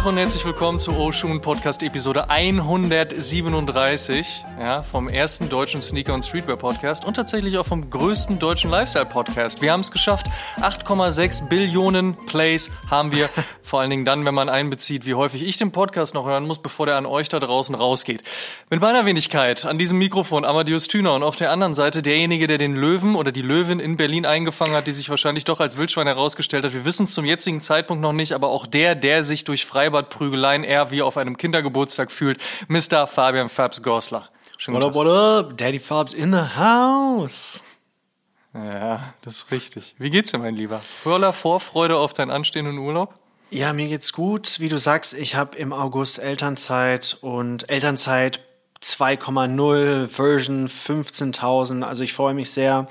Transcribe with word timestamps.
Tag 0.00 0.06
und 0.06 0.16
herzlich 0.16 0.46
willkommen 0.46 0.80
zu 0.80 0.92
Oshun 0.92 1.42
Podcast 1.42 1.82
Episode 1.82 2.30
137, 2.30 4.44
ja, 4.58 4.82
vom 4.82 5.08
ersten 5.08 5.50
deutschen 5.50 5.82
Sneaker- 5.82 6.14
und 6.14 6.24
Streetwear-Podcast 6.24 7.04
und 7.04 7.14
tatsächlich 7.14 7.58
auch 7.58 7.66
vom 7.66 7.90
größten 7.90 8.38
deutschen 8.38 8.70
Lifestyle-Podcast. 8.70 9.60
Wir 9.60 9.72
haben 9.72 9.80
es 9.80 9.90
geschafft. 9.90 10.28
8,6 10.56 11.50
Billionen 11.50 12.16
Plays 12.26 12.70
haben 12.90 13.12
wir. 13.12 13.28
Vor 13.60 13.80
allen 13.80 13.90
Dingen 13.90 14.06
dann, 14.06 14.24
wenn 14.24 14.34
man 14.34 14.48
einbezieht, 14.48 15.04
wie 15.04 15.14
häufig 15.14 15.42
ich 15.42 15.58
den 15.58 15.70
Podcast 15.70 16.14
noch 16.14 16.26
hören 16.26 16.46
muss, 16.46 16.60
bevor 16.60 16.86
der 16.86 16.96
an 16.96 17.04
euch 17.04 17.28
da 17.28 17.38
draußen 17.38 17.74
rausgeht. 17.74 18.22
Mit 18.70 18.80
meiner 18.80 19.04
Wenigkeit 19.04 19.66
an 19.66 19.78
diesem 19.78 19.98
Mikrofon 19.98 20.46
Amadeus 20.46 20.88
Thüner 20.88 21.14
und 21.14 21.22
auf 21.22 21.36
der 21.36 21.52
anderen 21.52 21.74
Seite 21.74 22.00
derjenige, 22.00 22.46
der 22.46 22.58
den 22.58 22.74
Löwen 22.74 23.14
oder 23.14 23.32
die 23.32 23.42
Löwin 23.42 23.78
in 23.78 23.98
Berlin 23.98 24.24
eingefangen 24.24 24.74
hat, 24.74 24.86
die 24.86 24.92
sich 24.92 25.10
wahrscheinlich 25.10 25.44
doch 25.44 25.60
als 25.60 25.76
Wildschwein 25.76 26.06
herausgestellt 26.06 26.64
hat. 26.64 26.72
Wir 26.72 26.86
wissen 26.86 27.04
es 27.04 27.12
zum 27.12 27.26
jetzigen 27.26 27.60
Zeitpunkt 27.60 28.00
noch 28.00 28.14
nicht, 28.14 28.32
aber 28.32 28.48
auch 28.48 28.66
der, 28.66 28.94
der 28.94 29.22
sich 29.22 29.44
durch 29.44 29.66
Freibadprügeleien 29.90 30.64
eher 30.64 30.90
wie 30.90 31.02
auf 31.02 31.16
einem 31.16 31.36
Kindergeburtstag 31.36 32.12
fühlt, 32.12 32.40
Mr. 32.68 33.06
Fabian 33.06 33.48
Fabs 33.48 33.82
Goslar. 33.82 34.28
Schönen 34.56 34.76
what 34.76 34.84
up, 34.84 34.94
what 34.94 35.06
up? 35.08 35.56
Daddy 35.56 35.80
Fabs 35.80 36.12
in 36.12 36.32
the 36.32 36.56
house. 36.56 37.62
Ja, 38.54 39.14
das 39.22 39.36
ist 39.36 39.52
richtig. 39.52 39.94
Wie 39.98 40.10
geht's 40.10 40.30
dir, 40.30 40.38
mein 40.38 40.54
Lieber? 40.54 40.80
Voller 41.02 41.32
Vorfreude 41.32 41.96
auf 41.96 42.12
deinen 42.12 42.30
anstehenden 42.30 42.78
Urlaub? 42.78 43.14
Ja, 43.50 43.72
mir 43.72 43.88
geht's 43.88 44.12
gut. 44.12 44.60
Wie 44.60 44.68
du 44.68 44.78
sagst, 44.78 45.14
ich 45.14 45.34
habe 45.34 45.56
im 45.56 45.72
August 45.72 46.18
Elternzeit 46.18 47.16
und 47.20 47.68
Elternzeit 47.68 48.40
2,0 48.82 50.08
Version 50.08 50.68
15.000. 50.68 51.82
Also 51.82 52.04
ich 52.04 52.12
freue 52.12 52.34
mich 52.34 52.50
sehr. 52.50 52.88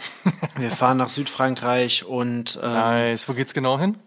Wir 0.57 0.71
fahren 0.71 0.97
nach 0.97 1.09
Südfrankreich 1.09 2.05
und 2.05 2.59
ähm, 2.61 2.71
nice. 2.71 3.29
Wo 3.29 3.33
geht's 3.33 3.53
genau 3.53 3.79
hin? 3.79 3.97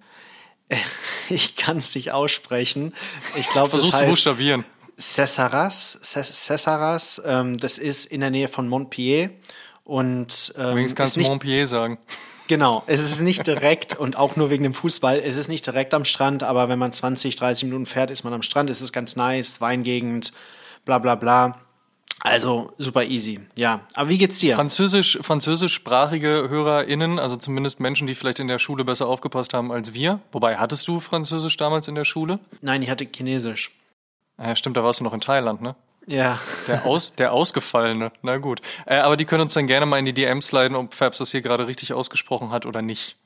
ich 1.28 1.56
kann 1.56 1.78
es 1.78 1.94
nicht 1.94 2.12
aussprechen. 2.12 2.94
Ich 3.36 3.48
glaube, 3.48 3.76
das 3.76 3.84
heißt 3.84 3.98
zu 3.98 4.04
buchstabieren. 4.06 4.64
Cessaras. 4.98 5.98
Cessaras. 6.02 7.22
Ähm, 7.24 7.56
das 7.58 7.78
ist 7.78 8.06
in 8.06 8.20
der 8.20 8.30
Nähe 8.30 8.48
von 8.48 8.68
Montpellier. 8.68 9.30
Und, 9.84 10.52
ähm, 10.56 10.70
Übrigens 10.70 10.94
kannst 10.94 11.16
du 11.16 11.20
Montpellier 11.20 11.66
sagen. 11.66 11.98
Genau, 12.48 12.82
es 12.86 13.02
ist 13.02 13.20
nicht 13.20 13.46
direkt 13.46 13.98
und 13.98 14.16
auch 14.16 14.36
nur 14.36 14.50
wegen 14.50 14.62
dem 14.62 14.74
Fußball. 14.74 15.18
Es 15.18 15.36
ist 15.36 15.48
nicht 15.48 15.66
direkt 15.66 15.94
am 15.94 16.04
Strand, 16.04 16.42
aber 16.42 16.68
wenn 16.68 16.78
man 16.78 16.92
20, 16.92 17.36
30 17.36 17.64
Minuten 17.64 17.86
fährt, 17.86 18.10
ist 18.10 18.24
man 18.24 18.32
am 18.32 18.42
Strand. 18.42 18.70
Es 18.70 18.80
ist 18.80 18.92
ganz 18.92 19.16
nice, 19.16 19.60
Weingegend, 19.60 20.32
bla 20.84 20.98
bla 20.98 21.14
bla. 21.14 21.58
Also 22.24 22.72
super 22.78 23.02
easy, 23.04 23.40
ja. 23.58 23.80
Aber 23.94 24.08
wie 24.08 24.16
geht's 24.16 24.38
dir? 24.38 24.54
Französisch, 24.54 25.18
französischsprachige 25.22 26.46
HörerInnen, 26.48 27.18
also 27.18 27.36
zumindest 27.36 27.80
Menschen, 27.80 28.06
die 28.06 28.14
vielleicht 28.14 28.38
in 28.38 28.46
der 28.46 28.60
Schule 28.60 28.84
besser 28.84 29.08
aufgepasst 29.08 29.54
haben 29.54 29.72
als 29.72 29.92
wir. 29.92 30.20
Wobei, 30.30 30.56
hattest 30.56 30.86
du 30.86 31.00
Französisch 31.00 31.56
damals 31.56 31.88
in 31.88 31.96
der 31.96 32.04
Schule? 32.04 32.38
Nein, 32.60 32.80
ich 32.82 32.90
hatte 32.90 33.06
Chinesisch. 33.12 33.72
Ja, 34.38 34.54
stimmt, 34.54 34.76
da 34.76 34.84
warst 34.84 35.00
du 35.00 35.04
noch 35.04 35.14
in 35.14 35.20
Thailand, 35.20 35.62
ne? 35.62 35.74
Ja. 36.06 36.38
Der, 36.68 36.86
Aus, 36.86 37.14
der 37.14 37.32
Ausgefallene, 37.32 38.12
na 38.22 38.38
gut. 38.38 38.60
Äh, 38.86 38.96
aber 38.96 39.16
die 39.16 39.24
können 39.24 39.42
uns 39.42 39.54
dann 39.54 39.66
gerne 39.66 39.86
mal 39.86 39.98
in 39.98 40.04
die 40.04 40.12
DMs 40.12 40.52
leiten, 40.52 40.76
ob 40.76 40.94
Fabs 40.94 41.18
das 41.18 41.32
hier 41.32 41.42
gerade 41.42 41.66
richtig 41.66 41.92
ausgesprochen 41.92 42.50
hat 42.50 42.66
oder 42.66 42.82
nicht. 42.82 43.16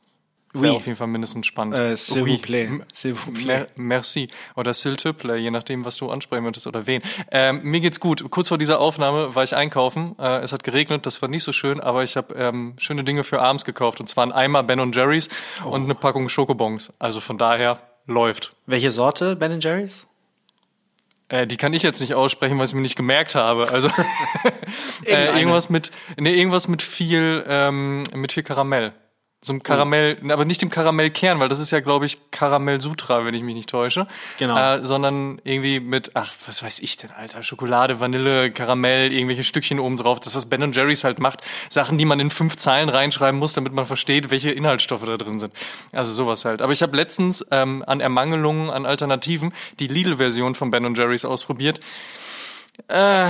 Wäre 0.61 0.73
oui. 0.73 0.77
auf 0.77 0.87
jeden 0.87 0.97
Fall 0.97 1.07
mindestens 1.07 1.47
spannend. 1.47 1.77
Äh, 1.77 1.97
s'il 1.97 2.25
vous 2.25 2.39
plaît. 2.39 2.69
S'il 2.93 3.15
vous 3.15 3.33
plaît. 3.33 3.67
merci. 3.77 4.29
Oder 4.55 4.73
s'il 4.73 4.97
te 4.97 5.13
plaît, 5.13 5.41
je 5.43 5.51
nachdem, 5.51 5.85
was 5.85 5.97
du 5.97 6.11
ansprechen 6.11 6.45
möchtest 6.45 6.67
oder 6.67 6.87
wen. 6.87 7.03
Ähm, 7.31 7.61
mir 7.63 7.81
geht's 7.81 8.01
gut. 8.01 8.29
Kurz 8.31 8.49
vor 8.49 8.59
dieser 8.59 8.81
Aufnahme 8.81 9.35
war 9.35 9.43
ich 9.43 9.55
einkaufen. 9.55 10.17
Äh, 10.19 10.41
es 10.41 10.53
hat 10.53 10.65
geregnet, 10.65 11.07
das 11.07 11.21
war 11.23 11.29
nicht 11.29 11.45
so 11.45 11.53
schön, 11.53 11.81
aber 11.81 12.03
ich 12.03 12.17
habe 12.17 12.35
ähm, 12.35 12.75
schöne 12.79 13.05
Dinge 13.05 13.25
für 13.25 13.41
abends 13.41 13.65
gekauft. 13.65 14.01
Und 14.01 14.09
zwar 14.09 14.27
ein 14.27 14.33
Eimer 14.33 14.63
Ben 14.63 14.93
Jerry's 14.93 15.29
oh. 15.65 15.69
und 15.71 15.85
eine 15.85 15.95
Packung 15.95 16.29
Schokobons. 16.29 16.93
Also 16.99 17.21
von 17.21 17.39
daher 17.39 17.81
läuft. 18.07 18.53
Welche 18.67 18.91
Sorte 18.91 19.37
Ben 19.37 19.61
Jerry's? 19.61 20.07
Äh, 21.29 21.47
die 21.47 21.57
kann 21.57 21.73
ich 21.75 21.83
jetzt 21.83 22.01
nicht 22.01 22.15
aussprechen, 22.15 22.59
weil 22.59 22.67
ich 22.67 22.75
mir 22.75 22.81
nicht 22.81 22.97
gemerkt 22.97 23.35
habe. 23.35 23.71
Also 23.71 23.89
äh, 25.05 25.39
irgendwas 25.39 25.69
mit, 25.71 25.91
nee, 26.17 26.35
irgendwas 26.35 26.69
mit 26.69 26.83
viel, 26.83 27.45
ähm, 27.49 28.05
mit 28.15 28.33
viel 28.33 28.45
Karamell. 28.45 28.93
So 29.43 29.53
ein 29.53 29.63
Karamell, 29.63 30.19
oh. 30.25 30.33
aber 30.33 30.45
nicht 30.45 30.63
dem 30.63 30.71
Karamellkern, 30.71 31.39
weil 31.39 31.49
das 31.49 31.61
ist 31.61 31.71
ja, 31.71 31.81
glaube 31.81 32.07
ich, 32.07 32.31
Karamell 32.31 32.81
Sutra, 32.81 33.25
wenn 33.25 33.35
ich 33.35 33.43
mich 33.43 33.55
nicht 33.55 33.69
täusche. 33.69 34.09
Genau. 34.39 34.57
Äh, 34.57 34.83
sondern 34.83 35.41
irgendwie 35.45 35.79
mit, 35.79 36.13
ach, 36.15 36.33
was 36.47 36.63
weiß 36.63 36.81
ich 36.81 36.97
denn, 36.97 37.11
Alter, 37.11 37.43
Schokolade, 37.43 38.01
Vanille, 38.01 38.51
Karamell, 38.51 39.13
irgendwelche 39.13 39.45
Stückchen 39.45 39.79
oben 39.79 39.99
drauf. 39.99 40.21
Das, 40.21 40.35
was 40.35 40.47
Ben 40.47 40.73
Jerry's 40.73 41.05
halt 41.05 41.21
macht. 41.21 41.43
Sachen, 41.69 41.99
die 41.99 42.07
man 42.07 42.19
in 42.19 42.31
fünf 42.31 42.57
Zeilen 42.57 42.89
reinschreiben 42.89 43.39
muss, 43.39 43.53
damit 43.53 43.73
man 43.73 43.85
versteht, 43.85 44.31
welche 44.31 44.51
Inhaltsstoffe 44.51 45.05
da 45.05 45.17
drin 45.17 45.39
sind. 45.39 45.53
Also 45.93 46.13
sowas 46.13 46.45
halt. 46.45 46.63
Aber 46.63 46.73
ich 46.73 46.83
habe 46.83 46.97
letztens 46.97 47.47
ähm, 47.51 47.85
an 47.87 48.01
Ermangelungen, 48.01 48.71
an 48.71 48.87
Alternativen 48.87 49.53
die 49.79 49.87
Lidl-Version 49.87 50.55
von 50.55 50.71
Ben 50.71 50.95
Jerry's 50.95 51.25
ausprobiert. 51.25 51.81
Äh, 52.89 53.29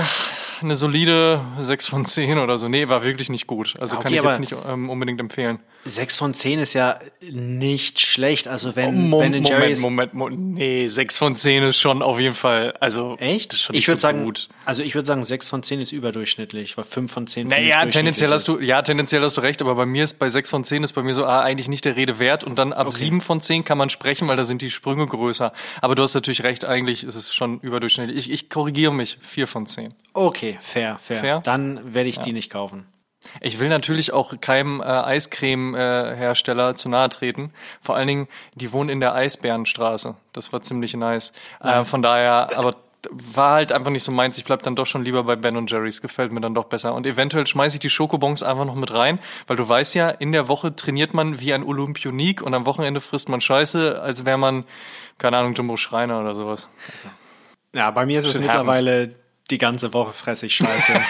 eine 0.61 0.75
solide 0.75 1.41
6 1.59 1.87
von 1.87 2.05
10 2.05 2.37
oder 2.39 2.57
so. 2.57 2.67
Nee, 2.67 2.89
war 2.89 3.03
wirklich 3.03 3.29
nicht 3.29 3.47
gut. 3.47 3.75
Also 3.79 3.97
okay, 3.97 4.03
kann 4.03 4.13
ich 4.13 4.23
jetzt 4.23 4.39
nicht 4.39 4.55
ähm, 4.65 4.89
unbedingt 4.89 5.19
empfehlen. 5.19 5.59
6 5.87 6.17
von 6.17 6.33
10 6.33 6.59
ist 6.59 6.73
ja 6.73 6.99
nicht 7.21 7.99
schlecht. 7.99 8.47
Also 8.47 8.75
wenn 8.75 9.13
oh, 9.13 9.19
Ben 9.19 9.43
Jerry's 9.43 9.81
Moment, 9.81 10.13
Moment, 10.13 10.35
Moment, 10.35 10.53
nee, 10.55 10.87
6 10.87 11.17
von 11.17 11.35
10 11.35 11.63
ist 11.63 11.77
schon 11.77 12.01
auf 12.01 12.19
jeden 12.19 12.35
Fall, 12.35 12.73
also 12.79 13.15
echt? 13.19 13.53
Das 13.53 13.59
ist 13.59 13.65
schon 13.65 13.75
ich 13.75 13.87
würde 13.87 13.99
so 13.99 14.07
sagen, 14.07 14.23
gut. 14.23 14.49
also 14.65 14.83
ich 14.83 14.95
würde 14.95 15.05
sagen, 15.05 15.23
6 15.23 15.49
von 15.49 15.63
10 15.63 15.81
ist 15.81 15.91
überdurchschnittlich, 15.91 16.77
weil 16.77 16.85
5 16.85 17.11
von 17.11 17.27
10 17.27 17.47
Naja, 17.47 17.85
tendenziell 17.85 18.29
hast 18.29 18.47
du, 18.47 18.59
ja, 18.59 18.81
tendenziell 18.81 19.21
hast 19.21 19.37
du 19.37 19.41
recht, 19.41 19.61
aber 19.61 19.75
bei 19.75 19.85
mir 19.85 20.03
ist 20.03 20.19
bei 20.19 20.29
6 20.29 20.49
von 20.49 20.63
10 20.63 20.83
ist 20.83 20.93
bei 20.93 21.03
mir 21.03 21.15
so 21.15 21.25
ah, 21.25 21.41
eigentlich 21.41 21.67
nicht 21.67 21.85
der 21.85 21.95
Rede 21.95 22.19
wert 22.19 22.43
und 22.43 22.57
dann 22.57 22.73
ab 22.73 22.87
okay. 22.87 22.97
7 22.97 23.21
von 23.21 23.41
10 23.41 23.63
kann 23.63 23.77
man 23.77 23.89
sprechen, 23.89 24.27
weil 24.27 24.35
da 24.35 24.43
sind 24.43 24.61
die 24.61 24.71
Sprünge 24.71 25.05
größer. 25.05 25.51
Aber 25.81 25.95
du 25.95 26.03
hast 26.03 26.13
natürlich 26.13 26.43
recht, 26.43 26.65
eigentlich 26.65 27.03
ist 27.03 27.15
es 27.15 27.33
schon 27.33 27.59
überdurchschnittlich. 27.59 28.17
Ich, 28.17 28.31
ich 28.31 28.49
korrigiere 28.49 28.93
mich, 28.93 29.17
4 29.21 29.47
von 29.47 29.65
10. 29.65 29.93
Okay, 30.13 30.57
fair, 30.61 30.97
fair. 30.99 31.19
fair? 31.19 31.39
Dann 31.43 31.93
werde 31.93 32.09
ich 32.09 32.17
ja. 32.17 32.23
die 32.23 32.33
nicht 32.33 32.51
kaufen. 32.51 32.85
Ich 33.41 33.59
will 33.59 33.69
natürlich 33.69 34.13
auch 34.13 34.33
keinem 34.41 34.81
äh, 34.81 34.85
Eiscreme-Hersteller 34.85 36.71
äh, 36.71 36.75
zu 36.75 36.89
nahe 36.89 37.09
treten. 37.09 37.51
Vor 37.81 37.95
allen 37.95 38.07
Dingen, 38.07 38.27
die 38.55 38.71
wohnen 38.71 38.89
in 38.89 38.99
der 38.99 39.13
Eisbärenstraße. 39.13 40.15
Das 40.33 40.53
war 40.53 40.61
ziemlich 40.61 40.93
nice. 40.95 41.33
Äh, 41.59 41.85
von 41.85 42.01
daher, 42.01 42.57
aber 42.57 42.75
war 43.11 43.53
halt 43.53 43.71
einfach 43.71 43.91
nicht 43.91 44.03
so 44.03 44.11
meins. 44.11 44.37
Ich 44.37 44.45
bleib 44.45 44.63
dann 44.63 44.75
doch 44.75 44.85
schon 44.85 45.03
lieber 45.03 45.23
bei 45.23 45.35
Ben 45.35 45.55
und 45.55 45.69
Jerry's. 45.69 46.01
Gefällt 46.01 46.31
mir 46.31 46.41
dann 46.41 46.53
doch 46.53 46.65
besser. 46.65 46.93
Und 46.93 47.05
eventuell 47.05 47.45
schmeiße 47.47 47.75
ich 47.75 47.79
die 47.79 47.89
Schokobons 47.89 48.43
einfach 48.43 48.65
noch 48.65 48.75
mit 48.75 48.93
rein, 48.93 49.19
weil 49.45 49.55
du 49.55 49.67
weißt 49.67 49.95
ja, 49.95 50.09
in 50.09 50.31
der 50.31 50.47
Woche 50.47 50.75
trainiert 50.75 51.13
man 51.13 51.39
wie 51.39 51.53
ein 51.53 51.63
Olympionik 51.63 52.41
und 52.41 52.53
am 52.53 52.65
Wochenende 52.65 52.99
frisst 52.99 53.29
man 53.29 53.41
Scheiße, 53.41 54.01
als 54.01 54.25
wäre 54.25 54.37
man, 54.37 54.65
keine 55.17 55.37
Ahnung, 55.37 55.53
Jumbo 55.53 55.77
Schreiner 55.77 56.19
oder 56.19 56.33
sowas. 56.33 56.67
Ja, 57.73 57.91
bei 57.91 58.05
mir 58.05 58.19
ist 58.19 58.25
Schön 58.25 58.35
es 58.35 58.39
mittlerweile 58.39 59.15
die 59.49 59.57
ganze 59.57 59.93
Woche 59.93 60.13
fresse 60.13 60.47
ich 60.47 60.55
Scheiße. 60.55 60.93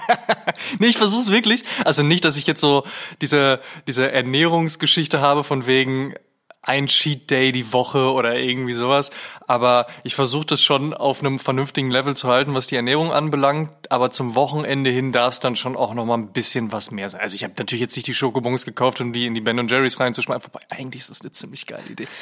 nee, 0.78 0.88
ich 0.88 0.98
versuch's 0.98 1.30
wirklich. 1.30 1.64
Also 1.84 2.02
nicht, 2.02 2.24
dass 2.24 2.36
ich 2.36 2.46
jetzt 2.46 2.60
so 2.60 2.84
diese, 3.20 3.60
diese 3.86 4.10
Ernährungsgeschichte 4.10 5.20
habe 5.20 5.44
von 5.44 5.66
wegen, 5.66 6.14
ein 6.62 6.86
Cheat 6.86 7.30
Day 7.30 7.50
die 7.50 7.72
Woche 7.72 8.12
oder 8.12 8.38
irgendwie 8.38 8.72
sowas. 8.72 9.10
Aber 9.48 9.86
ich 10.04 10.14
versuche 10.14 10.46
das 10.46 10.62
schon 10.62 10.94
auf 10.94 11.20
einem 11.20 11.38
vernünftigen 11.38 11.90
Level 11.90 12.16
zu 12.16 12.28
halten, 12.28 12.54
was 12.54 12.68
die 12.68 12.76
Ernährung 12.76 13.12
anbelangt. 13.12 13.90
Aber 13.90 14.10
zum 14.10 14.36
Wochenende 14.36 14.90
hin 14.90 15.10
darf 15.10 15.34
es 15.34 15.40
dann 15.40 15.56
schon 15.56 15.76
auch 15.76 15.92
noch 15.92 16.06
mal 16.06 16.14
ein 16.14 16.28
bisschen 16.28 16.70
was 16.70 16.92
mehr 16.92 17.08
sein. 17.08 17.20
Also 17.20 17.34
ich 17.34 17.42
habe 17.42 17.54
natürlich 17.58 17.80
jetzt 17.80 17.96
nicht 17.96 18.06
die 18.06 18.14
Schokobons 18.14 18.64
gekauft, 18.64 19.00
um 19.00 19.12
die 19.12 19.26
in 19.26 19.34
die 19.34 19.40
Ben 19.40 19.66
Jerry's 19.66 19.98
reinzuschmeißen. 19.98 20.52
Wobei 20.52 20.64
eigentlich 20.70 21.02
ist 21.02 21.10
das 21.10 21.20
eine 21.20 21.32
ziemlich 21.32 21.66
geile 21.66 21.86
Idee. 21.88 22.08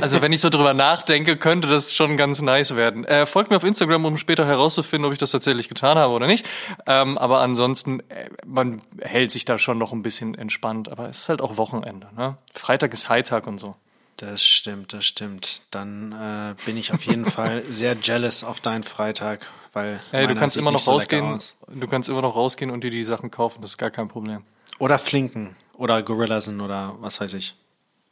Also 0.00 0.22
wenn 0.22 0.32
ich 0.32 0.40
so 0.40 0.50
drüber 0.50 0.74
nachdenke, 0.74 1.36
könnte 1.36 1.66
das 1.68 1.94
schon 1.94 2.16
ganz 2.16 2.40
nice 2.40 2.76
werden. 2.76 3.04
Äh, 3.04 3.26
folgt 3.26 3.50
mir 3.50 3.56
auf 3.56 3.64
Instagram, 3.64 4.04
um 4.04 4.16
später 4.16 4.46
herauszufinden, 4.46 5.06
ob 5.06 5.12
ich 5.12 5.18
das 5.18 5.30
tatsächlich 5.30 5.68
getan 5.68 5.98
habe 5.98 6.12
oder 6.12 6.26
nicht. 6.26 6.46
Ähm, 6.86 7.18
aber 7.18 7.40
ansonsten, 7.40 8.00
äh, 8.10 8.28
man 8.46 8.82
hält 9.00 9.32
sich 9.32 9.44
da 9.44 9.58
schon 9.58 9.78
noch 9.78 9.92
ein 9.92 10.02
bisschen 10.02 10.34
entspannt. 10.34 10.90
Aber 10.90 11.08
es 11.08 11.20
ist 11.20 11.28
halt 11.28 11.40
auch 11.40 11.56
Wochenende. 11.56 12.08
Ne? 12.16 12.36
Freitag 12.54 12.92
ist 12.92 13.08
Hightag 13.08 13.46
und 13.46 13.58
so. 13.58 13.74
Das 14.18 14.44
stimmt, 14.44 14.92
das 14.92 15.06
stimmt. 15.06 15.62
Dann 15.70 16.12
äh, 16.12 16.54
bin 16.66 16.76
ich 16.76 16.92
auf 16.92 17.04
jeden 17.06 17.24
Fall 17.30 17.64
sehr 17.70 17.96
jealous 18.02 18.44
auf 18.44 18.60
deinen 18.60 18.82
Freitag, 18.82 19.46
weil 19.72 20.00
hey, 20.10 20.26
du 20.26 20.34
kannst 20.34 20.56
immer 20.56 20.72
noch 20.72 20.80
so 20.80 20.90
rausgehen. 20.90 21.38
Du 21.68 21.86
kannst 21.86 22.08
immer 22.08 22.22
noch 22.22 22.34
rausgehen 22.34 22.70
und 22.70 22.82
dir 22.82 22.90
die 22.90 23.04
Sachen 23.04 23.30
kaufen. 23.30 23.62
Das 23.62 23.70
ist 23.70 23.78
gar 23.78 23.90
kein 23.90 24.08
Problem. 24.08 24.42
Oder 24.78 24.98
Flinken 24.98 25.56
oder 25.74 26.02
Gorillasen 26.02 26.60
oder 26.60 26.96
was 27.00 27.20
weiß 27.20 27.34
ich. 27.34 27.54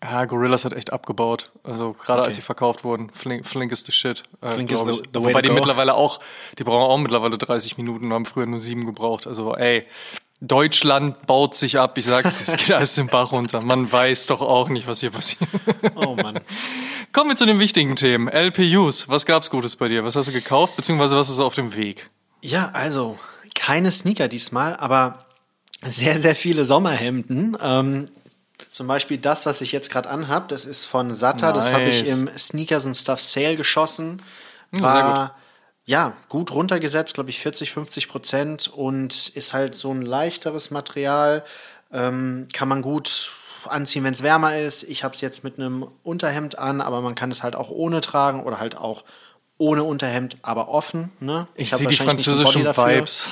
Ja, 0.03 0.25
Gorillas 0.27 0.65
hat 0.65 0.75
echt 0.75 0.93
abgebaut. 0.93 1.51
Also 1.65 1.95
gerade 1.95 2.21
okay. 2.21 2.29
als 2.29 2.37
sie 2.37 2.43
verkauft 2.43 2.85
wurden, 2.85 3.11
Flink, 3.11 3.47
Flink 3.47 3.73
ist 3.73 3.87
the 3.87 3.93
shit. 3.93 4.23
Äh, 4.43 4.51
Flink 4.51 4.71
ist 4.71 4.87
the, 4.87 5.03
the 5.13 5.21
Wobei 5.21 5.43
die 5.43 5.51
mittlerweile 5.51 5.95
auch, 5.95 6.21
die 6.59 6.65
brauchen 6.65 6.83
auch 6.83 6.99
mittlerweile 6.99 7.39
30 7.39 7.79
Minuten, 7.79 8.13
haben 8.13 8.27
früher 8.27 8.47
nur 8.47 8.61
sieben 8.61 8.87
gebraucht. 8.87 9.27
Also 9.27 9.57
ey, 9.57 9.87
Deutschland 10.41 11.27
baut 11.27 11.55
sich 11.55 11.79
ab. 11.79 11.97
Ich 11.97 12.05
sag's, 12.05 12.41
es 12.47 12.57
geht 12.57 12.73
alles 12.77 12.95
den 12.95 13.07
Bach 13.07 13.33
runter. 13.33 13.61
Man 13.63 13.91
weiß 13.91 14.27
doch 14.27 14.43
auch 14.43 14.69
nicht, 14.69 14.87
was 14.87 15.01
hier 15.01 15.11
passiert. 15.11 15.49
Oh 15.95 16.15
Mann. 16.15 16.41
Kommen 17.13 17.31
wir 17.31 17.37
zu 17.37 17.47
den 17.47 17.59
wichtigen 17.59 17.97
Themen. 17.97 18.29
LPUs. 18.29 19.09
Was 19.09 19.25
gab's 19.25 19.49
Gutes 19.51 19.77
bei 19.77 19.89
dir? 19.89 20.05
Was 20.05 20.15
hast 20.17 20.29
du 20.29 20.33
gekauft? 20.33 20.77
Beziehungsweise 20.77 21.17
was 21.17 21.31
ist 21.31 21.41
auf 21.41 21.55
dem 21.55 21.75
Weg? 21.75 22.11
Ja, 22.43 22.71
also 22.75 23.19
keine 23.55 23.91
Sneaker 23.91 24.29
diesmal, 24.29 24.77
aber 24.77 25.25
sehr, 25.83 26.21
sehr 26.21 26.35
viele 26.37 26.65
Sommerhemden. 26.67 27.57
Ähm, 27.61 28.07
Zum 28.71 28.87
Beispiel 28.87 29.17
das, 29.19 29.47
was 29.47 29.63
ich 29.63 29.73
jetzt 29.73 29.91
gerade 29.91 30.09
anhab, 30.11 30.49
das 30.49 30.65
ist 30.67 30.85
von 30.85 31.15
Satta. 31.15 31.53
Das 31.53 31.73
habe 31.73 31.85
ich 31.85 32.03
Nice. 32.03 32.11
im 32.19 32.31
Sneakers 32.39 32.87
and 32.87 32.97
Stuff 32.97 33.21
Sale 33.21 33.57
geschossen. 33.57 34.23
sehr 34.73 34.83
War 34.83 35.35
ja 35.87 36.15
gut 36.29 36.51
runtergesetzt, 36.51 37.15
glaube 37.15 37.31
ich 37.31 37.41
40, 37.41 37.73
50 37.73 38.09
Prozent 38.09 38.69
und 38.69 39.29
ist 39.29 39.53
halt 39.53 39.75
so 39.75 39.93
ein 39.93 40.03
leichteres 40.03 40.71
Material. 40.71 41.45
Ähm, 41.93 42.49
kann 42.53 42.69
man 42.69 42.83
gut 42.83 43.33
anziehen, 43.65 44.05
wenn 44.05 44.13
es 44.13 44.23
wärmer 44.23 44.59
ist. 44.59 44.83
Ich 44.83 45.05
habe 45.05 45.15
es 45.15 45.21
jetzt 45.21 45.45
mit 45.45 45.59
einem 45.59 45.87
Unterhemd 46.03 46.59
an, 46.59 46.81
aber 46.81 47.01
man 47.01 47.15
kann 47.15 47.31
es 47.31 47.43
halt 47.43 47.57
auch 47.57 47.71
ohne 47.71 48.01
tragen 48.01 48.43
oder 48.43 48.59
halt 48.59 48.77
auch 48.77 49.05
ohne 49.59 49.85
Unterhemd, 49.85 50.37
aber 50.43 50.69
offen. 50.69 51.11
Ne? 51.21 51.47
Ich 51.55 51.73
hab 51.73 51.79
sehe 51.79 51.89
die 51.89 51.97
französischen. 51.97 52.67
Vibes. 52.67 53.29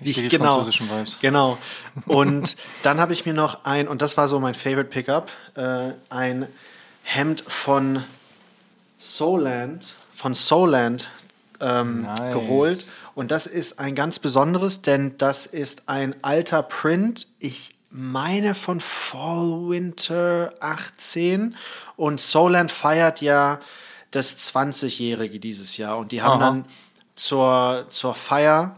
Ich 0.00 0.14
sehe 0.14 0.24
die 0.24 0.36
genau, 0.36 0.52
französischen 0.52 0.88
Vibes. 0.88 1.18
Genau. 1.20 1.58
Und 2.06 2.56
dann 2.82 3.00
habe 3.00 3.12
ich 3.12 3.26
mir 3.26 3.34
noch 3.34 3.64
ein, 3.64 3.86
und 3.88 4.02
das 4.02 4.16
war 4.16 4.26
so 4.28 4.40
mein 4.40 4.54
Favorite 4.54 4.88
Pickup, 4.88 5.30
äh, 5.54 5.92
ein 6.08 6.48
Hemd 7.02 7.42
von 7.42 8.02
Soland, 8.98 9.94
von 10.14 10.34
Soland 10.34 11.08
ähm, 11.62 12.02
Nice. 12.02 12.32
geholt. 12.34 12.84
Und 13.14 13.30
das 13.30 13.46
ist 13.46 13.78
ein 13.78 13.94
ganz 13.94 14.18
besonderes, 14.18 14.82
denn 14.82 15.16
das 15.18 15.46
ist 15.46 15.88
ein 15.88 16.14
alter 16.22 16.62
Print. 16.62 17.26
Ich 17.38 17.74
meine 17.90 18.54
von 18.54 18.80
Fall 18.80 19.68
Winter 19.68 20.54
18. 20.60 21.56
Und 21.96 22.20
Soland 22.20 22.70
feiert 22.72 23.20
ja 23.20 23.60
das 24.10 24.36
20-Jährige 24.52 25.38
dieses 25.40 25.76
Jahr. 25.76 25.98
Und 25.98 26.12
die 26.12 26.22
haben 26.22 26.42
Aha. 26.42 26.50
dann 26.50 26.64
zur, 27.14 27.86
zur 27.88 28.14
Feier 28.14 28.76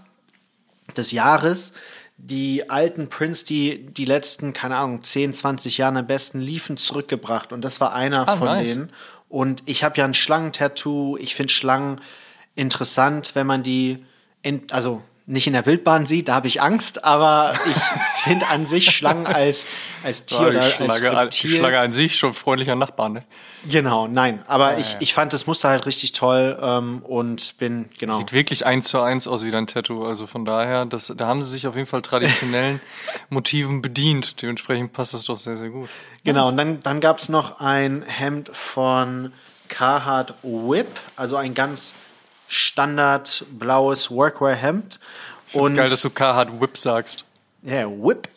des 0.96 1.12
Jahres 1.12 1.72
die 2.16 2.70
alten 2.70 3.08
Prints, 3.08 3.42
die 3.44 3.86
die 3.86 4.04
letzten, 4.04 4.52
keine 4.52 4.76
Ahnung, 4.76 5.02
10, 5.02 5.34
20 5.34 5.78
Jahre 5.78 5.98
am 5.98 6.06
besten 6.06 6.40
liefen, 6.40 6.76
zurückgebracht. 6.76 7.52
Und 7.52 7.62
das 7.62 7.81
war 7.81 7.92
einer 7.92 8.28
Ah, 8.28 8.36
von 8.36 8.46
nice. 8.46 8.69
denen. 8.70 8.92
Und 9.28 9.62
ich 9.66 9.82
habe 9.82 9.96
ja 9.98 10.04
ein 10.04 10.14
Schlangentattoo. 10.14 11.16
Ich 11.16 11.34
finde 11.34 11.52
Schlangen 11.52 12.00
interessant, 12.56 13.33
wenn 13.35 13.47
man 13.47 13.62
die, 13.62 14.05
in, 14.43 14.62
also 14.71 15.03
nicht 15.27 15.47
in 15.47 15.55
der 15.55 15.65
Wildbahn 15.65 16.05
sieht, 16.05 16.29
da 16.29 16.35
habe 16.35 16.49
ich 16.49 16.61
Angst, 16.61 17.05
aber 17.05 17.55
ich 17.67 18.23
finde 18.25 18.47
an 18.49 18.67
sich 18.67 18.91
Schlangen 18.91 19.27
als, 19.27 19.65
als 20.03 20.27
Tier 20.27 20.39
Ja, 20.41 20.47
oder 20.49 20.61
als 20.62 20.73
Schlange, 20.75 21.11
an- 21.11 21.29
die 21.31 21.47
Reptil. 21.47 21.56
Schlange 21.59 21.79
an 21.79 21.93
sich 21.95 22.19
schon 22.19 22.35
freundlicher 22.35 22.75
Nachbar, 22.77 23.09
ne? 23.09 23.25
Genau, 23.67 24.06
nein. 24.06 24.43
Aber 24.47 24.77
ich, 24.77 24.93
ja. 24.93 24.99
ich 25.01 25.15
fand 25.15 25.33
das 25.33 25.47
Muster 25.47 25.71
halt 25.71 25.87
richtig 25.87 26.12
toll 26.12 26.59
ähm, 26.61 26.99
und 27.03 27.56
bin, 27.56 27.89
genau. 27.99 28.19
Sieht 28.19 28.35
wirklich 28.35 28.67
eins 28.67 28.89
zu 28.89 29.01
eins 29.01 29.27
aus 29.27 29.43
wie 29.43 29.51
dein 29.51 29.67
Tattoo. 29.67 30.05
Also 30.05 30.27
von 30.27 30.45
daher, 30.45 30.85
das, 30.85 31.11
da 31.17 31.27
haben 31.27 31.41
sie 31.41 31.51
sich 31.51 31.67
auf 31.67 31.75
jeden 31.75 31.87
Fall 31.87 32.03
traditionellen 32.03 32.83
Motiven 33.31 33.81
bedient. 33.81 34.43
Dementsprechend 34.43 34.93
passt 34.93 35.15
das 35.15 35.25
doch 35.25 35.39
sehr, 35.39 35.56
sehr 35.56 35.71
gut. 35.71 35.89
Genau, 36.25 36.49
und 36.49 36.59
dann, 36.59 36.83
dann 36.83 37.01
gab 37.01 37.17
es 37.17 37.31
noch 37.31 37.61
ein 37.61 38.03
Hemd 38.06 38.51
von 38.55 39.33
Carhartt 39.69 40.35
Whip, 40.43 41.01
also 41.17 41.37
ein 41.37 41.55
ganz 41.55 41.95
standard 42.55 43.45
blaues 43.51 44.11
Workwear-Hemd. 44.11 44.99
Und 45.53 45.62
Und 45.62 45.75
geil, 45.77 45.89
dass 45.89 46.03
du 46.03 46.11
Carhartt 46.11 46.61
Whip 46.61 46.77
sagst. 46.77 47.25
ja, 47.62 47.89
Whip, 47.89 48.29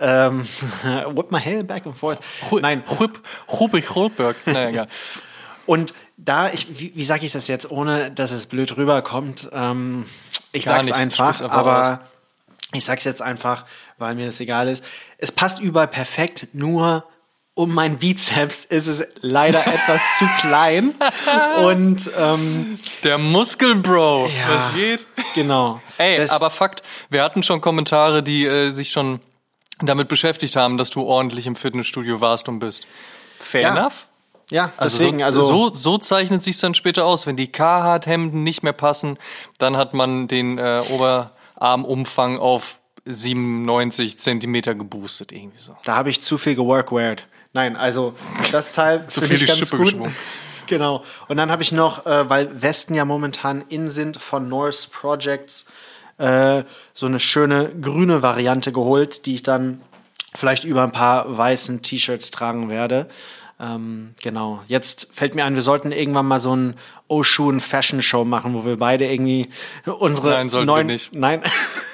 ähm, 0.00 0.46
whip 1.14 1.30
my 1.30 1.40
hair 1.40 1.64
back 1.64 1.86
and 1.86 1.96
forth. 1.96 2.20
Nein, 2.52 2.82
Whip, 2.98 3.20
Rubik 3.48 3.94
Holberg. 3.94 4.36
Naja, 4.46 4.68
egal. 4.68 4.88
und 5.66 5.92
da, 6.16 6.50
ich, 6.50 6.78
wie, 6.78 6.92
wie 6.94 7.04
sage 7.04 7.26
ich 7.26 7.32
das 7.32 7.48
jetzt, 7.48 7.70
ohne 7.70 8.10
dass 8.10 8.30
es 8.30 8.46
blöd 8.46 8.76
rüberkommt? 8.76 9.48
Ähm, 9.52 10.06
ich 10.52 10.64
Gar 10.64 10.76
sag's 10.76 10.86
nicht, 10.86 10.96
einfach, 10.96 11.34
sprich's 11.34 11.42
einfach 11.42 11.56
aber 11.56 12.00
ich 12.72 12.84
sag's 12.84 13.04
jetzt 13.04 13.22
einfach, 13.22 13.66
weil 13.98 14.14
mir 14.14 14.26
das 14.26 14.40
egal 14.40 14.68
ist. 14.68 14.84
Es 15.18 15.32
passt 15.32 15.60
überall 15.60 15.88
perfekt, 15.88 16.48
nur 16.52 17.04
um 17.54 17.72
mein 17.72 17.98
Bizeps 17.98 18.64
ist 18.64 18.88
es 18.88 19.06
leider 19.20 19.64
etwas 19.66 20.02
zu 20.18 20.26
klein. 20.40 20.94
Und 21.64 22.10
ähm, 22.18 22.78
Der 23.04 23.18
Muskelbro. 23.18 24.26
Ja. 24.26 24.48
Was 24.54 24.74
geht? 24.74 25.06
genau. 25.34 25.80
Ey, 25.98 26.16
Das- 26.16 26.30
aber 26.30 26.50
Fakt, 26.50 26.82
wir 27.10 27.22
hatten 27.22 27.42
schon 27.42 27.60
Kommentare, 27.60 28.22
die 28.22 28.44
äh, 28.46 28.70
sich 28.70 28.90
schon 28.90 29.20
damit 29.80 30.08
beschäftigt 30.08 30.56
haben, 30.56 30.78
dass 30.78 30.90
du 30.90 31.02
ordentlich 31.02 31.46
im 31.46 31.56
Fitnessstudio 31.56 32.20
warst 32.20 32.48
und 32.48 32.58
bist. 32.60 32.86
Fair 33.38 33.62
Ja. 33.62 33.76
enough. 33.76 34.06
ja, 34.50 34.72
Also, 34.76 34.98
deswegen, 34.98 35.18
so, 35.18 35.24
also 35.24 35.42
so, 35.42 35.70
so 35.72 35.98
zeichnet 35.98 36.42
sich 36.42 36.58
dann 36.58 36.74
später 36.74 37.04
aus. 37.04 37.26
Wenn 37.26 37.36
die 37.36 37.50
Carhartt-Hemden 37.52 38.42
nicht 38.42 38.62
mehr 38.62 38.72
passen, 38.72 39.18
dann 39.58 39.76
hat 39.76 39.94
man 39.94 40.26
den 40.28 40.58
äh, 40.58 40.82
Oberarmumfang 40.90 42.38
auf 42.38 42.80
97 43.06 44.18
Zentimeter 44.18 44.74
geboostet, 44.74 45.30
irgendwie 45.32 45.58
so. 45.58 45.76
da 45.84 45.96
habe 45.96 46.10
ich 46.10 46.22
zu 46.22 46.38
viel 46.38 46.54
geworkwared. 46.54 47.26
Nein, 47.54 47.76
also 47.76 48.14
das 48.52 48.72
Teil 48.72 49.06
Zu 49.08 49.20
finde 49.20 49.38
viel 49.38 49.44
ich 49.44 49.48
ganz 49.48 49.58
Schippe 49.60 49.76
gut. 49.76 49.86
geschwungen. 49.92 50.14
Genau. 50.66 51.04
Und 51.28 51.36
dann 51.36 51.50
habe 51.50 51.62
ich 51.62 51.72
noch, 51.72 52.06
äh, 52.06 52.30
weil 52.30 52.62
Westen 52.62 52.94
ja 52.94 53.04
momentan 53.04 53.66
in 53.68 53.90
sind 53.90 54.16
von 54.16 54.48
Norse 54.48 54.88
Projects, 54.90 55.66
äh, 56.16 56.64
so 56.94 57.04
eine 57.04 57.20
schöne 57.20 57.68
grüne 57.78 58.22
Variante 58.22 58.72
geholt, 58.72 59.26
die 59.26 59.34
ich 59.34 59.42
dann 59.42 59.82
vielleicht 60.34 60.64
über 60.64 60.82
ein 60.82 60.90
paar 60.90 61.36
weißen 61.36 61.82
T-Shirts 61.82 62.30
tragen 62.30 62.70
werde. 62.70 63.08
Ähm, 63.60 64.14
genau. 64.20 64.62
Jetzt 64.66 65.14
fällt 65.14 65.34
mir 65.34 65.44
ein, 65.44 65.54
wir 65.54 65.62
sollten 65.62 65.92
irgendwann 65.92 66.26
mal 66.26 66.40
so 66.40 66.54
ein 66.54 66.74
Oshun 67.06 67.60
Fashion 67.60 68.02
Show 68.02 68.24
machen, 68.24 68.54
wo 68.54 68.64
wir 68.64 68.78
beide 68.78 69.06
irgendwie 69.06 69.48
unsere 69.86 70.30
Nein, 70.30 70.48
sollten 70.48 70.66
wir 70.66 70.74
neuen. 70.74 70.86
nicht. 70.88 71.12
Nein. 71.14 71.42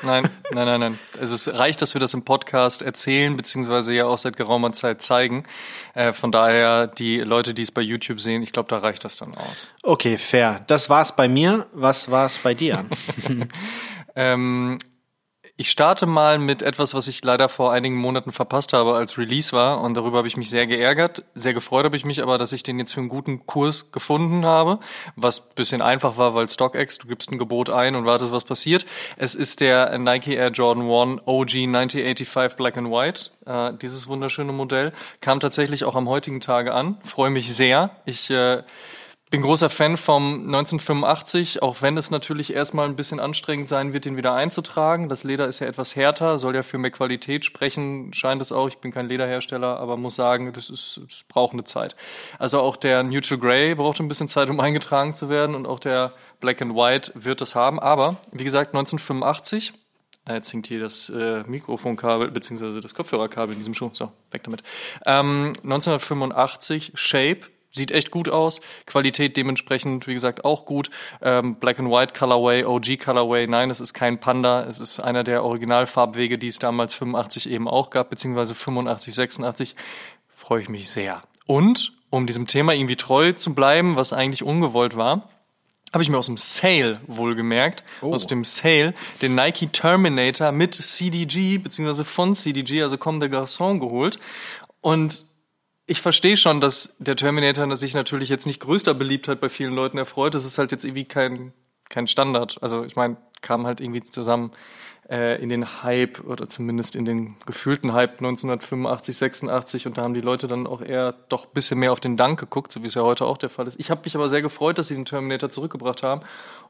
Nein, 0.02 0.30
nein, 0.52 0.66
nein, 0.66 0.80
nein. 0.80 0.98
Es 1.20 1.52
reicht, 1.52 1.82
dass 1.82 1.94
wir 1.94 2.00
das 2.00 2.14
im 2.14 2.24
Podcast 2.24 2.80
erzählen, 2.80 3.36
beziehungsweise 3.36 3.92
ja 3.92 4.06
auch 4.06 4.18
seit 4.18 4.36
geraumer 4.36 4.72
Zeit 4.72 5.02
zeigen. 5.02 5.44
Äh, 5.94 6.12
von 6.12 6.32
daher, 6.32 6.86
die 6.86 7.18
Leute, 7.18 7.52
die 7.52 7.62
es 7.62 7.72
bei 7.72 7.82
YouTube 7.82 8.20
sehen, 8.20 8.42
ich 8.42 8.52
glaube, 8.52 8.68
da 8.68 8.78
reicht 8.78 9.04
das 9.04 9.16
dann 9.16 9.34
aus. 9.34 9.68
Okay, 9.82 10.16
fair. 10.16 10.64
Das 10.66 10.88
war's 10.88 11.14
bei 11.14 11.28
mir. 11.28 11.66
Was 11.72 12.10
war's 12.10 12.38
bei 12.38 12.54
dir? 12.54 12.84
Ähm, 14.16 14.78
ich 15.60 15.70
starte 15.70 16.06
mal 16.06 16.38
mit 16.38 16.62
etwas, 16.62 16.94
was 16.94 17.06
ich 17.06 17.22
leider 17.22 17.50
vor 17.50 17.70
einigen 17.70 17.96
Monaten 17.96 18.32
verpasst 18.32 18.72
habe, 18.72 18.94
als 18.94 19.18
Release 19.18 19.52
war. 19.52 19.82
Und 19.82 19.94
darüber 19.94 20.16
habe 20.16 20.26
ich 20.26 20.38
mich 20.38 20.48
sehr 20.48 20.66
geärgert. 20.66 21.22
Sehr 21.34 21.52
gefreut 21.52 21.84
habe 21.84 21.98
ich 21.98 22.06
mich 22.06 22.22
aber, 22.22 22.38
dass 22.38 22.54
ich 22.54 22.62
den 22.62 22.78
jetzt 22.78 22.94
für 22.94 23.00
einen 23.00 23.10
guten 23.10 23.44
Kurs 23.44 23.92
gefunden 23.92 24.46
habe. 24.46 24.78
Was 25.16 25.40
ein 25.40 25.54
bisschen 25.56 25.82
einfach 25.82 26.16
war, 26.16 26.34
weil 26.34 26.48
StockX, 26.48 26.96
du 26.96 27.08
gibst 27.08 27.30
ein 27.30 27.36
Gebot 27.36 27.68
ein 27.68 27.94
und 27.94 28.06
wartest, 28.06 28.32
was 28.32 28.44
passiert. 28.44 28.86
Es 29.18 29.34
ist 29.34 29.60
der 29.60 29.98
Nike 29.98 30.32
Air 30.32 30.48
Jordan 30.48 30.84
1 30.84 31.20
OG 31.26 31.54
1985 31.54 32.56
Black 32.56 32.78
and 32.78 32.90
White. 32.90 33.30
Äh, 33.44 33.74
dieses 33.82 34.08
wunderschöne 34.08 34.52
Modell 34.52 34.92
kam 35.20 35.40
tatsächlich 35.40 35.84
auch 35.84 35.94
am 35.94 36.08
heutigen 36.08 36.40
Tage 36.40 36.72
an. 36.72 36.96
Freue 37.04 37.28
mich 37.28 37.54
sehr. 37.54 37.90
Ich 38.06 38.30
äh, 38.30 38.62
bin 39.30 39.42
großer 39.42 39.70
Fan 39.70 39.96
vom 39.96 40.46
1985, 40.46 41.62
auch 41.62 41.82
wenn 41.82 41.96
es 41.96 42.10
natürlich 42.10 42.52
erstmal 42.52 42.86
ein 42.86 42.96
bisschen 42.96 43.20
anstrengend 43.20 43.68
sein 43.68 43.92
wird, 43.92 44.04
den 44.04 44.16
wieder 44.16 44.34
einzutragen. 44.34 45.08
Das 45.08 45.22
Leder 45.22 45.46
ist 45.46 45.60
ja 45.60 45.68
etwas 45.68 45.94
härter, 45.94 46.40
soll 46.40 46.56
ja 46.56 46.64
für 46.64 46.78
mehr 46.78 46.90
Qualität 46.90 47.44
sprechen, 47.44 48.12
scheint 48.12 48.42
es 48.42 48.50
auch. 48.50 48.66
Ich 48.66 48.78
bin 48.78 48.90
kein 48.90 49.06
Lederhersteller, 49.06 49.78
aber 49.78 49.96
muss 49.96 50.16
sagen, 50.16 50.52
das, 50.52 50.68
ist, 50.68 51.00
das 51.08 51.24
braucht 51.28 51.52
eine 51.52 51.62
Zeit. 51.62 51.94
Also 52.40 52.60
auch 52.60 52.76
der 52.76 53.04
Neutral 53.04 53.38
Grey 53.38 53.76
braucht 53.76 54.00
ein 54.00 54.08
bisschen 54.08 54.26
Zeit, 54.26 54.50
um 54.50 54.58
eingetragen 54.58 55.14
zu 55.14 55.30
werden 55.30 55.54
und 55.54 55.66
auch 55.66 55.78
der 55.78 56.12
Black 56.40 56.60
and 56.60 56.74
White 56.74 57.12
wird 57.14 57.40
das 57.40 57.54
haben. 57.54 57.78
Aber 57.78 58.16
wie 58.32 58.44
gesagt, 58.44 58.74
1985 58.74 59.74
äh, 60.26 60.34
Jetzt 60.34 60.52
hängt 60.52 60.66
hier 60.66 60.80
das 60.80 61.08
äh, 61.08 61.44
Mikrofonkabel 61.46 62.30
beziehungsweise 62.30 62.80
das 62.80 62.94
Kopfhörerkabel 62.94 63.52
in 63.52 63.60
diesem 63.60 63.74
Schuh. 63.74 63.90
So, 63.92 64.12
weg 64.32 64.42
damit. 64.42 64.62
Ähm, 65.06 65.52
1985 65.62 66.92
Shape 66.94 67.46
sieht 67.72 67.92
echt 67.92 68.10
gut 68.10 68.28
aus. 68.28 68.60
Qualität 68.86 69.36
dementsprechend, 69.36 70.06
wie 70.06 70.14
gesagt, 70.14 70.44
auch 70.44 70.64
gut. 70.64 70.90
Ähm, 71.22 71.56
Black 71.56 71.78
and 71.78 71.90
White 71.90 72.14
Colorway, 72.18 72.64
OG 72.64 72.98
Colorway. 72.98 73.46
Nein, 73.46 73.70
es 73.70 73.80
ist 73.80 73.94
kein 73.94 74.18
Panda. 74.18 74.64
Es 74.64 74.80
ist 74.80 75.00
einer 75.00 75.24
der 75.24 75.44
Originalfarbwege, 75.44 76.38
die 76.38 76.48
es 76.48 76.58
damals 76.58 76.94
85 76.94 77.48
eben 77.48 77.68
auch 77.68 77.90
gab, 77.90 78.10
beziehungsweise 78.10 78.54
85, 78.54 79.14
86. 79.14 79.76
Freue 80.34 80.62
ich 80.62 80.68
mich 80.68 80.90
sehr. 80.90 81.22
Und 81.46 81.92
um 82.10 82.26
diesem 82.26 82.46
Thema 82.46 82.74
irgendwie 82.74 82.96
treu 82.96 83.32
zu 83.32 83.54
bleiben, 83.54 83.96
was 83.96 84.12
eigentlich 84.12 84.42
ungewollt 84.42 84.96
war, 84.96 85.28
habe 85.92 86.02
ich 86.02 86.10
mir 86.10 86.18
aus 86.18 86.26
dem 86.26 86.36
Sale 86.36 87.00
wohlgemerkt, 87.06 87.82
aus 88.00 88.26
dem 88.26 88.44
Sale 88.44 88.94
den 89.22 89.34
Nike 89.34 89.68
Terminator 89.68 90.52
mit 90.52 90.74
CDG, 90.74 91.58
beziehungsweise 91.58 92.04
von 92.04 92.34
CDG, 92.34 92.82
also 92.82 92.96
Comme 92.96 93.18
des 93.18 93.30
Garçons 93.30 93.80
geholt. 93.80 94.20
Und 94.80 95.24
ich 95.90 96.00
verstehe 96.00 96.36
schon, 96.36 96.60
dass 96.60 96.94
der 97.00 97.16
Terminator 97.16 97.74
sich 97.74 97.94
natürlich 97.94 98.28
jetzt 98.28 98.46
nicht 98.46 98.60
größter 98.60 98.94
Beliebtheit 98.94 99.40
bei 99.40 99.48
vielen 99.48 99.74
Leuten 99.74 99.98
erfreut. 99.98 100.36
Das 100.36 100.44
ist 100.44 100.56
halt 100.56 100.70
jetzt 100.70 100.84
irgendwie 100.84 101.04
kein, 101.04 101.52
kein 101.88 102.06
Standard. 102.06 102.58
Also 102.62 102.84
ich 102.84 102.94
meine, 102.94 103.16
kam 103.40 103.66
halt 103.66 103.80
irgendwie 103.80 104.04
zusammen 104.04 104.52
äh, 105.08 105.42
in 105.42 105.48
den 105.48 105.82
Hype 105.82 106.20
oder 106.24 106.48
zumindest 106.48 106.94
in 106.94 107.06
den 107.06 107.34
gefühlten 107.44 107.92
Hype 107.92 108.18
1985, 108.20 109.16
86 109.16 109.86
und 109.88 109.98
da 109.98 110.02
haben 110.02 110.14
die 110.14 110.20
Leute 110.20 110.46
dann 110.46 110.68
auch 110.68 110.80
eher 110.80 111.12
doch 111.28 111.46
ein 111.46 111.54
bisschen 111.54 111.80
mehr 111.80 111.90
auf 111.90 111.98
den 111.98 112.16
Dank 112.16 112.38
geguckt, 112.38 112.70
so 112.70 112.84
wie 112.84 112.86
es 112.86 112.94
ja 112.94 113.02
heute 113.02 113.26
auch 113.26 113.36
der 113.36 113.50
Fall 113.50 113.66
ist. 113.66 113.80
Ich 113.80 113.90
habe 113.90 114.02
mich 114.04 114.14
aber 114.14 114.28
sehr 114.28 114.42
gefreut, 114.42 114.78
dass 114.78 114.86
sie 114.86 114.94
den 114.94 115.06
Terminator 115.06 115.50
zurückgebracht 115.50 116.04
haben 116.04 116.20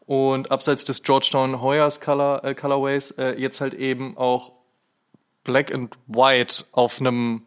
und 0.06 0.50
abseits 0.50 0.86
des 0.86 1.02
Georgetown 1.02 1.60
Hoyas 1.60 2.00
Color, 2.00 2.42
äh, 2.42 2.54
Colorways 2.54 3.10
äh, 3.18 3.38
jetzt 3.38 3.60
halt 3.60 3.74
eben 3.74 4.16
auch 4.16 4.52
Black 5.44 5.74
and 5.74 5.94
White 6.06 6.64
auf 6.72 7.00
einem 7.00 7.42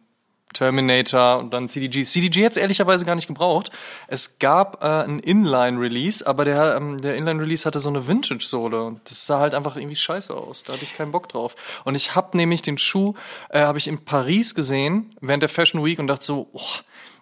Terminator 0.54 1.38
und 1.38 1.52
dann 1.52 1.68
CDG. 1.68 2.04
CDG 2.04 2.46
es 2.46 2.56
ehrlicherweise 2.56 3.04
gar 3.04 3.14
nicht 3.14 3.26
gebraucht. 3.26 3.70
Es 4.08 4.38
gab 4.38 4.82
äh, 4.82 4.86
ein 4.86 5.18
Inline-Release, 5.18 6.26
aber 6.26 6.46
der, 6.46 6.76
ähm, 6.76 6.98
der 6.98 7.16
Inline-Release 7.16 7.66
hatte 7.66 7.80
so 7.80 7.90
eine 7.90 8.08
Vintage-Sohle 8.08 8.96
das 9.04 9.26
sah 9.26 9.40
halt 9.40 9.54
einfach 9.54 9.76
irgendwie 9.76 9.96
scheiße 9.96 10.34
aus. 10.34 10.64
Da 10.64 10.72
hatte 10.72 10.84
ich 10.84 10.94
keinen 10.94 11.12
Bock 11.12 11.28
drauf. 11.28 11.56
Und 11.84 11.94
ich 11.94 12.14
habe 12.14 12.36
nämlich 12.36 12.62
den 12.62 12.78
Schuh, 12.78 13.14
äh, 13.50 13.60
habe 13.60 13.78
ich 13.78 13.88
in 13.88 14.04
Paris 14.04 14.54
gesehen 14.54 15.14
während 15.20 15.42
der 15.42 15.50
Fashion 15.50 15.84
Week 15.84 15.98
und 15.98 16.06
dachte 16.06 16.24
so, 16.24 16.48
oh, 16.52 16.60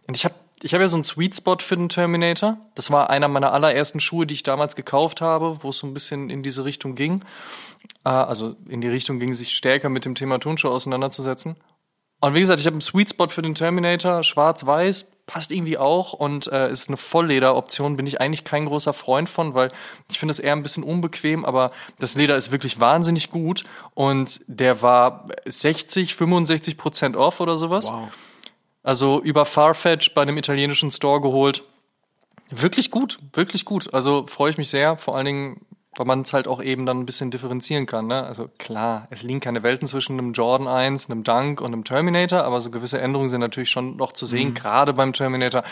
und 0.07 0.17
ich 0.17 0.25
habe 0.25 0.35
ich 0.65 0.75
habe 0.75 0.85
ja 0.85 0.89
so 0.89 0.97
einen 0.97 1.03
Sweet 1.03 1.35
Spot 1.35 1.59
für 1.59 1.77
den 1.77 1.89
Terminator. 1.89 2.57
Das 2.77 2.93
war 2.93 3.11
einer 3.11 3.27
meiner 3.27 3.53
allerersten 3.53 3.99
Schuhe, 3.99 4.27
die 4.27 4.35
ich 4.35 4.45
damals 4.45 4.77
gekauft 4.77 5.21
habe, 5.21 5.59
wo 5.63 5.71
es 5.71 5.79
so 5.79 5.89
ein 5.89 5.95
bisschen 5.95 6.31
in 6.31 6.45
diese 6.45 6.65
Richtung 6.65 6.95
ging. 6.95 7.25
Äh, 8.05 8.11
also 8.11 8.55
in 8.69 8.81
die 8.81 8.89
Richtung 8.89 9.19
ging, 9.19 9.35
sich 9.35 9.57
stärker 9.57 9.89
mit 9.89 10.05
dem 10.05 10.15
Thema 10.15 10.39
Turnschuhe 10.39 10.71
auseinanderzusetzen. 10.71 11.57
Und 12.23 12.35
wie 12.35 12.41
gesagt, 12.41 12.61
ich 12.61 12.67
habe 12.67 12.75
einen 12.75 12.81
Sweet 12.81 13.11
Spot 13.11 13.27
für 13.27 13.43
den 13.43 13.57
Terminator, 13.57 14.23
schwarz-weiß, 14.23 15.11
passt 15.27 15.51
irgendwie 15.51 15.77
auch 15.77 16.13
und 16.13 16.47
äh, 16.47 16.71
ist 16.71 16.89
eine 16.89 16.97
Vollleder-Option, 16.97 17.97
bin 17.97 18.07
ich 18.07 18.21
eigentlich 18.21 18.45
kein 18.45 18.67
großer 18.67 18.93
Freund 18.93 19.29
von, 19.29 19.55
weil 19.55 19.73
ich 20.09 20.21
finde 20.21 20.31
es 20.31 20.39
eher 20.39 20.53
ein 20.53 20.63
bisschen 20.63 20.85
unbequem, 20.85 21.45
aber 21.45 21.73
das 21.99 22.15
Leder 22.15 22.37
ist 22.37 22.53
wirklich 22.53 22.79
wahnsinnig 22.79 23.29
gut 23.31 23.65
und 23.95 24.41
der 24.47 24.83
war 24.83 25.31
60, 25.47 26.15
65 26.15 26.79
Prozent 26.79 27.17
off 27.17 27.41
oder 27.41 27.57
sowas. 27.57 27.91
Wow. 27.91 28.11
Also 28.85 29.21
über 29.21 29.45
Farfetch 29.45 30.15
bei 30.15 30.23
einem 30.23 30.39
italienischen 30.39 30.93
Store 30.93 31.21
geholt. 31.21 31.65
Wirklich 32.51 32.93
gut, 32.93 33.19
wirklich 33.33 33.65
gut. 33.65 33.93
Also 33.93 34.27
freue 34.29 34.53
ich 34.53 34.59
mich 34.59 34.71
sehr. 34.71 34.97
Vor 34.97 35.17
allen 35.17 35.27
Dingen 35.27 35.67
weil 35.97 36.07
man 36.07 36.23
es 36.23 36.33
halt 36.33 36.49
auch 36.49 36.63
eben 36.63 36.87
dann 36.87 37.01
ein 37.01 37.07
bisschen 37.07 37.31
differenzieren 37.31 37.87
kann. 37.87 38.07
Ne? 38.07 38.25
Also 38.25 38.49
klar, 38.59 39.09
es 39.11 39.23
liegen 39.23 39.41
keine 39.41 39.63
Welten 39.63 39.87
zwischen 39.89 40.19
einem 40.19 40.33
Jordan 40.33 40.67
1, 40.67 41.11
einem 41.11 41.23
Dunk 41.23 41.61
und 41.61 41.73
einem 41.73 41.85
Terminator, 41.85 42.45
aber 42.45 42.61
so 42.61 42.71
gewisse 42.71 43.01
Änderungen 43.01 43.29
sind 43.29 43.41
natürlich 43.41 43.71
schon 43.71 43.97
noch 43.97 44.13
zu 44.13 44.27
sehen, 44.27 44.51
mhm. 44.51 44.55
gerade 44.55 44.93
beim 44.93 45.13
Terminator. 45.13 45.63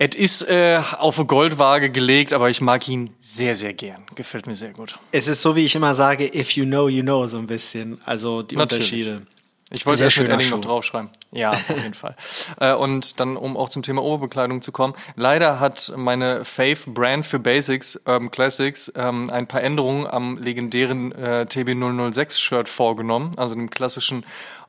Es 0.00 0.14
ist 0.14 0.42
äh, 0.42 0.80
auf 0.98 1.18
eine 1.18 1.26
Goldwaage 1.26 1.90
gelegt, 1.90 2.32
aber 2.32 2.50
ich 2.50 2.60
mag 2.60 2.86
ihn 2.88 3.10
sehr, 3.18 3.56
sehr 3.56 3.74
gern. 3.74 4.06
Gefällt 4.14 4.46
mir 4.46 4.54
sehr 4.54 4.72
gut. 4.72 4.98
Es 5.10 5.26
ist 5.26 5.42
so, 5.42 5.56
wie 5.56 5.64
ich 5.64 5.74
immer 5.74 5.94
sage, 5.96 6.32
if 6.36 6.52
you 6.52 6.64
know, 6.64 6.88
you 6.88 7.02
know, 7.02 7.26
so 7.26 7.38
ein 7.38 7.48
bisschen. 7.48 8.00
Also 8.04 8.42
die 8.42 8.54
Natürlich. 8.54 8.92
Unterschiede. 8.92 9.26
Ich 9.70 9.84
wollte 9.84 10.04
erst 10.04 10.18
mit 10.18 10.30
Edding 10.30 10.50
noch 10.50 10.60
draufschreiben. 10.60 11.10
Ja, 11.30 11.50
auf 11.50 11.68
jeden 11.68 11.94
Fall. 11.94 12.16
Äh, 12.60 12.74
und 12.74 13.20
dann, 13.20 13.36
um 13.36 13.56
auch 13.56 13.68
zum 13.68 13.82
Thema 13.82 14.02
Oberbekleidung 14.02 14.62
zu 14.62 14.72
kommen. 14.72 14.94
Leider 15.16 15.60
hat 15.60 15.92
meine 15.96 16.44
Faith 16.44 16.86
Brand 16.86 17.24
für 17.24 17.38
Basics 17.38 18.00
ähm, 18.06 18.30
Classics 18.30 18.90
ähm, 18.96 19.30
ein 19.30 19.46
paar 19.46 19.62
Änderungen 19.62 20.06
am 20.06 20.36
legendären 20.38 21.12
äh, 21.12 21.46
TB006 21.48 22.38
Shirt 22.38 22.68
vorgenommen, 22.68 23.32
also 23.36 23.54
dem 23.54 23.70
klassischen 23.70 24.24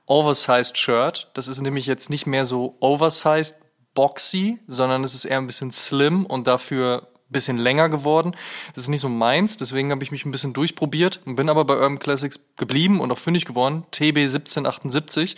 Oversized 0.05 0.77
Shirt. 0.77 1.31
Das 1.33 1.47
ist 1.47 1.61
nämlich 1.61 1.85
jetzt 1.85 2.09
nicht 2.09 2.27
mehr 2.27 2.45
so 2.45 2.75
oversized 2.79 3.55
boxy, 3.93 4.59
sondern 4.67 5.03
es 5.03 5.15
ist 5.15 5.25
eher 5.25 5.37
ein 5.37 5.47
bisschen 5.47 5.71
slim 5.71 6.25
und 6.25 6.47
dafür 6.47 7.07
bisschen 7.29 7.57
länger 7.57 7.89
geworden. 7.89 8.35
Das 8.75 8.83
ist 8.83 8.89
nicht 8.89 9.01
so 9.01 9.09
meins, 9.09 9.57
deswegen 9.57 9.91
habe 9.91 10.03
ich 10.03 10.11
mich 10.11 10.25
ein 10.25 10.31
bisschen 10.31 10.53
durchprobiert 10.53 11.21
und 11.25 11.35
bin 11.35 11.49
aber 11.49 11.65
bei 11.65 11.75
Urban 11.75 11.99
Classics 11.99 12.39
geblieben 12.57 12.99
und 12.99 13.11
auch 13.11 13.17
fündig 13.17 13.45
geworden. 13.45 13.83
TB 13.91 14.17
1778. 14.17 15.35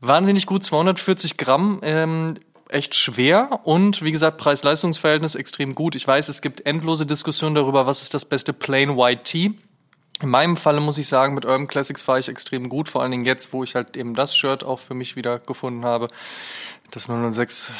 Wahnsinnig 0.00 0.46
gut, 0.46 0.64
240 0.64 1.36
Gramm. 1.36 1.80
Ähm, 1.82 2.34
echt 2.68 2.94
schwer 2.94 3.60
und 3.64 4.02
wie 4.02 4.12
gesagt, 4.12 4.38
Preis-Leistungs-Verhältnis 4.38 5.34
extrem 5.34 5.74
gut. 5.74 5.94
Ich 5.94 6.06
weiß, 6.06 6.28
es 6.28 6.42
gibt 6.42 6.66
endlose 6.66 7.06
Diskussionen 7.06 7.54
darüber, 7.54 7.86
was 7.86 8.02
ist 8.02 8.14
das 8.14 8.24
beste 8.24 8.52
Plain 8.52 8.96
White 8.96 9.22
Tee. 9.22 9.54
In 10.22 10.28
meinem 10.28 10.56
Falle 10.56 10.80
muss 10.80 10.98
ich 10.98 11.08
sagen, 11.08 11.34
mit 11.34 11.44
Urban 11.44 11.66
Classics 11.66 12.02
fahre 12.02 12.20
ich 12.20 12.28
extrem 12.28 12.68
gut, 12.68 12.88
vor 12.88 13.02
allen 13.02 13.10
Dingen 13.10 13.24
jetzt, 13.24 13.52
wo 13.52 13.64
ich 13.64 13.74
halt 13.74 13.96
eben 13.96 14.14
das 14.14 14.36
Shirt 14.36 14.64
auch 14.64 14.78
für 14.78 14.94
mich 14.94 15.16
wieder 15.16 15.38
gefunden 15.38 15.84
habe. 15.84 16.08
Das 16.90 17.08
006 17.08 17.72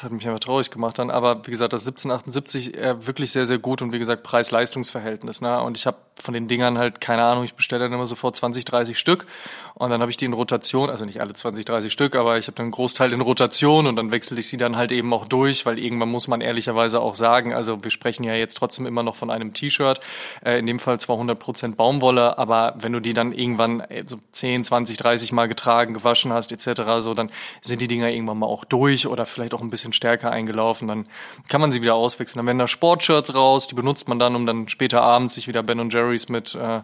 das 0.00 0.02
hat 0.02 0.12
mich 0.12 0.26
einfach 0.26 0.40
traurig 0.40 0.70
gemacht 0.70 0.98
dann. 0.98 1.10
Aber 1.10 1.46
wie 1.46 1.50
gesagt, 1.50 1.72
das 1.72 1.86
1778 1.86 2.76
äh, 2.76 3.06
wirklich 3.06 3.32
sehr, 3.32 3.46
sehr 3.46 3.58
gut 3.58 3.82
und 3.82 3.92
wie 3.92 3.98
gesagt, 3.98 4.22
Preis-Leistungs-Verhältnis. 4.22 5.40
Ne? 5.40 5.60
Und 5.60 5.76
ich 5.76 5.86
habe 5.86 5.98
von 6.16 6.34
den 6.34 6.48
Dingern 6.48 6.78
halt, 6.78 7.00
keine 7.00 7.22
Ahnung, 7.24 7.44
ich 7.44 7.54
bestelle 7.54 7.84
dann 7.84 7.92
immer 7.92 8.06
sofort 8.06 8.36
20, 8.36 8.64
30 8.64 8.98
Stück 8.98 9.26
und 9.74 9.90
dann 9.90 10.02
habe 10.02 10.10
ich 10.10 10.18
die 10.18 10.26
in 10.26 10.34
Rotation, 10.34 10.90
also 10.90 11.06
nicht 11.06 11.20
alle 11.20 11.32
20, 11.32 11.64
30 11.64 11.92
Stück, 11.92 12.14
aber 12.14 12.36
ich 12.36 12.46
habe 12.46 12.56
dann 12.56 12.64
einen 12.64 12.72
Großteil 12.72 13.12
in 13.12 13.22
Rotation 13.22 13.86
und 13.86 13.96
dann 13.96 14.10
wechsle 14.10 14.38
ich 14.38 14.48
sie 14.48 14.58
dann 14.58 14.76
halt 14.76 14.92
eben 14.92 15.12
auch 15.14 15.26
durch, 15.26 15.64
weil 15.64 15.82
irgendwann 15.82 16.10
muss 16.10 16.28
man 16.28 16.42
ehrlicherweise 16.42 17.00
auch 17.00 17.14
sagen, 17.14 17.54
also 17.54 17.82
wir 17.82 17.90
sprechen 17.90 18.24
ja 18.24 18.34
jetzt 18.34 18.56
trotzdem 18.58 18.84
immer 18.84 19.02
noch 19.02 19.16
von 19.16 19.30
einem 19.30 19.54
T-Shirt, 19.54 20.00
äh, 20.44 20.58
in 20.58 20.66
dem 20.66 20.78
Fall 20.78 21.00
zwar 21.00 21.16
100% 21.16 21.76
Baumwolle, 21.76 22.36
aber 22.36 22.74
wenn 22.78 22.92
du 22.92 23.00
die 23.00 23.14
dann 23.14 23.32
irgendwann 23.32 23.80
äh, 23.80 24.04
so 24.06 24.18
10, 24.32 24.64
20, 24.64 24.98
30 24.98 25.32
Mal 25.32 25.48
getragen, 25.48 25.94
gewaschen 25.94 26.32
hast 26.32 26.52
etc., 26.52 26.82
so, 26.98 27.14
dann 27.14 27.30
sind 27.62 27.80
die 27.80 27.88
Dinger 27.88 28.10
irgendwann 28.10 28.38
mal 28.40 28.46
auch 28.46 28.64
durch 28.64 29.06
oder 29.06 29.26
vielleicht 29.26 29.54
auch 29.54 29.60
ein 29.60 29.70
bisschen 29.70 29.92
stärker 29.92 30.30
eingelaufen, 30.30 30.88
dann 30.88 31.06
kann 31.48 31.60
man 31.60 31.72
sie 31.72 31.82
wieder 31.82 31.94
auswechseln. 31.94 32.38
Dann 32.38 32.46
werden 32.46 32.58
da 32.58 32.66
Sportshirts 32.66 33.34
raus, 33.34 33.68
die 33.68 33.74
benutzt 33.74 34.08
man 34.08 34.18
dann, 34.18 34.34
um 34.34 34.46
dann 34.46 34.68
später 34.68 35.02
abends 35.02 35.34
sich 35.34 35.46
wieder 35.48 35.62
Ben 35.62 35.90
Jerry's 35.90 36.28
mit 36.28 36.54
äh, 36.54 36.80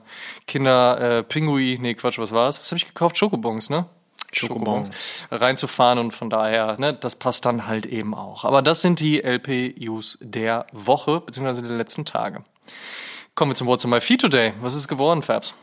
Kinder 0.46 1.18
äh, 1.18 1.22
Pingui, 1.22 1.78
nee 1.80 1.94
Quatsch, 1.94 2.18
was 2.18 2.32
war's? 2.32 2.60
Was 2.60 2.70
habe 2.70 2.78
ich 2.78 2.86
gekauft? 2.86 3.18
Schokobons, 3.18 3.70
ne? 3.70 3.86
Schokobons 4.32 5.24
reinzufahren 5.30 5.98
und 5.98 6.12
von 6.12 6.30
daher, 6.30 6.78
ne, 6.78 6.92
das 6.92 7.16
passt 7.16 7.46
dann 7.46 7.66
halt 7.66 7.86
eben 7.86 8.14
auch. 8.14 8.44
Aber 8.44 8.62
das 8.62 8.82
sind 8.82 9.00
die 9.00 9.22
LPUs 9.22 10.18
der 10.20 10.66
Woche, 10.72 11.20
beziehungsweise 11.20 11.62
der 11.62 11.76
letzten 11.76 12.04
Tage. 12.04 12.44
Kommen 13.34 13.52
wir 13.52 13.56
zum 13.56 13.66
Wort 13.66 13.80
zum 13.80 13.90
My 13.90 14.00
Feed 14.00 14.20
Today. 14.20 14.52
Was 14.60 14.74
ist 14.74 14.88
geworden, 14.88 15.22
Fabs? 15.22 15.54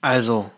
Also, 0.00 0.50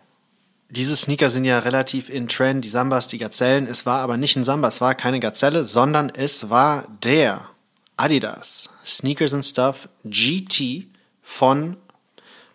diese 0.71 0.95
Sneaker 0.95 1.29
sind 1.29 1.45
ja 1.45 1.59
relativ 1.59 2.09
in 2.09 2.27
Trend, 2.27 2.63
die 2.63 2.69
Sambas, 2.69 3.07
die 3.07 3.17
Gazellen. 3.17 3.67
Es 3.67 3.85
war 3.85 3.99
aber 3.99 4.17
nicht 4.17 4.37
ein 4.37 4.45
Samba, 4.45 4.69
es 4.69 4.79
war 4.79 4.95
keine 4.95 5.19
Gazelle, 5.19 5.65
sondern 5.65 6.09
es 6.09 6.49
war 6.49 6.85
der 7.03 7.49
Adidas 7.97 8.69
Sneakers 8.85 9.33
and 9.33 9.45
Stuff 9.45 9.89
GT 10.05 10.87
von 11.21 11.77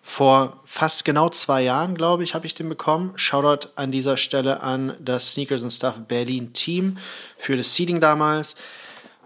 vor 0.02 0.60
fast 0.64 1.04
genau 1.04 1.28
zwei 1.30 1.62
Jahren, 1.62 1.96
glaube 1.96 2.22
ich, 2.22 2.34
habe 2.34 2.46
ich 2.46 2.54
den 2.54 2.68
bekommen. 2.68 3.12
Shoutout 3.16 3.68
an 3.74 3.90
dieser 3.90 4.16
Stelle 4.16 4.62
an 4.62 4.94
das 5.00 5.32
Sneakers 5.32 5.62
and 5.62 5.72
Stuff 5.72 5.96
Berlin 6.06 6.52
Team 6.52 6.98
für 7.36 7.56
das 7.56 7.74
Seeding 7.74 8.00
damals. 8.00 8.56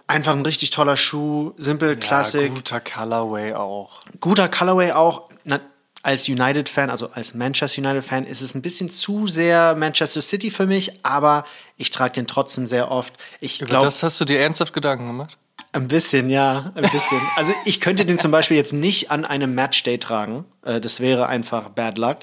Einfach 0.06 0.32
ein 0.32 0.44
richtig 0.44 0.70
toller 0.70 0.96
Schuh, 0.96 1.52
simpel, 1.58 1.98
ja, 2.02 2.22
Guter 2.48 2.80
Colorway 2.80 3.54
auch. 3.54 4.00
Guter 4.18 4.48
Colorway 4.48 4.92
auch. 4.92 5.28
Na, 5.44 5.60
als 6.02 6.28
United-Fan, 6.28 6.90
also 6.90 7.10
als 7.10 7.34
Manchester 7.34 7.82
United-Fan, 7.82 8.24
ist 8.24 8.40
es 8.40 8.54
ein 8.54 8.62
bisschen 8.62 8.90
zu 8.90 9.26
sehr 9.26 9.74
Manchester 9.76 10.22
City 10.22 10.50
für 10.50 10.66
mich, 10.66 11.04
aber 11.04 11.44
ich 11.76 11.90
trage 11.90 12.14
den 12.14 12.26
trotzdem 12.26 12.66
sehr 12.66 12.90
oft. 12.90 13.14
Ich 13.40 13.58
glaube, 13.58 13.84
das 13.84 14.02
hast 14.02 14.20
du 14.20 14.24
dir 14.24 14.40
ernsthaft 14.40 14.72
Gedanken 14.72 15.06
gemacht? 15.06 15.36
Ein 15.72 15.88
bisschen, 15.88 16.30
ja, 16.30 16.72
ein 16.74 16.90
bisschen. 16.90 17.20
Also 17.36 17.52
ich 17.64 17.80
könnte 17.80 18.04
den 18.04 18.18
zum 18.18 18.30
Beispiel 18.30 18.56
jetzt 18.56 18.72
nicht 18.72 19.10
an 19.10 19.24
einem 19.24 19.54
Matchday 19.54 19.98
tragen. 19.98 20.44
Äh, 20.64 20.80
das 20.80 21.00
wäre 21.00 21.26
einfach 21.26 21.68
Bad 21.68 21.98
Luck. 21.98 22.18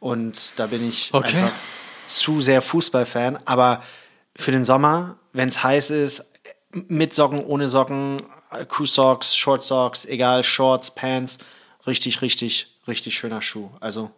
Und 0.00 0.58
da 0.58 0.66
bin 0.66 0.86
ich 0.86 1.10
okay. 1.12 1.36
einfach 1.36 1.52
zu 2.06 2.40
sehr 2.40 2.60
Fußballfan. 2.60 3.38
Aber 3.44 3.82
für 4.36 4.50
den 4.50 4.64
Sommer, 4.64 5.16
wenn 5.32 5.48
es 5.48 5.62
heiß 5.62 5.90
ist, 5.90 6.32
mit 6.72 7.14
Socken, 7.14 7.42
ohne 7.44 7.68
Socken, 7.68 8.22
Crew 8.68 8.84
Socks, 8.84 9.36
Short 9.36 9.62
Socks, 9.62 10.04
egal, 10.04 10.42
Shorts, 10.42 10.94
Pants, 10.94 11.38
richtig, 11.86 12.20
richtig 12.20 12.71
richtig 12.86 13.14
schöner 13.14 13.42
Schuh. 13.42 13.70
Also, 13.80 14.10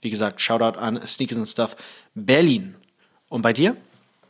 wie 0.00 0.10
gesagt, 0.10 0.40
Shoutout 0.40 0.78
an 0.78 1.04
Sneakers 1.06 1.38
and 1.38 1.48
Stuff 1.48 1.76
Berlin. 2.14 2.76
Und 3.28 3.42
bei 3.42 3.52
dir? 3.52 3.76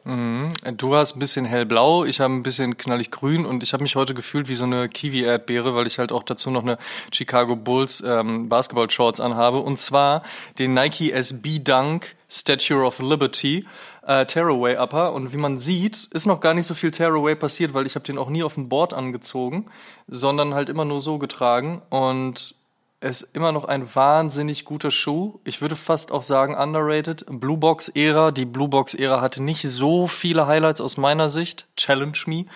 Mhm. 0.04 0.48
Du 0.78 0.94
hast 0.96 1.16
ein 1.16 1.18
bisschen 1.18 1.44
hellblau, 1.44 2.04
ich 2.04 2.20
habe 2.20 2.32
ein 2.32 2.42
bisschen 2.42 2.78
knallig 2.78 3.10
grün 3.10 3.44
und 3.44 3.62
ich 3.62 3.74
habe 3.74 3.82
mich 3.82 3.94
heute 3.94 4.14
gefühlt 4.14 4.48
wie 4.48 4.54
so 4.54 4.64
eine 4.64 4.88
Kiwi-Erdbeere, 4.88 5.74
weil 5.74 5.86
ich 5.86 5.98
halt 5.98 6.12
auch 6.12 6.22
dazu 6.22 6.50
noch 6.50 6.62
eine 6.62 6.78
Chicago 7.12 7.56
Bulls 7.56 8.02
ähm, 8.06 8.48
Basketball-Shorts 8.48 9.20
anhabe. 9.20 9.58
Und 9.58 9.78
zwar 9.78 10.22
den 10.58 10.72
Nike 10.72 11.12
SB 11.12 11.58
Dunk 11.58 12.16
Statue 12.30 12.84
of 12.84 13.00
Liberty 13.00 13.66
äh, 14.06 14.24
Tearaway 14.24 14.78
Upper. 14.78 15.12
Und 15.12 15.32
wie 15.32 15.36
man 15.36 15.58
sieht, 15.58 16.08
ist 16.12 16.26
noch 16.26 16.40
gar 16.40 16.54
nicht 16.54 16.66
so 16.66 16.74
viel 16.74 16.90
Tearaway 16.90 17.34
passiert, 17.34 17.74
weil 17.74 17.86
ich 17.86 17.94
habe 17.94 18.06
den 18.06 18.18
auch 18.18 18.30
nie 18.30 18.42
auf 18.42 18.54
dem 18.54 18.68
Board 18.68 18.94
angezogen, 18.94 19.66
sondern 20.08 20.54
halt 20.54 20.70
immer 20.70 20.86
nur 20.86 21.02
so 21.02 21.18
getragen. 21.18 21.82
Und 21.90 22.54
ist 23.00 23.28
immer 23.32 23.52
noch 23.52 23.64
ein 23.64 23.94
wahnsinnig 23.94 24.64
guter 24.64 24.90
Schuh. 24.90 25.38
Ich 25.44 25.60
würde 25.60 25.76
fast 25.76 26.10
auch 26.10 26.22
sagen 26.22 26.56
underrated. 26.56 27.24
Blue 27.28 27.56
Box 27.56 27.88
Ära. 27.88 28.30
Die 28.32 28.44
Blue 28.44 28.68
Box 28.68 28.94
Ära 28.94 29.20
hatte 29.20 29.42
nicht 29.42 29.62
so 29.62 30.06
viele 30.06 30.46
Highlights 30.46 30.80
aus 30.80 30.96
meiner 30.96 31.30
Sicht. 31.30 31.68
Challenge 31.76 32.18
me. 32.26 32.46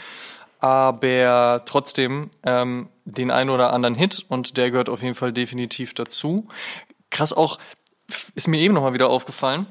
Aber 0.58 1.62
trotzdem 1.64 2.30
ähm, 2.44 2.88
den 3.04 3.30
einen 3.30 3.50
oder 3.50 3.72
anderen 3.72 3.94
Hit 3.94 4.24
und 4.28 4.56
der 4.56 4.70
gehört 4.70 4.88
auf 4.88 5.02
jeden 5.02 5.14
Fall 5.14 5.32
definitiv 5.32 5.94
dazu. 5.94 6.48
Krass 7.10 7.32
auch, 7.32 7.58
ist 8.34 8.48
mir 8.48 8.58
eben 8.58 8.74
nochmal 8.74 8.94
wieder 8.94 9.10
aufgefallen. 9.10 9.66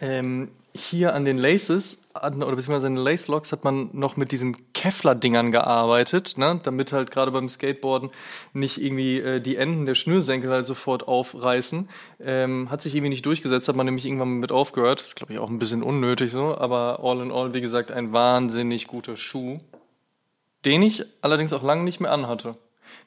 Ähm, 0.00 0.50
hier 0.76 1.14
an 1.14 1.24
den 1.24 1.38
Laces, 1.38 2.02
oder 2.16 2.30
beziehungsweise 2.30 2.88
an 2.88 2.96
den 2.96 3.04
Lace 3.04 3.28
Locks 3.28 3.52
hat 3.52 3.62
man 3.62 3.90
noch 3.92 4.16
mit 4.16 4.32
diesen 4.32 4.72
Kevlar-Dingern 4.72 5.52
gearbeitet, 5.52 6.36
ne? 6.36 6.58
damit 6.64 6.92
halt 6.92 7.12
gerade 7.12 7.30
beim 7.30 7.48
Skateboarden 7.48 8.10
nicht 8.54 8.82
irgendwie 8.82 9.20
äh, 9.20 9.40
die 9.40 9.56
Enden 9.56 9.86
der 9.86 9.94
Schnürsenkel 9.94 10.50
halt 10.50 10.66
sofort 10.66 11.06
aufreißen. 11.06 11.88
Ähm, 12.20 12.70
hat 12.70 12.82
sich 12.82 12.94
irgendwie 12.94 13.10
nicht 13.10 13.24
durchgesetzt, 13.24 13.68
hat 13.68 13.76
man 13.76 13.86
nämlich 13.86 14.04
irgendwann 14.04 14.40
mit 14.40 14.50
aufgehört. 14.50 15.00
Das 15.00 15.08
ist, 15.08 15.16
glaube 15.16 15.32
ich, 15.32 15.38
auch 15.38 15.48
ein 15.48 15.60
bisschen 15.60 15.84
unnötig 15.84 16.32
so, 16.32 16.58
aber 16.58 16.98
all 17.02 17.20
in 17.20 17.30
all, 17.30 17.54
wie 17.54 17.60
gesagt, 17.60 17.92
ein 17.92 18.12
wahnsinnig 18.12 18.88
guter 18.88 19.16
Schuh, 19.16 19.60
den 20.64 20.82
ich 20.82 21.04
allerdings 21.20 21.52
auch 21.52 21.62
lange 21.62 21.84
nicht 21.84 22.00
mehr 22.00 22.10
anhatte. 22.10 22.56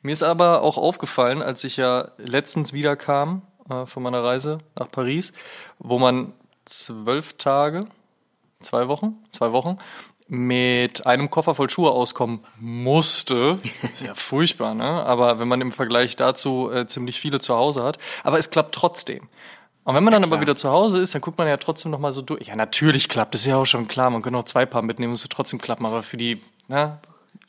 Mir 0.02 0.14
ist 0.14 0.24
aber 0.24 0.62
auch 0.62 0.78
aufgefallen, 0.78 1.42
als 1.42 1.66
ich 1.66 1.76
ja 1.76 2.12
letztens 2.18 2.72
wiederkam 2.72 3.42
äh, 3.70 3.86
von 3.86 4.04
meiner 4.04 4.24
Reise 4.24 4.60
nach 4.80 4.90
Paris, 4.90 5.34
wo 5.80 6.00
man 6.00 6.32
zwölf 6.68 7.34
Tage, 7.34 7.88
zwei 8.60 8.88
Wochen, 8.88 9.18
zwei 9.32 9.52
Wochen 9.52 9.78
mit 10.30 11.06
einem 11.06 11.30
Koffer 11.30 11.56
voll 11.56 11.70
Schuhe 11.70 11.92
auskommen 11.92 12.44
musste. 12.60 13.58
Ist 13.94 14.02
ja 14.02 14.14
furchtbar, 14.14 14.74
ne? 14.74 14.84
Aber 14.84 15.40
wenn 15.40 15.48
man 15.48 15.62
im 15.62 15.72
Vergleich 15.72 16.16
dazu 16.16 16.70
äh, 16.70 16.86
ziemlich 16.86 17.20
viele 17.20 17.40
zu 17.40 17.56
Hause 17.56 17.84
hat. 17.84 17.98
Aber 18.24 18.38
es 18.38 18.50
klappt 18.50 18.76
trotzdem. 18.76 19.30
Und 19.84 19.96
wenn 19.96 20.04
man 20.04 20.12
ja, 20.12 20.20
dann 20.20 20.30
klar. 20.30 20.38
aber 20.38 20.42
wieder 20.42 20.58
zu 20.58 20.70
Hause 20.70 21.00
ist, 21.00 21.16
dann 21.16 21.22
guckt 21.22 21.38
man 21.38 21.48
ja 21.48 21.56
trotzdem 21.56 21.92
noch 21.92 22.00
mal 22.00 22.12
so 22.12 22.22
durch. 22.22 22.48
Ja, 22.48 22.58
natürlich 22.58 23.08
klappt. 23.08 23.34
Das 23.34 23.42
ist 23.42 23.48
ja 23.48 23.56
auch 23.56 23.66
schon 23.66 23.88
klar. 23.88 24.10
Man 24.10 24.22
könnte 24.22 24.38
auch 24.38 24.44
zwei 24.44 24.66
Paar 24.66 24.82
mitnehmen, 24.82 25.14
es 25.14 25.24
wird 25.24 25.32
trotzdem 25.32 25.62
klappen. 25.62 25.86
Aber 25.86 26.04
für 26.04 26.18
die, 26.18 26.42
na, 26.68 27.00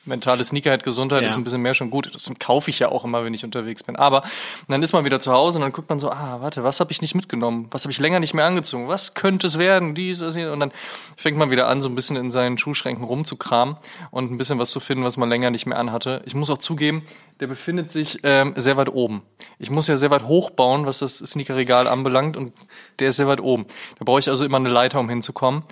mentale 0.08 0.42
Sneakerheit, 0.42 0.82
Gesundheit 0.82 1.22
ja. 1.22 1.28
ist 1.28 1.36
ein 1.36 1.44
bisschen 1.44 1.62
mehr 1.62 1.74
schon 1.74 1.90
gut. 1.90 2.12
Das 2.12 2.30
kaufe 2.38 2.70
ich 2.70 2.78
ja 2.78 2.88
auch 2.88 3.04
immer, 3.04 3.24
wenn 3.24 3.34
ich 3.34 3.44
unterwegs 3.44 3.82
bin. 3.82 3.96
Aber 3.96 4.24
dann 4.68 4.82
ist 4.82 4.92
man 4.92 5.04
wieder 5.04 5.20
zu 5.20 5.32
Hause 5.32 5.58
und 5.58 5.62
dann 5.62 5.72
guckt 5.72 5.88
man 5.88 5.98
so, 5.98 6.10
ah, 6.10 6.38
warte, 6.40 6.64
was 6.64 6.80
habe 6.80 6.92
ich 6.92 7.02
nicht 7.02 7.14
mitgenommen? 7.14 7.68
Was 7.70 7.84
habe 7.84 7.92
ich 7.92 7.98
länger 7.98 8.20
nicht 8.20 8.34
mehr 8.34 8.44
angezogen? 8.44 8.88
Was 8.88 9.14
könnte 9.14 9.46
es 9.46 9.58
werden? 9.58 9.94
Dies, 9.94 10.18
das, 10.18 10.34
hier. 10.34 10.52
Und 10.52 10.60
dann 10.60 10.72
fängt 11.16 11.36
man 11.36 11.50
wieder 11.50 11.68
an, 11.68 11.80
so 11.80 11.88
ein 11.88 11.94
bisschen 11.94 12.16
in 12.16 12.30
seinen 12.30 12.58
Schuhschränken 12.58 13.04
rumzukramen 13.04 13.76
und 14.10 14.30
ein 14.30 14.36
bisschen 14.36 14.58
was 14.58 14.70
zu 14.70 14.80
finden, 14.80 15.04
was 15.04 15.16
man 15.16 15.28
länger 15.28 15.50
nicht 15.50 15.66
mehr 15.66 15.78
anhatte. 15.78 16.22
Ich 16.24 16.34
muss 16.34 16.50
auch 16.50 16.58
zugeben, 16.58 17.04
der 17.40 17.46
befindet 17.46 17.90
sich 17.90 18.20
ähm, 18.24 18.54
sehr 18.56 18.76
weit 18.76 18.88
oben. 18.88 19.22
Ich 19.58 19.70
muss 19.70 19.86
ja 19.86 19.96
sehr 19.96 20.10
weit 20.10 20.24
hochbauen, 20.24 20.86
was 20.86 20.98
das 20.98 21.18
Sneakerregal 21.18 21.86
anbelangt 21.86 22.36
und 22.36 22.52
der 22.98 23.10
ist 23.10 23.16
sehr 23.16 23.28
weit 23.28 23.40
oben. 23.40 23.66
Da 23.98 24.04
brauche 24.04 24.18
ich 24.18 24.28
also 24.28 24.44
immer 24.44 24.56
eine 24.56 24.68
Leiter, 24.68 24.98
um 24.98 25.08
hinzukommen. 25.08 25.62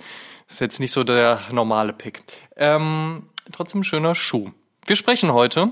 Das 0.47 0.55
ist 0.55 0.59
jetzt 0.61 0.79
nicht 0.79 0.91
so 0.91 1.03
der 1.03 1.41
normale 1.51 1.91
Pick. 1.91 2.23
Ähm, 2.55 3.23
trotzdem 3.51 3.83
schöner 3.83 4.15
Schuh. 4.15 4.51
Wir 4.85 4.95
sprechen 4.95 5.33
heute 5.33 5.71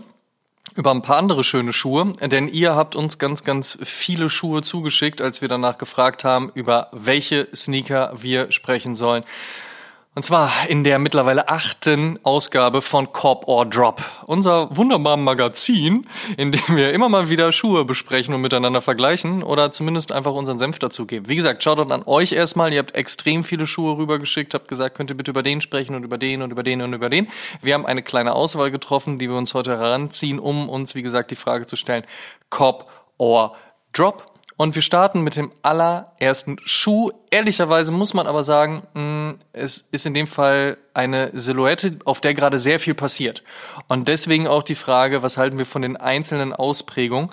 über 0.75 0.91
ein 0.91 1.01
paar 1.01 1.17
andere 1.17 1.44
schöne 1.44 1.74
Schuhe, 1.74 2.12
denn 2.22 2.48
ihr 2.48 2.75
habt 2.75 2.96
uns 2.96 3.17
ganz, 3.17 3.44
ganz 3.44 3.77
viele 3.84 4.29
Schuhe 4.29 4.62
zugeschickt, 4.62 5.22
als 5.22 5.41
wir 5.41 5.48
danach 5.48 5.77
gefragt 5.77 6.24
haben, 6.24 6.51
über 6.53 6.89
welche 6.91 7.48
Sneaker 7.55 8.12
wir 8.15 8.51
sprechen 8.51 8.96
sollen. 8.96 9.24
Und 10.15 10.24
zwar 10.24 10.50
in 10.69 10.86
der 10.86 10.98
mittlerweile 10.98 11.50
achten 11.50 12.19
Ausgabe 12.24 12.81
von 12.81 13.12
Cop 13.12 13.50
or 13.50 13.65
Drop. 13.65 14.01
Unser 14.25 14.74
wunderbares 14.74 15.19
Magazin, 15.19 16.07
in 16.38 16.53
dem 16.53 16.77
wir 16.77 16.93
immer 16.93 17.10
mal 17.10 17.29
wieder 17.29 17.51
Schuhe 17.51 17.84
besprechen 17.84 18.34
und 18.34 18.39
miteinander 18.39 18.79
vergleichen 18.79 19.43
oder 19.43 19.74
zumindest 19.74 20.13
einfach 20.13 20.34
unseren 20.34 20.57
Senf 20.57 20.79
dazu 20.79 21.05
geben. 21.05 21.27
Wie 21.27 21.36
gesagt, 21.36 21.62
schaut 21.63 21.79
an 21.91 22.03
euch 22.05 22.31
erstmal. 22.31 22.72
Ihr 22.72 22.79
habt 22.79 22.95
extrem 22.95 23.43
viele 23.43 23.67
Schuhe 23.67 23.98
rübergeschickt, 23.98 24.53
habt 24.53 24.69
gesagt, 24.69 24.95
könnt 24.95 25.10
ihr 25.10 25.17
bitte 25.17 25.31
über 25.31 25.43
den 25.43 25.60
sprechen 25.60 25.95
und 25.95 26.05
über 26.05 26.17
den 26.17 26.41
und 26.41 26.51
über 26.51 26.63
den 26.63 26.81
und 26.81 26.93
über 26.93 27.10
den. 27.10 27.27
Wir 27.62 27.74
haben 27.74 27.86
eine 27.86 28.01
kleine 28.01 28.36
Auswahl 28.36 28.72
getroffen, 28.72 29.19
die 29.19 29.29
wir 29.29 29.36
uns 29.36 29.53
heute 29.53 29.77
heranziehen, 29.77 30.39
um 30.39 30.69
uns, 30.69 30.95
wie 30.95 31.01
gesagt, 31.01 31.29
die 31.31 31.36
Frage 31.36 31.65
zu 31.65 31.75
stellen, 31.75 32.05
Cop 32.50 32.89
or 33.17 33.57
Drop. 33.91 34.34
Und 34.57 34.75
wir 34.75 34.81
starten 34.81 35.21
mit 35.21 35.35
dem 35.35 35.51
allerersten 35.63 36.57
Schuh. 36.63 37.12
Ehrlicherweise 37.29 37.91
muss 37.91 38.13
man 38.13 38.25
aber 38.25 38.43
sagen, 38.43 38.83
mm, 38.93 39.39
es 39.51 39.85
ist 39.91 40.05
in 40.05 40.13
dem 40.13 40.27
Fall 40.27 40.77
eine 40.93 41.31
Silhouette, 41.33 42.00
auf 42.05 42.21
der 42.21 42.33
gerade 42.33 42.59
sehr 42.59 42.79
viel 42.79 42.93
passiert. 42.93 43.43
Und 43.89 44.07
deswegen 44.07 44.47
auch 44.47 44.63
die 44.63 44.75
Frage, 44.75 45.21
was 45.21 45.38
halten 45.38 45.57
wir 45.57 45.65
von 45.65 45.81
den 45.81 45.97
einzelnen 45.97 46.53
Ausprägungen? 46.53 47.31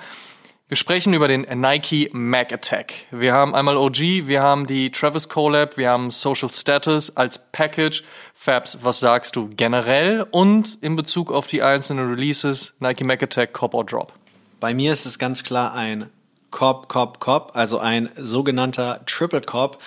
Wir 0.66 0.76
sprechen 0.76 1.12
über 1.12 1.28
den 1.28 1.42
Nike 1.60 2.08
Mac 2.12 2.50
Attack. 2.50 2.94
Wir 3.10 3.34
haben 3.34 3.54
einmal 3.54 3.76
OG, 3.76 4.26
wir 4.26 4.42
haben 4.42 4.66
die 4.66 4.90
Travis 4.90 5.28
Collab, 5.28 5.76
wir 5.76 5.90
haben 5.90 6.10
Social 6.10 6.50
Status 6.50 7.14
als 7.14 7.52
Package. 7.52 8.02
Fabs, 8.32 8.78
was 8.82 8.98
sagst 8.98 9.36
du 9.36 9.50
generell 9.54 10.26
und 10.30 10.78
in 10.80 10.96
Bezug 10.96 11.30
auf 11.30 11.46
die 11.46 11.62
einzelnen 11.62 12.08
Releases 12.08 12.74
Nike 12.80 13.04
Mac 13.04 13.22
Attack, 13.22 13.52
Cop 13.52 13.74
or 13.74 13.84
Drop? 13.84 14.14
Bei 14.60 14.72
mir 14.72 14.94
ist 14.94 15.04
es 15.04 15.18
ganz 15.18 15.44
klar 15.44 15.74
ein 15.74 16.08
Cop, 16.52 16.88
Cop, 16.88 17.18
Cop, 17.18 17.50
also 17.54 17.78
ein 17.78 18.10
sogenannter 18.16 19.00
Triple 19.06 19.40
Cop. 19.40 19.82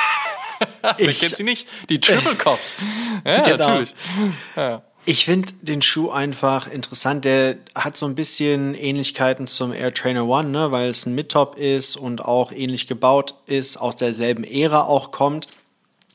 ich 0.98 1.20
kennt 1.20 1.36
sie 1.36 1.44
nicht, 1.44 1.66
die 1.88 1.98
Triple 1.98 2.34
Cops. 2.36 2.76
Ja, 3.24 3.42
genau. 3.42 3.56
natürlich. 3.56 3.94
Ja. 4.56 4.82
Ich 5.04 5.24
finde 5.24 5.52
den 5.60 5.82
Schuh 5.82 6.10
einfach 6.10 6.66
interessant. 6.66 7.24
Der 7.24 7.56
hat 7.74 7.96
so 7.96 8.06
ein 8.06 8.14
bisschen 8.14 8.74
Ähnlichkeiten 8.74 9.46
zum 9.46 9.72
Air 9.72 9.92
Trainer 9.92 10.26
One, 10.26 10.48
ne, 10.48 10.72
weil 10.72 10.90
es 10.90 11.06
ein 11.06 11.14
Mid-Top 11.14 11.58
ist 11.58 11.96
und 11.96 12.24
auch 12.24 12.52
ähnlich 12.52 12.86
gebaut 12.86 13.34
ist, 13.46 13.76
aus 13.76 13.96
derselben 13.96 14.44
Ära 14.44 14.84
auch 14.84 15.10
kommt. 15.10 15.48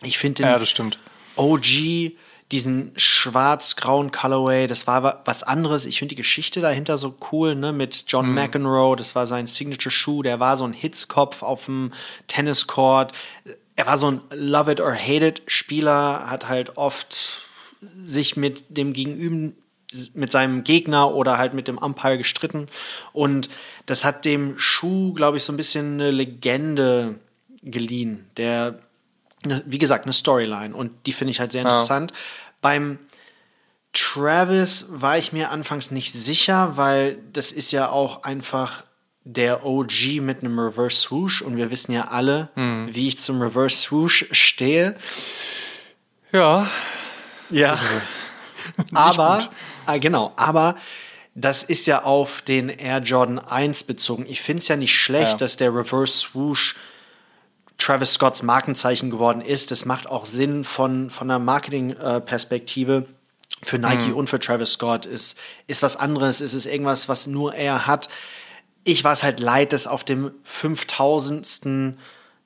Ich 0.02 0.18
finde 0.18 0.44
den 0.44 0.52
ja, 0.52 0.98
OG 1.36 2.14
diesen 2.52 2.92
schwarz-grauen 2.96 4.12
Colorway, 4.12 4.68
das 4.68 4.86
war 4.86 5.24
was 5.26 5.44
anderes. 5.44 5.86
Ich 5.86 6.00
finde 6.00 6.14
die 6.14 6.22
Geschichte 6.22 6.62
dahinter 6.62 6.98
so 6.98 7.16
cool, 7.32 7.56
ne, 7.56 7.74
mit 7.74 8.06
John 8.08 8.30
mhm. 8.30 8.36
McEnroe, 8.36 8.96
das 8.96 9.16
war 9.16 9.26
sein 9.26 9.48
Signature-Schuh, 9.48 10.22
der 10.22 10.40
war 10.40 10.58
so 10.58 10.64
ein 10.66 10.74
Hitzkopf 10.74 11.42
auf 11.42 11.66
dem 11.66 11.92
Tenniscourt. 12.28 13.14
Er 13.76 13.88
war 13.88 13.98
so 13.98 14.12
ein 14.12 14.22
Love 14.32 14.72
it 14.72 14.80
or 14.80 14.94
hate 14.94 15.26
it 15.26 15.42
Spieler, 15.48 16.30
hat 16.30 16.48
halt 16.48 16.78
oft 16.78 17.42
sich 18.04 18.38
mit 18.38 18.66
dem 18.70 18.94
Gegenüben 18.94 19.56
mit 20.14 20.32
seinem 20.32 20.64
Gegner 20.64 21.14
oder 21.14 21.38
halt 21.38 21.54
mit 21.54 21.68
dem 21.68 21.78
Umpire 21.78 22.18
gestritten 22.18 22.68
und 23.14 23.50
das 23.86 24.04
hat 24.04 24.26
dem 24.26 24.58
Schuh, 24.58 25.14
glaube 25.14 25.38
ich, 25.38 25.44
so 25.44 25.54
ein 25.54 25.58
bisschen 25.58 25.94
eine 25.94 26.12
Legende 26.12 27.16
geliehen. 27.64 28.28
Der 28.38 28.80
Ne, 29.46 29.64
wie 29.66 29.78
gesagt, 29.78 30.06
eine 30.06 30.14
Storyline 30.14 30.76
und 30.76 30.92
die 31.06 31.14
finde 31.14 31.32
ich 31.32 31.40
halt 31.40 31.52
sehr 31.52 31.62
interessant. 31.62 32.12
Ja. 32.12 32.18
Beim 32.62 33.00
Travis 33.94 34.88
war 34.90 35.18
ich 35.18 35.32
mir 35.32 35.52
anfangs 35.52 35.92
nicht 35.92 36.12
sicher, 36.14 36.78
weil 36.78 37.18
das 37.32 37.52
ist 37.52 37.72
ja 37.72 37.90
auch 37.90 38.24
einfach 38.24 38.84
der 39.24 39.66
OG 39.66 40.22
mit 40.22 40.42
einem 40.42 40.60
Reverse 40.60 40.98
Swoosh 40.98 41.42
und 41.42 41.58
wir 41.58 41.72
wissen 41.72 41.92
ja 41.92 42.10
alle, 42.10 42.50
mhm. 42.56 42.90
wie 42.92 43.08
ich 43.08 43.20
zum 43.20 43.42
Reverse 43.42 43.78
Swoosh 43.78 44.28
stehe. 44.32 44.96
Ja. 46.32 46.70
Ja. 47.50 47.72
Also, 47.72 47.86
aber, 48.94 49.50
äh, 49.88 50.00
genau, 50.00 50.34
aber 50.36 50.76
das 51.34 51.64
ist 51.64 51.86
ja 51.86 52.04
auf 52.04 52.42
den 52.42 52.70
Air 52.70 53.00
Jordan 53.00 53.40
1 53.40 53.84
bezogen. 53.84 54.26
Ich 54.28 54.42
finde 54.42 54.62
es 54.62 54.68
ja 54.68 54.78
nicht 54.78 54.96
schlecht, 54.96 55.32
ja. 55.32 55.38
dass 55.38 55.58
der 55.58 55.74
Reverse 55.74 56.18
Swoosh 56.18 56.76
Travis 57.78 58.14
Scotts 58.14 58.44
Markenzeichen 58.44 59.10
geworden 59.10 59.42
ist. 59.42 59.72
Das 59.72 59.86
macht 59.86 60.08
auch 60.08 60.26
Sinn 60.26 60.64
von, 60.64 61.10
von 61.10 61.30
einer 61.30 61.40
Marketing-Perspektive. 61.40 63.06
Für 63.64 63.80
Nike 63.80 64.10
mhm. 64.10 64.16
und 64.16 64.30
für 64.30 64.40
Travis 64.40 64.74
Scott 64.74 65.06
ist, 65.06 65.38
ist 65.66 65.82
was 65.82 65.98
anderes. 65.98 66.42
Es 66.42 66.54
ist 66.54 66.66
irgendwas, 66.66 67.10
was 67.10 67.26
nur 67.26 67.56
er 67.56 67.88
hat. 67.88 68.10
Ich 68.84 69.04
war 69.04 69.14
es 69.14 69.24
halt 69.24 69.40
leid, 69.40 69.74
das 69.74 69.88
auf 69.88 70.04
dem 70.04 70.32
5000. 70.44 71.98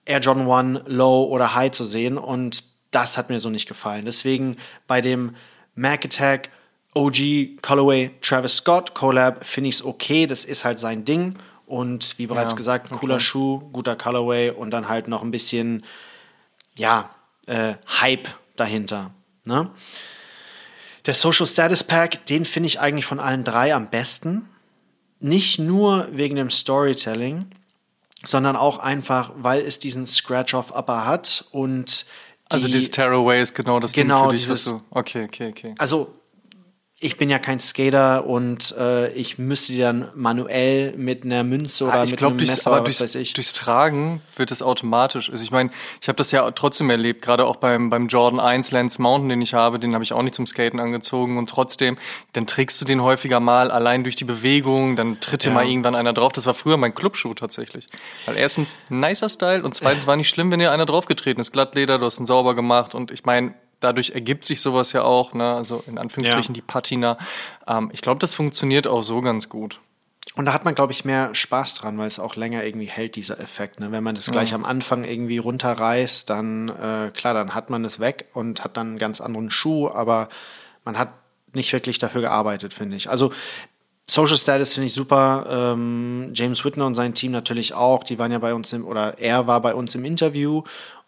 Air 0.09 0.19
John 0.21 0.47
One 0.47 0.83
Low 0.87 1.25
oder 1.25 1.53
High 1.53 1.71
zu 1.71 1.83
sehen 1.83 2.17
und 2.17 2.63
das 2.89 3.17
hat 3.17 3.29
mir 3.29 3.39
so 3.39 3.51
nicht 3.51 3.67
gefallen. 3.67 4.05
Deswegen 4.05 4.57
bei 4.87 5.01
dem 5.01 5.35
Mac 5.75 6.03
Attack 6.03 6.49
OG 6.95 7.61
Colorway 7.61 8.11
Travis 8.21 8.57
Scott 8.57 8.95
Collab 8.95 9.45
finde 9.45 9.69
ich 9.69 9.75
es 9.75 9.85
okay. 9.85 10.25
Das 10.25 10.45
ist 10.45 10.65
halt 10.65 10.79
sein 10.79 11.05
Ding. 11.05 11.37
Und 11.69 12.17
wie 12.17 12.25
bereits 12.25 12.53
ja, 12.53 12.57
gesagt, 12.57 12.89
cooler 12.89 13.15
okay. 13.15 13.23
Schuh, 13.23 13.59
guter 13.71 13.95
Colorway 13.95 14.49
und 14.49 14.71
dann 14.71 14.89
halt 14.89 15.07
noch 15.07 15.21
ein 15.21 15.29
bisschen, 15.29 15.85
ja, 16.75 17.11
äh, 17.45 17.75
Hype 18.01 18.27
dahinter. 18.55 19.11
Ne? 19.45 19.69
Der 21.05 21.13
Social 21.13 21.45
Status 21.45 21.83
Pack, 21.83 22.25
den 22.25 22.43
finde 22.43 22.67
ich 22.67 22.79
eigentlich 22.79 23.05
von 23.05 23.19
allen 23.19 23.43
drei 23.43 23.75
am 23.75 23.87
besten. 23.91 24.49
Nicht 25.19 25.59
nur 25.59 26.07
wegen 26.11 26.35
dem 26.37 26.49
Storytelling, 26.49 27.45
sondern 28.25 28.55
auch 28.55 28.79
einfach, 28.79 29.31
weil 29.35 29.61
es 29.61 29.77
diesen 29.77 30.07
Scratch-Off-Upper 30.07 31.05
hat 31.05 31.45
und 31.51 31.87
also 31.89 32.05
die, 32.05 32.07
Also 32.51 32.67
dieses 32.69 32.89
Tearaway 32.89 33.43
ist 33.43 33.53
genau 33.53 33.79
das 33.79 33.93
genau 33.93 34.21
Ding 34.21 34.29
für 34.31 34.35
dich. 34.37 34.41
Dieses, 34.41 34.65
so. 34.65 34.81
Okay, 34.89 35.25
okay, 35.25 35.49
okay. 35.49 35.75
Also 35.77 36.18
ich 37.01 37.17
bin 37.17 37.29
ja 37.29 37.39
kein 37.39 37.61
Skater 37.61 38.25
und 38.25 38.75
äh, 38.77 39.09
ich 39.13 39.37
müsste 39.37 39.71
die 39.71 39.79
dann 39.79 40.09
manuell 40.15 40.93
mit 40.97 41.23
einer 41.23 41.45
Münze 41.45 41.85
oder 41.85 41.93
Ah, 41.93 42.03
ich 42.03 42.11
mit 42.11 42.17
glaube, 42.19 42.31
einem 42.33 42.39
durchs, 42.39 42.55
Messer 42.57 42.71
aber 42.71 42.79
was 42.85 42.97
durchs, 42.97 43.01
weiß 43.01 43.15
ich. 43.21 43.33
durchs 43.33 43.53
Tragen 43.53 44.21
wird 44.35 44.51
es 44.51 44.61
automatisch. 44.61 45.29
Also 45.29 45.41
ich 45.41 45.51
meine, 45.51 45.69
ich 46.01 46.09
habe 46.09 46.17
das 46.17 46.31
ja 46.33 46.51
trotzdem 46.51 46.89
erlebt, 46.89 47.21
gerade 47.21 47.45
auch 47.45 47.55
beim, 47.55 47.89
beim 47.89 48.07
Jordan 48.09 48.41
1 48.41 48.71
Lance 48.71 49.01
Mountain, 49.01 49.29
den 49.29 49.41
ich 49.41 49.53
habe, 49.53 49.79
den 49.79 49.93
habe 49.93 50.03
ich 50.03 50.11
auch 50.11 50.21
nicht 50.21 50.35
zum 50.35 50.45
Skaten 50.45 50.81
angezogen 50.81 51.37
und 51.37 51.49
trotzdem, 51.49 51.97
dann 52.33 52.47
trägst 52.47 52.81
du 52.81 52.85
den 52.85 53.01
häufiger 53.01 53.39
mal 53.39 53.71
allein 53.71 54.03
durch 54.03 54.17
die 54.17 54.25
Bewegung, 54.25 54.97
dann 54.97 55.21
tritt 55.21 55.45
dir 55.45 55.49
Ja. 55.49 55.53
mal 55.55 55.65
irgendwann 55.65 55.95
einer 55.95 56.11
drauf. 56.11 56.33
Das 56.33 56.47
war 56.47 56.53
früher 56.53 56.75
mein 56.75 56.93
Clubschuh 56.93 57.33
tatsächlich. 57.33 57.87
Weil 58.25 58.35
erstens, 58.35 58.75
nicer 58.89 59.29
Style 59.29 59.63
und 59.63 59.73
zweitens 59.73 60.05
war 60.05 60.17
nicht 60.17 60.27
schlimm, 60.29 60.51
wenn 60.51 60.59
dir 60.59 60.73
einer 60.73 60.85
draufgetreten 60.85 61.39
ist. 61.39 61.53
Glattleder, 61.53 61.97
du 61.97 62.05
hast 62.05 62.19
ihn 62.19 62.25
sauber 62.25 62.55
gemacht 62.55 62.93
und 62.93 63.11
ich 63.11 63.23
meine, 63.23 63.53
dadurch 63.79 64.11
ergibt 64.11 64.45
sich 64.45 64.61
sowas 64.61 64.93
ja 64.93 65.03
auch, 65.03 65.33
ne? 65.33 65.53
also 65.53 65.83
in 65.87 65.97
Anführungsstrichen 65.97 66.55
Ja. 66.55 66.61
die 66.61 66.65
Patina. 66.65 67.17
Ähm, 67.67 67.89
ich 67.93 68.01
glaube, 68.01 68.19
das 68.19 68.33
funktioniert 68.33 68.87
auch 68.87 69.01
so 69.01 69.21
ganz 69.21 69.49
gut. 69.49 69.79
Und 70.35 70.45
da 70.45 70.53
hat 70.53 70.63
man, 70.63 70.75
glaube 70.75 70.93
ich, 70.93 71.05
mehr 71.05 71.33
Spaß 71.33 71.73
dran, 71.73 71.97
weil 71.97 72.07
es 72.07 72.19
auch 72.19 72.35
länger 72.35 72.63
irgendwie 72.63 72.85
hält, 72.85 73.15
dieser 73.15 73.39
Effekt. 73.39 73.79
Ne? 73.79 73.91
Wenn 73.91 74.03
man 74.03 74.15
das 74.15 74.29
gleich 74.29 74.53
am 74.53 74.63
Anfang 74.63 75.03
irgendwie 75.03 75.39
runterreißt, 75.39 76.29
dann, 76.29 76.69
äh, 76.69 77.11
klar, 77.13 77.33
dann 77.33 77.55
hat 77.55 77.69
man 77.69 77.83
es 77.83 77.99
weg 77.99 78.25
und 78.33 78.63
hat 78.63 78.77
dann 78.77 78.89
einen 78.89 78.97
ganz 78.99 79.21
anderen 79.21 79.49
Schuh, 79.49 79.89
aber 79.89 80.29
man 80.85 80.97
hat 80.99 81.09
nicht 81.53 81.73
wirklich 81.73 81.97
dafür 81.97 82.21
gearbeitet, 82.21 82.73
finde 82.73 82.95
ich. 82.95 83.09
Also 83.09 83.33
Social 84.09 84.37
Status 84.37 84.73
finde 84.73 84.87
ich 84.87 84.93
super. 84.93 85.45
Ähm, 85.49 86.31
James 86.33 86.63
Whitner 86.63 86.85
und 86.85 86.95
sein 86.95 87.13
Team 87.15 87.31
natürlich 87.31 87.73
auch. 87.73 88.03
Die 88.03 88.19
waren 88.19 88.31
ja 88.31 88.39
bei 88.39 88.53
uns 88.53 88.71
im, 88.71 88.85
oder 88.85 89.19
er 89.19 89.47
war 89.47 89.61
bei 89.61 89.73
uns 89.73 89.95
im 89.95 90.05
Interview 90.05 90.63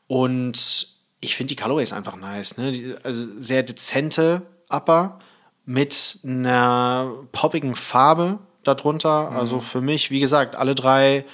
und 0.07 0.87
ich 1.21 1.35
finde 1.35 1.55
die 1.55 1.61
Colorways 1.61 1.93
einfach 1.93 2.15
nice. 2.15 2.57
Ne? 2.57 2.71
Die, 2.71 2.95
also 3.03 3.27
sehr 3.39 3.63
dezente 3.63 4.41
Upper 4.69 5.19
mit 5.65 6.19
einer 6.23 7.13
poppigen 7.31 7.75
Farbe 7.75 8.39
darunter. 8.63 9.31
Also 9.31 9.59
für 9.59 9.81
mich, 9.81 10.11
wie 10.11 10.19
gesagt, 10.19 10.55
alle 10.55 10.75
drei 10.75 11.25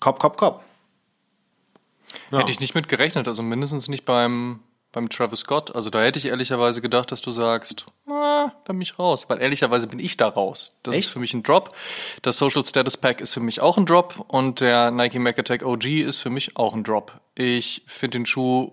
Kopf, 0.00 0.18
Kopf, 0.18 0.36
Kopf. 0.36 0.62
Ja. 2.30 2.38
Hätte 2.38 2.52
ich 2.52 2.60
nicht 2.60 2.74
mit 2.74 2.88
gerechnet, 2.88 3.26
also 3.26 3.42
mindestens 3.42 3.88
nicht 3.88 4.04
beim, 4.04 4.60
beim 4.92 5.08
Travis 5.08 5.40
Scott. 5.40 5.74
Also 5.74 5.90
da 5.90 6.02
hätte 6.02 6.18
ich 6.18 6.26
ehrlicherweise 6.26 6.80
gedacht, 6.82 7.10
dass 7.10 7.22
du 7.22 7.30
sagst, 7.30 7.86
ah, 8.06 8.52
da 8.64 8.72
bin 8.72 8.82
ich 8.82 8.98
raus. 8.98 9.28
Weil 9.28 9.40
ehrlicherweise 9.40 9.86
bin 9.86 9.98
ich 9.98 10.16
da 10.16 10.28
raus. 10.28 10.78
Das 10.82 10.94
Echt? 10.94 11.06
ist 11.06 11.10
für 11.12 11.18
mich 11.18 11.34
ein 11.34 11.42
Drop. 11.42 11.74
Das 12.22 12.38
Social 12.38 12.64
Status 12.64 12.96
Pack 12.96 13.20
ist 13.20 13.34
für 13.34 13.40
mich 13.40 13.60
auch 13.60 13.78
ein 13.78 13.86
Drop 13.86 14.24
und 14.28 14.60
der 14.60 14.90
Nike 14.90 15.18
Mac 15.18 15.38
Attack 15.38 15.64
OG 15.64 15.86
ist 15.86 16.20
für 16.20 16.30
mich 16.30 16.56
auch 16.56 16.74
ein 16.74 16.84
Drop. 16.84 17.20
Ich 17.34 17.82
finde 17.86 18.18
den 18.18 18.26
Schuh 18.26 18.72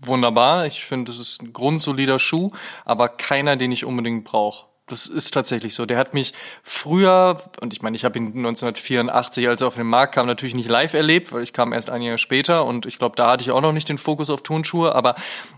wunderbar. 0.00 0.66
Ich 0.66 0.84
finde, 0.84 1.12
es 1.12 1.18
ist 1.18 1.42
ein 1.42 1.52
grundsolider 1.52 2.18
Schuh, 2.18 2.52
aber 2.84 3.08
keiner, 3.08 3.56
den 3.56 3.72
ich 3.72 3.84
unbedingt 3.84 4.24
brauche. 4.24 4.66
Das 4.88 5.06
ist 5.06 5.34
tatsächlich 5.34 5.74
so. 5.74 5.84
Der 5.86 5.98
hat 5.98 6.14
mich 6.14 6.32
früher, 6.62 7.42
und 7.60 7.72
ich 7.72 7.82
meine, 7.82 7.94
ich 7.94 8.04
habe 8.04 8.18
ihn 8.18 8.28
1984, 8.28 9.46
als 9.46 9.60
er 9.60 9.68
auf 9.68 9.74
den 9.74 9.86
Markt 9.86 10.14
kam, 10.14 10.26
natürlich 10.26 10.54
nicht 10.54 10.68
live 10.68 10.94
erlebt, 10.94 11.30
weil 11.30 11.42
ich 11.42 11.52
kam 11.52 11.72
erst 11.72 11.90
ein 11.90 12.02
Jahr 12.02 12.18
später 12.18 12.64
und 12.64 12.86
ich 12.86 12.98
glaube, 12.98 13.16
da 13.16 13.30
hatte 13.30 13.42
ich 13.42 13.50
auch 13.50 13.60
noch 13.60 13.72
nicht 13.72 13.88
den 13.88 13.98
Fokus 13.98 14.30
auf 14.30 14.42
Turnschuhe, 14.42 14.94
aber 14.94 15.14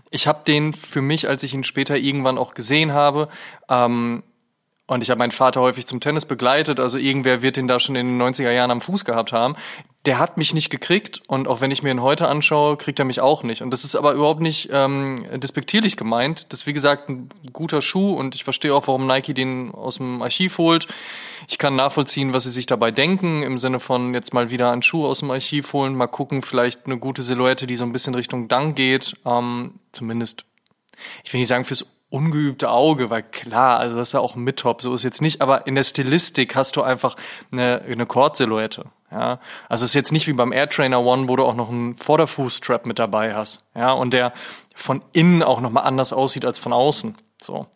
ich 0.09 0.27
habe 0.27 0.41
den 0.45 0.73
für 0.73 1.01
mich, 1.01 1.29
als 1.29 1.43
ich 1.43 1.53
ihn 1.53 1.63
später 1.63 1.97
irgendwann 1.97 2.37
auch 2.37 2.53
gesehen 2.53 2.93
habe, 2.93 3.29
ähm, 3.69 4.23
und 4.87 5.01
ich 5.01 5.09
habe 5.09 5.19
meinen 5.19 5.31
Vater 5.31 5.61
häufig 5.61 5.87
zum 5.87 6.01
Tennis 6.01 6.25
begleitet, 6.25 6.81
also 6.81 6.97
irgendwer 6.97 7.41
wird 7.41 7.55
den 7.55 7.65
da 7.65 7.79
schon 7.79 7.95
in 7.95 8.07
den 8.07 8.21
90er 8.21 8.51
Jahren 8.51 8.71
am 8.71 8.81
Fuß 8.81 9.05
gehabt 9.05 9.31
haben. 9.31 9.55
Der 10.07 10.17
hat 10.17 10.37
mich 10.37 10.55
nicht 10.55 10.71
gekriegt 10.71 11.21
und 11.27 11.47
auch 11.47 11.61
wenn 11.61 11.69
ich 11.69 11.83
mir 11.83 11.91
ihn 11.91 12.01
heute 12.01 12.27
anschaue, 12.27 12.75
kriegt 12.75 12.97
er 12.97 13.05
mich 13.05 13.21
auch 13.21 13.43
nicht. 13.43 13.61
Und 13.61 13.69
das 13.69 13.83
ist 13.83 13.95
aber 13.95 14.13
überhaupt 14.13 14.41
nicht 14.41 14.69
ähm, 14.71 15.23
despektierlich 15.39 15.95
gemeint. 15.95 16.51
Das 16.51 16.61
ist 16.61 16.65
wie 16.65 16.73
gesagt 16.73 17.07
ein 17.07 17.29
guter 17.53 17.83
Schuh 17.83 18.13
und 18.13 18.33
ich 18.33 18.43
verstehe 18.43 18.73
auch, 18.73 18.87
warum 18.87 19.05
Nike 19.05 19.35
den 19.35 19.71
aus 19.71 19.97
dem 19.97 20.23
Archiv 20.23 20.57
holt. 20.57 20.87
Ich 21.47 21.59
kann 21.59 21.75
nachvollziehen, 21.75 22.33
was 22.33 22.45
sie 22.45 22.49
sich 22.49 22.65
dabei 22.65 22.89
denken, 22.89 23.43
im 23.43 23.59
Sinne 23.59 23.79
von 23.79 24.15
jetzt 24.15 24.33
mal 24.33 24.49
wieder 24.49 24.71
einen 24.71 24.81
Schuh 24.81 25.05
aus 25.05 25.19
dem 25.19 25.29
Archiv 25.29 25.71
holen, 25.73 25.93
mal 25.95 26.07
gucken, 26.07 26.41
vielleicht 26.41 26.87
eine 26.87 26.97
gute 26.97 27.21
Silhouette, 27.21 27.67
die 27.67 27.75
so 27.75 27.83
ein 27.83 27.93
bisschen 27.93 28.15
Richtung 28.15 28.47
Dunk 28.47 28.75
geht. 28.75 29.15
Ähm, 29.25 29.75
zumindest 29.91 30.45
ich 31.23 31.33
will 31.33 31.39
nicht 31.39 31.47
sagen 31.47 31.63
fürs 31.63 31.85
ungeübte 32.09 32.69
Auge, 32.69 33.09
weil 33.09 33.23
klar, 33.23 33.79
also 33.79 33.95
das 33.97 34.09
ist 34.09 34.13
ja 34.13 34.19
auch 34.19 34.35
ein 34.35 34.43
Mid-Top, 34.43 34.81
so 34.81 34.93
ist 34.93 35.03
jetzt 35.03 35.21
nicht, 35.21 35.41
aber 35.41 35.65
in 35.65 35.75
der 35.75 35.83
Stilistik 35.83 36.55
hast 36.55 36.75
du 36.75 36.81
einfach 36.81 37.15
eine, 37.51 37.81
eine 37.81 38.05
Chord-Silhouette. 38.05 38.85
Ja, 39.11 39.39
also 39.67 39.83
es 39.83 39.91
ist 39.91 39.95
jetzt 39.95 40.11
nicht 40.13 40.27
wie 40.27 40.33
beim 40.33 40.53
Air 40.53 40.69
Trainer 40.69 41.03
One, 41.03 41.27
wo 41.27 41.35
du 41.35 41.43
auch 41.43 41.55
noch 41.55 41.69
einen 41.69 41.97
Vorderfußstrap 41.97 42.85
mit 42.85 42.97
dabei 42.97 43.35
hast. 43.35 43.67
Ja, 43.75 43.91
und 43.91 44.13
der 44.13 44.31
von 44.73 45.03
innen 45.11 45.43
auch 45.43 45.59
nochmal 45.59 45.83
anders 45.83 46.13
aussieht 46.13 46.45
als 46.45 46.59
von 46.59 46.71
außen. 46.71 47.17
So. 47.41 47.67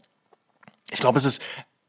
Ich 0.91 1.00
glaube, 1.00 1.17
es 1.17 1.26
ist 1.26 1.41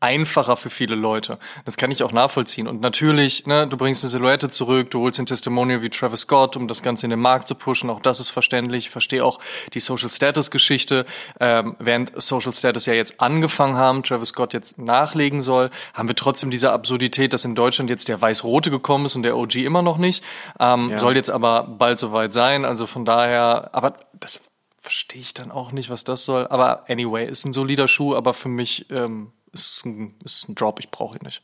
einfacher 0.07 0.57
für 0.57 0.71
viele 0.71 0.95
Leute. 0.95 1.39
Das 1.65 1.77
kann 1.77 1.91
ich 1.91 2.05
auch 2.05 2.13
nachvollziehen. 2.13 2.69
Und 2.69 2.81
natürlich, 2.81 3.45
ne, 3.47 3.67
du 3.67 3.77
bringst 3.77 4.05
eine 4.05 4.11
Silhouette 4.11 4.49
zurück, 4.49 4.91
du 4.93 5.01
holst 5.01 5.19
ein 5.19 5.27
Testimonial 5.27 5.83
wie 5.83 5.91
Travis 5.91 6.21
Scott, 6.21 6.57
um 6.57 6.69
das 6.69 6.83
Ganze 6.83 7.07
in 7.07 7.11
den 7.11 7.19
Markt 7.19 7.49
zu 7.49 7.57
pushen. 7.57 7.91
Auch 7.91 8.01
das 8.01 8.21
ist 8.21 8.31
verständlich. 8.31 8.87
Ich 8.87 8.91
verstehe 8.91 9.25
auch 9.25 9.41
die 9.75 9.81
Social 9.81 10.09
Status 10.09 10.53
Geschichte. 10.53 11.07
Ähm, 11.41 11.75
während 11.81 12.13
Social 12.23 12.53
Status 12.53 12.87
ja 12.87 12.95
jetzt 12.95 13.21
angefangen 13.21 13.77
haben, 13.77 14.05
Travis 14.05 14.29
Scott 14.29 14.55
jetzt 14.55 14.79
nachlegen 14.79 15.43
soll, 15.43 15.71
haben 15.93 16.09
wir 16.09 16.15
trotzdem 16.15 16.51
diese 16.51 16.71
Absurdität, 16.71 17.33
dass 17.33 17.45
in 17.45 17.57
Deutschland 17.57 17.91
jetzt 17.91 18.07
der 18.07 18.23
Weiß-Rote 18.23 18.71
gekommen 18.71 19.07
ist 19.07 19.17
und 19.17 19.25
der 19.25 19.37
OG 19.37 19.57
immer 19.57 19.83
noch 19.83 19.99
nicht. 19.99 20.25
Ähm, 20.61 20.91
Ja. 20.91 20.99
Soll 21.01 21.17
jetzt 21.17 21.31
aber 21.31 21.65
bald 21.65 21.99
soweit 21.99 22.33
sein. 22.33 22.65
Also 22.65 22.87
von 22.87 23.05
daher, 23.05 23.71
aber 23.73 23.95
das 24.13 24.41
verstehe 24.81 25.21
ich 25.21 25.35
dann 25.35 25.51
auch 25.51 25.73
nicht, 25.73 25.91
was 25.91 26.05
das 26.05 26.25
soll. 26.25 26.47
Aber 26.47 26.85
anyway, 26.89 27.27
ist 27.29 27.45
ein 27.45 27.53
solider 27.53 27.89
Schuh, 27.89 28.15
aber 28.15 28.33
für 28.35 28.49
mich 28.49 28.89
ähm, 28.91 29.33
ist 29.61 29.85
ein, 29.87 30.15
ist 30.25 30.49
ein 30.49 30.55
Drop, 30.55 30.81
ich 30.81 30.91
brauche 30.91 31.17
ihn 31.17 31.25
nicht. 31.25 31.43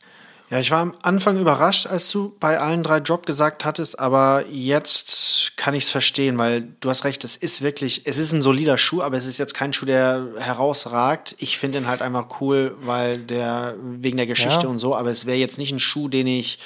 Ja, 0.49 0.59
ich 0.59 0.69
war 0.69 0.79
am 0.81 0.93
Anfang 1.01 1.39
überrascht, 1.39 1.87
als 1.87 2.11
du 2.11 2.35
bei 2.39 2.59
allen 2.59 2.83
drei 2.83 2.99
Drop 2.99 3.25
gesagt 3.25 3.65
hattest, 3.65 3.99
aber 3.99 4.45
jetzt 4.51 5.53
kann 5.55 5.73
ich 5.73 5.85
es 5.85 5.89
verstehen, 5.89 6.37
weil 6.37 6.61
du 6.79 6.89
hast 6.89 7.05
recht, 7.05 7.23
es 7.23 7.35
ist 7.37 7.61
wirklich, 7.61 8.05
es 8.05 8.17
ist 8.19 8.33
ein 8.33 8.41
solider 8.43 8.77
Schuh, 8.77 9.01
aber 9.01 9.17
es 9.17 9.25
ist 9.25 9.39
jetzt 9.39 9.55
kein 9.55 9.73
Schuh, 9.73 9.85
der 9.87 10.27
herausragt. 10.37 11.35
Ich 11.39 11.57
finde 11.57 11.79
ihn 11.79 11.87
halt 11.87 12.01
einfach 12.03 12.39
cool, 12.41 12.75
weil 12.81 13.17
der 13.17 13.75
wegen 13.81 14.17
der 14.17 14.27
Geschichte 14.27 14.63
Ja. 14.65 14.69
und 14.69 14.77
so, 14.79 14.95
aber 14.95 15.09
es 15.09 15.25
wäre 15.25 15.37
jetzt 15.37 15.57
nicht 15.57 15.71
ein 15.71 15.79
Schuh, 15.79 16.07
den 16.07 16.27
ich, 16.27 16.59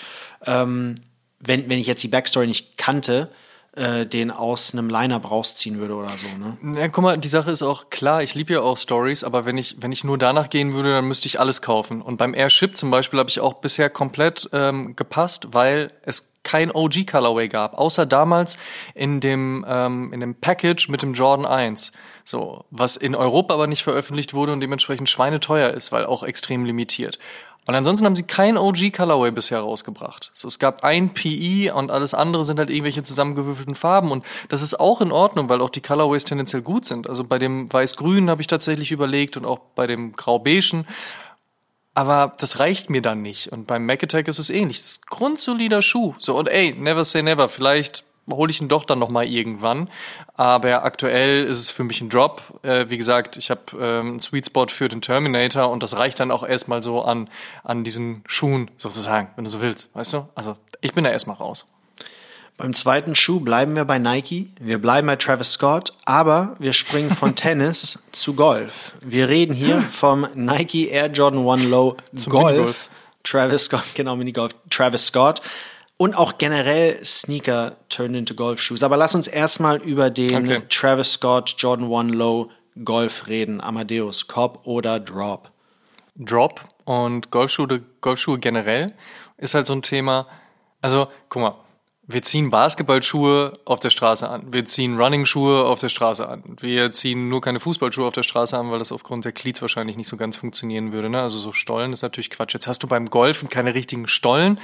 ähm, 0.46 0.96
wenn, 1.40 1.70
wenn 1.70 1.80
ich 1.80 1.88
jetzt 1.88 2.04
die 2.04 2.08
Backstory 2.10 2.48
nicht 2.48 2.78
kannte, 2.78 3.30
äh, 3.78 4.06
den 4.06 4.32
aus 4.32 4.74
einem 4.74 4.90
Liner 4.90 5.18
rausziehen 5.18 5.80
würde 5.80 5.96
oder 5.96 6.10
so, 6.10 6.28
ne? 6.38 6.80
Ja, 6.80 6.88
guck 6.88 7.04
mal, 7.04 7.18
die 7.18 7.28
Sache 7.28 7.52
ist 7.52 7.62
auch 7.62 7.90
klar, 7.90 8.24
ich 8.24 8.34
liebe 8.36 8.54
ja 8.54 8.62
auch 8.62 8.78
Stories, 8.78 9.24
aber 9.24 9.46
wenn 9.46 9.58
ich, 9.58 9.78
wenn 9.80 9.92
ich 9.92 10.04
nur 10.04 10.18
danach 10.18 10.50
gehen 10.50 10.74
würde, 10.74 10.94
dann 10.94 11.06
müsste 11.06 11.28
ich 11.28 11.40
alles 11.40 11.62
kaufen. 11.62 12.02
Und 12.02 12.18
beim 12.18 12.34
Airship 12.34 12.76
zum 12.76 12.90
Beispiel 12.90 13.20
habe 13.20 13.30
ich 13.30 13.40
auch 13.40 13.56
bisher 13.56 13.90
komplett 13.90 14.50
ähm, 14.52 14.96
gepasst, 14.96 15.50
weil 15.52 15.92
es 16.02 16.34
kein 16.48 16.72
OG 16.72 17.06
Colorway 17.06 17.50
gab, 17.50 17.78
außer 17.78 18.06
damals 18.06 18.58
in 18.96 19.20
dem, 19.20 19.66
ähm, 19.68 20.14
in 20.14 20.22
dem 20.22 20.34
Package 20.34 20.88
mit 20.88 21.02
dem 21.02 21.14
Jordan 21.14 21.46
1. 21.46 21.92
So, 22.24 22.64
was 22.72 22.96
in 22.96 23.16
Europa 23.16 23.54
aber 23.54 23.68
nicht 23.68 23.84
veröffentlicht 23.84 24.34
wurde 24.34 24.54
und 24.54 24.62
dementsprechend 24.62 25.10
schweineteuer 25.10 25.72
ist, 25.72 25.92
weil 25.92 26.06
auch 26.06 26.24
extrem 26.24 26.64
limitiert. 26.64 27.20
Und 27.66 27.76
ansonsten 27.76 28.06
haben 28.06 28.16
sie 28.16 28.24
kein 28.24 28.58
OG 28.58 28.94
Colorway 28.96 29.32
bisher 29.32 29.60
rausgebracht. 29.60 30.32
So, 30.34 30.48
es 30.48 30.58
gab 30.58 30.86
ein 30.86 31.14
PE 31.14 31.74
und 31.76 31.92
alles 31.92 32.14
andere 32.14 32.46
sind 32.46 32.60
halt 32.60 32.70
irgendwelche 32.70 33.04
zusammengewürfelten 33.04 33.76
Farben 33.76 34.12
und 34.12 34.24
das 34.48 34.62
ist 34.62 34.80
auch 34.80 35.02
in 35.02 35.12
Ordnung, 35.12 35.50
weil 35.50 35.60
auch 35.60 35.70
die 35.70 35.82
Colorways 35.82 36.24
tendenziell 36.24 36.62
gut 36.62 36.86
sind. 36.86 37.10
Also 37.10 37.26
bei 37.26 37.40
dem 37.40 37.72
Weiß-Grün 37.72 38.30
habe 38.30 38.40
ich 38.40 38.48
tatsächlich 38.48 38.94
überlegt 38.94 39.36
und 39.36 39.46
auch 39.46 39.60
bei 39.76 39.86
dem 39.86 40.14
Grau-Beigen. 40.14 40.88
Aber 41.98 42.32
das 42.38 42.60
reicht 42.60 42.92
mir 42.92 43.02
dann 43.02 43.24
nicht. 43.24 43.52
Und 43.52 43.66
beim 43.66 43.88
Mac 43.88 44.04
Attack 44.04 44.28
ist 44.28 44.38
es 44.38 44.52
ähnlich. 44.52 44.78
Das 44.78 44.86
ist 44.86 45.02
ein 45.02 45.10
grundsolider 45.10 45.82
Schuh. 45.82 46.14
So, 46.20 46.38
und 46.38 46.48
ey, 46.48 46.72
never 46.78 47.04
say 47.04 47.24
never. 47.24 47.50
Vielleicht 47.50 48.04
hole 48.32 48.52
ich 48.52 48.62
ihn 48.62 48.68
doch 48.68 48.86
dann 48.86 49.00
noch 49.00 49.10
mal 49.10 49.26
irgendwann. 49.26 49.90
Aber 50.36 50.84
aktuell 50.84 51.46
ist 51.46 51.58
es 51.58 51.72
für 51.72 51.84
mich 51.84 52.00
ein 52.00 52.10
Drop. 52.10 52.60
Äh, 52.62 52.92
wie 52.92 52.98
gesagt, 52.98 53.38
ich 53.38 53.50
habe 53.50 53.64
ähm, 53.80 54.10
einen 54.10 54.20
Sweet 54.20 54.46
Spot 54.46 54.68
für 54.68 54.90
den 54.90 55.02
Terminator 55.02 55.72
und 55.72 55.82
das 55.82 55.98
reicht 55.98 56.20
dann 56.20 56.30
auch 56.30 56.48
erstmal 56.48 56.84
so 56.84 57.02
an, 57.02 57.32
an 57.64 57.84
diesen 57.84 58.24
Schuhen 58.28 58.70
sozusagen, 58.78 59.30
wenn 59.36 59.46
du 59.46 59.50
so 59.50 59.60
willst. 59.60 59.90
Weißt 59.96 60.14
du? 60.14 60.30
Also 60.36 60.56
ich 60.82 60.94
bin 60.94 61.04
da 61.04 61.10
erstmal 61.10 61.38
raus. 61.38 61.66
Beim 62.58 62.74
zweiten 62.74 63.14
Schuh 63.14 63.40
bleiben 63.40 63.76
wir 63.76 63.86
bei 63.86 64.00
Nike. 64.00 64.48
Wir 64.60 64.82
bleiben 64.82 65.06
bei 65.06 65.16
Travis 65.16 65.54
Scott, 65.54 65.94
aber 66.06 66.56
wir 66.58 66.74
springen 66.74 67.12
von 67.12 67.36
Tennis 67.36 68.04
zu 68.12 68.34
Golf. 68.34 68.94
Wir 69.06 69.30
reden 69.30 69.54
hier 69.54 69.80
vom 69.80 70.28
Nike 70.34 70.88
Air 70.90 71.08
Jordan 71.12 71.46
One 71.46 71.64
Low 71.66 71.98
Golf. 72.26 72.52
Minigolf. 72.54 72.90
Travis 73.24 73.66
Scott, 73.66 73.84
genau, 73.94 74.16
Minigolf. 74.16 74.56
Travis 74.72 75.06
Scott. 75.06 75.42
Und 75.98 76.16
auch 76.16 76.38
generell 76.40 77.04
Sneaker 77.06 77.76
turned 77.90 78.16
into 78.16 78.34
Golf 78.34 78.60
Shoes. 78.60 78.82
Aber 78.82 78.98
lass 78.98 79.14
uns 79.14 79.28
erstmal 79.28 79.78
über 79.78 80.10
den 80.10 80.36
Okay. 80.36 80.62
Travis 80.70 81.14
Scott 81.14 81.56
Jordan 81.60 81.88
One 81.88 82.12
Low 82.14 82.50
Golf 82.84 83.28
reden. 83.28 83.62
Amadeus, 83.62 84.28
Cop 84.28 84.62
oder 84.66 85.00
Drop? 85.00 85.52
Drop 86.16 86.62
und 86.86 87.30
Golfschuhe, 87.30 87.84
Golfschuhe 88.02 88.40
generell 88.40 88.94
ist 89.38 89.54
halt 89.54 89.68
so 89.68 89.74
ein 89.74 89.84
Thema. 89.84 90.28
Also, 90.82 91.08
guck 91.30 91.42
mal, 91.42 91.56
Wir 92.10 92.24
ziehen 92.24 92.50
Basketballschuhe 92.50 93.60
auf 93.66 93.82
der 93.82 93.90
Straße 93.90 94.30
an. 94.30 94.54
Wir 94.54 94.64
ziehen 94.64 94.98
Running-Schuhe 94.98 95.66
auf 95.66 95.82
der 95.82 95.90
Straße 95.90 96.26
an. 96.26 96.42
Wir 96.62 96.94
ziehen 96.94 97.28
nur 97.28 97.42
keine 97.42 97.60
Fußballschuhe 97.60 98.08
auf 98.08 98.14
der 98.14 98.24
Straße 98.24 98.58
an, 98.58 98.72
weil 98.72 98.80
das 98.80 98.94
aufgrund 98.94 99.26
der 99.26 99.34
Cleats 99.34 99.62
wahrscheinlich 99.62 99.98
nicht 99.98 100.08
so 100.08 100.16
ganz 100.16 100.38
funktionieren 100.38 100.94
würde. 100.94 101.10
Ne? 101.10 101.22
Also 101.22 101.38
so 101.38 101.52
Stollen 101.52 101.92
ist 101.92 102.04
natürlich 102.04 102.30
Quatsch. 102.30 102.54
Jetzt 102.54 102.66
hast 102.66 102.82
du 102.82 102.88
beim 102.88 103.10
Golfen 103.10 103.50
keine 103.50 103.76
richtigen 103.76 104.08
Stollen. 104.08 104.58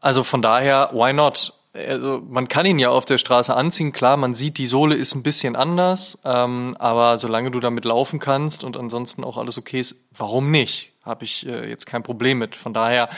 Also 0.00 0.24
von 0.24 0.42
daher, 0.42 0.90
why 0.92 1.12
not? 1.12 1.52
Also 1.74 2.20
man 2.28 2.48
kann 2.48 2.66
ihn 2.66 2.80
ja 2.80 2.90
auf 2.90 3.04
der 3.04 3.18
Straße 3.18 3.54
anziehen. 3.54 3.92
Klar, 3.92 4.16
man 4.16 4.34
sieht, 4.34 4.58
die 4.58 4.66
Sohle 4.66 4.96
ist 4.96 5.14
ein 5.14 5.22
bisschen 5.22 5.54
anders. 5.54 6.18
Ähm, 6.24 6.76
aber 6.80 7.18
solange 7.18 7.52
du 7.52 7.60
damit 7.60 7.84
laufen 7.84 8.18
kannst 8.18 8.64
und 8.64 8.76
ansonsten 8.76 9.22
auch 9.22 9.36
alles 9.36 9.58
okay 9.58 9.78
ist, 9.78 10.08
warum 10.18 10.50
nicht? 10.50 10.92
Habe 11.04 11.24
ich 11.24 11.46
äh, 11.46 11.68
jetzt 11.68 11.86
kein 11.86 12.02
Problem 12.02 12.38
mit. 12.38 12.56
Von 12.56 12.74
daher 12.74 13.10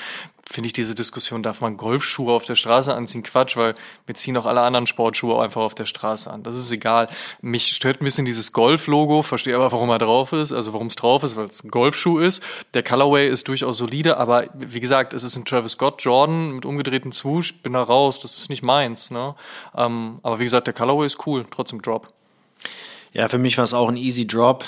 finde 0.48 0.68
ich 0.68 0.72
diese 0.72 0.94
Diskussion, 0.94 1.42
darf 1.42 1.60
man 1.60 1.76
Golfschuhe 1.76 2.32
auf 2.32 2.44
der 2.44 2.54
Straße 2.54 2.94
anziehen? 2.94 3.22
Quatsch, 3.22 3.56
weil 3.56 3.74
wir 4.06 4.14
ziehen 4.14 4.36
auch 4.36 4.46
alle 4.46 4.60
anderen 4.60 4.86
Sportschuhe 4.86 5.42
einfach 5.42 5.62
auf 5.62 5.74
der 5.74 5.86
Straße 5.86 6.30
an. 6.30 6.44
Das 6.44 6.56
ist 6.56 6.70
egal. 6.70 7.08
Mich 7.40 7.68
stört 7.68 8.00
ein 8.00 8.04
bisschen 8.04 8.26
dieses 8.26 8.52
Golf-Logo, 8.52 9.22
verstehe 9.22 9.56
aber, 9.56 9.72
warum 9.72 9.90
er 9.90 9.98
drauf 9.98 10.32
ist, 10.32 10.52
also 10.52 10.72
warum 10.72 10.86
es 10.86 10.94
drauf 10.94 11.24
ist, 11.24 11.36
weil 11.36 11.46
es 11.46 11.64
ein 11.64 11.70
Golfschuh 11.70 12.18
ist. 12.18 12.42
Der 12.74 12.84
Colorway 12.84 13.28
ist 13.28 13.48
durchaus 13.48 13.78
solide, 13.78 14.18
aber 14.18 14.48
wie 14.54 14.80
gesagt, 14.80 15.14
es 15.14 15.24
ist 15.24 15.36
ein 15.36 15.44
Travis 15.44 15.72
Scott 15.72 16.02
Jordan 16.02 16.52
mit 16.52 16.64
umgedrehtem 16.64 17.12
Swoosh, 17.12 17.54
bin 17.54 17.72
da 17.72 17.82
raus, 17.82 18.20
das 18.20 18.36
ist 18.38 18.48
nicht 18.48 18.62
meins. 18.62 19.10
Ne? 19.10 19.34
Ähm, 19.76 20.20
aber 20.22 20.38
wie 20.38 20.44
gesagt, 20.44 20.68
der 20.68 20.74
Colorway 20.74 21.06
ist 21.06 21.26
cool, 21.26 21.44
trotzdem 21.50 21.82
Drop. 21.82 22.08
Ja, 23.12 23.28
für 23.28 23.38
mich 23.38 23.58
war 23.58 23.64
es 23.64 23.74
auch 23.74 23.88
ein 23.88 23.96
easy 23.96 24.26
Drop. 24.26 24.64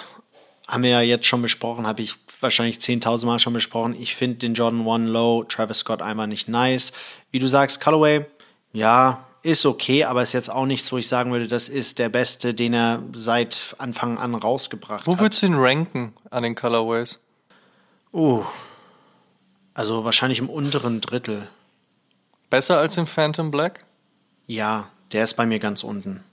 Haben 0.67 0.83
wir 0.83 0.91
ja 0.91 1.01
jetzt 1.01 1.27
schon 1.27 1.41
besprochen, 1.41 1.87
habe 1.87 2.03
ich 2.03 2.15
wahrscheinlich 2.41 2.79
10.000 2.79 3.27
Mal 3.27 3.39
schon 3.39 3.53
besprochen. 3.53 3.97
Ich 4.01 4.15
finde 4.15 4.37
den 4.39 4.55
Jordan 4.55 4.87
1 4.87 5.11
Low 5.11 5.45
Travis 5.45 5.79
Scott 5.79 6.03
einfach 6.03 6.27
nicht 6.27 6.49
nice. 6.49 6.93
Wie 7.31 7.39
du 7.39 7.47
sagst, 7.47 7.81
Colorway, 7.81 8.27
ja, 8.73 9.25
ist 9.43 9.65
okay, 9.67 10.05
aber 10.05 10.23
ist 10.23 10.33
jetzt 10.33 10.51
auch 10.51 10.67
nichts, 10.67 10.91
wo 10.93 10.99
ich 10.99 11.09
sagen 11.09 11.33
würde, 11.33 11.47
das 11.47 11.69
ist 11.69 11.99
der 11.99 12.09
beste, 12.09 12.55
den 12.55 12.75
er 12.75 13.03
seit 13.13 13.75
Anfang 13.79 14.19
an 14.19 14.35
rausgebracht 14.35 15.07
Wo 15.07 15.13
hat. 15.13 15.19
Wo 15.19 15.23
würdest 15.23 15.43
du 15.43 15.47
ihn 15.47 15.55
ranken 15.55 16.13
an 16.31 16.43
den 16.43 16.55
Colorways? 16.55 17.21
Uh, 18.13 18.45
also 19.75 20.05
wahrscheinlich 20.05 20.39
im 20.39 20.51
unteren 20.51 21.01
Drittel. 21.01 21.49
Besser 22.51 22.79
als 22.79 22.97
im 22.97 23.07
Phantom 23.07 23.51
Black? 23.51 23.85
Ja, 24.47 24.89
der 25.13 25.25
ist 25.25 25.35
bei 25.35 25.47
mir 25.47 25.59
ganz 25.59 25.85
unten. 25.85 26.25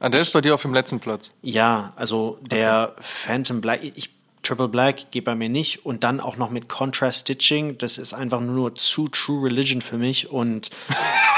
Ah, 0.00 0.08
der 0.08 0.20
ist 0.20 0.32
bei 0.32 0.40
dir 0.40 0.54
auf 0.54 0.62
dem 0.62 0.74
letzten 0.74 1.00
Platz? 1.00 1.32
Ja, 1.42 1.92
also 1.96 2.38
der 2.42 2.92
okay. 2.92 3.02
Phantom 3.02 3.60
Black, 3.60 3.82
ich 3.82 4.13
Triple 4.44 4.68
Black 4.68 5.10
geht 5.10 5.24
bei 5.24 5.34
mir 5.34 5.48
nicht 5.48 5.84
und 5.84 6.04
dann 6.04 6.20
auch 6.20 6.36
noch 6.36 6.50
mit 6.50 6.68
Contrast 6.68 7.22
Stitching, 7.22 7.78
das 7.78 7.98
ist 7.98 8.12
einfach 8.14 8.40
nur 8.40 8.74
zu 8.74 9.08
True 9.08 9.46
Religion 9.46 9.82
für 9.82 9.98
mich 9.98 10.30
und 10.30 10.70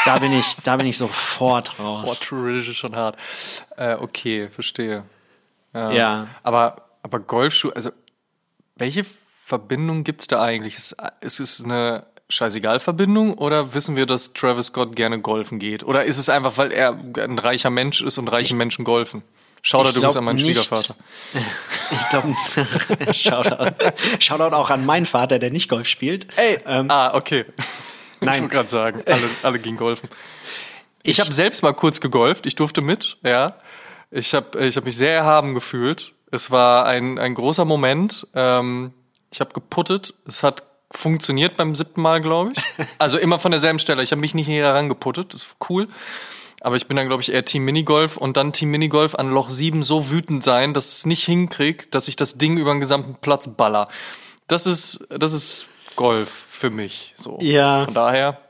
da 0.04 0.18
bin 0.18 0.32
ich, 0.32 0.56
da 0.64 0.76
bin 0.76 0.86
ich 0.86 0.98
sofort 0.98 1.78
raus. 1.78 2.04
Boah, 2.04 2.20
True 2.20 2.46
Religion 2.46 2.72
ist 2.72 2.78
schon 2.78 2.96
hart. 2.96 3.16
Äh, 3.76 3.94
okay, 3.94 4.48
verstehe. 4.48 5.04
Ja. 5.72 5.90
ja. 5.92 6.28
Aber, 6.42 6.88
aber 7.02 7.20
Golfschuhe, 7.20 7.74
also 7.74 7.90
welche 8.76 9.04
Verbindung 9.44 10.04
gibt's 10.04 10.26
da 10.26 10.42
eigentlich? 10.42 10.76
Ist, 10.76 10.96
ist 11.20 11.40
es 11.40 11.62
eine 11.62 12.06
Scheißegal-Verbindung 12.28 13.34
oder 13.34 13.74
wissen 13.74 13.96
wir, 13.96 14.06
dass 14.06 14.32
Travis 14.32 14.66
Scott 14.66 14.96
gerne 14.96 15.20
golfen 15.20 15.58
geht? 15.58 15.84
Oder 15.84 16.04
ist 16.04 16.18
es 16.18 16.28
einfach, 16.28 16.58
weil 16.58 16.72
er 16.72 16.98
ein 17.18 17.38
reicher 17.38 17.70
Mensch 17.70 18.02
ist 18.02 18.18
und 18.18 18.28
reiche 18.28 18.56
Menschen 18.56 18.84
golfen? 18.84 19.22
Shoutout 19.62 19.90
übrigens 19.90 20.16
an 20.16 20.24
meinen 20.24 20.36
nicht, 20.36 20.44
Schwiegervater. 20.44 20.94
Ich 21.90 22.08
glaube, 22.08 22.34
Shoutout, 23.12 23.74
Shoutout 24.18 24.54
auch 24.54 24.70
an 24.70 24.84
meinen 24.84 25.06
Vater, 25.06 25.38
der 25.38 25.50
nicht 25.50 25.68
Golf 25.68 25.86
spielt. 25.86 26.26
Ey, 26.36 26.58
ähm, 26.66 26.90
ah, 26.90 27.14
okay. 27.14 27.44
Nein. 28.20 28.34
Ich 28.34 28.40
wollte 28.40 28.54
gerade 28.54 28.68
sagen, 28.68 29.02
alle, 29.06 29.28
alle 29.42 29.58
gehen 29.58 29.76
golfen. 29.76 30.08
Ich, 31.02 31.12
ich 31.12 31.20
habe 31.20 31.32
selbst 31.32 31.62
mal 31.62 31.72
kurz 31.72 32.00
gegolft. 32.00 32.46
Ich 32.46 32.56
durfte 32.56 32.80
mit, 32.80 33.18
ja. 33.22 33.56
Ich 34.10 34.34
habe 34.34 34.64
ich 34.64 34.76
hab 34.76 34.84
mich 34.84 34.96
sehr 34.96 35.14
erhaben 35.14 35.54
gefühlt. 35.54 36.12
Es 36.30 36.50
war 36.50 36.86
ein, 36.86 37.18
ein 37.18 37.34
großer 37.34 37.64
Moment. 37.64 38.26
Ähm, 38.34 38.92
ich 39.30 39.40
habe 39.40 39.52
geputtet. 39.52 40.14
Es 40.26 40.42
hat 40.42 40.64
funktioniert 40.90 41.56
beim 41.56 41.74
siebten 41.74 42.00
Mal, 42.00 42.20
glaube 42.20 42.52
ich. 42.52 42.86
Also 42.98 43.18
immer 43.18 43.38
von 43.38 43.50
derselben 43.50 43.78
Stelle. 43.78 44.02
Ich 44.02 44.12
habe 44.12 44.20
mich 44.20 44.34
nicht 44.34 44.48
näher 44.48 44.66
herangeputtet. 44.66 45.34
Das 45.34 45.42
ist 45.42 45.56
cool. 45.68 45.88
Aber 46.60 46.76
ich 46.76 46.86
bin 46.86 46.96
dann, 46.96 47.08
glaube 47.08 47.22
ich, 47.22 47.32
eher 47.32 47.44
Team 47.44 47.64
Minigolf 47.64 48.16
und 48.16 48.36
dann 48.36 48.52
Team 48.52 48.70
Minigolf 48.70 49.14
an 49.14 49.30
Loch 49.30 49.50
7 49.50 49.82
so 49.82 50.10
wütend 50.10 50.42
sein, 50.42 50.74
dass 50.74 50.98
es 50.98 51.06
nicht 51.06 51.24
hinkriegt, 51.24 51.94
dass 51.94 52.08
ich 52.08 52.16
das 52.16 52.38
Ding 52.38 52.56
über 52.56 52.72
den 52.72 52.80
gesamten 52.80 53.16
Platz 53.16 53.48
baller. 53.48 53.88
Das 54.46 54.66
ist, 54.66 55.06
das 55.10 55.32
ist 55.32 55.66
Golf 55.96 56.30
für 56.30 56.70
mich. 56.70 57.12
So. 57.16 57.38
Ja. 57.40 57.84
Von 57.84 57.94
daher. 57.94 58.40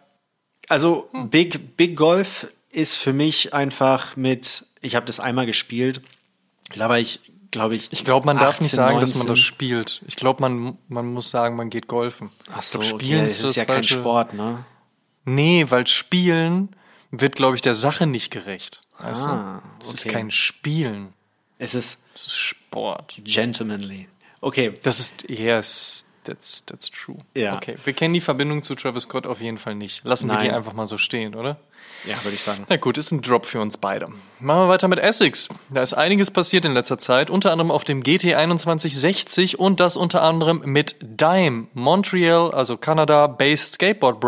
Also 0.69 1.09
Big, 1.13 1.77
Big 1.77 1.97
Golf 1.97 2.53
ist 2.71 2.97
für 2.97 3.13
mich 3.13 3.55
einfach 3.55 4.17
mit, 4.17 4.65
ich 4.83 4.95
habe 4.95 5.07
das 5.07 5.21
einmal 5.21 5.47
gespielt, 5.47 6.03
glaube 6.69 7.01
ich, 7.01 7.21
glaube 7.51 7.77
ich. 7.77 7.93
Ich 7.93 8.05
glaube, 8.05 8.27
man 8.27 8.37
18, 8.37 8.47
darf 8.47 8.61
nicht 8.61 8.71
sagen, 8.73 8.97
19. 8.97 9.01
dass 9.01 9.19
man 9.19 9.27
das 9.29 9.39
spielt. 9.39 10.03
Ich 10.07 10.17
glaube, 10.17 10.43
man, 10.43 10.77
man 10.89 11.07
muss 11.07 11.31
sagen, 11.31 11.57
man 11.57 11.71
geht 11.71 11.87
golfen. 11.87 12.31
Ach 12.53 12.63
so, 12.63 12.81
glaub, 12.81 13.01
spielen 13.01 13.21
okay, 13.21 13.27
ist 13.27 13.43
das 13.43 13.51
ist 13.51 13.57
ja 13.57 13.65
kein 13.65 13.85
Sport, 13.85 14.35
ne? 14.35 14.65
Nee, 15.25 15.67
weil 15.69 15.87
Spielen 15.87 16.69
wird, 17.11 17.37
glaube 17.37 17.57
ich, 17.57 17.63
der 17.63 17.75
Sache 17.75 18.07
nicht 18.07 18.31
gerecht. 18.31 18.83
Weißt 18.99 19.27
ah, 19.27 19.63
du? 19.63 19.83
Es 19.83 19.91
okay. 19.91 19.95
ist 19.95 20.09
kein 20.09 20.31
Spielen. 20.31 21.13
Es 21.59 21.75
ist, 21.75 22.03
es 22.15 22.27
ist 22.27 22.37
Sport. 22.37 23.21
Gentlemanly. 23.25 24.09
Okay. 24.41 24.73
Das 24.83 25.01
ist, 25.01 25.29
yes, 25.29 26.05
that's, 26.25 26.65
that's 26.67 26.91
true. 26.91 27.19
Ja. 27.35 27.57
Okay, 27.57 27.77
wir 27.85 27.93
kennen 27.93 28.15
die 28.15 28.21
Verbindung 28.21 28.63
zu 28.63 28.75
Travis 28.75 29.05
Scott 29.05 29.27
auf 29.27 29.41
jeden 29.41 29.59
Fall 29.59 29.75
nicht. 29.75 30.05
Lassen 30.05 30.27
Nein. 30.27 30.39
wir 30.39 30.45
die 30.45 30.51
einfach 30.51 30.73
mal 30.73 30.87
so 30.87 30.99
stehen, 30.99 31.35
oder? 31.35 31.59
Ja, 32.05 32.23
würde 32.23 32.35
ich 32.35 32.43
sagen. 32.43 32.65
Na 32.69 32.77
gut, 32.77 32.99
ist 32.99 33.11
ein 33.11 33.23
Drop 33.23 33.47
für 33.47 33.61
uns 33.61 33.79
beide. 33.79 34.09
Machen 34.39 34.63
wir 34.63 34.69
weiter 34.69 34.89
mit 34.89 34.99
Essex. 34.99 35.49
Da 35.71 35.83
ist 35.83 35.95
einiges 35.95 36.31
passiert 36.31 36.65
in 36.65 36.73
letzter 36.73 36.99
Zeit, 36.99 37.31
unter 37.31 37.53
anderem 37.53 37.71
auf 37.71 37.85
dem 37.85 38.03
GT 38.03 38.33
2160 38.33 39.59
und 39.59 39.81
das 39.81 39.97
unter 39.97 40.23
anderem 40.23 40.63
mit 40.65 40.97
Dime, 41.01 41.69
Montreal, 41.75 42.53
also 42.53 42.77
Kanada-based 42.77 43.75
Skateboard 43.75 44.21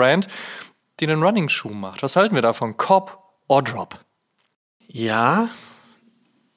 Die 1.01 1.07
einen 1.07 1.23
Running-Schuh 1.23 1.71
macht. 1.71 2.03
Was 2.03 2.17
halten 2.17 2.35
wir 2.35 2.43
davon? 2.43 2.77
Cop 2.77 3.23
or 3.47 3.63
Drop? 3.63 3.99
Ja. 4.87 5.49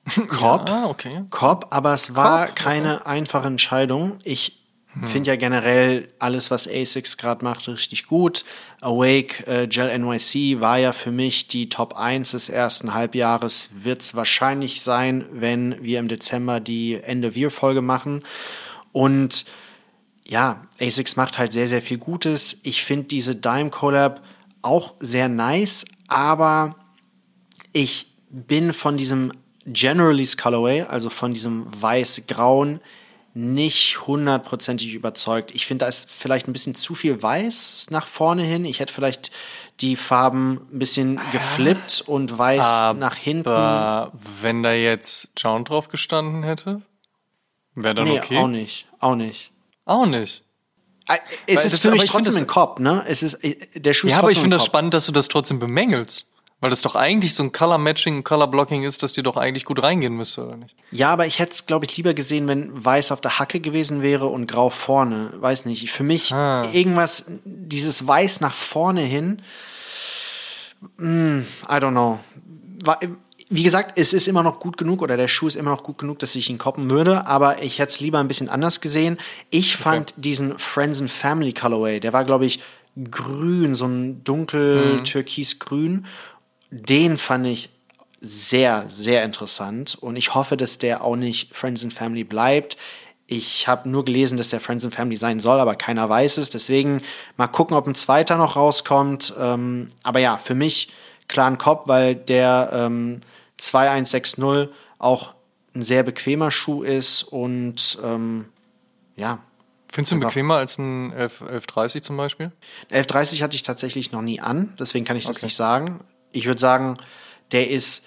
Cop. 0.28 0.68
Ja, 0.68 0.88
okay. 0.88 1.24
Cop, 1.30 1.68
aber 1.70 1.94
es 1.94 2.16
war 2.16 2.48
Cop, 2.48 2.56
keine 2.56 2.96
okay. 2.96 3.06
einfache 3.06 3.48
Entscheidung. 3.48 4.18
Ich 4.24 4.58
hm. 4.94 5.04
finde 5.04 5.30
ja 5.30 5.36
generell 5.36 6.10
alles, 6.20 6.50
was 6.50 6.68
ASICS 6.68 7.18
gerade 7.18 7.44
macht, 7.44 7.68
richtig 7.68 8.08
gut. 8.08 8.44
Awake, 8.82 9.46
äh, 9.46 9.68
Gel 9.68 9.98
NYC 10.00 10.60
war 10.60 10.80
ja 10.80 10.92
für 10.92 11.12
mich 11.12 11.48
die 11.48 11.70
Top 11.70 11.96
1 11.96 12.32
des 12.32 12.50
ersten 12.50 12.94
Halbjahres. 12.94 13.70
Wird 13.72 14.02
es 14.02 14.16
wahrscheinlich 14.16 14.82
sein, 14.82 15.26
wenn 15.32 15.82
wir 15.84 16.00
im 16.00 16.08
Dezember 16.08 16.60
die 16.60 16.96
Ende-Wir-Folge 16.96 17.82
machen. 17.82 18.24
Und 18.92 19.46
ja, 20.26 20.66
ASICS 20.80 21.16
macht 21.16 21.38
halt 21.38 21.54
sehr, 21.54 21.68
sehr 21.68 21.82
viel 21.82 21.98
Gutes. 21.98 22.60
Ich 22.64 22.84
finde 22.84 23.08
diese 23.08 23.36
Dime 23.36 23.70
Collab 23.70 24.22
auch 24.62 24.96
sehr 25.00 25.28
nice, 25.28 25.86
aber 26.08 26.76
ich 27.74 28.08
bin 28.30 28.74
von 28.74 28.98
diesem 28.98 29.32
Generalist 29.66 30.38
Colorway, 30.38 30.84
also 30.84 31.10
von 31.10 31.34
diesem 31.34 31.66
weiß-grauen, 31.82 32.82
nicht 33.34 34.08
hundertprozentig 34.08 34.94
überzeugt. 34.94 35.56
Ich 35.56 35.66
finde, 35.66 35.86
da 35.86 35.90
ist 35.90 36.10
vielleicht 36.12 36.48
ein 36.48 36.54
bisschen 36.54 36.76
zu 36.76 36.96
viel 36.96 37.22
weiß 37.22 37.88
nach 37.90 38.08
vorne 38.08 38.44
hin. 38.44 38.66
Ich 38.66 38.80
hätte 38.80 38.94
vielleicht 38.94 39.32
die 39.80 39.96
Farben 39.96 40.68
ein 40.72 40.80
bisschen 40.80 41.20
geflippt 41.32 42.04
und 42.06 42.38
weiß 42.38 42.66
Aber 42.66 43.00
nach 43.00 43.16
hinten. 43.16 43.50
Wenn 44.42 44.64
da 44.64 44.74
jetzt 44.74 45.32
John 45.38 45.64
drauf 45.64 45.88
gestanden 45.88 46.44
hätte, 46.44 46.82
wäre 47.74 47.96
dann 47.96 48.06
nee, 48.06 48.20
okay. 48.20 48.38
Auch 48.38 48.48
nicht, 48.48 48.88
auch 49.00 49.16
nicht. 49.16 49.52
Auch 49.86 50.06
nicht. 50.06 50.44
Äh, 51.08 51.18
es 51.48 51.58
Weil 51.58 51.66
ist 51.66 51.74
das, 51.74 51.82
für 51.82 51.92
mich 51.92 52.06
trotzdem 52.06 52.36
ein 52.36 52.48
Kopf, 52.48 52.80
ne? 52.80 53.04
Es 53.08 53.24
ist, 53.24 53.44
äh, 53.44 53.58
der 53.76 53.94
Schuh 53.94 54.08
Ja, 54.08 54.20
aber 54.20 54.32
ich 54.32 54.40
finde 54.40 54.58
das 54.58 54.66
spannend, 54.66 54.94
dass 54.94 55.06
du 55.06 55.12
das 55.12 55.28
trotzdem 55.28 55.60
bemängelst. 55.60 56.26
Weil 56.60 56.70
das 56.70 56.82
doch 56.82 56.94
eigentlich 56.94 57.34
so 57.34 57.42
ein 57.42 57.52
Color 57.52 57.80
Matching, 57.80 58.24
Color 58.24 58.48
Blocking 58.48 58.84
ist, 58.84 59.02
dass 59.02 59.14
die 59.14 59.24
doch 59.24 59.36
eigentlich 59.36 59.66
gut 59.66 59.82
reingehen 59.82 60.14
müsste, 60.16 60.46
oder 60.46 60.58
nicht? 60.58 60.76
Ja, 60.92 61.10
aber 61.10 61.26
ich 61.26 61.40
hätte 61.40 61.54
es, 61.54 61.66
glaube 61.66 61.86
ich, 61.86 61.98
lieber 61.98 62.14
gesehen, 62.14 62.48
wenn 62.48 62.86
weiß 62.86 63.12
auf 63.12 63.20
der 63.20 63.40
Hacke 63.40 63.60
gewesen 63.60 64.04
wäre 64.04 64.28
und 64.28 64.46
grau 64.46 64.70
vorne. 64.70 65.32
Weiß 65.38 65.66
nicht. 65.66 65.92
Für 65.92 66.04
mich 66.04 66.32
ah. 66.32 66.70
irgendwas, 66.72 67.26
dieses 67.46 68.08
weiß 68.08 68.42
nach 68.42 68.54
vorne 68.54 69.02
hin, 69.02 69.42
mm, 70.98 71.40
I 71.68 71.74
don't 71.74 71.92
know 71.92 72.20
wie 73.54 73.64
gesagt, 73.64 73.98
es 73.98 74.14
ist 74.14 74.30
immer 74.30 74.44
noch 74.44 74.60
gut 74.62 74.78
genug 74.78 75.02
oder 75.02 75.18
der 75.18 75.28
Schuh 75.28 75.48
ist 75.48 75.58
immer 75.58 75.72
noch 75.72 75.84
gut 75.84 75.98
genug, 75.98 76.20
dass 76.20 76.38
ich 76.38 76.50
ihn 76.50 76.58
koppen 76.58 76.90
würde, 76.90 77.28
aber 77.28 77.62
ich 77.62 77.80
hätte 77.80 77.90
es 77.90 78.00
lieber 78.00 78.18
ein 78.20 78.30
bisschen 78.30 78.48
anders 78.48 78.80
gesehen. 78.80 79.18
Ich 79.50 79.76
fand 79.76 80.12
okay. 80.12 80.22
diesen 80.22 80.58
Friends 80.58 81.02
and 81.02 81.12
Family 81.12 81.52
Colorway, 81.52 82.00
der 82.00 82.14
war, 82.14 82.24
glaube 82.24 82.46
ich, 82.46 82.62
grün, 83.12 83.76
so 83.76 83.88
ein 83.88 84.24
dunkel 84.24 85.00
mhm. 85.00 85.04
türkisgrün. 85.04 86.06
Den 86.70 87.18
fand 87.18 87.46
ich 87.46 87.70
sehr, 88.22 88.86
sehr 88.88 89.26
interessant 89.26 89.98
und 90.00 90.16
ich 90.16 90.34
hoffe, 90.34 90.56
dass 90.56 90.78
der 90.78 91.04
auch 91.04 91.18
nicht 91.18 91.54
Friends 91.54 91.84
and 91.84 91.94
Family 91.94 92.24
bleibt. 92.24 92.78
Ich 93.28 93.68
habe 93.68 93.90
nur 93.90 94.06
gelesen, 94.06 94.38
dass 94.38 94.50
der 94.50 94.62
Friends 94.62 94.86
and 94.86 94.96
Family 94.96 95.18
sein 95.18 95.42
soll, 95.42 95.60
aber 95.60 95.76
keiner 95.76 96.08
weiß 96.08 96.38
es. 96.38 96.52
Deswegen 96.52 97.02
mal 97.36 97.48
gucken, 97.48 97.76
ob 97.76 97.86
ein 97.86 97.96
zweiter 97.96 98.38
noch 98.38 98.56
rauskommt. 98.56 99.34
Ähm, 99.38 99.92
aber 100.04 100.20
ja, 100.20 100.38
für 100.38 100.56
mich 100.56 100.94
klar 101.28 101.48
ein 101.48 101.58
Kopf, 101.58 101.88
weil 101.88 102.16
der 102.16 102.70
ähm, 102.74 103.22
2160 103.62 104.70
auch 105.00 105.34
ein 105.74 105.84
sehr 105.84 106.04
bequemer 106.04 106.52
Schuh 106.52 106.84
ist 106.84 107.24
und 107.24 107.98
ähm, 108.04 108.46
ja. 109.16 109.40
Findest 109.92 110.12
du 110.12 110.16
ihn 110.16 110.22
bequemer 110.22 110.56
als 110.56 110.78
ein 110.78 111.12
11, 111.12 111.42
1130 111.42 112.04
zum 112.04 112.18
Beispiel? 112.18 112.52
1130 112.90 113.44
hatte 113.44 113.56
ich 113.56 113.64
tatsächlich 113.64 114.12
noch 114.12 114.22
nie 114.22 114.40
an, 114.40 114.74
deswegen 114.80 115.06
kann 115.06 115.18
ich 115.18 115.26
das 115.26 115.38
okay. 115.38 115.48
nicht 115.48 115.56
sagen. 115.56 116.00
Ich 116.32 116.46
würde 116.46 116.60
sagen, 116.60 116.96
der 117.52 117.70
ist 117.70 118.06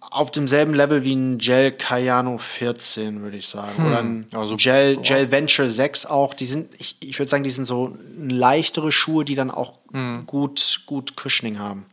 auf 0.00 0.30
demselben 0.30 0.74
Level 0.74 1.02
wie 1.02 1.14
ein 1.14 1.38
Gel 1.38 1.72
Cayano 1.72 2.38
14, 2.38 3.22
würde 3.22 3.36
ich 3.36 3.48
sagen. 3.48 3.78
Hm. 3.78 3.86
Oder 3.86 3.98
ein 3.98 4.26
also, 4.32 4.56
Gel, 4.56 4.98
Gel 4.98 5.32
Venture 5.32 5.68
6 5.68 6.06
auch. 6.06 6.34
Die 6.34 6.44
sind, 6.44 6.72
ich, 6.78 6.96
ich 7.00 7.18
würde 7.18 7.30
sagen, 7.30 7.42
die 7.42 7.50
sind 7.50 7.64
so 7.64 7.98
leichtere 8.16 8.92
Schuhe, 8.92 9.24
die 9.24 9.34
dann 9.34 9.50
auch 9.50 9.78
hm. 9.90 10.24
gut, 10.26 10.82
gut 10.86 11.14
Cushioning 11.16 11.58
haben. 11.58 11.86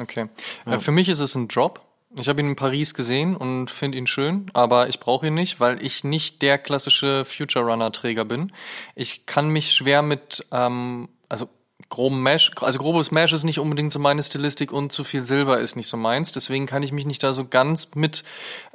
Okay. 0.00 0.28
Ja. 0.66 0.74
Äh, 0.74 0.78
für 0.78 0.92
mich 0.92 1.08
ist 1.08 1.20
es 1.20 1.34
ein 1.34 1.48
Drop. 1.48 1.80
Ich 2.18 2.28
habe 2.28 2.40
ihn 2.40 2.48
in 2.48 2.56
Paris 2.56 2.92
gesehen 2.92 3.36
und 3.36 3.70
finde 3.70 3.96
ihn 3.96 4.06
schön, 4.06 4.50
aber 4.52 4.88
ich 4.88 5.00
brauche 5.00 5.28
ihn 5.28 5.34
nicht, 5.34 5.60
weil 5.60 5.82
ich 5.82 6.04
nicht 6.04 6.42
der 6.42 6.58
klassische 6.58 7.24
Future 7.24 7.64
Runner 7.64 7.90
Träger 7.90 8.26
bin. 8.26 8.52
Ich 8.94 9.24
kann 9.24 9.48
mich 9.48 9.72
schwer 9.72 10.02
mit, 10.02 10.46
ähm, 10.52 11.08
also 11.30 11.48
groben 11.88 12.22
Mesh, 12.22 12.50
also 12.60 12.78
grobes 12.78 13.12
Mesh 13.12 13.32
ist 13.32 13.44
nicht 13.44 13.58
unbedingt 13.58 13.92
so 13.92 13.98
meine 13.98 14.22
Stilistik 14.22 14.72
und 14.72 14.92
zu 14.92 15.04
viel 15.04 15.24
Silber 15.24 15.60
ist 15.60 15.74
nicht 15.74 15.88
so 15.88 15.96
meins. 15.96 16.32
Deswegen 16.32 16.66
kann 16.66 16.82
ich 16.82 16.92
mich 16.92 17.06
nicht 17.06 17.22
da 17.22 17.32
so 17.32 17.46
ganz 17.46 17.94
mit 17.94 18.24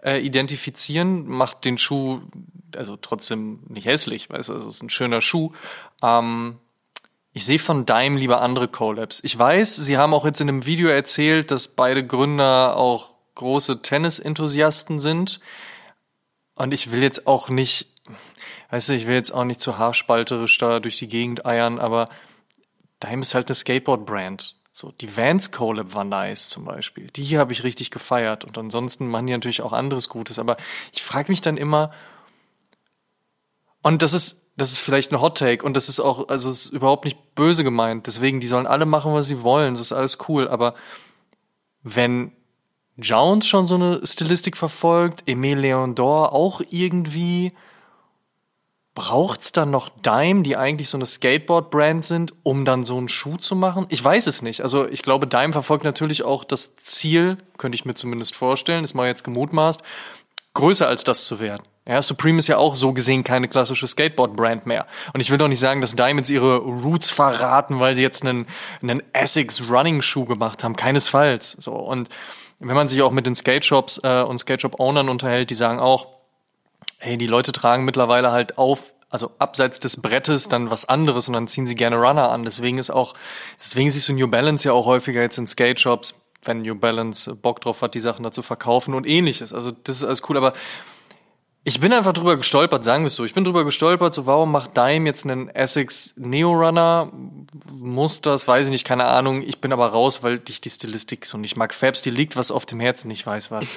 äh, 0.04 0.20
identifizieren. 0.20 1.28
Macht 1.28 1.64
den 1.64 1.78
Schuh 1.78 2.22
also 2.76 2.98
trotzdem 2.98 3.60
nicht 3.68 3.86
hässlich, 3.86 4.30
weil 4.30 4.40
es 4.40 4.50
ist 4.50 4.82
ein 4.82 4.90
schöner 4.90 5.22
Schuh. 5.22 5.52
Ähm, 6.02 6.58
ich 7.38 7.46
sehe 7.46 7.60
von 7.60 7.86
Dime 7.86 8.20
lieber 8.20 8.42
andere 8.42 8.68
Collabs. 8.68 9.24
Ich 9.24 9.38
weiß, 9.38 9.76
sie 9.76 9.98
haben 9.98 10.16
auch 10.16 10.26
jetzt 10.26 10.42
in 10.42 10.50
einem 10.50 10.66
Video 10.66 10.90
erzählt, 10.90 11.52
dass 11.52 11.68
beide 11.68 12.06
Gründer 12.06 12.76
auch 12.76 13.14
große 13.36 13.84
Tennis-Enthusiasten 13.84 15.00
sind. 15.00 15.40
Und 16.56 16.74
ich 16.74 16.92
will 16.92 17.04
jetzt 17.04 17.28
auch 17.28 17.50
nicht, 17.50 17.94
weißt 18.72 18.90
du, 18.90 18.94
ich 18.94 19.06
will 19.06 19.14
jetzt 19.14 19.30
auch 19.30 19.44
nicht 19.44 19.62
zu 19.62 19.78
haarspalterisch 19.78 20.58
da 20.58 20.80
durch 20.80 20.98
die 20.98 21.08
Gegend 21.08 21.46
eiern, 21.46 21.78
aber 21.78 22.10
Dime 23.04 23.22
ist 23.22 23.36
halt 23.36 23.50
eine 23.50 23.56
Skateboard-Brand. 23.56 24.56
So, 24.72 24.92
die 24.92 25.16
Vans 25.16 25.52
Collab 25.52 25.94
war 25.94 26.06
nice 26.06 26.50
zum 26.50 26.66
Beispiel. 26.66 27.08
Die 27.12 27.38
habe 27.38 27.54
ich 27.54 27.64
richtig 27.64 27.92
gefeiert. 27.92 28.46
Und 28.46 28.58
ansonsten 28.58 29.08
machen 29.08 29.28
die 29.28 29.34
natürlich 29.34 29.62
auch 29.62 29.74
anderes 29.74 30.10
Gutes. 30.10 30.40
Aber 30.40 30.58
ich 30.92 31.04
frage 31.04 31.32
mich 31.32 31.42
dann 31.42 31.58
immer, 31.58 31.92
und 33.84 34.02
das 34.02 34.14
ist, 34.14 34.47
das 34.58 34.72
ist 34.72 34.80
vielleicht 34.80 35.12
ein 35.12 35.22
Hot 35.22 35.38
Take 35.38 35.64
und 35.64 35.78
das 35.78 35.88
ist 35.88 36.00
auch, 36.00 36.30
also 36.30 36.50
es 36.50 36.66
ist 36.66 36.74
überhaupt 36.74 37.06
nicht 37.06 37.36
böse 37.36 37.64
gemeint. 37.64 38.08
Deswegen, 38.08 38.40
die 38.40 38.48
sollen 38.48 38.66
alle 38.66 38.88
machen, 38.88 39.14
was 39.14 39.28
sie 39.28 39.44
wollen. 39.44 39.76
Das 39.76 39.82
ist 39.82 39.94
alles 39.94 40.18
cool. 40.28 40.48
Aber 40.48 40.74
wenn 41.84 42.32
Jones 42.98 43.46
schon 43.46 43.68
so 43.68 43.76
eine 43.76 44.02
Stilistik 44.04 44.58
verfolgt, 44.58 45.24
Emile 45.28 45.62
Leondor 45.62 46.34
auch 46.34 46.62
irgendwie, 46.72 47.54
braucht's 48.96 49.52
dann 49.52 49.70
noch 49.70 49.90
Dime, 49.90 50.42
die 50.42 50.58
eigentlich 50.58 50.90
so 50.90 50.98
eine 50.98 51.06
Skateboard-Brand 51.06 52.04
sind, 52.04 52.34
um 52.42 52.66
dann 52.66 52.84
so 52.84 52.98
einen 52.98 53.10
Schuh 53.10 53.38
zu 53.38 53.56
machen? 53.56 53.86
Ich 53.90 54.04
weiß 54.04 54.26
es 54.26 54.42
nicht. 54.42 54.62
Also 54.62 54.88
ich 54.88 55.04
glaube, 55.04 55.28
Dime 55.28 55.54
verfolgt 55.54 55.84
natürlich 55.84 56.24
auch 56.24 56.44
das 56.44 56.78
Ziel, 56.78 57.38
könnte 57.60 57.76
ich 57.76 57.86
mir 57.86 57.94
zumindest 57.94 58.34
vorstellen, 58.36 58.84
ist 58.84 58.96
mal 58.96 59.08
jetzt 59.08 59.24
gemutmaßt, 59.24 59.84
größer 60.56 60.88
als 60.88 61.04
das 61.04 61.28
zu 61.28 61.40
werden. 61.40 61.62
Ja, 61.88 62.02
Supreme 62.02 62.38
ist 62.38 62.48
ja 62.48 62.58
auch 62.58 62.76
so 62.76 62.92
gesehen 62.92 63.24
keine 63.24 63.48
klassische 63.48 63.88
Skateboard-Brand 63.88 64.66
mehr. 64.66 64.86
Und 65.14 65.22
ich 65.22 65.32
will 65.32 65.38
doch 65.38 65.48
nicht 65.48 65.60
sagen, 65.60 65.80
dass 65.80 65.96
Diamonds 65.96 66.30
ihre 66.30 66.58
Roots 66.58 67.10
verraten, 67.10 67.80
weil 67.80 67.96
sie 67.96 68.02
jetzt 68.02 68.26
einen, 68.26 68.46
einen 68.82 69.02
Essex 69.14 69.70
Running-Schuh 69.70 70.26
gemacht 70.26 70.66
haben. 70.66 70.76
Keinesfalls. 70.76 71.54
So. 71.54 71.72
Und 71.72 72.10
wenn 72.60 72.76
man 72.76 72.90
sich 72.90 73.02
auch 73.02 73.12
mit 73.12 73.26
den 73.26 73.36
Skate-Shops 73.36 74.02
äh, 74.04 74.22
und 74.22 74.38
Skate-Shop-Ownern 74.38 75.08
unterhält, 75.08 75.50
die 75.50 75.56
sagen 75.56 75.80
auch, 75.80 76.08
hey, 76.98 77.18
die 77.18 77.28
Leute 77.28 77.54
tragen 77.54 77.86
mittlerweile 77.86 78.32
halt 78.32 78.58
auf, 78.58 78.94
also 79.10 79.32
abseits 79.40 79.80
des 79.80 80.02
Brettes 80.02 80.50
dann 80.50 80.70
was 80.70 80.90
anderes 80.90 81.30
und 81.30 81.36
dann 81.36 81.48
ziehen 81.48 81.68
sie 81.68 81.76
gerne 81.76 81.96
Runner 81.96 82.30
an. 82.30 82.44
Deswegen 82.44 82.80
ist 82.80 82.90
auch, 82.90 83.14
deswegen 83.58 83.90
siehst 83.92 84.10
du 84.10 84.14
New 84.14 84.28
Balance 84.28 84.68
ja 84.68 84.74
auch 84.74 84.86
häufiger 84.86 85.22
jetzt 85.22 85.38
in 85.38 85.48
Skate 85.48 85.80
Shops, 85.80 86.22
wenn 86.44 86.64
New 86.64 86.76
Balance 86.76 87.34
Bock 87.34 87.62
drauf 87.62 87.82
hat, 87.82 87.94
die 87.94 88.02
Sachen 88.02 88.24
da 88.24 88.32
zu 88.32 88.42
verkaufen 88.42 88.94
und 88.94 89.08
ähnliches. 89.08 89.54
Also 89.54 89.72
das 89.72 89.98
ist 89.98 90.04
alles 90.04 90.22
cool, 90.28 90.36
aber 90.36 90.54
ich 91.68 91.82
bin 91.82 91.92
einfach 91.92 92.14
drüber 92.14 92.38
gestolpert, 92.38 92.86
sagen 92.86 93.04
wir 93.04 93.08
es 93.08 93.16
so. 93.16 93.26
Ich 93.26 93.34
bin 93.34 93.44
drüber 93.44 93.66
gestolpert, 93.66 94.14
so 94.14 94.26
warum 94.26 94.54
macht 94.54 94.78
Dime 94.78 95.06
jetzt 95.06 95.26
einen 95.26 95.50
Essex 95.50 96.14
Neo 96.16 96.54
Runner? 96.54 97.12
Muss 97.78 98.22
das, 98.22 98.48
weiß 98.48 98.68
ich 98.68 98.72
nicht, 98.72 98.86
keine 98.86 99.04
Ahnung. 99.04 99.42
Ich 99.42 99.60
bin 99.60 99.74
aber 99.74 99.88
raus, 99.88 100.24
weil 100.24 100.42
ich 100.48 100.62
die 100.62 100.70
Stilistik 100.70 101.26
so 101.26 101.38
nicht 101.38 101.58
mag. 101.58 101.74
Fabs, 101.74 102.02
die 102.02 102.10
liegt 102.10 102.38
was 102.38 102.52
auf 102.52 102.66
dem 102.66 102.80
Herzen, 102.80 103.12
ich 103.12 103.28
weiß 103.28 103.52
was. 103.52 103.70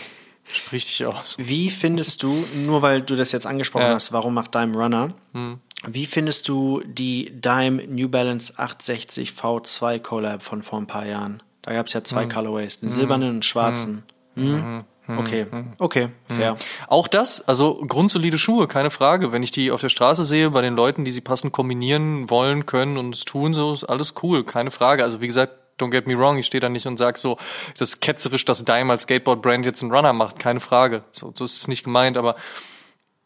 Sprich 0.44 0.84
dich 0.84 1.04
aus. 1.04 1.34
Wie 1.40 1.68
findest 1.68 2.22
du, 2.22 2.46
nur 2.64 2.80
weil 2.82 3.02
du 3.02 3.16
das 3.16 3.32
jetzt 3.32 3.48
angesprochen 3.48 3.86
ja. 3.86 3.94
hast, 3.94 4.12
warum 4.12 4.34
macht 4.34 4.54
Dime 4.54 4.76
Runner? 4.76 5.12
Hm. 5.32 5.58
Wie 5.88 6.06
findest 6.06 6.46
du 6.46 6.82
die 6.86 7.32
Dime 7.40 7.82
New 7.88 8.08
Balance 8.08 8.52
860 8.56 9.30
V2 9.32 9.98
Collab 9.98 10.44
von 10.44 10.62
vor 10.62 10.78
ein 10.78 10.86
paar 10.86 11.06
Jahren? 11.06 11.42
Da 11.62 11.72
gab 11.72 11.88
es 11.88 11.92
ja 11.94 12.04
zwei 12.04 12.22
hm. 12.22 12.28
Colorways, 12.28 12.78
den 12.78 12.90
hm. 12.90 12.94
silbernen 12.94 13.28
und 13.30 13.34
den 13.38 13.42
schwarzen. 13.42 14.04
Hm. 14.36 14.84
Hm? 15.18 15.18
hm. 15.18 15.24
Okay, 15.26 15.46
okay, 15.78 16.08
fair. 16.26 16.56
Auch 16.88 17.08
das, 17.08 17.46
also 17.46 17.84
grundsolide 17.86 18.38
Schuhe, 18.38 18.68
keine 18.68 18.90
Frage. 18.90 19.32
Wenn 19.32 19.42
ich 19.42 19.50
die 19.50 19.70
auf 19.70 19.80
der 19.80 19.88
Straße 19.88 20.24
sehe, 20.24 20.50
bei 20.50 20.62
den 20.62 20.74
Leuten, 20.74 21.04
die 21.04 21.12
sie 21.12 21.20
passend 21.20 21.52
kombinieren 21.52 22.30
wollen, 22.30 22.66
können 22.66 22.96
und 22.96 23.14
es 23.14 23.24
tun, 23.24 23.54
so 23.54 23.72
ist 23.72 23.84
alles 23.84 24.14
cool, 24.22 24.44
keine 24.44 24.70
Frage. 24.70 25.02
Also 25.02 25.20
wie 25.20 25.26
gesagt, 25.26 25.54
don't 25.80 25.90
get 25.90 26.06
me 26.06 26.16
wrong, 26.16 26.38
ich 26.38 26.46
stehe 26.46 26.60
da 26.60 26.68
nicht 26.68 26.86
und 26.86 26.96
sag 26.96 27.18
so, 27.18 27.38
das 27.78 27.90
ist 27.90 28.00
ketzerisch, 28.00 28.44
dass 28.44 28.64
Dime 28.64 28.92
als 28.92 29.04
Skateboard-Brand 29.04 29.64
jetzt 29.64 29.82
einen 29.82 29.92
Runner 29.92 30.12
macht, 30.12 30.38
keine 30.38 30.60
Frage. 30.60 31.04
So, 31.12 31.32
so 31.34 31.44
ist 31.44 31.56
es 31.56 31.68
nicht 31.68 31.84
gemeint, 31.84 32.16
aber 32.16 32.36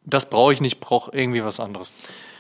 das 0.04 0.28
brauche 0.30 0.52
ich 0.52 0.60
nicht, 0.60 0.80
brauche 0.80 1.10
irgendwie 1.16 1.44
was 1.44 1.60
anderes. 1.60 1.92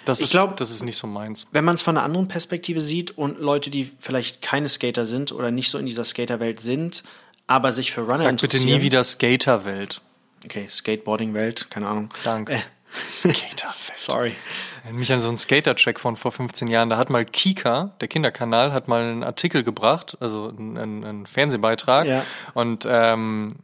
Das 0.04 0.20
ich 0.20 0.30
glaube, 0.30 0.54
das 0.56 0.70
ist 0.70 0.84
nicht 0.84 0.98
so 0.98 1.06
meins. 1.06 1.46
Wenn 1.52 1.64
man 1.64 1.76
es 1.76 1.82
von 1.82 1.96
einer 1.96 2.04
anderen 2.04 2.28
Perspektive 2.28 2.82
sieht 2.82 3.16
und 3.16 3.38
Leute, 3.38 3.70
die 3.70 3.90
vielleicht 3.98 4.42
keine 4.42 4.68
Skater 4.68 5.06
sind 5.06 5.32
oder 5.32 5.50
nicht 5.50 5.70
so 5.70 5.78
in 5.78 5.86
dieser 5.86 6.04
Skaterwelt 6.04 6.60
sind, 6.60 7.04
aber 7.46 7.72
sich 7.72 7.92
für 7.92 8.02
Runner 8.02 8.18
Sag 8.18 8.30
interessieren. 8.30 8.64
bitte 8.66 8.78
nie 8.78 8.82
wieder 8.82 9.04
Skaterwelt. 9.04 10.00
Okay, 10.44 10.66
Skateboarding-Welt, 10.68 11.70
keine 11.70 11.88
Ahnung. 11.88 12.10
Danke. 12.22 12.54
Äh. 12.54 12.60
Skaterwelt. 13.08 13.98
Sorry 13.98 14.34
mich 14.92 15.12
an 15.12 15.20
so 15.20 15.28
einen 15.28 15.36
Skater-Check 15.36 15.98
von 15.98 16.16
vor 16.16 16.32
15 16.32 16.68
Jahren. 16.68 16.90
Da 16.90 16.98
hat 16.98 17.10
mal 17.10 17.24
Kika, 17.24 17.92
der 18.00 18.08
Kinderkanal, 18.08 18.72
hat 18.72 18.88
mal 18.88 19.02
einen 19.02 19.24
Artikel 19.24 19.64
gebracht, 19.64 20.16
also 20.20 20.48
einen, 20.48 21.04
einen 21.04 21.26
Fernsehbeitrag. 21.26 22.06
Ja. 22.06 22.24
Und 22.52 22.86
ähm, 22.88 23.56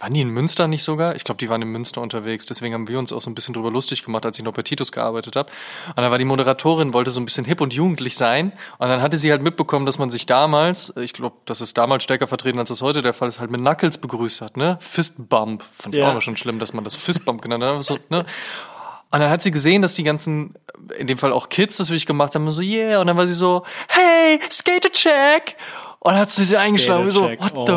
waren 0.00 0.14
die 0.14 0.20
in 0.20 0.30
Münster 0.30 0.66
nicht 0.66 0.82
sogar? 0.82 1.14
Ich 1.14 1.24
glaube, 1.24 1.38
die 1.38 1.48
waren 1.48 1.62
in 1.62 1.68
Münster 1.68 2.00
unterwegs. 2.00 2.46
Deswegen 2.46 2.74
haben 2.74 2.88
wir 2.88 2.98
uns 2.98 3.12
auch 3.12 3.20
so 3.20 3.30
ein 3.30 3.34
bisschen 3.34 3.54
drüber 3.54 3.70
lustig 3.70 4.04
gemacht, 4.04 4.24
als 4.24 4.38
ich 4.38 4.44
noch 4.44 4.52
bei 4.52 4.62
Titus 4.62 4.92
gearbeitet 4.92 5.36
habe. 5.36 5.50
Und 5.88 5.98
dann 5.98 6.10
war 6.10 6.18
die 6.18 6.24
Moderatorin, 6.24 6.94
wollte 6.94 7.10
so 7.10 7.20
ein 7.20 7.24
bisschen 7.24 7.44
hip 7.44 7.60
und 7.60 7.74
jugendlich 7.74 8.16
sein. 8.16 8.52
Und 8.78 8.88
dann 8.88 9.02
hatte 9.02 9.16
sie 9.16 9.30
halt 9.30 9.42
mitbekommen, 9.42 9.86
dass 9.86 9.98
man 9.98 10.10
sich 10.10 10.26
damals, 10.26 10.96
ich 10.96 11.12
glaube, 11.12 11.36
das 11.44 11.60
ist 11.60 11.76
damals 11.76 12.04
stärker 12.04 12.26
vertreten, 12.26 12.58
als 12.58 12.70
das 12.70 12.82
heute 12.82 13.02
der 13.02 13.12
Fall 13.12 13.28
ist, 13.28 13.40
halt 13.40 13.50
mit 13.50 13.60
Knuckles 13.60 13.98
begrüßt 13.98 14.40
hat, 14.40 14.56
ne? 14.56 14.78
Fistbump. 14.80 15.62
Fand 15.72 15.94
ich 15.94 16.00
ja. 16.00 16.16
auch 16.16 16.22
schon 16.22 16.36
schlimm, 16.36 16.58
dass 16.58 16.72
man 16.72 16.84
das 16.84 16.96
Fistbump 16.96 17.42
genannt 17.42 17.64
hat. 17.64 17.82
So, 17.82 17.98
ne? 18.08 18.24
Und 19.12 19.18
dann 19.18 19.30
hat 19.30 19.42
sie 19.42 19.50
gesehen, 19.50 19.82
dass 19.82 19.94
die 19.94 20.04
ganzen, 20.04 20.54
in 20.96 21.08
dem 21.08 21.18
Fall 21.18 21.32
auch 21.32 21.48
Kids 21.48 21.78
das 21.78 21.90
wirklich 21.90 22.06
gemacht 22.06 22.34
haben, 22.34 22.44
und 22.44 22.52
so, 22.52 22.62
yeah. 22.62 23.00
Und 23.00 23.08
dann 23.08 23.16
war 23.16 23.26
sie 23.26 23.34
so, 23.34 23.64
hey, 23.88 24.40
Skater 24.50 24.90
Check. 24.92 25.56
Und 26.02 26.14
hat 26.14 26.30
sie 26.30 26.44
sie 26.44 26.56
eingeschlagen, 26.56 27.10
so, 27.10 27.24
what 27.24 27.52
oh 27.54 27.66
the 27.66 27.72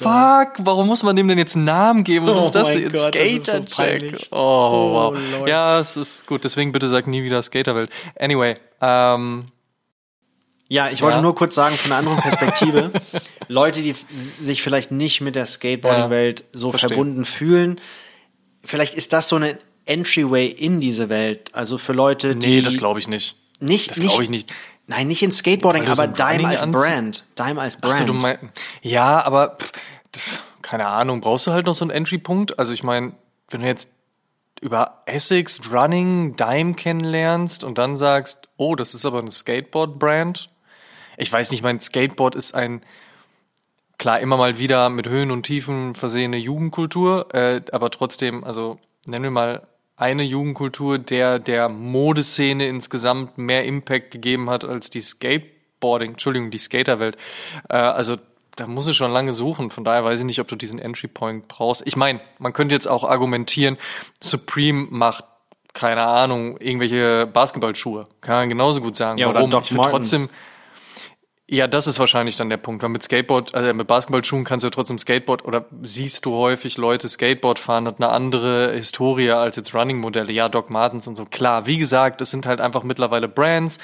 fuck? 0.00 0.56
God. 0.56 0.66
Warum 0.66 0.88
muss 0.88 1.04
man 1.04 1.14
dem 1.14 1.28
denn 1.28 1.38
jetzt 1.38 1.54
einen 1.54 1.64
Namen 1.64 2.02
geben? 2.02 2.26
Was 2.26 2.34
oh 2.34 2.46
ist 2.46 2.54
das 2.54 2.68
denn? 2.68 2.98
Skater 2.98 3.64
Check. 3.64 4.18
So 4.18 4.26
oh, 4.32 4.36
oh, 4.36 4.92
wow. 4.92 5.18
Lord. 5.30 5.48
Ja, 5.48 5.78
es 5.78 5.96
ist 5.96 6.26
gut. 6.26 6.42
Deswegen 6.42 6.72
bitte 6.72 6.88
sag 6.88 7.06
nie 7.06 7.22
wieder 7.22 7.40
Skaterwelt. 7.40 7.90
Anyway, 8.18 8.56
ähm, 8.80 9.44
ja, 10.66 10.90
ich 10.90 11.02
wollte 11.02 11.18
ja. 11.18 11.22
nur 11.22 11.36
kurz 11.36 11.54
sagen, 11.54 11.76
von 11.76 11.92
einer 11.92 11.98
anderen 12.00 12.18
Perspektive, 12.18 12.90
Leute, 13.48 13.80
die 13.80 13.94
sich 14.08 14.60
vielleicht 14.60 14.90
nicht 14.90 15.20
mit 15.20 15.36
der 15.36 15.46
Skateboarding-Welt 15.46 16.44
so 16.52 16.70
Verstehen. 16.70 16.88
verbunden 16.88 17.24
fühlen, 17.24 17.80
vielleicht 18.62 18.94
ist 18.94 19.12
das 19.12 19.28
so 19.28 19.36
eine 19.36 19.56
Entryway 19.86 20.48
in 20.48 20.80
diese 20.80 21.08
Welt. 21.08 21.50
Also 21.54 21.78
für 21.78 21.94
Leute, 21.94 22.36
die. 22.36 22.56
Nee, 22.56 22.60
das 22.60 22.76
glaube 22.76 22.98
ich 22.98 23.08
nicht. 23.08 23.36
Nicht, 23.60 23.90
das 23.90 24.00
glaube 24.00 24.22
ich 24.22 24.30
nicht. 24.30 24.52
Nein, 24.88 25.06
nicht 25.06 25.22
in 25.22 25.32
Skateboarding, 25.32 25.86
aber 25.86 26.06
so 26.06 26.12
Dime 26.12 26.48
als 26.48 26.70
Brand. 26.70 27.24
Dime 27.38 27.60
als 27.60 27.76
Brand. 27.76 27.94
Ach 27.94 28.00
so, 28.00 28.04
du 28.06 28.14
mein, 28.14 28.38
ja, 28.80 29.22
aber 29.22 29.58
pff, 30.12 30.42
keine 30.62 30.86
Ahnung, 30.86 31.20
brauchst 31.20 31.46
du 31.46 31.52
halt 31.52 31.66
noch 31.66 31.74
so 31.74 31.84
einen 31.84 31.90
Entry-Punkt? 31.90 32.58
Also 32.58 32.72
ich 32.72 32.82
meine, 32.82 33.12
wenn 33.50 33.60
du 33.60 33.66
jetzt 33.66 33.90
über 34.62 35.02
Essex, 35.04 35.60
Running, 35.70 36.36
Dime 36.36 36.72
kennenlernst 36.72 37.64
und 37.64 37.76
dann 37.76 37.96
sagst, 37.96 38.48
oh, 38.56 38.74
das 38.74 38.94
ist 38.94 39.04
aber 39.04 39.18
eine 39.18 39.30
Skateboard-Brand. 39.30 40.48
Ich 41.18 41.30
weiß 41.30 41.50
nicht, 41.50 41.62
mein 41.62 41.80
Skateboard 41.80 42.34
ist 42.34 42.54
ein 42.54 42.80
klar 43.98 44.20
immer 44.20 44.38
mal 44.38 44.58
wieder 44.58 44.88
mit 44.88 45.06
Höhen 45.06 45.30
und 45.30 45.42
Tiefen 45.42 45.94
versehene 45.94 46.38
Jugendkultur, 46.38 47.34
äh, 47.34 47.60
aber 47.72 47.90
trotzdem, 47.90 48.42
also 48.42 48.78
nennen 49.04 49.24
wir 49.24 49.30
mal 49.30 49.67
eine 49.98 50.22
Jugendkultur, 50.22 50.98
der 50.98 51.38
der 51.38 51.68
Modeszene 51.68 52.68
insgesamt 52.68 53.36
mehr 53.36 53.64
Impact 53.64 54.12
gegeben 54.12 54.48
hat 54.48 54.64
als 54.64 54.90
die 54.90 55.00
Skateboarding, 55.00 56.12
Entschuldigung, 56.12 56.50
die 56.50 56.58
Skaterwelt. 56.58 57.16
Äh, 57.68 57.76
also 57.76 58.16
da 58.54 58.66
muss 58.66 58.88
ich 58.88 58.96
schon 58.96 59.10
lange 59.10 59.32
suchen. 59.32 59.70
Von 59.70 59.84
daher 59.84 60.04
weiß 60.04 60.20
ich 60.20 60.26
nicht, 60.26 60.40
ob 60.40 60.48
du 60.48 60.56
diesen 60.56 60.78
Entry 60.78 61.08
Point 61.08 61.48
brauchst. 61.48 61.82
Ich 61.84 61.96
meine, 61.96 62.20
man 62.38 62.52
könnte 62.52 62.74
jetzt 62.74 62.86
auch 62.86 63.04
argumentieren, 63.04 63.76
Supreme 64.20 64.86
macht 64.90 65.24
keine 65.74 66.02
Ahnung, 66.06 66.56
irgendwelche 66.58 67.26
Basketballschuhe. 67.26 68.04
Kann 68.20 68.36
man 68.36 68.48
genauso 68.48 68.80
gut 68.80 68.96
sagen. 68.96 69.18
Ja, 69.18 69.32
Warum? 69.32 69.48
oder 69.48 69.60
Doc 69.60 69.70
ich 69.70 69.76
trotzdem, 69.76 70.28
ja, 71.50 71.66
das 71.66 71.86
ist 71.86 71.98
wahrscheinlich 71.98 72.36
dann 72.36 72.50
der 72.50 72.58
Punkt, 72.58 72.82
weil 72.82 72.90
mit 72.90 73.02
Skateboard, 73.02 73.54
also 73.54 73.72
mit 73.72 73.86
Basketballschuhen 73.86 74.44
kannst 74.44 74.64
du 74.64 74.66
ja 74.66 74.70
trotzdem 74.70 74.98
Skateboard 74.98 75.46
oder 75.46 75.64
siehst 75.80 76.26
du 76.26 76.34
häufig 76.34 76.76
Leute 76.76 77.08
Skateboard 77.08 77.58
fahren, 77.58 77.86
hat 77.86 78.00
eine 78.00 78.10
andere 78.10 78.74
Historie 78.74 79.30
als 79.30 79.56
jetzt 79.56 79.74
Running-Modelle, 79.74 80.30
ja, 80.30 80.50
Doc 80.50 80.68
Martens 80.68 81.06
und 81.06 81.16
so. 81.16 81.24
Klar, 81.24 81.64
wie 81.66 81.78
gesagt, 81.78 82.20
es 82.20 82.30
sind 82.30 82.44
halt 82.44 82.60
einfach 82.60 82.82
mittlerweile 82.82 83.28
Brands, 83.28 83.78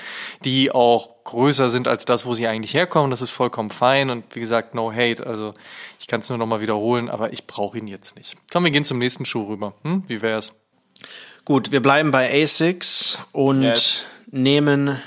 die 0.45 0.73
auch 0.73 1.25
größer 1.25 1.71
sind 1.71 1.89
als 1.89 2.05
das, 2.05 2.27
wo 2.27 2.35
sie 2.35 2.47
eigentlich 2.47 2.75
herkommen. 2.75 3.11
Das 3.11 3.23
ist 3.23 3.31
vollkommen 3.31 3.71
fein 3.71 4.11
und 4.11 4.25
wie 4.35 4.41
gesagt, 4.41 4.75
no 4.75 4.93
hate. 4.93 5.27
Also 5.27 5.55
ich 5.99 6.07
kann 6.07 6.21
es 6.21 6.29
nur 6.29 6.37
nochmal 6.37 6.61
wiederholen, 6.61 7.09
aber 7.09 7.33
ich 7.33 7.47
brauche 7.47 7.79
ihn 7.79 7.87
jetzt 7.87 8.17
nicht. 8.19 8.35
Komm, 8.53 8.65
wir 8.65 8.73
gehen 8.73 8.85
zum 8.85 8.99
nächsten 8.99 9.25
Schuh 9.25 9.49
rüber. 9.49 9.73
Hm? 9.85 10.05
Wie 10.07 10.21
wär's? 10.21 10.53
Gut, 11.47 11.73
wir 11.73 11.81
bleiben 11.81 12.11
bei 12.11 12.43
ASICS 12.43 13.19
und 13.33 13.63
Yes. 13.63 14.05
nehmen 14.31 15.01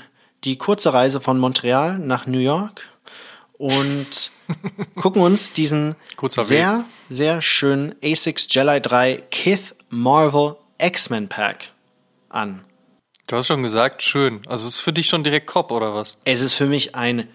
die 0.44 0.56
kurze 0.56 0.92
Reise 0.92 1.20
von 1.20 1.38
Montreal 1.38 1.98
nach 1.98 2.26
New 2.26 2.38
York 2.38 2.88
und 3.58 4.30
gucken 4.96 5.22
uns 5.22 5.52
diesen 5.52 5.96
Kurzer 6.16 6.42
sehr, 6.42 6.84
sehr 7.08 7.42
schönen 7.42 7.94
ASICS 8.02 8.48
Jedi 8.50 8.80
3 8.80 9.22
Kith 9.30 9.74
Marvel 9.90 10.56
X-Men 10.78 11.28
Pack 11.28 11.70
an. 12.28 12.64
Du 13.26 13.36
hast 13.36 13.48
schon 13.48 13.62
gesagt, 13.62 14.02
schön. 14.02 14.40
Also 14.46 14.66
ist 14.66 14.80
für 14.80 14.92
dich 14.92 15.08
schon 15.08 15.22
direkt 15.22 15.48
Cop 15.48 15.70
oder 15.70 15.94
was? 15.94 16.16
Es 16.24 16.40
ist 16.40 16.54
für 16.54 16.66
mich 16.66 16.94
ein 16.94 17.28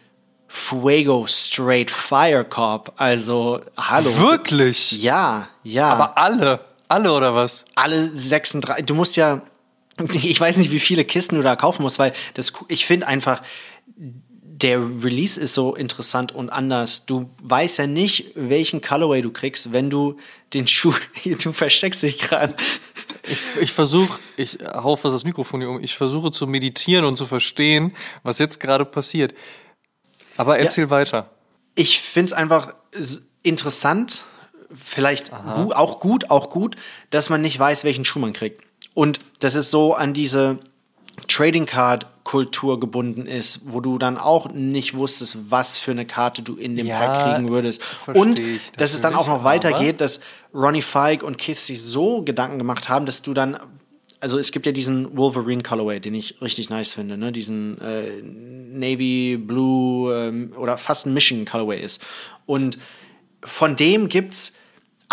Fuego 0.48 1.26
Straight 1.28 1.92
Fire 1.92 2.46
Corp. 2.46 2.94
Also, 2.98 3.62
hallo. 3.76 4.18
Wirklich? 4.18 4.92
Ja, 4.92 5.50
ja. 5.64 5.90
Aber 5.90 6.18
alle, 6.18 6.60
alle 6.88 7.12
oder 7.12 7.36
was? 7.36 7.66
alle 7.76 8.16
36. 8.16 8.86
Du 8.86 8.96
musst 8.96 9.16
ja, 9.16 9.42
ich 10.14 10.40
weiß 10.40 10.58
nicht, 10.58 10.72
wie 10.72 10.80
viele 10.80 11.06
Kisten 11.06 11.36
du 11.36 11.42
da 11.42 11.56
kaufen 11.56 11.84
musst, 11.84 12.00
weil 12.00 12.14
das, 12.34 12.54
ich 12.68 12.86
finde 12.86 13.08
einfach, 13.08 13.42
der 14.64 14.80
Release 14.80 15.40
ist 15.40 15.56
so 15.56 15.76
interessant 15.76 16.32
und 16.32 16.50
anders. 16.50 17.06
Du 17.06 17.30
weißt 17.42 17.80
ja 17.80 17.88
nicht, 17.88 18.32
welchen 18.36 18.82
Colorway 18.82 19.22
du 19.22 19.32
kriegst, 19.32 19.74
wenn 19.74 19.90
du 19.90 20.18
den 20.54 20.68
Schuh, 20.68 20.94
du 21.44 21.52
versteckst 21.52 22.04
dich 22.04 22.20
gerade. 22.20 22.54
Ich, 23.28 23.40
ich 23.62 23.72
versuche, 23.72 24.20
ich 24.38 24.60
hau 24.62 24.96
fast 24.96 25.16
das 25.16 25.24
Mikrofon 25.24 25.62
hier 25.62 25.70
um, 25.70 25.84
ich 25.84 25.96
versuche 25.96 26.32
zu 26.32 26.46
meditieren 26.48 27.06
und 27.06 27.16
zu 27.16 27.26
verstehen, 27.26 27.96
was 28.22 28.40
jetzt 28.40 28.60
gerade 28.60 28.86
passiert. 28.86 29.34
Aber 30.38 30.60
erzähl 30.60 30.90
weiter. 30.90 31.32
Ich 31.76 32.00
finde 32.00 32.28
es 32.28 32.34
einfach 32.34 32.74
interessant, 33.44 34.24
vielleicht 34.74 35.32
gu 35.54 35.72
auch 35.72 36.00
gut, 36.00 36.30
auch 36.30 36.50
gut, 36.50 36.76
dass 37.10 37.30
man 37.30 37.42
nicht 37.42 37.58
weiß, 37.58 37.84
welchen 37.84 38.06
Schuh 38.06 38.20
man 38.20 38.34
kriegt. 38.34 38.62
Und 38.94 39.20
dass 39.40 39.56
es 39.56 39.72
so 39.72 39.94
an 39.94 40.14
diese 40.14 40.60
Trading 41.28 41.66
Card 41.66 42.08
Kultur 42.24 42.80
gebunden 42.80 43.26
ist, 43.26 43.72
wo 43.72 43.82
du 43.82 43.98
dann 43.98 44.18
auch 44.18 44.52
nicht 44.52 44.96
wusstest, 44.96 45.52
was 45.52 45.78
für 45.78 45.92
eine 45.92 46.06
Karte 46.06 46.42
du 46.42 46.56
in 46.56 46.76
dem 46.76 46.88
Ja, 46.88 46.98
Pack 46.98 47.36
kriegen 47.36 47.50
würdest. 47.50 47.84
Und 48.14 48.42
dass 48.78 48.94
es 48.94 49.02
dann 49.02 49.14
auch 49.14 49.28
noch 49.28 49.44
weitergeht, 49.44 50.00
dass 50.00 50.22
Ronnie 50.54 50.82
Feig 50.82 51.22
und 51.22 51.38
Keith 51.38 51.58
sich 51.58 51.82
so 51.82 52.22
Gedanken 52.22 52.58
gemacht 52.58 52.88
haben, 52.88 53.06
dass 53.06 53.22
du 53.22 53.34
dann 53.34 53.60
also 54.20 54.40
es 54.40 54.54
gibt 54.54 54.66
ja 54.66 54.72
diesen 54.72 55.18
Wolverine 55.18 55.64
Colorway, 55.64 56.00
den 56.00 56.16
ich 56.16 56.42
richtig 56.42 56.70
nice 56.70 56.94
finde, 56.94 57.18
ne? 57.18 57.34
Diesen 57.34 57.78
äh, 57.82 58.22
Navy 58.22 59.36
Blue 59.36 60.16
ähm, 60.16 60.54
oder 60.56 60.78
fast 60.78 61.06
ein 61.06 61.14
Mission 61.14 61.44
Colorway 61.44 61.84
ist. 61.84 62.02
Und 62.46 62.78
von 63.44 63.76
dem 63.76 64.08
gibt's 64.08 64.54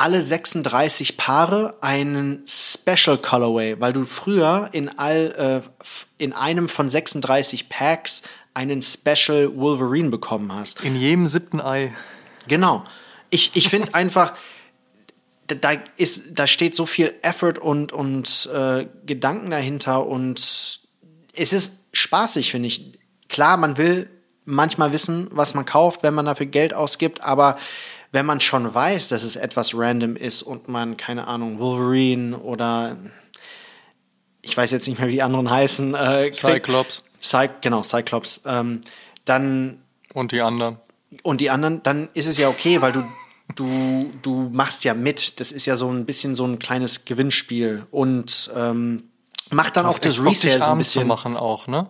alle 0.01 0.23
36 0.23 1.19
Paare 1.19 1.75
einen 1.83 2.43
Special 2.49 3.19
Colorway, 3.19 3.79
weil 3.81 3.93
du 3.93 4.07
früher 4.07 4.71
in 4.73 4.89
all 4.99 5.63
äh, 5.63 5.85
in 6.17 6.33
einem 6.33 6.71
von 6.71 6.89
36 6.89 7.69
Packs 7.69 8.23
einen 8.55 8.81
Special 8.81 9.55
Wolverine 9.57 10.09
bekommen 10.09 10.55
hast. 10.55 10.83
In 10.83 10.97
jedem 10.97 11.27
siebten 11.27 11.61
Ei. 11.61 11.93
Genau. 12.49 12.83
Ich, 13.29 13.51
ich 13.55 13.69
finde 13.69 13.95
einfach, 13.95 14.33
da, 15.47 15.55
da 15.55 15.73
ist, 15.99 16.31
da 16.33 16.47
steht 16.47 16.75
so 16.75 16.87
viel 16.87 17.13
Effort 17.21 17.59
und, 17.61 17.93
und 17.93 18.49
äh, 18.55 18.87
Gedanken 19.05 19.51
dahinter 19.51 20.07
und 20.07 20.41
es 21.35 21.53
ist 21.53 21.89
spaßig, 21.93 22.51
finde 22.51 22.69
ich. 22.69 22.99
Klar, 23.29 23.59
man 23.59 23.77
will 23.77 24.09
manchmal 24.47 24.95
wissen, 24.95 25.29
was 25.31 25.53
man 25.53 25.67
kauft, 25.67 26.03
wenn 26.03 26.15
man 26.15 26.25
dafür 26.25 26.47
Geld 26.47 26.73
ausgibt, 26.73 27.23
aber 27.23 27.59
wenn 28.13 28.27
man 28.27 28.41
schon 28.41 28.73
weiß, 28.75 29.09
dass 29.09 29.23
es 29.23 29.37
etwas 29.37 29.75
random 29.75 30.17
ist 30.17 30.43
und 30.43 30.69
man, 30.69 30.97
keine 30.97 31.29
Ahnung, 31.29 31.59
Wolverine 31.59 32.39
oder 32.39 32.97
ich 34.43 34.57
weiß 34.57 34.71
jetzt 34.71 34.89
nicht 34.89 34.99
mehr, 34.99 35.09
wie 35.09 35.13
die 35.13 35.23
anderen 35.23 35.51
heißen, 35.51 35.95
äh, 35.95 36.33
Cyclops 36.33 37.03
Cy 37.21 37.49
genau, 37.61 37.83
Cyclops, 37.83 38.41
ähm, 38.47 38.81
dann 39.25 39.83
und 40.13 40.33
die 40.33 40.41
anderen. 40.41 40.79
und 41.23 41.41
die 41.41 41.51
anderen, 41.51 41.83
dann 41.83 42.09
ist 42.15 42.27
es 42.27 42.39
ja 42.39 42.49
okay, 42.49 42.81
weil 42.81 42.93
du, 42.93 43.05
du, 43.55 44.11
du 44.23 44.51
machst 44.53 44.85
ja 44.85 44.95
mit. 44.95 45.39
Das 45.39 45.53
ist 45.53 45.67
ja 45.67 45.77
so 45.77 45.91
ein 45.91 46.07
bisschen 46.07 46.35
so 46.35 46.47
ein 46.47 46.59
kleines 46.59 47.05
Gewinnspiel 47.05 47.87
und 47.91 48.51
ähm, 48.57 49.05
macht 49.51 49.77
dann 49.77 49.87
auch 49.87 49.99
das 49.99 50.25
Resale 50.25 50.61
so 50.61 50.71
ein 50.71 50.79
bisschen. 50.79 51.07
machen 51.07 51.37
auch, 51.37 51.67
ne? 51.67 51.89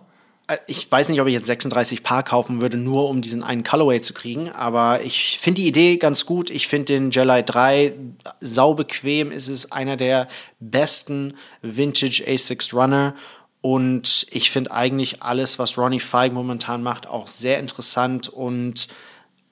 Äh, 0.51 0.57
Ich 0.67 0.91
weiß 0.91 1.09
nicht, 1.09 1.21
ob 1.21 1.27
ich 1.27 1.33
jetzt 1.33 1.47
36 1.47 2.03
Paar 2.03 2.23
kaufen 2.23 2.61
würde, 2.61 2.77
nur 2.77 3.09
um 3.09 3.21
diesen 3.21 3.43
einen 3.43 3.63
Colorway 3.63 4.01
zu 4.01 4.13
kriegen, 4.13 4.49
aber 4.49 5.01
ich 5.01 5.39
finde 5.39 5.61
die 5.61 5.67
Idee 5.67 5.97
ganz 5.97 6.25
gut. 6.25 6.49
Ich 6.49 6.67
finde 6.67 6.93
den 6.93 7.11
Jelly 7.11 7.43
3 7.43 7.93
saubequem. 8.41 9.31
Es 9.31 9.47
ist 9.47 9.71
einer 9.71 9.97
der 9.97 10.27
besten 10.59 11.35
Vintage 11.61 12.23
A6 12.27 12.75
Runner. 12.75 13.15
Und 13.61 14.25
ich 14.31 14.49
finde 14.49 14.71
eigentlich 14.71 15.21
alles, 15.21 15.59
was 15.59 15.77
Ronnie 15.77 15.99
Feig 15.99 16.33
momentan 16.33 16.81
macht, 16.81 17.07
auch 17.07 17.27
sehr 17.27 17.59
interessant 17.59 18.27
und 18.27 18.87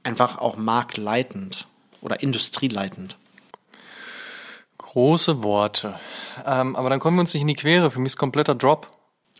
einfach 0.02 0.40
auch 0.40 0.58
marktleitend 0.58 1.68
oder 2.02 2.22
industrieleitend. 2.24 3.18
Große 4.80 5.44
Worte. 5.44 6.00
Ähm, 6.44 6.76
aber 6.76 6.90
dann 6.90 7.00
kommen 7.00 7.18
wir 7.18 7.22
uns 7.22 7.36
nicht 7.36 7.44
in 7.44 7.48
die 7.50 7.54
Quere. 7.54 7.92
Für 7.92 8.00
mich 8.00 8.14
ist 8.14 8.18
kompletter 8.18 8.56
Drop. 8.56 8.88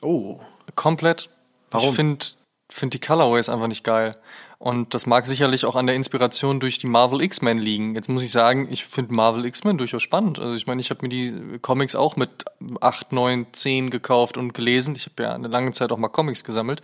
Oh. 0.02 0.40
Komplett. 0.76 1.30
Warum? 1.72 1.90
Ich 1.90 1.96
finde 1.96 2.26
find 2.72 2.94
die 2.94 3.00
Colorways 3.00 3.50
einfach 3.50 3.68
nicht 3.68 3.84
geil. 3.84 4.16
Und 4.60 4.94
das 4.94 5.06
mag 5.06 5.26
sicherlich 5.26 5.64
auch 5.64 5.76
an 5.76 5.88
der 5.88 5.96
Inspiration 5.96 6.60
durch 6.60 6.78
die 6.78 6.88
Marvel 6.88 7.22
X-Men 7.22 7.58
liegen. 7.58 7.96
Jetzt 7.96 8.10
muss 8.10 8.22
ich 8.22 8.32
sagen, 8.32 8.68
ich 8.70 8.84
finde 8.84 9.14
Marvel 9.14 9.46
X-Men 9.46 9.78
durchaus 9.78 10.04
spannend. 10.04 10.38
Also 10.38 10.54
ich 10.54 10.68
meine, 10.68 10.82
ich 10.82 10.90
habe 10.90 11.02
mir 11.02 11.10
die 11.10 11.60
Comics 11.60 11.96
auch 11.96 12.18
mit 12.18 12.44
8, 12.82 13.14
9, 13.14 13.48
10 13.54 13.90
gekauft 13.90 14.38
und 14.38 14.54
gelesen. 14.54 14.96
Ich 14.96 15.06
habe 15.06 15.24
ja 15.24 15.34
eine 15.34 15.48
lange 15.48 15.72
Zeit 15.72 15.92
auch 15.94 15.98
mal 15.98 16.10
Comics 16.10 16.44
gesammelt. 16.44 16.82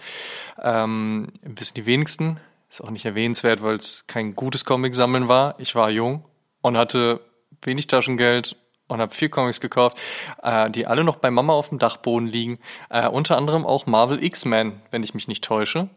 Ähm, 0.61 1.27
wissen 1.41 1.73
die 1.75 1.86
wenigsten. 1.86 2.39
Ist 2.69 2.81
auch 2.81 2.91
nicht 2.91 3.05
erwähnenswert, 3.05 3.61
weil 3.61 3.75
es 3.75 4.07
kein 4.07 4.36
gutes 4.36 4.63
Comic-Sammeln 4.63 5.27
war. 5.27 5.55
Ich 5.59 5.75
war 5.75 5.89
jung 5.89 6.23
und 6.61 6.77
hatte 6.77 7.19
wenig 7.61 7.88
Taschengeld 7.88 8.55
und 8.88 9.01
habe 9.01 9.13
vier 9.13 9.29
Comics 9.29 9.61
gekauft, 9.61 9.97
äh, 10.43 10.69
die 10.69 10.88
alle 10.88 11.03
noch 11.03 11.17
bei 11.17 11.31
Mama 11.31 11.53
auf 11.53 11.69
dem 11.69 11.79
Dachboden 11.79 12.27
liegen. 12.27 12.59
Äh, 12.89 13.07
unter 13.07 13.38
anderem 13.38 13.65
auch 13.65 13.86
Marvel 13.86 14.23
X-Men, 14.23 14.81
wenn 14.91 15.03
ich 15.03 15.13
mich 15.13 15.27
nicht 15.27 15.43
täusche. 15.43 15.89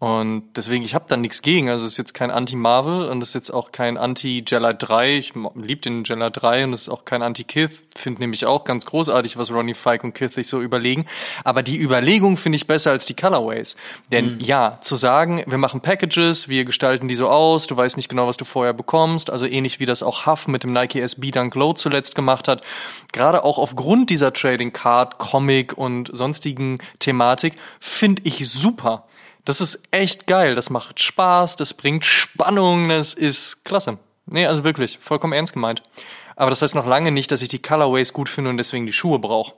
Und 0.00 0.44
deswegen, 0.54 0.84
ich 0.84 0.94
habe 0.94 1.06
da 1.08 1.16
nichts 1.16 1.42
gegen. 1.42 1.68
Also 1.68 1.84
es 1.84 1.92
ist 1.92 1.98
jetzt 1.98 2.14
kein 2.14 2.30
Anti-Marvel 2.30 3.08
und 3.08 3.20
es 3.20 3.30
ist 3.30 3.34
jetzt 3.34 3.50
auch 3.50 3.72
kein 3.72 3.96
Anti-Jella 3.96 4.72
3. 4.72 5.16
Ich 5.16 5.32
liebe 5.56 5.80
den 5.80 6.04
Jella 6.04 6.30
3 6.30 6.64
und 6.64 6.72
es 6.72 6.82
ist 6.82 6.88
auch 6.88 7.04
kein 7.04 7.20
Anti-Kith. 7.20 7.82
Finde 7.96 8.20
nämlich 8.20 8.46
auch 8.46 8.62
ganz 8.62 8.86
großartig, 8.86 9.36
was 9.38 9.52
Ronnie 9.52 9.74
Fike 9.74 10.04
und 10.04 10.14
Kith 10.14 10.34
sich 10.34 10.46
so 10.46 10.60
überlegen. 10.60 11.06
Aber 11.42 11.64
die 11.64 11.76
Überlegung 11.76 12.36
finde 12.36 12.54
ich 12.54 12.68
besser 12.68 12.92
als 12.92 13.06
die 13.06 13.16
Colorways. 13.16 13.74
Denn 14.12 14.38
ja, 14.38 14.78
zu 14.82 14.94
sagen, 14.94 15.42
wir 15.48 15.58
machen 15.58 15.80
Packages, 15.80 16.48
wir 16.48 16.64
gestalten 16.64 17.08
die 17.08 17.16
so 17.16 17.28
aus, 17.28 17.66
du 17.66 17.76
weißt 17.76 17.96
nicht 17.96 18.08
genau, 18.08 18.28
was 18.28 18.36
du 18.36 18.44
vorher 18.44 18.74
bekommst. 18.74 19.30
Also 19.30 19.46
ähnlich 19.46 19.80
wie 19.80 19.86
das 19.86 20.04
auch 20.04 20.26
Huff 20.26 20.46
mit 20.46 20.62
dem 20.62 20.72
Nike 20.72 21.00
SB 21.00 21.32
Dunk 21.32 21.56
Low 21.56 21.72
zuletzt 21.72 22.14
gemacht 22.14 22.46
hat. 22.46 22.62
Gerade 23.12 23.42
auch 23.42 23.58
aufgrund 23.58 24.10
dieser 24.10 24.32
Trading 24.32 24.72
Card, 24.72 25.18
Comic 25.18 25.76
und 25.76 26.08
sonstigen 26.12 26.78
Thematik 27.00 27.54
finde 27.80 28.22
ich 28.24 28.48
super. 28.48 29.08
Das 29.48 29.62
ist 29.62 29.80
echt 29.92 30.26
geil. 30.26 30.54
Das 30.54 30.68
macht 30.68 31.00
Spaß, 31.00 31.56
das 31.56 31.72
bringt 31.72 32.04
Spannung, 32.04 32.90
das 32.90 33.14
ist 33.14 33.64
klasse. 33.64 33.96
Nee, 34.26 34.44
also 34.44 34.62
wirklich, 34.62 34.98
vollkommen 35.00 35.32
ernst 35.32 35.54
gemeint. 35.54 35.82
Aber 36.36 36.50
das 36.50 36.60
heißt 36.60 36.74
noch 36.74 36.84
lange 36.84 37.12
nicht, 37.12 37.32
dass 37.32 37.40
ich 37.40 37.48
die 37.48 37.62
Colorways 37.62 38.12
gut 38.12 38.28
finde 38.28 38.50
und 38.50 38.58
deswegen 38.58 38.84
die 38.84 38.92
Schuhe 38.92 39.18
brauche. 39.18 39.54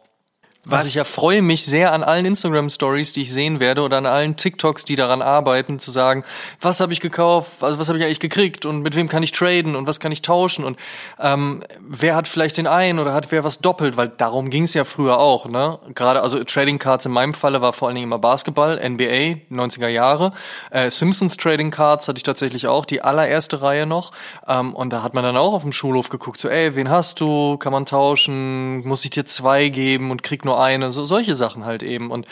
Was? 0.67 0.87
ich 0.87 0.99
erfreue 0.99 1.41
mich 1.41 1.65
sehr 1.65 1.93
an 1.93 2.03
allen 2.03 2.27
Instagram-Stories, 2.27 3.15
die 3.15 3.23
ich 3.23 3.33
sehen 3.33 3.61
werde 3.61 3.81
oder 3.81 3.97
an 3.97 4.05
allen 4.05 4.37
TikToks, 4.37 4.85
die 4.85 4.95
daran 4.95 5.23
arbeiten, 5.23 5.79
zu 5.79 5.91
sagen, 5.91 6.23
was 6.61 6.81
habe 6.81 6.93
ich 6.93 7.01
gekauft, 7.01 7.63
also 7.63 7.79
was 7.79 7.89
habe 7.89 7.99
ich 7.99 8.05
eigentlich 8.05 8.21
gekriegt 8.21 8.67
und 8.67 8.83
mit 8.83 8.95
wem 8.95 9.09
kann 9.09 9.23
ich 9.23 9.33
traden 9.33 9.75
und 9.75 9.87
was 9.87 10.01
kann 10.01 10.13
ich 10.13 10.21
tauschen 10.21 10.65
und 10.65 10.79
ähm, 11.19 11.63
wer 11.81 12.15
hat 12.15 12.29
vielleicht 12.29 12.59
den 12.59 12.67
einen 12.67 12.99
oder 12.99 13.15
hat 13.15 13.33
wer 13.33 13.43
was 13.43 13.61
doppelt, 13.61 13.97
weil 13.97 14.09
darum 14.09 14.51
ging 14.51 14.65
es 14.65 14.75
ja 14.75 14.85
früher 14.85 15.19
auch, 15.19 15.47
ne? 15.47 15.79
Gerade 15.95 16.21
also 16.21 16.45
Trading 16.45 16.79
Cards 16.79 17.07
in 17.07 17.13
meinem 17.13 17.33
Falle 17.33 17.63
war 17.63 17.73
vor 17.73 17.89
allen 17.89 17.95
Dingen 17.95 18.09
immer 18.09 18.19
Basketball, 18.19 18.77
NBA, 18.77 19.41
90er 19.51 19.89
Jahre. 19.89 20.33
Äh, 20.71 20.91
Simpsons 20.91 21.39
Trading 21.39 21.71
Cards 21.71 22.07
hatte 22.07 22.19
ich 22.19 22.23
tatsächlich 22.23 22.67
auch, 22.67 22.85
die 22.85 23.01
allererste 23.01 23.63
Reihe 23.63 23.87
noch. 23.87 24.13
Ähm, 24.47 24.75
und 24.75 24.93
da 24.93 25.03
hat 25.03 25.15
man 25.15 25.25
dann 25.25 25.39
auch 25.39 25.55
auf 25.55 25.63
dem 25.63 25.73
Schulhof 25.73 26.11
geguckt, 26.11 26.39
so, 26.39 26.49
ey, 26.49 26.77
wen 26.77 26.91
hast 26.91 27.21
du? 27.21 27.57
Kann 27.57 27.73
man 27.73 27.87
tauschen? 27.87 28.87
Muss 28.87 29.05
ich 29.05 29.11
dir 29.11 29.25
zwei 29.25 29.69
geben 29.69 30.11
und 30.11 30.23
krieg 30.23 30.45
nur 30.45 30.50
nur 30.51 30.61
eine, 30.61 30.91
so, 30.93 31.05
solche 31.05 31.37
Sachen 31.37 31.65
halt 31.65 31.83
eben. 31.83 32.11
Und 32.11 32.27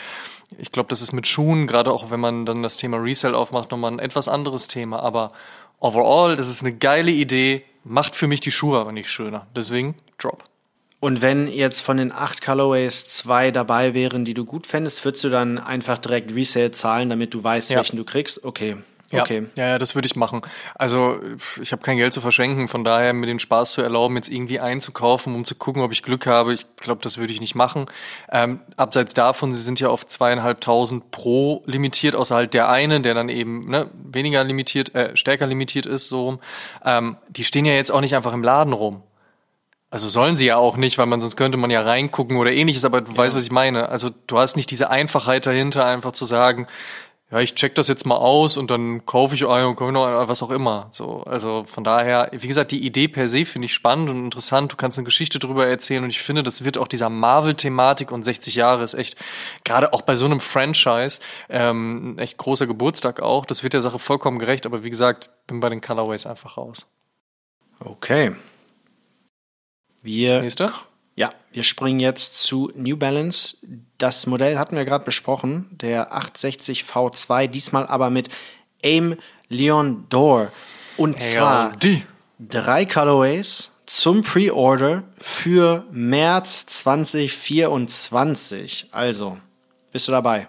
ich 0.57 0.71
glaube, 0.71 0.89
das 0.89 1.01
ist 1.01 1.13
mit 1.13 1.27
Schuhen, 1.27 1.67
gerade 1.67 1.91
auch 1.91 2.11
wenn 2.11 2.19
man 2.19 2.45
dann 2.45 2.63
das 2.63 2.77
Thema 2.77 2.97
Resell 2.97 3.35
aufmacht, 3.35 3.71
nochmal 3.71 3.91
ein 3.91 3.99
etwas 3.99 4.27
anderes 4.27 4.67
Thema. 4.67 4.99
Aber 4.99 5.31
overall, 5.79 6.35
das 6.35 6.49
ist 6.49 6.61
eine 6.61 6.75
geile 6.75 7.11
Idee, 7.11 7.63
macht 7.83 8.15
für 8.15 8.27
mich 8.27 8.41
die 8.41 8.51
Schuhe 8.51 8.79
aber 8.79 8.91
nicht 8.91 9.09
schöner. 9.09 9.47
Deswegen 9.55 9.95
Drop. 10.17 10.43
Und 10.99 11.21
wenn 11.21 11.47
jetzt 11.47 11.79
von 11.79 11.95
den 11.95 12.11
acht 12.11 12.41
Colorways 12.41 13.07
zwei 13.07 13.51
dabei 13.51 13.93
wären, 13.93 14.25
die 14.25 14.33
du 14.33 14.43
gut 14.43 14.67
fändest, 14.67 15.05
würdest 15.05 15.23
du 15.23 15.29
dann 15.29 15.57
einfach 15.57 15.97
direkt 15.97 16.35
Resale 16.35 16.71
zahlen, 16.71 17.09
damit 17.09 17.33
du 17.33 17.41
weißt, 17.41 17.69
ja. 17.69 17.77
welchen 17.77 17.95
du 17.95 18.03
kriegst? 18.03 18.43
Okay. 18.43 18.75
Ja, 19.11 19.23
okay. 19.23 19.47
ja, 19.55 19.67
ja, 19.69 19.79
das 19.79 19.95
würde 19.95 20.05
ich 20.05 20.15
machen. 20.15 20.41
Also 20.75 21.19
ich 21.61 21.71
habe 21.71 21.81
kein 21.81 21.97
Geld 21.97 22.13
zu 22.13 22.21
verschenken, 22.21 22.67
von 22.67 22.83
daher 22.83 23.11
mir 23.13 23.25
den 23.25 23.39
Spaß 23.39 23.71
zu 23.71 23.81
erlauben, 23.81 24.15
jetzt 24.15 24.29
irgendwie 24.29 24.59
einzukaufen, 24.59 25.33
um 25.33 25.45
zu 25.45 25.55
gucken, 25.55 25.81
ob 25.81 25.91
ich 25.91 26.03
Glück 26.03 26.27
habe. 26.27 26.53
Ich 26.53 26.65
glaube, 26.77 27.01
das 27.01 27.17
würde 27.17 27.33
ich 27.33 27.41
nicht 27.41 27.55
machen. 27.55 27.87
Ähm, 28.31 28.59
abseits 28.77 29.15
davon, 29.15 29.51
sie 29.51 29.61
sind 29.61 29.79
ja 29.79 29.89
auf 29.89 30.05
zweieinhalbtausend 30.05 31.09
pro 31.09 31.63
limitiert, 31.65 32.15
außer 32.15 32.35
halt 32.35 32.53
der 32.53 32.69
eine, 32.69 33.01
der 33.01 33.15
dann 33.15 33.29
eben 33.29 33.61
ne, 33.61 33.89
weniger 33.93 34.43
limitiert, 34.43 34.93
äh, 34.93 35.15
stärker 35.15 35.47
limitiert 35.47 35.87
ist, 35.87 36.07
so 36.07 36.25
rum. 36.25 36.39
Ähm, 36.85 37.17
die 37.29 37.43
stehen 37.43 37.65
ja 37.65 37.73
jetzt 37.73 37.91
auch 37.91 38.01
nicht 38.01 38.15
einfach 38.15 38.33
im 38.33 38.43
Laden 38.43 38.73
rum. 38.73 39.01
Also 39.91 40.07
sollen 40.07 40.35
sie 40.35 40.45
ja 40.45 40.57
auch 40.57 40.77
nicht, 40.77 40.99
weil 40.99 41.07
man 41.07 41.19
sonst 41.19 41.35
könnte 41.35 41.57
man 41.57 41.71
ja 41.71 41.81
reingucken 41.81 42.37
oder 42.37 42.51
ähnliches, 42.51 42.85
aber 42.85 43.01
du 43.01 43.11
ja. 43.11 43.17
weißt, 43.17 43.35
was 43.35 43.43
ich 43.43 43.51
meine. 43.51 43.89
Also 43.89 44.11
du 44.27 44.37
hast 44.37 44.55
nicht 44.55 44.69
diese 44.69 44.91
Einfachheit 44.91 45.47
dahinter, 45.47 45.83
einfach 45.83 46.11
zu 46.11 46.25
sagen, 46.25 46.67
ja, 47.31 47.39
ich 47.39 47.53
check 47.53 47.75
das 47.75 47.87
jetzt 47.87 48.07
mal 48.07 48.15
aus 48.15 48.57
und 48.57 48.71
dann 48.71 49.05
kaufe 49.05 49.35
ich 49.35 49.45
einen 49.45 49.67
und 49.67 49.75
kaufe 49.75 49.91
noch 49.91 50.05
einen, 50.05 50.27
was 50.27 50.41
auch 50.41 50.49
immer. 50.49 50.87
So, 50.89 51.21
also 51.25 51.63
von 51.63 51.83
daher, 51.83 52.29
wie 52.31 52.47
gesagt, 52.47 52.71
die 52.71 52.83
Idee 52.83 53.07
per 53.07 53.27
se 53.27 53.45
finde 53.45 53.67
ich 53.67 53.73
spannend 53.75 54.09
und 54.09 54.23
interessant. 54.25 54.71
Du 54.71 54.77
kannst 54.77 54.97
eine 54.97 55.05
Geschichte 55.05 55.37
drüber 55.37 55.67
erzählen 55.67 56.03
und 56.03 56.09
ich 56.09 56.21
finde, 56.21 56.41
das 56.41 56.65
wird 56.65 56.79
auch 56.79 56.87
dieser 56.87 57.09
Marvel-Thematik 57.09 58.11
und 58.11 58.23
60 58.23 58.55
Jahre 58.55 58.83
ist 58.83 58.95
echt, 58.95 59.15
gerade 59.63 59.93
auch 59.93 60.01
bei 60.01 60.15
so 60.15 60.25
einem 60.25 60.39
Franchise, 60.39 61.19
ähm, 61.49 62.17
echt 62.17 62.37
großer 62.37 62.65
Geburtstag 62.65 63.21
auch. 63.21 63.45
Das 63.45 63.61
wird 63.61 63.73
der 63.73 63.81
Sache 63.81 63.99
vollkommen 63.99 64.39
gerecht, 64.39 64.65
aber 64.65 64.83
wie 64.83 64.89
gesagt, 64.89 65.29
bin 65.45 65.59
bei 65.59 65.69
den 65.69 65.81
Colorways 65.81 66.25
einfach 66.25 66.57
raus. 66.57 66.91
Okay. 67.79 68.31
Wir 70.01 70.41
Nächste? 70.41 70.71
Ja, 71.19 71.33
wir 71.51 71.63
springen 71.63 71.99
jetzt 71.99 72.41
zu 72.43 72.71
New 72.75 72.95
Balance. 72.95 73.57
Das 73.97 74.25
Modell 74.25 74.57
hatten 74.57 74.77
wir 74.77 74.85
gerade 74.85 75.03
besprochen, 75.03 75.67
der 75.69 76.13
860 76.13 76.85
V2, 76.85 77.47
diesmal 77.47 77.85
aber 77.87 78.09
mit 78.09 78.29
Aim 78.81 79.17
Leon 79.49 80.05
Door. 80.07 80.53
Und 80.95 81.19
zwar 81.19 81.75
die. 81.75 82.05
drei 82.39 82.85
Colorways 82.85 83.73
zum 83.85 84.21
Pre-Order 84.21 85.03
für 85.19 85.83
März 85.91 86.67
2024. 86.67 88.87
Also, 88.91 89.37
bist 89.91 90.07
du 90.07 90.13
dabei? 90.13 90.47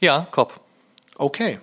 Ja, 0.00 0.26
Kopf. 0.32 0.58
Okay. 1.14 1.60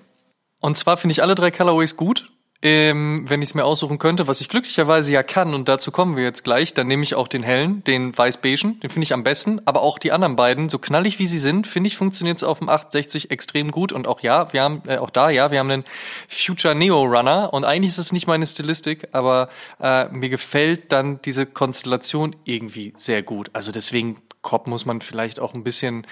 Und 0.61 0.77
zwar 0.77 0.95
finde 0.95 1.11
ich 1.11 1.21
alle 1.21 1.36
drei 1.36 1.51
Colorways 1.51 1.97
gut 1.97 2.32
ähm, 2.64 3.26
wenn 3.28 3.41
ich 3.41 3.49
es 3.49 3.55
mir 3.55 3.66
aussuchen 3.66 3.97
könnte, 3.97 4.28
was 4.28 4.39
ich 4.39 4.47
glücklicherweise 4.47 5.12
ja 5.12 5.24
kann, 5.24 5.53
und 5.53 5.68
dazu 5.68 5.91
kommen 5.91 6.16
wir 6.16 6.24
jetzt 6.24 6.43
gleich, 6.43 6.74
dann 6.74 6.88
nehme 6.88 7.01
ich 7.01 7.16
auch 7.16 7.28
den 7.28 7.41
hellen, 7.41 7.84
den 7.86 8.16
weiß-beigen, 8.16 8.80
den 8.82 8.89
finde 8.89 9.03
ich 9.03 9.14
am 9.14 9.24
besten, 9.24 9.62
aber 9.66 9.82
auch 9.82 9.97
die 9.97 10.12
anderen 10.12 10.36
beiden, 10.36 10.70
so 10.70 10.78
knallig 10.78 11.18
wie 11.18 11.26
sie 11.26 11.39
sind, 11.39 11.66
finde 11.66 11.88
ich, 11.88 11.97
funktioniert 11.97 12.38
es 12.38 12.43
auf 12.43 12.59
dem 12.59 12.70
860 12.70 13.32
extrem 13.32 13.72
gut. 13.72 13.91
Und 13.91 14.07
auch 14.07 14.20
ja, 14.20 14.53
wir 14.53 14.62
haben, 14.62 14.84
äh, 14.86 14.97
auch 14.97 15.09
da, 15.09 15.30
ja, 15.30 15.49
wir 15.49 15.59
haben 15.59 15.72
einen 15.72 15.84
Future 16.28 16.76
Neo 16.76 17.01
Runner. 17.03 17.51
Und 17.51 17.66
eigentlich 17.66 17.91
ist 17.91 17.97
es 17.97 18.12
nicht 18.12 18.28
meine 18.28 18.45
Stilistik, 18.45 19.07
aber 19.12 19.49
äh, 19.82 20.07
mir 20.09 20.30
gefällt 20.30 20.91
dann 20.91 21.20
diese 21.24 21.45
Konstellation 21.47 22.36
irgendwie 22.43 22.93
sehr 22.95 23.24
gut. 23.24 23.49
Also 23.53 23.72
deswegen, 23.72 24.22
Cop 24.41 24.68
muss 24.68 24.86
man 24.86 25.01
vielleicht 25.01 25.39
auch 25.39 25.53
ein 25.53 25.64
bisschen, 25.64 26.05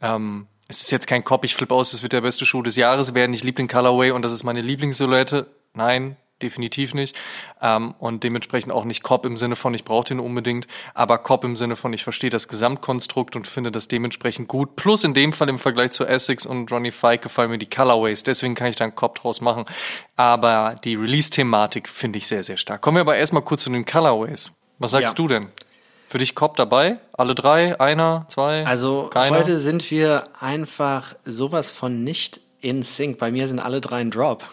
ähm, 0.00 0.46
es 0.68 0.82
ist 0.82 0.92
jetzt 0.92 1.06
kein 1.06 1.24
Cop, 1.24 1.44
ich 1.44 1.54
flippe 1.54 1.74
aus, 1.74 1.92
es 1.92 2.02
wird 2.02 2.12
der 2.12 2.20
beste 2.20 2.46
Schuh 2.46 2.62
des 2.62 2.76
Jahres 2.76 3.14
werden, 3.14 3.34
ich 3.34 3.42
liebe 3.42 3.56
den 3.56 3.68
Colorway 3.68 4.12
und 4.12 4.22
das 4.22 4.32
ist 4.32 4.44
meine 4.44 4.60
Lieblingssilhouette 4.60 5.46
Nein, 5.74 6.16
definitiv 6.42 6.94
nicht. 6.94 7.18
Ähm, 7.60 7.94
und 7.98 8.24
dementsprechend 8.24 8.72
auch 8.72 8.84
nicht 8.84 9.02
Cop 9.02 9.26
im 9.26 9.36
Sinne 9.36 9.56
von, 9.56 9.74
ich 9.74 9.84
brauche 9.84 10.04
den 10.04 10.20
unbedingt, 10.20 10.66
aber 10.94 11.18
Cop 11.18 11.44
im 11.44 11.56
Sinne 11.56 11.76
von, 11.76 11.92
ich 11.92 12.04
verstehe 12.04 12.30
das 12.30 12.48
Gesamtkonstrukt 12.48 13.36
und 13.36 13.46
finde 13.46 13.70
das 13.70 13.88
dementsprechend 13.88 14.48
gut. 14.48 14.76
Plus 14.76 15.04
in 15.04 15.14
dem 15.14 15.32
Fall 15.32 15.48
im 15.48 15.58
Vergleich 15.58 15.92
zu 15.92 16.04
Essex 16.04 16.46
und 16.46 16.70
Ronnie 16.72 16.90
Fike 16.90 17.22
gefallen 17.22 17.50
mir 17.50 17.58
die 17.58 17.68
Colorways, 17.68 18.22
deswegen 18.22 18.54
kann 18.54 18.68
ich 18.68 18.76
da 18.76 18.84
einen 18.84 18.94
Cop 18.94 19.16
draus 19.16 19.40
machen. 19.40 19.64
Aber 20.16 20.76
die 20.84 20.94
Release-Thematik 20.94 21.88
finde 21.88 22.18
ich 22.18 22.26
sehr, 22.26 22.42
sehr 22.42 22.56
stark. 22.56 22.80
Kommen 22.80 22.96
wir 22.96 23.02
aber 23.02 23.16
erstmal 23.16 23.42
kurz 23.42 23.62
zu 23.62 23.70
den 23.70 23.84
Colorways. 23.84 24.52
Was 24.78 24.92
sagst 24.92 25.12
ja. 25.12 25.14
du 25.14 25.28
denn? 25.28 25.46
Für 26.08 26.18
dich 26.18 26.34
Cop 26.34 26.56
dabei? 26.56 26.98
Alle 27.12 27.36
drei? 27.36 27.78
Einer? 27.78 28.26
Zwei? 28.28 28.66
Also 28.66 29.08
keiner? 29.12 29.38
heute 29.38 29.60
sind 29.60 29.88
wir 29.92 30.24
einfach 30.40 31.14
sowas 31.24 31.70
von 31.70 32.02
nicht 32.02 32.40
in 32.60 32.82
Sync. 32.82 33.18
Bei 33.18 33.30
mir 33.30 33.46
sind 33.46 33.60
alle 33.60 33.80
drei 33.80 34.00
ein 34.00 34.10
Drop. 34.10 34.44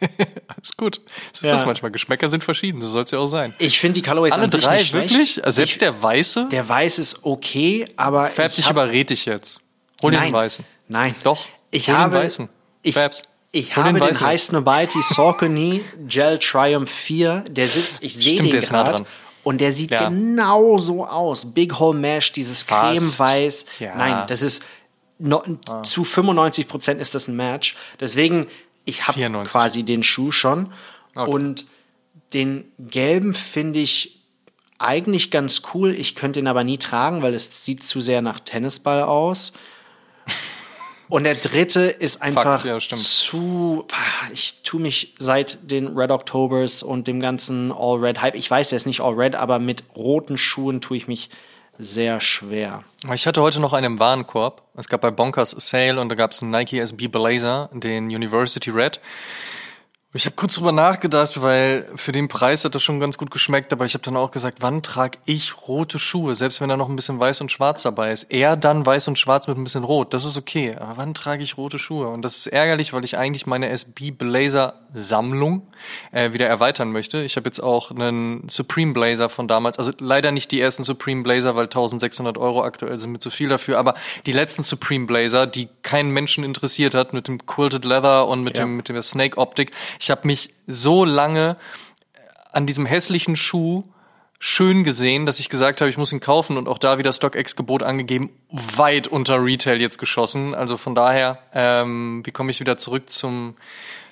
Alles 0.48 0.76
gut. 0.76 1.00
So 1.32 1.40
ist 1.40 1.42
ja. 1.42 1.52
das 1.52 1.66
manchmal. 1.66 1.90
Geschmäcker 1.90 2.28
sind 2.28 2.44
verschieden, 2.44 2.80
so 2.80 2.86
soll 2.86 3.04
es 3.04 3.10
ja 3.10 3.18
auch 3.18 3.26
sein. 3.26 3.54
Ich 3.58 3.78
finde 3.78 4.00
die 4.00 4.02
Colorways 4.02 4.34
Alle 4.34 4.44
an 4.44 4.50
drei, 4.50 4.78
sich 4.78 4.92
nicht 4.92 4.94
wirklich? 4.94 5.12
Schlecht. 5.12 5.44
Also 5.44 5.56
selbst 5.56 5.72
ich, 5.72 5.78
der 5.78 6.02
Weiße? 6.02 6.48
Der 6.50 6.68
Weiße 6.68 7.00
ist 7.00 7.24
okay, 7.24 7.86
aber. 7.96 8.26
Färbst 8.28 8.58
dich 8.58 8.70
überred 8.70 9.10
dich 9.10 9.24
jetzt. 9.24 9.62
Hol 10.02 10.12
Nein. 10.12 10.24
den 10.24 10.32
Weißen. 10.32 10.64
Nein. 10.88 11.14
Doch. 11.22 11.46
Ich 11.70 11.88
Hol 11.88 11.96
habe. 11.96 12.16
Den 12.16 12.24
Weißen. 12.24 12.48
Ich, 12.82 12.94
Färbst. 12.94 13.28
Ich 13.52 13.76
habe 13.76 13.92
den, 13.92 14.06
den 14.06 14.20
High 14.20 14.40
Snobiety 14.40 15.02
Saucony 15.02 15.84
Gel 16.06 16.38
Triumph 16.38 16.90
4. 16.90 17.44
Der 17.50 17.68
sitzt, 17.68 18.02
ich 18.02 18.14
sehe 18.14 18.40
den 18.40 18.60
gerade. 18.60 19.04
Und 19.44 19.60
der 19.60 19.72
sieht 19.72 19.90
ja. 19.90 20.08
genau 20.08 20.78
so 20.78 21.04
aus. 21.04 21.52
Big 21.52 21.78
Hole 21.78 21.98
Mesh, 21.98 22.32
dieses 22.32 22.66
Cremeweiß. 22.66 23.66
Ja. 23.80 23.96
Nein, 23.96 24.26
das 24.28 24.40
ist 24.40 24.64
no, 25.18 25.42
ah. 25.68 25.82
zu 25.82 26.04
95 26.04 26.68
Prozent 26.68 27.00
ist 27.00 27.14
das 27.14 27.28
ein 27.28 27.36
Match. 27.36 27.76
Deswegen 28.00 28.46
ich 28.84 29.06
habe 29.06 29.44
quasi 29.44 29.82
den 29.82 30.02
Schuh 30.02 30.30
schon. 30.30 30.72
Okay. 31.14 31.30
Und 31.30 31.66
den 32.32 32.64
gelben 32.78 33.34
finde 33.34 33.80
ich 33.80 34.22
eigentlich 34.78 35.30
ganz 35.30 35.62
cool. 35.74 35.94
Ich 35.94 36.14
könnte 36.14 36.40
ihn 36.40 36.46
aber 36.46 36.64
nie 36.64 36.78
tragen, 36.78 37.22
weil 37.22 37.34
es 37.34 37.64
sieht 37.64 37.84
zu 37.84 38.00
sehr 38.00 38.22
nach 38.22 38.40
Tennisball 38.40 39.02
aus. 39.02 39.52
Und 41.08 41.24
der 41.24 41.34
dritte 41.34 41.82
ist 41.82 42.22
einfach 42.22 42.62
Fakt, 42.62 42.64
ja, 42.64 42.78
zu. 42.78 43.86
Ich 44.32 44.62
tue 44.62 44.80
mich 44.80 45.14
seit 45.18 45.70
den 45.70 45.88
Red 45.88 46.10
Octobers 46.10 46.82
und 46.82 47.06
dem 47.06 47.20
ganzen 47.20 47.70
All 47.70 47.98
Red 47.98 48.22
Hype. 48.22 48.34
Ich 48.34 48.50
weiß, 48.50 48.72
er 48.72 48.76
ist 48.76 48.86
nicht 48.86 49.02
All 49.02 49.12
Red, 49.12 49.34
aber 49.34 49.58
mit 49.58 49.84
roten 49.94 50.38
Schuhen 50.38 50.80
tue 50.80 50.96
ich 50.96 51.08
mich 51.08 51.28
sehr 51.82 52.20
schwer. 52.20 52.84
Ich 53.12 53.26
hatte 53.26 53.42
heute 53.42 53.60
noch 53.60 53.72
einen 53.72 53.94
im 53.94 53.98
Warenkorb. 53.98 54.62
Es 54.76 54.88
gab 54.88 55.00
bei 55.00 55.10
Bonkers 55.10 55.50
Sale 55.50 56.00
und 56.00 56.08
da 56.08 56.14
gab 56.14 56.32
es 56.32 56.42
einen 56.42 56.50
Nike 56.50 56.78
SB 56.78 57.08
Blazer, 57.08 57.68
den 57.72 58.04
University 58.06 58.70
Red. 58.70 59.00
Ich 60.14 60.26
habe 60.26 60.36
kurz 60.36 60.56
drüber 60.56 60.72
nachgedacht, 60.72 61.40
weil 61.40 61.88
für 61.96 62.12
den 62.12 62.28
Preis 62.28 62.66
hat 62.66 62.74
das 62.74 62.82
schon 62.82 63.00
ganz 63.00 63.16
gut 63.16 63.30
geschmeckt, 63.30 63.72
aber 63.72 63.86
ich 63.86 63.94
habe 63.94 64.04
dann 64.04 64.14
auch 64.18 64.30
gesagt, 64.30 64.58
wann 64.60 64.82
trage 64.82 65.16
ich 65.24 65.66
rote 65.66 65.98
Schuhe, 65.98 66.34
selbst 66.34 66.60
wenn 66.60 66.68
da 66.68 66.76
noch 66.76 66.90
ein 66.90 66.96
bisschen 66.96 67.18
weiß 67.18 67.40
und 67.40 67.50
schwarz 67.50 67.82
dabei 67.82 68.12
ist. 68.12 68.24
Eher 68.24 68.56
dann 68.56 68.84
weiß 68.84 69.08
und 69.08 69.18
schwarz 69.18 69.48
mit 69.48 69.56
ein 69.56 69.64
bisschen 69.64 69.84
rot, 69.84 70.12
das 70.12 70.26
ist 70.26 70.36
okay, 70.36 70.76
aber 70.76 70.98
wann 70.98 71.14
trage 71.14 71.42
ich 71.42 71.56
rote 71.56 71.78
Schuhe? 71.78 72.08
Und 72.08 72.20
das 72.20 72.36
ist 72.36 72.46
ärgerlich, 72.48 72.92
weil 72.92 73.04
ich 73.04 73.16
eigentlich 73.16 73.46
meine 73.46 73.70
SB 73.70 74.10
Blazer 74.10 74.74
Sammlung 74.92 75.66
äh, 76.10 76.34
wieder 76.34 76.46
erweitern 76.46 76.92
möchte. 76.92 77.22
Ich 77.22 77.36
habe 77.36 77.48
jetzt 77.48 77.62
auch 77.62 77.90
einen 77.90 78.46
Supreme 78.50 78.92
Blazer 78.92 79.30
von 79.30 79.48
damals, 79.48 79.78
also 79.78 79.92
leider 79.98 80.30
nicht 80.30 80.52
die 80.52 80.60
ersten 80.60 80.84
Supreme 80.84 81.22
Blazer, 81.22 81.56
weil 81.56 81.64
1600 81.64 82.36
Euro 82.36 82.62
aktuell 82.62 82.98
sind 82.98 83.12
mir 83.12 83.18
zu 83.18 83.30
viel 83.30 83.48
dafür, 83.48 83.78
aber 83.78 83.94
die 84.26 84.32
letzten 84.32 84.62
Supreme 84.62 85.06
Blazer, 85.06 85.46
die 85.46 85.70
keinen 85.80 86.10
Menschen 86.10 86.44
interessiert 86.44 86.94
hat, 86.94 87.14
mit 87.14 87.28
dem 87.28 87.46
Quilted 87.46 87.86
Leather 87.86 88.28
und 88.28 88.42
mit 88.42 88.58
ja. 88.58 88.64
dem 88.64 88.76
mit 88.76 88.90
der 88.90 89.00
Snake 89.00 89.38
Optik 89.38 89.72
ich 90.02 90.10
habe 90.10 90.26
mich 90.26 90.52
so 90.66 91.04
lange 91.04 91.56
an 92.52 92.66
diesem 92.66 92.86
hässlichen 92.86 93.36
Schuh 93.36 93.84
schön 94.40 94.82
gesehen, 94.82 95.26
dass 95.26 95.38
ich 95.38 95.48
gesagt 95.48 95.80
habe, 95.80 95.88
ich 95.88 95.96
muss 95.96 96.12
ihn 96.12 96.18
kaufen 96.18 96.56
und 96.56 96.66
auch 96.66 96.78
da 96.78 96.98
wieder 96.98 97.12
StockX-Gebot 97.12 97.84
angegeben, 97.84 98.30
weit 98.50 99.06
unter 99.06 99.42
Retail 99.42 99.80
jetzt 99.80 99.98
geschossen. 99.98 100.56
Also 100.56 100.76
von 100.76 100.96
daher, 100.96 101.38
ähm, 101.54 102.22
wie 102.24 102.32
komme 102.32 102.50
ich 102.50 102.58
wieder 102.58 102.76
zurück 102.78 103.08
zum 103.10 103.54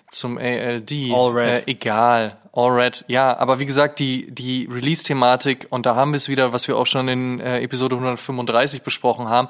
zum 0.09 0.39
ALD. 0.39 0.93
All 1.13 1.31
Red. 1.33 1.69
Äh, 1.69 1.71
egal. 1.71 2.37
All 2.53 2.71
Red. 2.71 3.05
Ja, 3.07 3.37
aber 3.37 3.61
wie 3.61 3.67
gesagt, 3.67 4.01
die, 4.01 4.31
die 4.33 4.69
Release-Thematik, 4.71 5.69
und 5.71 5.87
da 5.87 5.95
haben 5.95 6.13
wir 6.13 6.17
es 6.17 6.29
wieder, 6.29 6.53
was 6.53 6.67
wir 6.67 6.77
auch 6.77 6.87
schon 6.87 7.07
in 7.07 7.39
äh, 7.39 7.61
Episode 7.61 7.95
135 7.95 8.83
besprochen 8.83 9.29
haben, 9.29 9.47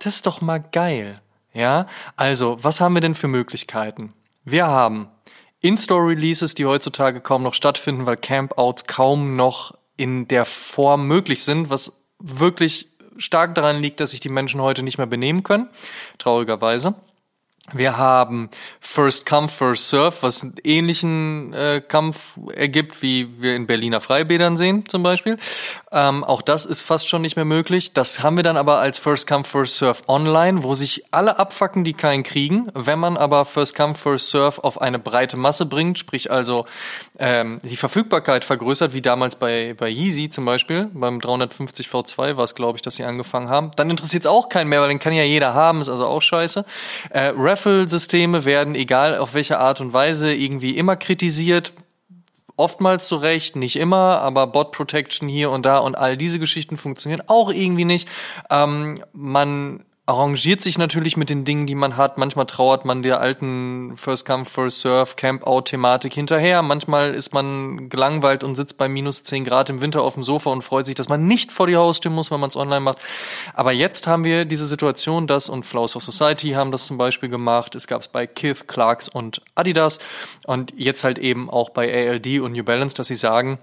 das 0.00 0.16
ist 0.16 0.26
doch 0.26 0.40
mal 0.40 0.58
geil. 0.58 1.20
Ja, 1.52 1.86
also, 2.16 2.58
was 2.60 2.80
haben 2.80 2.94
wir 2.94 3.00
denn 3.00 3.14
für 3.14 3.28
Möglichkeiten? 3.28 4.12
Wir 4.44 4.66
haben 4.66 5.08
In-Store-Releases, 5.60 6.54
die 6.54 6.64
heutzutage 6.64 7.20
kaum 7.20 7.42
noch 7.42 7.54
stattfinden, 7.54 8.06
weil 8.06 8.16
Campouts 8.16 8.86
kaum 8.86 9.36
noch 9.36 9.74
in 9.96 10.26
der 10.26 10.46
Form 10.46 11.06
möglich 11.06 11.44
sind, 11.44 11.68
was 11.68 12.00
wirklich 12.18 12.88
stark 13.18 13.54
daran 13.54 13.80
liegt, 13.80 14.00
dass 14.00 14.12
sich 14.12 14.20
die 14.20 14.30
Menschen 14.30 14.62
heute 14.62 14.82
nicht 14.82 14.96
mehr 14.96 15.06
benehmen 15.06 15.42
können, 15.42 15.68
traurigerweise. 16.18 16.94
Wir 17.72 17.96
haben 17.96 18.50
First 18.80 19.26
Come, 19.26 19.48
First 19.48 19.88
Serve, 19.90 20.16
was 20.22 20.42
einen 20.42 20.54
ähnlichen 20.64 21.52
äh, 21.52 21.80
Kampf 21.86 22.38
ergibt, 22.54 23.02
wie 23.02 23.40
wir 23.40 23.54
in 23.54 23.66
Berliner 23.66 24.00
Freibädern 24.00 24.56
sehen 24.56 24.84
zum 24.88 25.02
Beispiel. 25.02 25.36
Ähm, 25.92 26.24
auch 26.24 26.42
das 26.42 26.66
ist 26.66 26.80
fast 26.80 27.08
schon 27.08 27.22
nicht 27.22 27.36
mehr 27.36 27.44
möglich. 27.44 27.92
Das 27.92 28.22
haben 28.22 28.36
wir 28.36 28.42
dann 28.42 28.56
aber 28.56 28.78
als 28.78 28.98
First 28.98 29.26
Come, 29.26 29.44
First 29.44 29.78
Serve 29.78 30.02
online, 30.08 30.62
wo 30.62 30.74
sich 30.74 31.04
alle 31.10 31.38
abfacken, 31.38 31.84
die 31.84 31.94
keinen 31.94 32.22
kriegen. 32.22 32.68
Wenn 32.74 32.98
man 32.98 33.16
aber 33.16 33.44
First 33.44 33.76
Come, 33.76 33.94
First 33.94 34.30
Serve 34.30 34.62
auf 34.62 34.80
eine 34.80 34.98
breite 34.98 35.36
Masse 35.36 35.66
bringt, 35.66 35.98
sprich 35.98 36.30
also 36.30 36.66
ähm, 37.18 37.60
die 37.62 37.76
Verfügbarkeit 37.76 38.44
vergrößert, 38.44 38.94
wie 38.94 39.02
damals 39.02 39.36
bei, 39.36 39.74
bei 39.76 39.88
Yeezy 39.88 40.30
zum 40.30 40.44
Beispiel, 40.44 40.88
beim 40.92 41.20
350 41.20 41.88
V2 41.88 42.36
war 42.36 42.44
es, 42.44 42.54
glaube 42.54 42.78
ich, 42.78 42.82
dass 42.82 42.96
sie 42.96 43.04
angefangen 43.04 43.48
haben, 43.48 43.70
dann 43.76 43.90
interessiert 43.90 44.24
es 44.24 44.26
auch 44.26 44.48
keinen 44.48 44.68
mehr, 44.68 44.80
weil 44.80 44.88
den 44.88 44.98
kann 44.98 45.12
ja 45.12 45.24
jeder 45.24 45.54
haben, 45.54 45.80
ist 45.80 45.88
also 45.88 46.06
auch 46.06 46.22
scheiße. 46.22 46.64
Äh, 47.10 47.32
Raffle-Systeme 47.60 48.44
werden, 48.46 48.74
egal 48.74 49.18
auf 49.18 49.34
welche 49.34 49.58
Art 49.58 49.80
und 49.80 49.92
Weise, 49.92 50.32
irgendwie 50.32 50.76
immer 50.76 50.96
kritisiert. 50.96 51.74
Oftmals 52.56 53.06
zu 53.06 53.16
Recht, 53.16 53.56
nicht 53.56 53.76
immer, 53.76 54.20
aber 54.20 54.46
Bot 54.46 54.72
Protection 54.72 55.28
hier 55.28 55.50
und 55.50 55.66
da 55.66 55.78
und 55.78 55.96
all 55.96 56.16
diese 56.16 56.38
Geschichten 56.38 56.76
funktionieren 56.76 57.22
auch 57.26 57.50
irgendwie 57.50 57.84
nicht. 57.84 58.08
Ähm, 58.50 59.02
man 59.12 59.84
arrangiert 60.10 60.60
sich 60.60 60.76
natürlich 60.76 61.16
mit 61.16 61.30
den 61.30 61.44
Dingen, 61.44 61.68
die 61.68 61.76
man 61.76 61.96
hat. 61.96 62.18
Manchmal 62.18 62.46
trauert 62.46 62.84
man 62.84 63.02
der 63.02 63.20
alten 63.20 63.96
First 63.96 64.26
Come, 64.26 64.44
First 64.44 64.80
Serve, 64.80 65.14
Camp-Out-Thematik 65.14 66.12
hinterher. 66.12 66.62
Manchmal 66.62 67.14
ist 67.14 67.32
man 67.32 67.88
gelangweilt 67.88 68.42
und 68.42 68.56
sitzt 68.56 68.76
bei 68.76 68.88
minus 68.88 69.22
10 69.22 69.44
Grad 69.44 69.70
im 69.70 69.80
Winter 69.80 70.02
auf 70.02 70.14
dem 70.14 70.24
Sofa 70.24 70.50
und 70.50 70.62
freut 70.62 70.84
sich, 70.84 70.96
dass 70.96 71.08
man 71.08 71.28
nicht 71.28 71.52
vor 71.52 71.68
die 71.68 71.76
Haustür 71.76 72.10
muss, 72.10 72.32
wenn 72.32 72.40
man 72.40 72.48
es 72.48 72.56
online 72.56 72.80
macht. 72.80 72.98
Aber 73.54 73.70
jetzt 73.70 74.08
haben 74.08 74.24
wir 74.24 74.46
diese 74.46 74.66
Situation, 74.66 75.28
dass, 75.28 75.48
und 75.48 75.64
Flowers 75.64 75.94
of 75.94 76.02
Society 76.02 76.50
haben 76.50 76.72
das 76.72 76.86
zum 76.86 76.98
Beispiel 76.98 77.28
gemacht, 77.28 77.76
es 77.76 77.86
gab 77.86 78.00
es 78.00 78.08
bei 78.08 78.26
Kith, 78.26 78.66
Clarks 78.66 79.08
und 79.08 79.42
Adidas 79.54 80.00
und 80.44 80.74
jetzt 80.76 81.04
halt 81.04 81.20
eben 81.20 81.48
auch 81.48 81.70
bei 81.70 82.08
ALD 82.08 82.40
und 82.40 82.52
New 82.52 82.64
Balance, 82.64 82.96
dass 82.96 83.06
sie 83.06 83.14
sagen, 83.14 83.60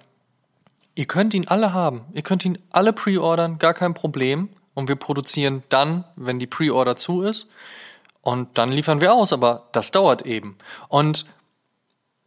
ihr 0.95 1.07
könnt 1.07 1.33
ihn 1.33 1.49
alle 1.49 1.73
haben. 1.73 2.05
Ihr 2.13 2.21
könnt 2.21 2.45
ihn 2.45 2.57
alle 2.71 2.93
pre-ordern, 2.93 3.59
gar 3.59 3.73
kein 3.73 3.93
Problem 3.93 4.47
und 4.77 4.89
wir 4.89 4.95
produzieren 4.95 5.63
dann, 5.69 6.03
wenn 6.15 6.37
die 6.37 6.45
Pre-Order 6.45 6.95
zu 6.95 7.23
ist 7.23 7.49
und 8.21 8.59
dann 8.59 8.71
liefern 8.71 9.01
wir 9.01 9.11
aus, 9.11 9.33
aber 9.33 9.69
das 9.71 9.89
dauert 9.89 10.21
eben. 10.21 10.55
Und 10.87 11.25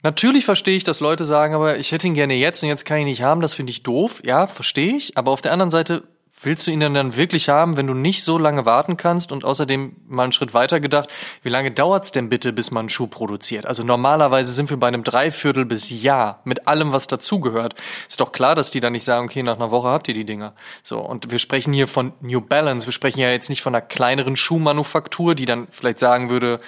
natürlich 0.03 0.47
verstehe 0.47 0.77
ich, 0.77 0.83
dass 0.83 0.99
Leute 0.99 1.25
sagen, 1.25 1.55
aber 1.55 1.79
ich 1.79 1.93
hätte 1.93 2.09
ihn 2.09 2.15
gerne 2.15 2.35
jetzt 2.35 2.65
und 2.65 2.69
jetzt 2.69 2.85
kann 2.85 2.97
ich 2.97 3.03
ihn 3.03 3.07
nicht 3.07 3.23
haben, 3.23 3.41
das 3.41 3.55
finde 3.55 3.71
ich 3.71 3.85
doof. 3.85 4.21
Ja, 4.25 4.49
verstehe 4.49 4.97
ich, 4.97 5.17
aber 5.17 5.31
auf 5.31 5.43
der 5.43 5.53
anderen 5.53 5.71
Seite 5.71 6.03
Willst 6.43 6.67
du 6.67 6.71
ihn 6.71 6.81
denn 6.81 6.95
dann 6.95 7.17
wirklich 7.17 7.51
haben, 7.51 7.77
wenn 7.77 7.87
du 7.87 7.93
nicht 7.93 8.25
so 8.25 8.39
lange 8.39 8.65
warten 8.65 8.97
kannst? 8.97 9.31
Und 9.31 9.45
außerdem 9.45 9.97
mal 10.09 10.23
einen 10.23 10.33
Schritt 10.33 10.55
weiter 10.55 10.81
gedacht, 10.81 11.11
wie 11.43 11.51
lange 11.51 11.71
dauert's 11.71 12.13
denn 12.13 12.31
bitte, 12.31 12.55
bis 12.55 12.71
man 12.71 12.81
einen 12.81 12.89
Schuh 12.89 13.09
produziert? 13.09 13.67
Also 13.67 13.85
normalerweise 13.85 14.53
sind 14.53 14.71
wir 14.71 14.79
bei 14.79 14.89
einem 14.89 15.05
Dreiviertel 15.05 15.67
bis 15.67 15.91
Jahr 15.91 16.41
mit 16.45 16.67
allem, 16.67 16.93
was 16.93 17.07
dazugehört. 17.09 17.75
Ist 18.09 18.23
doch 18.23 18.33
klar, 18.33 18.55
dass 18.55 18.71
die 18.71 18.81
dann 18.81 18.95
nicht 18.95 19.05
sagen, 19.05 19.27
okay, 19.27 19.43
nach 19.43 19.57
einer 19.57 19.71
Woche 19.71 19.89
habt 19.89 20.09
ihr 20.09 20.15
die 20.15 20.25
Dinger. 20.25 20.55
So, 20.83 21.01
und 21.01 21.31
wir 21.31 21.39
sprechen 21.39 21.75
hier 21.75 21.87
von 21.87 22.15
New 22.23 22.41
Balance. 22.41 22.87
Wir 22.87 22.93
sprechen 22.93 23.21
ja 23.21 23.31
jetzt 23.31 23.51
nicht 23.51 23.61
von 23.61 23.75
einer 23.75 23.85
kleineren 23.85 24.37
Schuhmanufaktur, 24.37 25.35
die 25.35 25.45
dann 25.45 25.69
vielleicht 25.71 25.99
sagen 25.99 26.31
würde, 26.31 26.59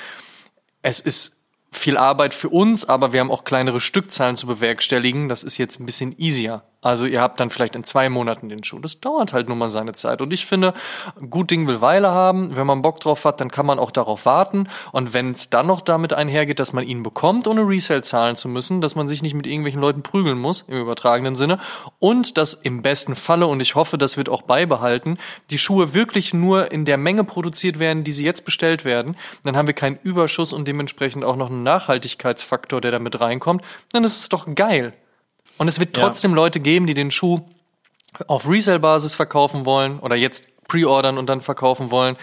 es 0.82 1.00
ist 1.00 1.38
viel 1.70 1.96
Arbeit 1.96 2.34
für 2.34 2.50
uns, 2.50 2.84
aber 2.84 3.14
wir 3.14 3.20
haben 3.20 3.30
auch 3.30 3.44
kleinere 3.44 3.80
Stückzahlen 3.80 4.36
zu 4.36 4.46
bewerkstelligen. 4.46 5.30
Das 5.30 5.42
ist 5.42 5.56
jetzt 5.56 5.80
ein 5.80 5.86
bisschen 5.86 6.14
easier. 6.18 6.62
Also 6.82 7.06
ihr 7.06 7.22
habt 7.22 7.38
dann 7.38 7.48
vielleicht 7.48 7.76
in 7.76 7.84
zwei 7.84 8.08
Monaten 8.08 8.48
den 8.48 8.64
Schuh. 8.64 8.80
Das 8.80 9.00
dauert 9.00 9.32
halt 9.32 9.46
nur 9.46 9.56
mal 9.56 9.70
seine 9.70 9.92
Zeit. 9.92 10.20
Und 10.20 10.32
ich 10.32 10.46
finde, 10.46 10.74
gut 11.30 11.52
Ding 11.52 11.68
will 11.68 11.80
Weile 11.80 12.10
haben. 12.10 12.56
Wenn 12.56 12.66
man 12.66 12.82
Bock 12.82 12.98
drauf 12.98 13.24
hat, 13.24 13.40
dann 13.40 13.52
kann 13.52 13.66
man 13.66 13.78
auch 13.78 13.92
darauf 13.92 14.26
warten. 14.26 14.68
Und 14.90 15.14
wenn 15.14 15.30
es 15.30 15.48
dann 15.48 15.68
noch 15.68 15.80
damit 15.80 16.12
einhergeht, 16.12 16.58
dass 16.58 16.72
man 16.72 16.84
ihn 16.84 17.04
bekommt, 17.04 17.46
ohne 17.46 17.62
Resale 17.62 18.02
zahlen 18.02 18.34
zu 18.34 18.48
müssen, 18.48 18.80
dass 18.80 18.96
man 18.96 19.06
sich 19.06 19.22
nicht 19.22 19.34
mit 19.34 19.46
irgendwelchen 19.46 19.80
Leuten 19.80 20.02
prügeln 20.02 20.38
muss, 20.38 20.62
im 20.62 20.76
übertragenen 20.76 21.36
Sinne, 21.36 21.60
und 22.00 22.36
dass 22.36 22.52
im 22.52 22.82
besten 22.82 23.14
Falle, 23.14 23.46
und 23.46 23.60
ich 23.60 23.76
hoffe, 23.76 23.96
das 23.96 24.16
wird 24.16 24.28
auch 24.28 24.42
beibehalten, 24.42 25.18
die 25.50 25.58
Schuhe 25.58 25.94
wirklich 25.94 26.34
nur 26.34 26.72
in 26.72 26.84
der 26.84 26.98
Menge 26.98 27.22
produziert 27.22 27.78
werden, 27.78 28.02
die 28.02 28.12
sie 28.12 28.24
jetzt 28.24 28.44
bestellt 28.44 28.84
werden, 28.84 29.16
dann 29.44 29.56
haben 29.56 29.68
wir 29.68 29.74
keinen 29.74 30.00
Überschuss 30.02 30.52
und 30.52 30.66
dementsprechend 30.66 31.22
auch 31.22 31.36
noch 31.36 31.48
einen 31.48 31.62
Nachhaltigkeitsfaktor, 31.62 32.80
der 32.80 32.90
damit 32.90 33.20
reinkommt, 33.20 33.62
dann 33.92 34.02
ist 34.02 34.20
es 34.20 34.28
doch 34.28 34.52
geil. 34.56 34.94
Und 35.58 35.68
es 35.68 35.78
wird 35.78 35.94
trotzdem 35.94 36.32
ja. 36.32 36.36
Leute 36.36 36.60
geben, 36.60 36.86
die 36.86 36.94
den 36.94 37.10
Schuh 37.10 37.40
auf 38.26 38.48
Resale-Basis 38.48 39.14
verkaufen 39.14 39.64
wollen 39.64 39.98
oder 39.98 40.16
jetzt 40.16 40.44
pre-ordern 40.68 41.18
und 41.18 41.28
dann 41.28 41.40
verkaufen 41.40 41.90
wollen. 41.90 42.16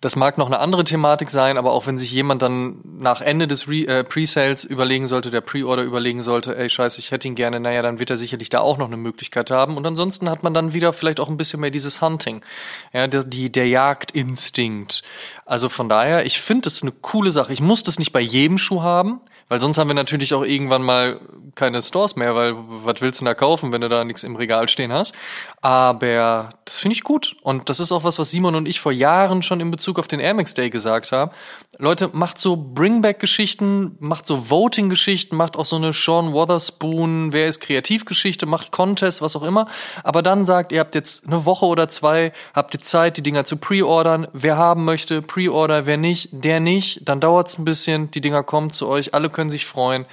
Das 0.00 0.14
mag 0.14 0.38
noch 0.38 0.46
eine 0.46 0.60
andere 0.60 0.84
Thematik 0.84 1.30
sein, 1.30 1.58
aber 1.58 1.72
auch 1.72 1.88
wenn 1.88 1.98
sich 1.98 2.12
jemand 2.12 2.42
dann 2.42 2.78
nach 2.84 3.20
Ende 3.20 3.48
des 3.48 3.68
Re 3.68 3.86
äh, 3.86 4.04
Pre-Sales 4.04 4.64
überlegen 4.64 5.08
sollte, 5.08 5.32
der 5.32 5.40
Pre-Order 5.40 5.82
überlegen 5.82 6.22
sollte, 6.22 6.56
ey 6.56 6.68
scheiße, 6.68 7.00
ich 7.00 7.10
hätte 7.10 7.26
ihn 7.26 7.34
gerne, 7.34 7.58
naja, 7.58 7.82
dann 7.82 7.98
wird 7.98 8.10
er 8.10 8.16
sicherlich 8.16 8.50
da 8.50 8.60
auch 8.60 8.78
noch 8.78 8.86
eine 8.86 8.96
Möglichkeit 8.96 9.50
haben. 9.50 9.76
Und 9.76 9.84
ansonsten 9.84 10.30
hat 10.30 10.44
man 10.44 10.54
dann 10.54 10.74
wieder 10.74 10.92
vielleicht 10.92 11.18
auch 11.18 11.28
ein 11.28 11.36
bisschen 11.36 11.60
mehr 11.60 11.72
dieses 11.72 12.00
Hunting, 12.00 12.44
ja, 12.92 13.08
der, 13.08 13.24
die, 13.24 13.50
der 13.50 13.66
Jagdinstinkt. 13.66 15.02
Also 15.44 15.68
von 15.68 15.88
daher, 15.88 16.24
ich 16.24 16.40
finde 16.40 16.70
das 16.70 16.82
eine 16.82 16.92
coole 16.92 17.32
Sache. 17.32 17.52
Ich 17.52 17.60
muss 17.60 17.82
das 17.82 17.98
nicht 17.98 18.12
bei 18.12 18.20
jedem 18.20 18.58
Schuh 18.58 18.82
haben. 18.82 19.20
Weil 19.48 19.60
sonst 19.60 19.78
haben 19.78 19.88
wir 19.88 19.94
natürlich 19.94 20.34
auch 20.34 20.44
irgendwann 20.44 20.82
mal 20.82 21.20
keine 21.54 21.82
Stores 21.82 22.16
mehr, 22.16 22.34
weil 22.34 22.54
was 22.56 23.00
willst 23.00 23.20
du 23.20 23.24
da 23.24 23.34
kaufen, 23.34 23.72
wenn 23.72 23.80
du 23.80 23.88
da 23.88 24.04
nichts 24.04 24.22
im 24.22 24.36
Regal 24.36 24.68
stehen 24.68 24.92
hast? 24.92 25.14
Aber 25.60 26.50
das 26.64 26.78
finde 26.78 26.94
ich 26.94 27.02
gut. 27.02 27.36
Und 27.42 27.70
das 27.70 27.80
ist 27.80 27.90
auch 27.90 28.04
was, 28.04 28.18
was 28.18 28.30
Simon 28.30 28.54
und 28.54 28.66
ich 28.66 28.80
vor 28.80 28.92
Jahren 28.92 29.42
schon 29.42 29.60
in 29.60 29.70
Bezug 29.70 29.98
auf 29.98 30.06
den 30.06 30.20
Air 30.20 30.34
Max 30.34 30.54
Day 30.54 30.70
gesagt 30.70 31.12
haben. 31.12 31.30
Leute, 31.78 32.10
macht 32.12 32.38
so 32.38 32.56
Bringback-Geschichten, 32.56 33.96
macht 34.00 34.26
so 34.26 34.50
Voting-Geschichten, 34.50 35.36
macht 35.36 35.56
auch 35.56 35.64
so 35.64 35.76
eine 35.76 35.92
Sean 35.92 36.32
Wotherspoon, 36.32 37.32
wer 37.32 37.48
ist 37.48 37.60
Kreativgeschichte, 37.60 38.46
macht 38.46 38.72
Contest, 38.72 39.22
was 39.22 39.36
auch 39.36 39.42
immer. 39.42 39.66
Aber 40.04 40.22
dann 40.22 40.44
sagt, 40.44 40.72
ihr 40.72 40.80
habt 40.80 40.94
jetzt 40.94 41.26
eine 41.26 41.44
Woche 41.44 41.66
oder 41.66 41.88
zwei, 41.88 42.32
habt 42.54 42.74
ihr 42.74 42.80
Zeit, 42.80 43.16
die 43.16 43.22
Dinger 43.22 43.44
zu 43.44 43.56
pre-ordern. 43.56 44.28
Wer 44.32 44.56
haben 44.56 44.84
möchte, 44.84 45.22
pre-order, 45.22 45.86
wer 45.86 45.96
nicht, 45.96 46.28
der 46.32 46.60
nicht. 46.60 47.08
Dann 47.08 47.20
dauert's 47.20 47.58
ein 47.58 47.64
bisschen, 47.64 48.10
die 48.10 48.20
Dinger 48.20 48.42
kommen 48.42 48.70
zu 48.70 48.88
euch, 48.88 49.14
alle 49.14 49.30
können 49.38 49.50
sich 49.50 49.66
freuen. 49.66 50.04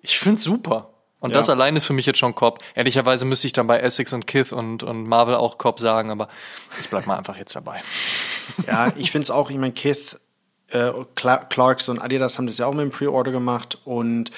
Ich 0.00 0.18
find's 0.18 0.42
super. 0.42 0.88
Und 1.20 1.32
ja. 1.32 1.36
das 1.36 1.50
allein 1.50 1.76
ist 1.76 1.84
für 1.84 1.92
mich 1.92 2.06
jetzt 2.06 2.18
schon 2.18 2.34
Cop. 2.34 2.60
Ehrlicherweise 2.74 3.26
müsste 3.26 3.46
ich 3.46 3.52
dann 3.52 3.66
bei 3.66 3.78
Essex 3.78 4.14
und 4.14 4.26
Kith 4.26 4.52
und, 4.52 4.82
und 4.82 5.06
Marvel 5.06 5.34
auch 5.34 5.58
Cop 5.58 5.78
sagen, 5.78 6.10
aber 6.10 6.28
ich 6.80 6.88
bleib 6.88 7.06
mal 7.06 7.18
einfach 7.18 7.36
jetzt 7.36 7.54
dabei. 7.54 7.82
Ja, 8.66 8.90
ich 8.96 9.10
find's 9.10 9.30
auch, 9.30 9.50
ich 9.50 9.58
meine, 9.58 9.74
Kith, 9.74 10.18
äh, 10.68 10.92
Clarks 11.14 11.90
und 11.90 11.98
Adidas 11.98 12.38
haben 12.38 12.46
das 12.46 12.56
ja 12.56 12.64
auch 12.64 12.72
mit 12.72 12.84
dem 12.84 12.90
Pre-Order 12.90 13.32
gemacht 13.32 13.76
und 13.84 14.30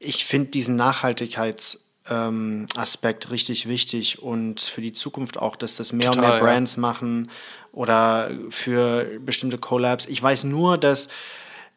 ich 0.00 0.24
finde 0.24 0.50
diesen 0.50 0.80
Nachhaltigkeits- 0.80 1.78
ähm, 2.08 2.66
Aspekt 2.74 3.30
richtig 3.30 3.68
wichtig 3.68 4.20
und 4.20 4.60
für 4.60 4.80
die 4.80 4.92
Zukunft 4.92 5.38
auch, 5.38 5.54
dass 5.54 5.76
das 5.76 5.92
mehr 5.92 6.10
Total, 6.10 6.24
und 6.24 6.30
mehr 6.30 6.40
Brands 6.40 6.74
ja. 6.74 6.80
machen 6.80 7.30
oder 7.70 8.30
für 8.48 9.06
bestimmte 9.20 9.58
Collabs. 9.58 10.06
Ich 10.06 10.20
weiß 10.20 10.44
nur, 10.44 10.76
dass 10.76 11.08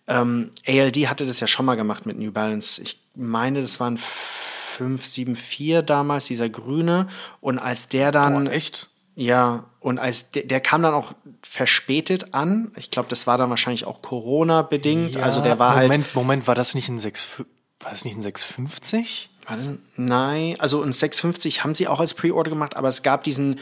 ähm, 0.07 0.51
ALD 0.67 1.07
hatte 1.07 1.25
das 1.25 1.39
ja 1.39 1.47
schon 1.47 1.65
mal 1.65 1.75
gemacht 1.75 2.05
mit 2.05 2.17
New 2.17 2.31
Balance. 2.31 2.81
Ich 2.81 2.99
meine, 3.15 3.61
das 3.61 3.79
waren 3.79 3.97
574 3.97 5.81
damals, 5.85 6.25
dieser 6.25 6.49
grüne. 6.49 7.07
Und 7.41 7.59
als 7.59 7.87
der 7.87 8.11
dann. 8.11 8.45
Boah, 8.45 8.51
echt? 8.51 8.89
Ja, 9.15 9.65
und 9.79 9.99
als 9.99 10.31
der, 10.31 10.43
der 10.43 10.59
kam 10.59 10.81
dann 10.81 10.93
auch 10.93 11.13
verspätet 11.43 12.33
an. 12.33 12.71
Ich 12.77 12.89
glaube, 12.89 13.09
das 13.09 13.27
war 13.27 13.37
dann 13.37 13.49
wahrscheinlich 13.49 13.85
auch 13.85 14.01
Corona-bedingt. 14.01 15.15
Ja, 15.15 15.21
also 15.21 15.41
der 15.41 15.59
war 15.59 15.73
Moment, 15.73 15.91
halt. 15.91 15.91
Moment, 15.91 16.15
Moment, 16.15 16.47
war 16.47 16.55
das 16.55 16.73
nicht 16.73 16.89
ein 16.89 16.99
6, 16.99 17.43
war 17.79 17.91
das 17.91 18.05
nicht 18.05 18.17
ein 18.17 18.21
650? 18.21 19.29
War 19.47 19.57
das, 19.57 19.69
nein, 19.97 20.55
also 20.59 20.81
ein 20.81 20.93
650 20.93 21.63
haben 21.63 21.75
sie 21.75 21.87
auch 21.87 21.99
als 21.99 22.13
Pre-Order 22.13 22.49
gemacht, 22.49 22.77
aber 22.77 22.87
es 22.87 23.03
gab 23.03 23.23
diesen 23.23 23.59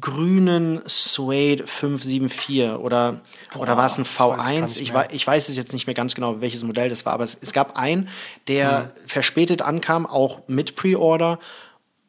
grünen 0.00 0.82
Suede 0.86 1.66
574 1.66 2.78
oder, 2.78 3.20
Boah, 3.52 3.60
oder 3.60 3.76
war 3.76 3.86
es 3.86 3.98
ein 3.98 4.04
V1? 4.04 4.78
Ich, 4.80 4.94
weiß, 4.94 5.08
ich 5.10 5.26
weiß 5.26 5.48
es 5.48 5.56
jetzt 5.56 5.72
nicht 5.72 5.86
mehr 5.86 5.94
ganz 5.94 6.14
genau, 6.14 6.40
welches 6.40 6.62
Modell 6.62 6.88
das 6.88 7.04
war, 7.06 7.12
aber 7.12 7.24
es, 7.24 7.36
es 7.40 7.52
gab 7.52 7.76
einen, 7.76 8.08
der 8.46 8.92
mhm. 8.94 9.08
verspätet 9.08 9.62
ankam, 9.62 10.06
auch 10.06 10.42
mit 10.46 10.76
Pre-Order 10.76 11.40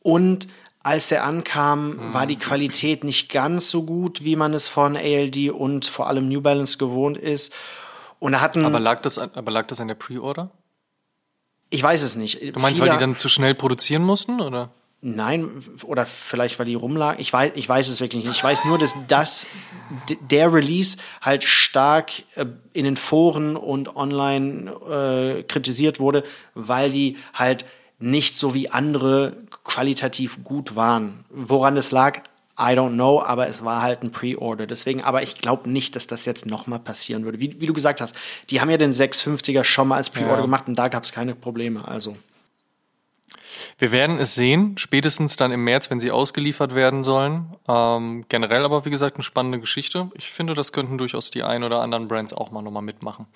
und 0.04 0.48
als 0.84 1.10
der 1.10 1.26
ankam, 1.26 1.98
mhm. 1.98 2.14
war 2.14 2.28
die 2.28 2.38
Qualität 2.38 3.04
nicht 3.04 3.32
ganz 3.32 3.70
so 3.70 3.84
gut, 3.84 4.24
wie 4.24 4.36
man 4.36 4.54
es 4.54 4.68
von 4.68 4.96
ALD 4.96 5.50
und 5.50 5.86
vor 5.86 6.08
allem 6.08 6.30
New 6.30 6.42
Balance 6.42 6.78
gewohnt 6.78 7.18
ist. 7.18 7.52
Und 8.20 8.32
da 8.32 8.42
hatten, 8.42 8.64
Aber 8.64 8.80
lag 8.80 9.02
das, 9.02 9.20
an- 9.20 9.32
aber 9.34 9.52
lag 9.52 9.68
das 9.68 9.82
an 9.82 9.88
der 9.90 9.96
Pre-Order? 9.96 10.50
Ich 11.70 11.84
weiß 11.84 12.04
es 12.04 12.16
nicht. 12.16 12.56
Du 12.56 12.60
meinst, 12.60 12.80
weil 12.82 12.90
die 12.90 12.98
dann 12.98 13.16
zu 13.16 13.30
schnell 13.30 13.56
produzieren 13.56 14.04
mussten, 14.04 14.42
oder? 14.42 14.70
Nein, 15.02 15.64
oder 15.84 16.08
vielleicht, 16.08 16.58
weil 16.58 16.66
die 16.66 16.74
rumlagen. 16.74 17.22
Ich 17.22 17.32
weiß, 17.32 17.52
ich 17.54 17.70
weiß 17.70 17.88
es 17.88 18.02
wirklich 18.02 18.26
nicht. 18.26 18.36
Ich 18.36 18.44
weiß 18.44 18.66
nur, 18.66 18.80
dass 18.80 18.96
das, 19.08 19.46
der 20.22 20.52
Release 20.52 20.98
halt 21.22 21.44
stark 21.44 22.12
äh, 22.36 22.48
in 22.74 22.86
den 22.86 22.98
Foren 22.98 23.56
und 23.56 23.96
online 23.96 24.72
äh, 24.72 25.44
kritisiert 25.44 26.00
wurde, 26.00 26.24
weil 26.56 26.90
die 26.90 27.18
halt 27.34 27.66
nicht 28.00 28.38
so 28.38 28.54
wie 28.56 28.70
andere 28.70 29.38
qualitativ 29.64 30.44
gut 30.44 30.76
waren. 30.76 31.26
Woran 31.30 31.76
das 31.76 31.92
lag, 31.92 32.22
I 32.60 32.74
don't 32.74 32.94
know, 32.94 33.22
aber 33.22 33.48
es 33.48 33.64
war 33.64 33.82
halt 33.84 34.02
ein 34.04 34.12
Pre-Order. 34.12 34.66
Deswegen, 34.66 35.04
aber 35.04 35.22
ich 35.22 35.38
glaube 35.38 35.70
nicht, 35.70 35.96
dass 35.96 36.08
das 36.08 36.26
jetzt 36.26 36.46
nochmal 36.48 36.80
passieren 36.80 37.24
würde. 37.24 37.40
Wie, 37.40 37.62
wie 37.62 37.68
du 37.68 37.74
gesagt 37.74 38.02
hast, 38.02 38.16
die 38.50 38.60
haben 38.62 38.70
ja 38.72 38.78
den 38.78 38.92
650er 38.92 39.64
schon 39.64 39.88
mal 39.90 39.98
als 39.98 40.10
Pre-Order 40.10 40.38
Ja. 40.38 40.42
gemacht 40.42 40.68
und 40.68 40.76
da 40.76 40.88
gab 40.88 41.04
es 41.04 41.12
keine 41.12 41.36
Probleme. 41.36 41.88
Also. 41.88 42.18
Wir 43.80 43.92
werden 43.92 44.18
es 44.20 44.34
sehen, 44.36 44.78
spätestens 44.78 45.36
dann 45.36 45.52
im 45.52 45.64
März, 45.64 45.90
wenn 45.90 46.00
sie 46.00 46.10
ausgeliefert 46.12 46.74
werden 46.74 47.04
sollen. 47.04 47.56
Ähm, 47.68 48.26
generell 48.28 48.66
aber, 48.66 48.86
wie 48.86 48.90
gesagt, 48.90 49.16
eine 49.18 49.24
spannende 49.24 49.60
Geschichte. 49.60 50.10
Ich 50.16 50.30
finde, 50.30 50.54
das 50.56 50.72
könnten 50.72 50.98
durchaus 50.98 51.30
die 51.32 51.44
ein 51.44 51.64
oder 51.64 51.82
anderen 51.82 52.08
Brands 52.08 52.34
auch 52.34 52.50
mal 52.52 52.62
nochmal 52.64 52.82
mitmachen. 52.84 53.28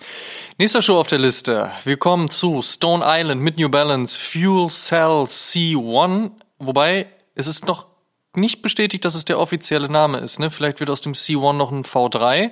Nächster 0.58 0.82
Show 0.82 1.00
auf 1.00 1.08
der 1.08 1.20
Liste. 1.20 1.72
Wir 1.84 1.98
kommen 1.98 2.30
zu 2.30 2.62
Stone 2.64 3.04
Island 3.06 3.42
mit 3.42 3.58
New 3.60 3.70
Balance 3.70 4.18
Fuel 4.18 4.70
Cell 4.70 5.24
C1. 5.28 6.32
Wobei, 6.60 7.08
es 7.36 7.48
ist 7.48 7.68
noch 7.68 7.86
nicht 8.34 8.62
bestätigt, 8.62 9.04
dass 9.04 9.14
es 9.14 9.26
der 9.26 9.40
offizielle 9.40 9.90
Name 9.90 10.20
ist. 10.20 10.40
Ne? 10.40 10.50
Vielleicht 10.50 10.80
wird 10.80 10.90
aus 10.90 11.02
dem 11.02 11.14
C1 11.14 11.54
noch 11.54 11.72
ein 11.72 11.84
V3. 11.84 12.52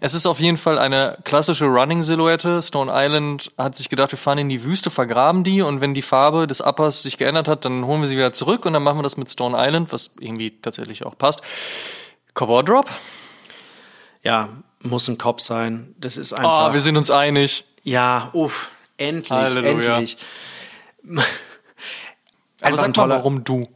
Es 0.00 0.14
ist 0.14 0.26
auf 0.26 0.40
jeden 0.40 0.56
Fall 0.56 0.78
eine 0.78 1.18
klassische 1.24 1.66
Running-Silhouette. 1.66 2.62
Stone 2.62 2.90
Island 2.92 3.52
hat 3.56 3.76
sich 3.76 3.88
gedacht, 3.88 4.10
wir 4.10 4.18
fahren 4.18 4.38
in 4.38 4.48
die 4.48 4.64
Wüste, 4.64 4.90
vergraben 4.90 5.44
die 5.44 5.62
und 5.62 5.80
wenn 5.80 5.94
die 5.94 6.02
Farbe 6.02 6.48
des 6.48 6.60
Uppers 6.60 7.02
sich 7.02 7.16
geändert 7.16 7.46
hat, 7.46 7.64
dann 7.64 7.86
holen 7.86 8.00
wir 8.00 8.08
sie 8.08 8.16
wieder 8.16 8.32
zurück 8.32 8.66
und 8.66 8.72
dann 8.72 8.82
machen 8.82 8.98
wir 8.98 9.02
das 9.04 9.16
mit 9.16 9.30
Stone 9.30 9.56
Island, 9.56 9.92
was 9.92 10.10
irgendwie 10.18 10.50
tatsächlich 10.60 11.06
auch 11.06 11.16
passt. 11.16 11.42
Cover 12.34 12.64
Drop? 12.64 12.90
Ja, 14.22 14.48
muss 14.82 15.06
ein 15.08 15.16
Cop 15.16 15.40
sein. 15.40 15.94
Das 15.98 16.16
ist 16.16 16.32
einfach. 16.32 16.50
Ah, 16.50 16.72
wir 16.72 16.80
sind 16.80 16.96
uns 16.96 17.10
einig. 17.10 17.64
Ja, 17.84 18.30
uff, 18.32 18.70
endlich, 18.96 19.30
Halleluja. 19.30 19.98
endlich. 19.98 20.16
Aber 22.62 22.76
sag 22.76 22.96
mal, 22.96 23.08
warum 23.08 23.44
du? 23.44 23.68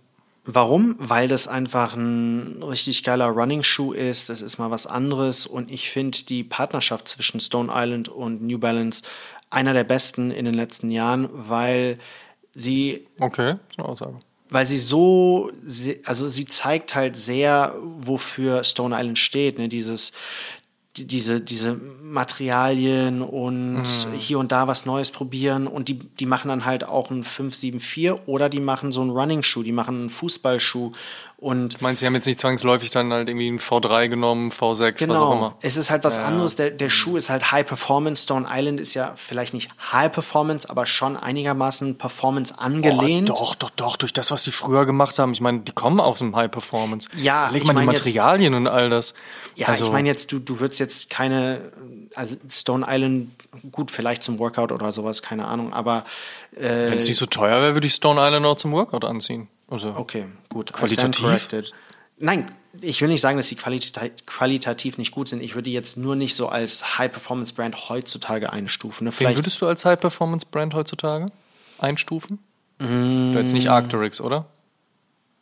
Warum? 0.47 0.97
Weil 0.99 1.27
das 1.29 1.49
einfach 1.49 1.95
ein 1.95 2.63
richtig 2.63 3.03
geiler 3.03 3.29
Running-Schuh 3.29 3.93
ist. 3.93 4.29
Das 4.29 4.43
ist 4.43 4.59
mal 4.59 4.71
was 4.71 4.87
anderes. 4.87 5.47
Und 5.47 5.71
ich 5.71 5.89
finde 5.91 6.19
die 6.29 6.45
Partnerschaft 6.45 7.09
zwischen 7.09 7.41
Stone 7.41 7.73
Island 7.75 8.09
und 8.09 8.43
New 8.43 8.59
Balance 8.59 9.03
einer 9.51 9.73
der 9.73 9.85
besten 9.85 10.31
in 10.31 10.45
den 10.45 10.55
letzten 10.55 10.91
Jahren, 10.91 11.29
weil 11.33 11.99
sie 12.55 13.07
Okay, 13.21 13.55
eine 13.79 13.89
Aussage. 13.89 14.19
weil 14.51 14.67
sie 14.67 14.79
so, 14.79 15.51
also 16.05 16.29
sie 16.29 16.45
zeigt 16.47 16.95
halt 16.95 17.17
sehr, 17.17 17.75
wofür 17.83 18.65
Stone 18.65 18.95
Island 18.99 19.19
steht, 19.19 19.59
ne? 19.59 19.69
Dieses, 19.69 20.13
die- 20.13 20.15
diese, 20.97 21.41
diese 21.41 21.75
Materialien 22.03 23.21
und 23.21 23.85
hier 24.17 24.39
und 24.39 24.53
da 24.53 24.69
was 24.69 24.87
Neues 24.87 25.11
probieren. 25.11 25.67
Und 25.67 25.89
die, 25.89 25.99
die 25.99 26.27
machen 26.27 26.49
dann 26.49 26.65
halt 26.65 26.85
auch 26.85 27.11
einen 27.11 27.25
574 27.25 28.27
oder 28.27 28.49
die 28.49 28.61
machen 28.61 28.93
so 28.93 29.01
einen 29.01 29.11
Running-Schuh, 29.11 29.65
die 29.65 29.73
machen 29.73 29.97
einen 29.97 30.11
Fußballschuh 30.11 30.93
und 31.45 31.83
Meinst 31.83 32.01
du, 32.01 32.05
sie 32.05 32.07
haben 32.07 32.15
jetzt 32.15 32.25
nicht 32.27 32.41
zwangsläufig 32.41 32.89
dann 32.91 33.13
halt 33.13 33.29
irgendwie 33.29 33.49
ein 33.49 33.59
V3 33.59 34.09
genommen, 34.09 34.51
V6, 34.51 34.81
was 34.81 34.81
auch 34.81 34.99
Genau. 34.99 35.33
immer? 35.35 35.57
Es 35.61 35.77
ist 35.77 35.91
halt 35.91 36.03
was 36.03 36.19
anderes. 36.19 36.57
Der, 36.57 36.71
der 36.71 36.89
Schuh 36.89 37.17
ist 37.19 37.29
halt 37.29 37.53
High 37.53 37.67
Performance. 37.67 38.23
Stone 38.23 38.47
Island 38.51 38.81
ist 38.81 38.95
ja 38.95 39.13
vielleicht 39.17 39.53
nicht 39.53 39.71
High 39.93 40.11
Performance, 40.11 40.71
aber 40.71 40.87
schon 40.87 41.19
einigermaßen 41.19 41.99
Performance 41.99 42.59
angelehnt. 42.59 43.31
Oh, 43.31 43.35
doch, 43.35 43.55
doch, 43.57 43.71
doch, 43.71 43.97
durch 43.99 44.15
das, 44.15 44.31
was 44.31 44.43
sie 44.45 44.53
früher 44.53 44.87
gemacht 44.87 45.19
haben. 45.19 45.33
Ich 45.33 45.41
meine, 45.43 45.61
die 45.61 45.73
kommen 45.73 46.01
aus 46.01 46.19
dem 46.21 46.35
High 46.35 46.51
Performance. 46.51 47.09
Ja, 47.17 47.51
Leg 47.51 47.61
ich 47.63 47.67
mal 47.67 47.75
die 47.75 47.87
mein 47.87 47.95
jetzt- 47.95 48.05
Materialien 48.07 48.55
und 48.55 48.67
all 48.67 48.89
das. 48.89 49.13
Ja, 49.55 49.69
also, 49.69 49.85
ich 49.87 49.93
meine 49.93 50.09
jetzt, 50.09 50.33
du, 50.33 50.39
du 50.39 50.61
würdest 50.61 50.81
jetzt 50.81 51.11
keine, 51.11 51.61
also 52.15 52.37
Stone 52.49 52.87
Island, 52.89 53.31
gut, 53.71 53.91
vielleicht 53.91 54.23
zum 54.23 54.39
Workout 54.39 54.73
oder 54.73 54.93
sowas, 54.93 55.23
keine 55.23 55.45
Ahnung, 55.47 55.73
aber 55.75 56.05
äh, 56.57 56.89
wenn 56.91 56.99
es 56.99 57.07
nicht 57.07 57.19
so 57.19 57.27
teuer 57.27 57.61
wäre, 57.61 57.75
würde 57.75 57.87
ich 57.87 57.93
Stone 57.95 58.21
Island 58.21 58.47
auch 58.47 58.57
zum 58.57 58.73
Workout 58.73 59.05
anziehen. 59.05 59.49
Also, 59.69 59.95
okay, 59.97 60.27
gut. 60.49 60.73
Qualitativ? 60.73 61.49
Nein, 62.19 62.51
ich 62.81 63.01
will 63.01 63.09
nicht 63.09 63.21
sagen, 63.21 63.37
dass 63.37 63.49
sie 63.49 63.57
qualita 63.57 64.09
qualitativ 64.27 64.99
nicht 64.99 65.11
gut 65.11 65.29
sind. 65.29 65.43
Ich 65.43 65.55
würde 65.55 65.65
die 65.65 65.73
jetzt 65.73 65.97
nur 65.97 66.17
nicht 66.17 66.35
so 66.37 66.49
als 66.49 66.99
High-Performance-Brand 66.99 67.89
heutzutage 67.89 68.53
einstufen. 68.53 69.05
Ne? 69.05 69.11
wen 69.11 69.17
Vielleicht, 69.17 69.39
würdest 69.39 69.61
du 69.61 69.67
als 69.67 69.85
High 69.85 69.99
Performance 69.99 70.47
Brand 70.51 70.75
heutzutage 70.75 71.31
einstufen? 71.79 72.39
Mm. 72.79 73.33
Jetzt 73.35 73.53
nicht 73.53 73.69
Arcturix, 73.69 74.21
oder? 74.21 74.47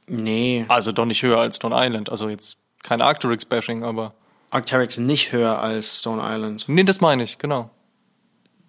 nee, 0.06 0.64
Also 0.68 0.92
doch 0.92 1.04
nicht 1.06 1.22
höher 1.22 1.38
als 1.38 1.56
Stone 1.56 1.74
Island. 1.78 2.10
Also 2.10 2.28
jetzt 2.28 2.58
kein 2.82 3.00
Arcturix-Bashing, 3.00 3.84
aber. 3.84 4.14
Arcteryx 4.50 4.98
nicht 4.98 5.32
höher 5.32 5.60
als 5.60 6.00
Stone 6.00 6.20
Island. 6.22 6.64
Nee, 6.68 6.84
das 6.84 7.00
meine 7.00 7.22
ich, 7.22 7.38
genau. 7.38 7.70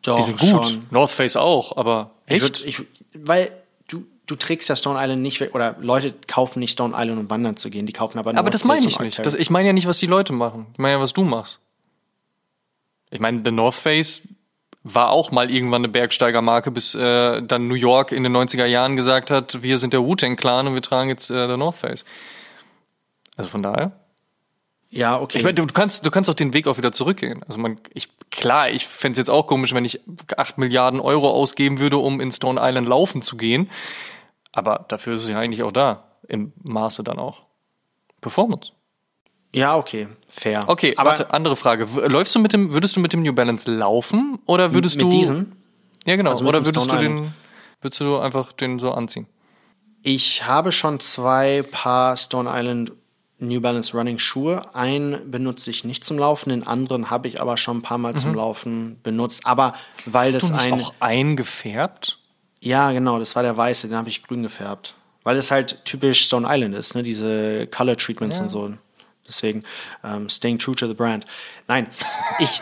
Doch, 0.04 0.18
Die 0.18 0.24
sind 0.24 0.40
gut. 0.40 0.50
schon. 0.68 0.88
North 0.92 1.12
Face 1.12 1.36
auch, 1.36 1.76
aber. 1.76 2.12
Ich 2.28 2.36
Echt? 2.36 2.42
würd, 2.44 2.66
ich, 2.66 2.82
weil 3.14 3.52
du, 4.28 4.36
trägst 4.36 4.70
ja 4.70 4.76
Stone 4.76 5.00
Island 5.02 5.22
nicht 5.22 5.40
weg, 5.40 5.56
oder 5.56 5.76
Leute 5.80 6.14
kaufen 6.28 6.60
nicht 6.60 6.72
Stone 6.72 6.94
Island, 6.96 7.20
um 7.20 7.30
wandern 7.30 7.58
zu 7.58 7.70
gehen, 7.70 7.86
die 7.86 7.94
kaufen 7.94 8.20
aber 8.20 8.34
nur 8.34 8.40
Aber 8.40 8.50
das 8.50 8.64
meine 8.64 8.86
ich 8.86 9.00
nicht. 9.00 9.26
Das, 9.26 9.34
ich 9.34 9.50
meine 9.50 9.68
ja 9.68 9.74
nicht, 9.74 9.88
was 9.88 9.98
die 9.98 10.08
Leute 10.08 10.34
machen. 10.34 10.68
Ich 10.74 10.80
meine 10.80 10.96
ja, 10.96 11.00
was 11.00 11.14
du 11.14 11.24
machst. 11.24 11.60
Ich 13.10 13.20
meine, 13.20 13.42
The 13.44 13.52
North 13.52 13.76
Face 13.76 14.24
war 14.84 15.12
auch 15.12 15.32
mal 15.32 15.50
irgendwann 15.50 15.82
eine 15.82 15.90
Bergsteigermarke, 15.90 16.72
bis 16.72 16.94
äh, 16.94 17.42
dann 17.42 17.68
New 17.68 17.76
York 17.76 18.12
in 18.12 18.24
den 18.24 18.36
90er 18.36 18.66
Jahren 18.66 18.96
gesagt 18.96 19.32
hat, 19.32 19.64
wir 19.64 19.78
sind 19.78 19.94
der 19.94 20.04
Wu-Tang 20.04 20.36
Clan 20.36 20.68
und 20.68 20.74
wir 20.74 20.82
tragen 20.82 21.10
jetzt 21.10 21.30
äh, 21.30 21.48
The 21.48 21.56
North 21.56 21.76
Face. 21.76 22.04
Also 23.38 23.50
von 23.50 23.64
daher. 23.64 23.94
ja, 24.90 25.20
okay. 25.20 25.38
Ich 25.38 25.44
meine, 25.44 25.56
du 25.56 25.66
kannst, 25.68 26.06
du 26.06 26.12
kannst 26.12 26.30
auch 26.30 26.36
den 26.36 26.54
Weg 26.54 26.68
auch 26.68 26.78
wieder 26.78 26.92
zurückgehen. 26.92 27.44
Also 27.48 27.60
man, 27.60 27.80
ich, 27.94 28.10
klar, 28.30 28.70
ich 28.70 28.86
fänd's 28.86 29.18
jetzt 29.18 29.30
auch 29.30 29.48
komisch, 29.48 29.74
wenn 29.74 29.86
ich 29.86 30.02
acht 30.36 30.58
Milliarden 30.58 31.00
Euro 31.00 31.32
ausgeben 31.32 31.80
würde, 31.80 31.98
um 31.98 32.20
in 32.20 32.32
Stone 32.32 32.60
Island 32.62 32.88
laufen 32.88 33.22
zu 33.22 33.38
gehen. 33.38 33.70
Aber 34.54 34.86
dafür 34.88 35.16
ist 35.16 35.24
es 35.24 35.30
ja 35.30 35.40
eigentlich 35.40 35.64
auch 35.64 35.72
da. 35.72 36.04
Im 36.28 36.54
Maße 36.64 37.04
dann 37.04 37.20
auch. 37.20 37.42
Performance. 38.22 38.72
ja, 39.54 39.76
okay, 39.76 40.08
fair. 40.32 40.64
Okay, 40.68 40.94
aber 40.96 41.10
warte, 41.12 41.34
andere 41.34 41.56
Frage. 41.56 41.86
Läufst 42.08 42.34
du 42.36 42.40
mit 42.40 42.54
dem, 42.54 42.72
würdest 42.74 42.96
du 42.96 43.00
mit 43.02 43.12
dem 43.14 43.22
New 43.24 43.34
Balance 43.34 43.70
laufen 43.70 44.40
oder 44.46 44.74
würdest 44.74 44.96
mit 44.96 45.06
du 45.06 45.10
diesen? 45.10 45.56
Ja, 46.06 46.16
genau. 46.16 46.30
Also 46.32 46.44
mit 46.44 46.50
oder 46.56 46.66
würdest 46.66 46.92
du 46.92 46.96
den 46.98 47.34
würdest 47.82 48.00
du 48.00 48.18
einfach 48.20 48.54
den 48.54 48.80
so 48.80 48.92
anziehen? 48.92 49.28
Ich 50.04 50.46
habe 50.46 50.72
schon 50.72 51.00
zwei 51.02 51.64
Paar 51.72 52.16
Stone 52.18 52.50
Island 52.52 52.94
New 53.40 53.60
Balance 53.60 53.96
Running 53.98 54.20
Schuhe. 54.20 54.74
Einen 54.74 55.30
benutze 55.32 55.70
ich 55.70 55.84
nicht 55.84 56.06
zum 56.06 56.18
Laufen, 56.18 56.50
den 56.50 56.66
anderen 56.66 57.10
habe 57.10 57.28
ich 57.28 57.42
aber 57.42 57.58
schon 57.58 57.78
ein 57.78 57.82
paar 57.82 57.98
Mal 57.98 58.16
zum 58.16 58.34
Laufen 58.36 59.00
benutzt. 59.04 59.46
Aber 59.46 59.74
weil 60.06 60.32
Mhm. 60.32 60.36
Hast 60.36 60.44
das 60.44 60.48
du 60.50 60.54
nicht 60.56 60.66
ein. 60.66 60.74
auch 60.82 60.94
eingefärbt? 61.02 62.20
Ja, 62.64 62.92
genau, 62.92 63.20
das 63.20 63.36
war 63.36 63.44
der 63.44 63.56
weiße, 63.58 63.88
den 63.90 63.98
habe 63.98 64.10
ich 64.10 64.24
grün 64.24 64.44
gefärbt. 64.44 64.94
Weil 65.24 65.38
es 65.38 65.52
halt 65.52 65.86
typisch 65.86 66.22
Stone 66.26 66.48
Island 66.50 66.76
ist, 66.76 66.96
ne? 66.96 67.04
Diese 67.04 67.68
Color 67.68 67.98
Treatments 67.98 68.40
und 68.40 68.50
so. 68.50 68.74
Deswegen, 69.26 69.64
ähm, 70.04 70.30
staying 70.30 70.60
true 70.60 70.76
to 70.76 70.86
the 70.86 70.94
brand. 70.94 71.26
Nein, 71.70 71.88
ich, 72.40 72.62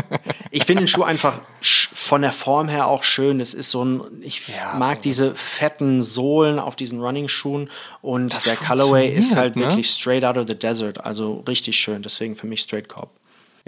ich 0.50 0.64
finde 0.64 0.84
den 0.84 0.88
Schuh 0.88 1.02
einfach 1.02 1.40
von 1.60 2.22
der 2.22 2.32
Form 2.32 2.68
her 2.68 2.86
auch 2.86 3.02
schön. 3.02 3.38
Das 3.38 3.52
ist 3.52 3.70
so 3.70 3.84
ein, 3.84 4.02
ich 4.22 4.48
Ja, 4.48 4.74
mag 4.78 5.02
diese 5.02 5.34
fetten 5.34 6.02
Sohlen 6.02 6.58
auf 6.58 6.76
diesen 6.76 7.00
Running-Schuhen 7.00 7.68
und 8.00 8.32
Das 8.32 8.44
der 8.44 8.56
Colorway 8.56 9.14
ist 9.14 9.36
halt 9.36 9.56
ne? 9.56 9.62
wirklich 9.62 9.90
straight 9.90 10.24
out 10.24 10.38
of 10.38 10.46
the 10.48 10.58
desert. 10.58 11.04
Also 11.04 11.44
richtig 11.46 11.78
schön. 11.78 12.02
Deswegen 12.02 12.36
für 12.36 12.46
mich 12.46 12.60
straight 12.60 12.88
Cop. 12.88 13.10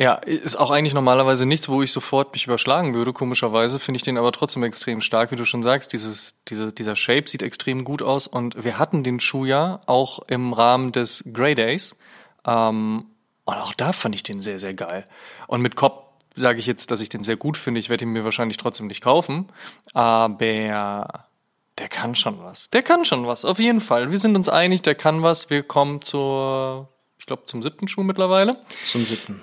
Ja, 0.01 0.15
ist 0.15 0.57
auch 0.57 0.71
eigentlich 0.71 0.95
normalerweise 0.95 1.45
nichts, 1.45 1.69
wo 1.69 1.83
ich 1.83 1.93
sofort 1.93 2.33
mich 2.33 2.47
überschlagen 2.47 2.95
würde. 2.95 3.13
Komischerweise 3.13 3.79
finde 3.79 3.97
ich 3.97 4.03
den 4.03 4.17
aber 4.17 4.33
trotzdem 4.33 4.63
extrem 4.63 5.03
stark, 5.03 5.31
wie 5.31 5.37
du 5.37 5.45
schon 5.45 5.63
sagst. 5.63 5.93
Dieses, 5.93 6.37
diese, 6.49 6.73
dieser 6.73 6.97
Shape 6.97 7.29
sieht 7.29 7.43
extrem 7.43 7.85
gut 7.85 8.01
aus 8.01 8.27
und 8.27 8.65
wir 8.65 8.79
hatten 8.79 9.05
den 9.05 9.21
Schuh 9.21 9.45
ja 9.45 9.83
auch 9.85 10.21
im 10.21 10.55
Rahmen 10.55 10.93
des 10.93 11.23
Grey 11.31 11.55
Days. 11.55 11.97
Ähm, 12.47 13.09
und 13.45 13.55
auch 13.55 13.75
da 13.75 13.93
fand 13.93 14.15
ich 14.15 14.23
den 14.23 14.41
sehr, 14.41 14.59
sehr 14.59 14.73
geil. 14.73 15.07
Und 15.49 15.61
mit 15.61 15.77
Cop 15.77 16.15
sage 16.35 16.61
ich 16.61 16.67
jetzt, 16.67 16.91
dass 16.91 17.03
ich 17.03 17.11
den 17.11 17.23
sehr 17.23 17.37
gut 17.37 17.59
finde. 17.59 17.79
Ich 17.79 17.91
werde 17.91 18.07
ihn 18.07 18.13
mir 18.13 18.25
wahrscheinlich 18.25 18.57
trotzdem 18.57 18.87
nicht 18.87 19.03
kaufen, 19.03 19.49
aber 19.93 21.27
der 21.77 21.89
kann 21.91 22.15
schon 22.15 22.43
was. 22.43 22.71
Der 22.71 22.83
kann 22.83 23.05
schon 23.05 23.27
was, 23.27 23.45
auf 23.45 23.59
jeden 23.59 23.81
Fall. 23.81 24.11
Wir 24.11 24.19
sind 24.19 24.35
uns 24.35 24.49
einig, 24.49 24.81
der 24.81 24.95
kann 24.95 25.23
was. 25.23 25.51
Wir 25.51 25.63
kommen 25.63 26.01
zur, 26.01 26.89
ich 27.21 27.27
glaube, 27.27 27.45
zum 27.45 27.63
siebten 27.63 27.87
Schuh 27.87 28.03
mittlerweile 28.03 28.57
Zum 28.85 29.05
siebten. 29.05 29.41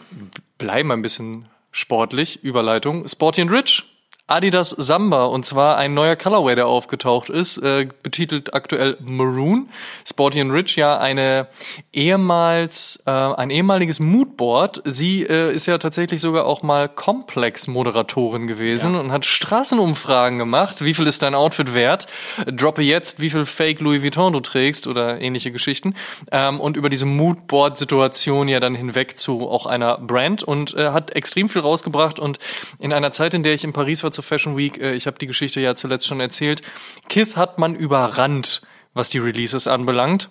bleiben 0.57 0.91
ein 0.91 1.01
bisschen 1.03 1.47
sportlich. 1.71 2.43
Überleitung. 2.43 3.07
Sporty 3.07 3.41
and 3.41 3.51
Rich. 3.51 3.84
Adidas 4.28 4.71
Samba 4.71 5.23
und 5.23 5.45
zwar 5.45 5.78
ein 5.78 5.93
neuer 5.93 6.17
Colorway, 6.17 6.55
der 6.55 6.67
aufgetaucht 6.67 7.30
ist, 7.30 7.57
äh, 7.57 7.88
betitelt 8.03 8.53
aktuell 8.53 8.97
Maroon. 8.99 9.69
Sporty 10.05 10.41
and 10.41 10.51
Rich 10.51 10.75
ja 10.75 10.97
eine 10.97 11.47
ehemals 11.93 13.01
äh, 13.05 13.11
ein 13.11 13.49
ehemaliges 13.49 14.01
Moodboard. 14.01 14.82
Sie 14.84 15.23
äh, 15.23 15.53
ist 15.53 15.65
ja 15.65 15.78
tatsächlich 15.78 16.19
sogar 16.19 16.45
auch 16.45 16.61
mal 16.61 16.89
Komplex-Moderatorin 16.89 18.47
gewesen 18.47 18.95
ja. 18.95 18.99
und 18.99 19.13
hat 19.13 19.25
Straßenumfragen 19.25 20.38
gemacht. 20.38 20.84
Wie 20.84 20.93
viel 20.93 21.07
ist 21.07 21.23
dein 21.23 21.34
Outfit 21.34 21.73
wert? 21.73 22.07
Droppe 22.45 22.82
jetzt, 22.82 23.21
wie 23.21 23.30
viel 23.30 23.45
Fake 23.45 23.80
Louis 23.80 24.03
Vuitton 24.03 24.34
du 24.34 24.41
trägst 24.41 24.88
oder 24.88 25.21
ähnliche 25.21 25.53
Geschichten. 25.53 25.95
Ähm, 26.34 26.59
und 26.59 26.75
über 26.75 26.89
diese 26.89 27.05
Moodboard-Situation 27.05 28.49
ja 28.49 28.59
dann 28.59 28.75
hinweg 28.75 29.17
zu 29.17 29.47
auch 29.49 29.65
einer 29.65 29.97
Brand 29.99 30.43
und 30.43 30.73
äh, 30.73 30.89
hat 30.89 31.11
extrem 31.11 31.47
viel 31.47 31.61
rausgebracht 31.61 32.19
und 32.19 32.39
in 32.80 32.91
einer 32.91 33.13
Zeit, 33.13 33.34
in 33.34 33.43
der 33.43 33.53
ich 33.53 33.63
in 33.63 33.71
Paris 33.71 34.03
war 34.03 34.11
zur 34.18 34.24
Fashion 34.24 34.57
Week, 34.57 34.80
äh, 34.80 34.93
ich 34.93 35.05
habe 35.05 35.20
die 35.20 35.28
Geschichte 35.28 35.61
ja 35.61 35.76
zuletzt 35.76 36.07
schon 36.07 36.20
erzählt, 36.20 36.63
Kith 37.07 37.36
hat 37.36 37.59
man 37.59 37.76
überrannt, 37.76 38.61
was 38.93 39.11
die 39.11 39.20
Releases 39.20 39.68
anbelangt. 39.68 40.30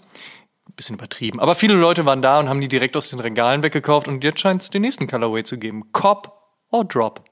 Bisschen 0.75 0.97
übertrieben. 0.97 1.39
Aber 1.39 1.55
viele 1.55 1.75
Leute 1.75 2.05
waren 2.05 2.21
da 2.21 2.41
und 2.41 2.49
haben 2.49 2.61
die 2.61 2.67
direkt 2.67 2.97
aus 2.97 3.11
den 3.11 3.21
Regalen 3.21 3.63
weggekauft 3.63 4.09
und 4.09 4.25
jetzt 4.25 4.41
scheint 4.41 4.61
es 4.61 4.71
den 4.71 4.83
nächsten 4.83 5.07
Colorway 5.07 5.45
zu 5.45 5.57
geben. 5.57 5.93
Cop 5.93 6.33
or 6.71 6.85
Drop? 6.85 7.25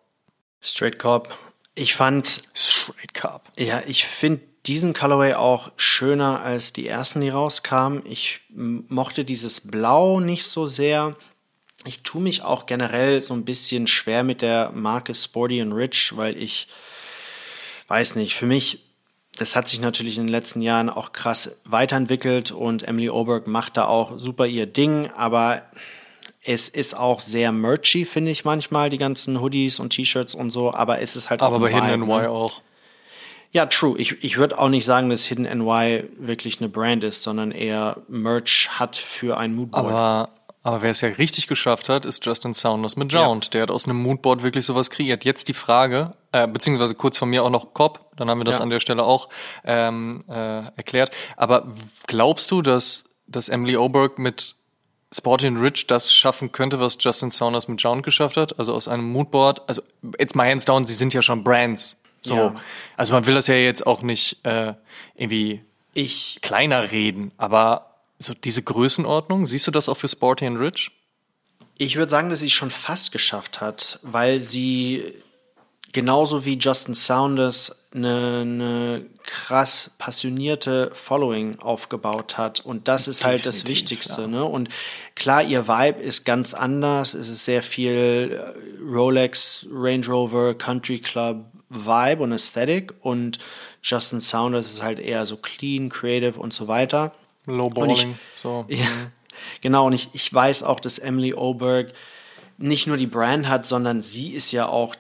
Straight 0.61 1.01
Cop. 1.01 1.37
Ich 1.75 1.97
fand. 1.97 2.45
Straight 2.55 3.13
Cop. 3.13 3.51
Ja, 3.59 3.83
ich 3.85 4.07
finde 4.07 4.43
diesen 4.67 4.95
Colorway 4.95 5.35
auch 5.35 5.73
schöner 5.77 6.41
als 6.43 6.73
die 6.73 6.87
ersten, 6.87 7.21
die 7.21 7.29
rauskamen. 7.31 8.07
Ich 8.07 8.43
mochte 8.49 9.25
dieses 9.25 9.67
Blau 9.67 10.21
nicht 10.21 10.47
so 10.47 10.67
sehr 10.67 11.17
ich 11.85 12.03
tue 12.03 12.23
mich 12.23 12.43
auch 12.43 12.67
generell 12.67 13.23
so 13.23 13.35
ein 13.35 13.45
bisschen 13.45 13.87
schwer 13.87 14.23
mit 14.23 14.43
der 14.43 14.71
Marke 14.75 15.15
Sporty 15.15 15.61
and 15.61 15.75
Rich, 15.75 16.17
weil 16.17 16.37
ich 16.37 16.67
weiß 17.89 18.17
nicht, 18.17 18.35
für 18.35 18.47
mich, 18.47 18.81
das 19.39 19.57
hat 19.57 19.69
sich 19.69 19.81
natürlich 19.81 20.17
in 20.17 20.25
den 20.25 20.33
letzten 20.33 20.63
Jahren 20.63 20.89
auch 20.89 21.13
krass 21.13 21.57
weiterentwickelt 21.65 22.51
und 22.51 22.85
Emily 22.85 23.11
Oberg 23.11 23.47
macht 23.47 23.77
da 23.77 23.87
auch 23.87 24.19
super 24.19 24.47
ihr 24.47 24.67
Ding, 24.67 25.11
aber 25.15 25.63
es 26.43 26.69
ist 26.69 26.95
auch 26.95 27.21
sehr 27.21 27.53
merchy, 27.53 28.05
finde 28.05 28.31
ich 28.31 28.45
manchmal, 28.45 28.91
die 28.91 28.99
ganzen 28.99 29.41
Hoodies 29.41 29.79
und 29.79 29.91
T-Shirts 29.91 30.35
und 30.35 30.51
so, 30.51 30.73
aber 30.73 31.01
es 31.01 31.17
ist 31.17 31.31
halt 31.31 31.43
aber 31.43 31.57
auch. 31.57 31.61
Aber 31.61 31.71
bei 31.71 31.75
Hidden 31.75 32.01
NY 32.01 32.07
ne? 32.07 32.31
auch. 32.31 32.61
Ja, 33.53 33.67
true. 33.67 33.97
Ich, 33.99 34.23
ich 34.25 34.37
würde 34.37 34.59
auch 34.59 34.69
nicht 34.69 34.85
sagen, 34.85 35.11
dass 35.11 35.27
Hidden 35.27 35.45
NY 35.45 36.05
wirklich 36.19 36.61
eine 36.61 36.69
Brand 36.69 37.05
ist, 37.05 37.23
sondern 37.23 37.53
eher 37.53 37.99
Merch 38.09 38.69
hat 38.73 38.97
für 38.97 39.39
ein 39.39 39.55
Moodboard. 39.55 39.87
Aber 39.87 40.29
aber 40.65 40.81
wer 40.81 40.91
es 40.91 41.03
ja 41.03 41.09
richtig 41.09 41.47
geschafft 41.47 41.91
hat, 41.91 42.07
ist 42.07 42.25
Justin 42.25 42.55
Saunders 42.55 42.97
mit 42.97 43.13
Jound. 43.13 43.45
Ja. 43.45 43.51
Der 43.51 43.63
hat 43.63 43.71
aus 43.71 43.85
einem 43.85 43.99
Moodboard 43.99 44.43
wirklich 44.43 44.65
sowas 44.65 44.89
kreiert. 44.89 45.23
Jetzt 45.23 45.49
die 45.49 45.55
Frage, 45.55 46.15
äh, 46.33 46.49
beziehungsweise 46.49 46.95
kurz 46.95 47.19
von 47.19 47.29
mir 47.29 47.45
auch 47.45 47.51
noch 47.51 47.75
Cobb, 47.75 48.11
dann 48.17 48.31
haben 48.31 48.39
wir 48.39 48.47
das 48.47 48.59
ja. 48.59 48.63
an 48.63 48.71
der 48.71 48.81
Stelle 48.81 49.05
auch 49.05 49.29
ähm, 49.65 50.25
äh, 50.27 50.33
erklärt. 50.75 51.15
Aber 51.37 51.69
glaubst 52.07 52.51
du, 52.51 52.63
dass, 52.63 53.05
dass 53.27 53.51
Emily 53.51 53.77
Oberg 53.77 54.19
mit 54.19 54.57
Sporting 55.13 55.59
Rich 55.59 55.87
das 55.87 56.13
schaffen 56.15 56.51
könnte, 56.51 56.81
was 56.81 56.97
Justin 56.99 57.31
Saunders 57.31 57.69
mit 57.69 57.83
Jound 57.83 58.03
geschafft 58.03 58.39
hat? 58.39 58.59
Also 58.59 58.73
aus 58.73 58.89
einem 58.89 59.05
Moodboard, 59.05 59.69
also 59.69 59.83
jetzt 60.19 60.35
mal 60.35 60.51
hands 60.51 60.65
down, 60.65 60.87
sie 60.87 60.95
sind 60.95 61.13
ja 61.13 61.21
schon 61.21 61.45
Brands. 61.45 62.01
So. 62.23 62.37
Ja. 62.37 62.55
Also 62.97 63.13
man 63.13 63.27
will 63.27 63.35
das 63.35 63.49
ja 63.49 63.55
jetzt 63.55 63.87
auch 63.87 64.01
nicht 64.01 64.39
äh, 64.47 64.73
irgendwie 65.15 65.63
ich 65.93 66.39
kleiner 66.41 66.91
reden, 66.91 67.33
aber 67.37 67.94
so 68.25 68.35
diese 68.35 68.63
Größenordnung, 68.63 69.47
siehst 69.47 69.67
du 69.67 69.71
das 69.71 69.89
auch 69.89 69.97
für 69.97 70.09
Sporty 70.09 70.47
and 70.47 70.59
Rich? 70.59 70.91
Ich 71.79 71.97
würde 71.97 72.11
sagen, 72.11 72.31
dass 72.31 72.41
sie 72.41 72.47
es 72.47 72.53
schon 72.53 72.71
fast 72.71 73.13
geschafft 73.13 73.61
hat, 73.61 73.99
weil 74.03 74.41
sie 74.41 75.15
genauso 75.93 76.45
wie 76.45 76.59
Justin 76.59 76.95
Saunders 76.95 77.87
eine, 77.95 78.41
eine 78.43 79.07
krass 79.25 79.93
passionierte 79.97 80.91
Following 80.93 81.61
aufgebaut 81.61 82.37
hat. 82.37 82.61
Und 82.61 82.89
das 82.89 83.09
ist 83.09 83.21
Definitiv, 83.21 83.45
halt 83.45 83.47
das 83.47 83.67
Wichtigste. 83.67 84.23
Ja. 84.23 84.29
Ne? 84.29 84.45
Und 84.45 84.69
klar, 85.15 85.43
ihr 85.43 85.67
Vibe 85.69 86.01
ist 86.01 86.25
ganz 86.25 86.53
anders. 86.53 87.15
Es 87.15 87.29
ist 87.29 87.45
sehr 87.45 87.63
viel 87.63 88.41
äh, 88.41 88.83
Rolex, 88.83 89.67
Range 89.71 90.07
Rover, 90.07 90.55
Country 90.55 90.99
Club 90.99 91.47
Vibe 91.71 92.23
und 92.23 92.33
Aesthetic. 92.33 92.93
Und 93.01 93.39
Justin 93.83 94.21
Saunders 94.21 94.73
ist 94.73 94.83
halt 94.83 94.99
eher 94.99 95.25
so 95.27 95.37
clean, 95.37 95.89
creative 95.89 96.39
und 96.39 96.53
so 96.53 96.69
weiter. 96.69 97.13
Lowballing. 97.47 98.19
so. 98.37 98.65
Ja, 98.69 98.87
genau, 99.61 99.87
und 99.87 99.93
ich, 99.93 100.11
ich 100.13 100.33
weiß 100.33 100.63
auch, 100.63 100.81
dass 100.81 100.99
Emily 100.99 101.35
Oberg 101.35 101.93
nicht 102.57 102.87
nur 102.87 102.97
die 102.97 103.07
Brand 103.07 103.49
hat, 103.49 103.67
sondern 103.67 104.03
sie 104.03 104.31
ist 104.31 104.53
ja 104.53 104.67
auch, 104.67 104.95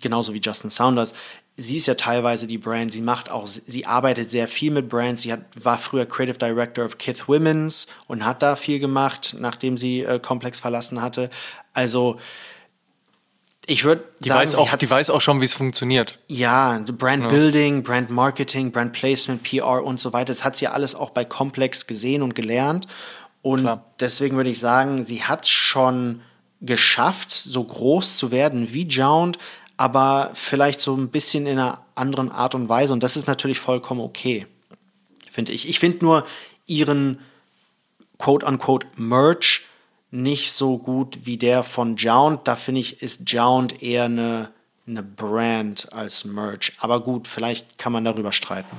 genauso 0.00 0.34
wie 0.34 0.40
Justin 0.40 0.70
Saunders, 0.70 1.14
sie 1.56 1.76
ist 1.76 1.86
ja 1.86 1.94
teilweise 1.94 2.46
die 2.46 2.56
Brand, 2.56 2.92
sie 2.92 3.00
macht 3.00 3.30
auch, 3.30 3.46
sie 3.46 3.84
arbeitet 3.84 4.30
sehr 4.30 4.46
viel 4.46 4.70
mit 4.70 4.88
Brands, 4.88 5.22
sie 5.22 5.32
hat, 5.32 5.40
war 5.54 5.76
früher 5.76 6.06
Creative 6.06 6.38
Director 6.38 6.84
of 6.84 6.98
Kith 6.98 7.28
Women's 7.28 7.88
und 8.06 8.24
hat 8.24 8.42
da 8.42 8.56
viel 8.56 8.78
gemacht, 8.78 9.36
nachdem 9.38 9.76
sie 9.76 10.02
äh, 10.02 10.20
Komplex 10.20 10.60
verlassen 10.60 11.02
hatte. 11.02 11.30
Also 11.72 12.18
ich 13.68 13.84
würde 13.84 14.04
sagen, 14.20 14.40
weiß 14.40 14.54
auch, 14.54 14.74
die 14.76 14.90
weiß 14.90 15.10
auch 15.10 15.20
schon, 15.20 15.42
wie 15.42 15.44
es 15.44 15.52
funktioniert. 15.52 16.18
Ja, 16.26 16.82
Brand 16.96 17.24
ja. 17.24 17.28
Building, 17.28 17.82
Brand 17.82 18.08
Marketing, 18.08 18.72
Brand 18.72 18.94
Placement, 18.94 19.42
PR 19.42 19.84
und 19.84 20.00
so 20.00 20.14
weiter. 20.14 20.32
Das 20.32 20.42
hat 20.42 20.56
sie 20.56 20.66
alles 20.68 20.94
auch 20.94 21.10
bei 21.10 21.26
Complex 21.26 21.86
gesehen 21.86 22.22
und 22.22 22.34
gelernt. 22.34 22.88
Und 23.42 23.60
Klar. 23.60 23.84
deswegen 24.00 24.36
würde 24.36 24.48
ich 24.48 24.58
sagen, 24.58 25.04
sie 25.04 25.22
hat 25.22 25.46
schon 25.46 26.22
geschafft, 26.62 27.30
so 27.30 27.62
groß 27.62 28.16
zu 28.16 28.30
werden 28.32 28.72
wie 28.72 28.86
Jound, 28.86 29.38
aber 29.76 30.30
vielleicht 30.32 30.80
so 30.80 30.96
ein 30.96 31.10
bisschen 31.10 31.46
in 31.46 31.58
einer 31.58 31.82
anderen 31.94 32.32
Art 32.32 32.54
und 32.54 32.70
Weise. 32.70 32.94
Und 32.94 33.02
das 33.02 33.18
ist 33.18 33.28
natürlich 33.28 33.60
vollkommen 33.60 34.00
okay, 34.00 34.46
finde 35.30 35.52
ich. 35.52 35.68
Ich 35.68 35.78
finde 35.78 36.04
nur 36.04 36.24
ihren 36.66 37.20
quote-unquote 38.16 38.86
Merch 38.96 39.67
nicht 40.10 40.52
so 40.52 40.78
gut 40.78 41.20
wie 41.24 41.36
der 41.36 41.62
von 41.62 41.96
Jound. 41.96 42.46
Da 42.48 42.56
finde 42.56 42.80
ich, 42.80 43.02
ist 43.02 43.30
Jound 43.30 43.82
eher 43.82 44.04
eine, 44.04 44.50
eine 44.86 45.02
Brand 45.02 45.92
als 45.92 46.24
Merch. 46.24 46.72
Aber 46.78 47.00
gut, 47.00 47.28
vielleicht 47.28 47.78
kann 47.78 47.92
man 47.92 48.04
darüber 48.04 48.32
streiten. 48.32 48.76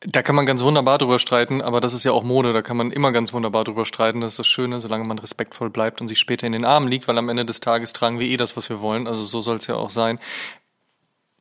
Da 0.00 0.22
kann 0.22 0.36
man 0.36 0.46
ganz 0.46 0.62
wunderbar 0.62 0.98
drüber 0.98 1.18
streiten, 1.18 1.60
aber 1.60 1.80
das 1.80 1.92
ist 1.92 2.04
ja 2.04 2.12
auch 2.12 2.22
Mode, 2.22 2.52
da 2.52 2.62
kann 2.62 2.76
man 2.76 2.92
immer 2.92 3.10
ganz 3.10 3.32
wunderbar 3.32 3.64
drüber 3.64 3.84
streiten. 3.84 4.20
Das 4.20 4.32
ist 4.32 4.38
das 4.38 4.46
Schöne, 4.46 4.80
solange 4.80 5.04
man 5.04 5.18
respektvoll 5.18 5.70
bleibt 5.70 6.00
und 6.00 6.06
sich 6.06 6.20
später 6.20 6.46
in 6.46 6.52
den 6.52 6.64
Armen 6.64 6.86
liegt, 6.86 7.08
weil 7.08 7.18
am 7.18 7.28
Ende 7.28 7.44
des 7.44 7.58
Tages 7.58 7.92
tragen 7.92 8.20
wir 8.20 8.28
eh 8.28 8.36
das, 8.36 8.56
was 8.56 8.68
wir 8.68 8.80
wollen. 8.80 9.08
Also 9.08 9.24
so 9.24 9.40
soll 9.40 9.56
es 9.56 9.66
ja 9.66 9.74
auch 9.74 9.90
sein. 9.90 10.20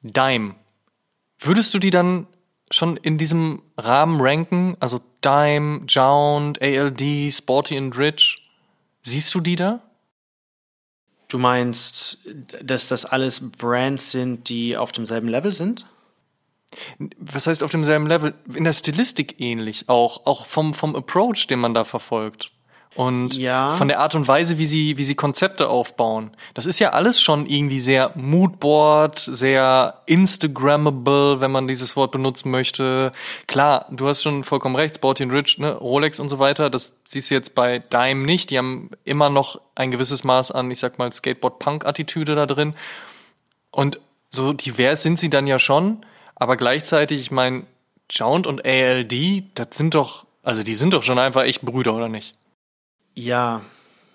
Dime. 0.01 0.55
Würdest 1.37 1.71
du 1.75 1.77
die 1.77 1.91
dann 1.91 2.25
schon 2.71 2.97
in 2.97 3.19
diesem 3.19 3.61
Rahmen 3.77 4.19
ranken? 4.19 4.75
Also 4.79 5.01
Dime, 5.23 5.81
Jound, 5.87 6.59
ALD, 6.59 7.31
Sporty 7.31 7.77
and 7.77 7.95
Rich? 7.95 8.46
Siehst 9.07 9.33
du 9.33 9.39
die 9.39 9.55
da? 9.55 9.81
Du 11.29 11.37
meinst, 11.37 12.19
dass 12.61 12.89
das 12.89 13.05
alles 13.05 13.51
Brands 13.51 14.11
sind, 14.11 14.49
die 14.49 14.75
auf 14.75 14.91
demselben 14.91 15.29
Level 15.29 15.53
sind? 15.53 15.85
Was 17.17 17.47
heißt 17.47 17.63
auf 17.63 17.71
demselben 17.71 18.05
Level? 18.05 18.33
In 18.53 18.65
der 18.65 18.73
Stilistik 18.73 19.39
ähnlich 19.39 19.87
auch, 19.87 20.25
auch 20.25 20.45
vom, 20.45 20.73
vom 20.73 20.93
Approach, 20.93 21.47
den 21.47 21.59
man 21.59 21.73
da 21.73 21.85
verfolgt 21.85 22.51
und 22.97 23.37
ja. 23.37 23.73
von 23.73 23.87
der 23.87 23.99
Art 23.99 24.15
und 24.15 24.27
Weise, 24.27 24.57
wie 24.57 24.65
sie, 24.65 24.97
wie 24.97 25.03
sie 25.03 25.13
Konzepte 25.13 25.69
aufbauen. 25.69 26.31
Das 26.55 26.65
ist 26.65 26.79
ja 26.79 26.93
alles 26.93 27.21
schon 27.21 27.45
irgendwie 27.45 27.77
sehr 27.77 28.11
Moodboard, 28.15 29.19
sehr 29.19 30.01
Instagrammable, 30.07 31.39
wenn 31.39 31.51
man 31.51 31.67
dieses 31.67 31.95
Wort 31.95 32.11
benutzen 32.11 32.49
möchte. 32.49 33.11
Klar, 33.45 33.85
du 33.91 34.07
hast 34.07 34.23
schon 34.23 34.43
vollkommen 34.43 34.75
recht, 34.75 34.95
Sporty 34.95 35.25
Rich, 35.25 35.59
ne, 35.59 35.73
Rolex 35.73 36.19
und 36.19 36.29
so 36.29 36.39
weiter, 36.39 36.71
das 36.71 36.95
siehst 37.05 37.29
du 37.29 37.35
jetzt 37.35 37.53
bei 37.53 37.77
Dime 37.77 38.25
nicht. 38.25 38.49
Die 38.49 38.57
haben 38.57 38.89
immer 39.03 39.29
noch 39.29 39.61
ein 39.75 39.91
gewisses 39.91 40.23
Maß 40.23 40.51
an, 40.51 40.71
ich 40.71 40.79
sag 40.79 40.97
mal, 40.97 41.11
Skateboard-Punk-Attitüde 41.11 42.33
da 42.33 42.47
drin. 42.47 42.73
Und 43.69 43.99
so 44.31 44.53
divers 44.53 45.03
sind 45.03 45.19
sie 45.19 45.29
dann 45.29 45.45
ja 45.45 45.59
schon, 45.59 46.03
aber 46.33 46.57
gleichzeitig, 46.57 47.19
ich 47.19 47.29
meine, 47.29 47.67
Jound 48.09 48.47
und 48.47 48.65
ALD, 48.65 49.43
das 49.53 49.67
sind 49.73 49.93
doch, 49.93 50.25
also 50.41 50.63
die 50.63 50.73
sind 50.73 50.95
doch 50.95 51.03
schon 51.03 51.19
einfach 51.19 51.43
echt 51.43 51.61
Brüder, 51.61 51.93
oder 51.93 52.09
nicht? 52.09 52.33
Ja, 53.17 53.61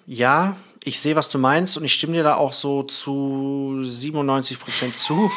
ja, 0.06 0.56
ich 0.84 1.00
sehe, 1.00 1.16
was 1.16 1.28
du 1.28 1.38
meinst 1.38 1.76
und 1.76 1.84
ich 1.84 1.92
stimme 1.92 2.12
dir 2.12 2.22
da 2.22 2.36
auch 2.36 2.52
so 2.52 2.84
zu 2.84 3.80
97 3.82 4.60
Prozent 4.60 4.96
zu. 4.96 5.28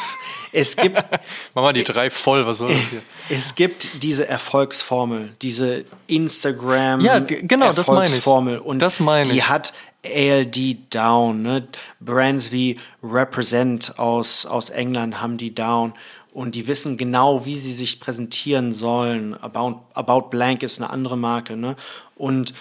Es 0.52 0.76
gibt. 0.76 0.96
Mach 1.56 1.64
mal 1.64 1.74
die 1.74 1.84
drei 1.84 2.12
voll, 2.12 2.46
was 2.46 2.60
soll 2.60 2.70
das 2.70 2.78
hier? 2.92 3.02
Es 3.30 3.56
gibt 3.56 4.04
diese 4.04 4.28
Erfolgsformel, 4.28 5.34
diese 5.42 5.86
Instagram 6.06 7.02
ja, 7.02 7.18
genau, 7.18 7.72
Erfolgsformel. 7.72 8.60
Und 8.60 8.84
das 8.84 9.00
meine 9.00 9.30
die 9.30 9.42
hat 9.42 9.74
ALD 10.06 10.94
down. 10.94 11.42
Ne? 11.42 11.68
Brands 12.00 12.52
wie 12.52 12.80
Represent 13.04 13.98
aus, 13.98 14.46
aus 14.46 14.70
England 14.70 15.24
haben 15.24 15.40
die 15.40 15.56
down. 15.56 15.94
Und 16.32 16.54
die 16.54 16.68
wissen 16.68 16.98
genau, 16.98 17.46
wie 17.46 17.58
sie 17.58 17.74
sich 17.74 18.00
präsentieren 18.00 18.74
sollen. 18.74 19.34
About, 19.42 19.80
About 19.96 20.30
Blank 20.30 20.62
ist 20.62 20.80
eine 20.80 20.92
andere 20.92 21.18
Marke. 21.18 21.56
Ne? 21.58 21.76
Und 22.16 22.54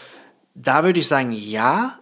da 0.55 0.85
würde 0.85 1.01
ich 1.01 1.09
sagen, 1.09 1.33
ja, 1.33 1.99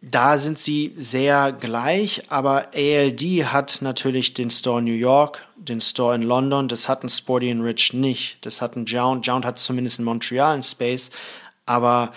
da 0.00 0.38
sind 0.38 0.58
sie 0.58 0.92
sehr 0.96 1.52
gleich, 1.52 2.22
aber 2.28 2.68
ALD 2.74 3.22
hat 3.46 3.80
natürlich 3.80 4.34
den 4.34 4.50
Store 4.50 4.80
in 4.80 4.84
New 4.84 4.92
York, 4.92 5.46
den 5.56 5.80
Store 5.80 6.14
in 6.14 6.22
London, 6.22 6.68
das 6.68 6.88
hat 6.88 7.04
ein 7.04 7.08
Sporty 7.08 7.50
and 7.50 7.62
Rich 7.62 7.94
nicht. 7.94 8.44
Das 8.44 8.60
hat 8.60 8.76
ein 8.76 8.84
Jound, 8.84 9.26
Jound 9.26 9.46
hat 9.46 9.58
zumindest 9.58 9.98
in 9.98 10.04
Montreal 10.04 10.54
einen 10.54 10.62
Space, 10.62 11.10
aber 11.64 12.12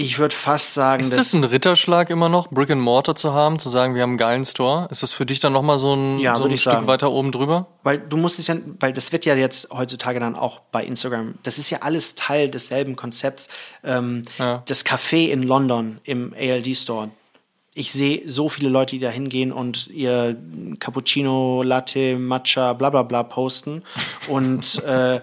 ich 0.00 0.18
würde 0.18 0.34
fast 0.34 0.74
sagen, 0.74 1.00
Ist 1.00 1.16
das 1.16 1.32
ein 1.34 1.44
Ritterschlag 1.44 2.10
immer 2.10 2.28
noch, 2.28 2.48
Brick 2.48 2.70
and 2.70 2.80
Mortar 2.80 3.16
zu 3.16 3.34
haben, 3.34 3.58
zu 3.58 3.68
sagen, 3.68 3.94
wir 3.94 4.02
haben 4.02 4.10
einen 4.10 4.18
geilen 4.18 4.44
Store? 4.44 4.88
Ist 4.90 5.02
das 5.02 5.12
für 5.14 5.26
dich 5.26 5.38
dann 5.40 5.52
nochmal 5.52 5.78
so 5.78 5.94
ein, 5.94 6.18
Ja, 6.18 6.36
so 6.36 6.44
ein 6.44 6.56
Stück 6.56 6.72
sagen. 6.72 6.86
weiter 6.86 7.10
oben 7.12 7.32
drüber? 7.32 7.66
Weil 7.82 7.98
du 7.98 8.16
musst 8.16 8.38
es 8.38 8.46
ja, 8.46 8.56
weil 8.80 8.92
das 8.92 9.12
wird 9.12 9.24
ja 9.24 9.34
jetzt 9.34 9.68
heutzutage 9.70 10.18
dann 10.18 10.36
auch 10.36 10.60
bei 10.72 10.84
Instagram, 10.84 11.34
das 11.42 11.58
ist 11.58 11.70
ja 11.70 11.78
alles 11.82 12.14
Teil 12.14 12.48
desselben 12.48 12.96
Konzepts. 12.96 13.48
Ähm, 13.84 14.24
Ja. 14.38 14.62
Das 14.66 14.84
Café 14.86 15.28
in 15.28 15.42
London 15.42 16.00
im 16.04 16.34
ALD 16.38 16.74
Store. 16.76 17.10
Ich 17.72 17.92
sehe 17.92 18.22
so 18.28 18.48
viele 18.48 18.68
Leute, 18.68 18.96
die 18.96 19.00
da 19.00 19.10
hingehen 19.10 19.52
und 19.52 19.86
ihr 19.88 20.36
Cappuccino, 20.80 21.62
Latte, 21.62 22.16
Matcha, 22.18 22.72
bla 22.72 22.90
bla 22.90 23.02
bla 23.04 23.22
posten. 23.22 23.82
Und 24.28 24.82
äh, 24.84 25.20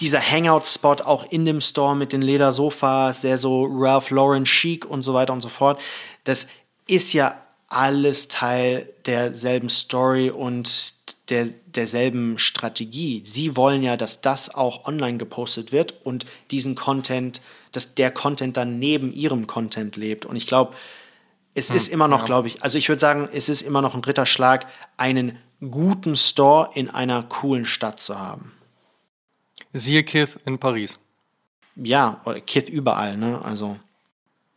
dieser 0.00 0.20
Hangout-Spot 0.20 0.96
auch 1.04 1.30
in 1.30 1.44
dem 1.44 1.60
Store 1.60 1.96
mit 1.96 2.12
den 2.12 2.22
Ledersofas, 2.22 3.22
sehr 3.22 3.38
so 3.38 3.66
Ralph 3.70 4.10
Lauren 4.10 4.44
chic 4.44 4.84
und 4.84 5.02
so 5.02 5.14
weiter 5.14 5.32
und 5.32 5.40
so 5.40 5.48
fort. 5.48 5.80
Das 6.24 6.48
ist 6.86 7.12
ja 7.12 7.40
alles 7.68 8.28
Teil 8.28 8.88
derselben 9.06 9.68
Story 9.68 10.30
und 10.30 10.94
der, 11.30 11.48
derselben 11.66 12.38
Strategie. 12.38 13.22
Sie 13.24 13.56
wollen 13.56 13.82
ja, 13.82 13.96
dass 13.96 14.20
das 14.20 14.54
auch 14.54 14.86
online 14.86 15.18
gepostet 15.18 15.72
wird 15.72 15.94
und 16.04 16.26
diesen 16.50 16.74
Content, 16.74 17.40
dass 17.72 17.94
der 17.94 18.10
Content 18.10 18.56
dann 18.56 18.78
neben 18.78 19.12
ihrem 19.12 19.46
Content 19.46 19.96
lebt. 19.96 20.24
Und 20.24 20.36
ich 20.36 20.46
glaube, 20.46 20.74
es 21.54 21.70
ist 21.70 21.88
immer 21.88 22.06
noch, 22.06 22.26
glaube 22.26 22.48
ich, 22.48 22.62
also 22.62 22.76
ich 22.76 22.88
würde 22.88 23.00
sagen, 23.00 23.28
es 23.32 23.48
ist 23.48 23.62
immer 23.62 23.80
noch 23.80 23.94
ein 23.94 24.04
Ritterschlag, 24.04 24.66
einen 24.98 25.38
guten 25.70 26.14
Store 26.14 26.68
in 26.74 26.90
einer 26.90 27.22
coolen 27.22 27.64
Stadt 27.64 27.98
zu 27.98 28.18
haben. 28.18 28.52
Siehe 29.78 30.02
Kith 30.04 30.38
in 30.44 30.58
Paris. 30.58 30.98
Ja, 31.76 32.20
oder 32.24 32.40
Kith 32.40 32.68
überall, 32.68 33.16
ne? 33.16 33.40
Also. 33.44 33.76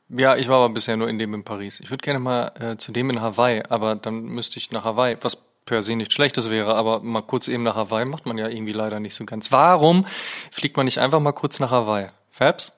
Ja, 0.09 0.35
ich 0.35 0.47
war 0.47 0.57
aber 0.57 0.73
bisher 0.73 0.97
nur 0.97 1.09
in 1.09 1.19
dem 1.19 1.33
in 1.33 1.43
Paris. 1.43 1.79
Ich 1.81 1.91
würde 1.91 2.01
gerne 2.01 2.19
mal 2.19 2.51
äh, 2.59 2.77
zu 2.77 2.91
dem 2.91 3.09
in 3.09 3.21
Hawaii, 3.21 3.61
aber 3.69 3.95
dann 3.95 4.23
müsste 4.23 4.57
ich 4.57 4.71
nach 4.71 4.83
Hawaii, 4.83 5.17
was 5.21 5.37
per 5.65 5.83
se 5.83 5.95
nicht 5.95 6.11
schlechtes 6.13 6.49
wäre, 6.49 6.73
aber 6.75 7.01
mal 7.01 7.21
kurz 7.21 7.47
eben 7.47 7.61
nach 7.63 7.75
Hawaii 7.75 8.05
macht 8.05 8.25
man 8.25 8.37
ja 8.37 8.47
irgendwie 8.47 8.71
leider 8.71 8.99
nicht 8.99 9.13
so 9.13 9.25
ganz. 9.25 9.51
Warum 9.51 10.05
fliegt 10.49 10.77
man 10.77 10.85
nicht 10.85 10.97
einfach 10.97 11.19
mal 11.19 11.31
kurz 11.33 11.59
nach 11.59 11.69
Hawaii? 11.69 12.07
Fabs? 12.31 12.73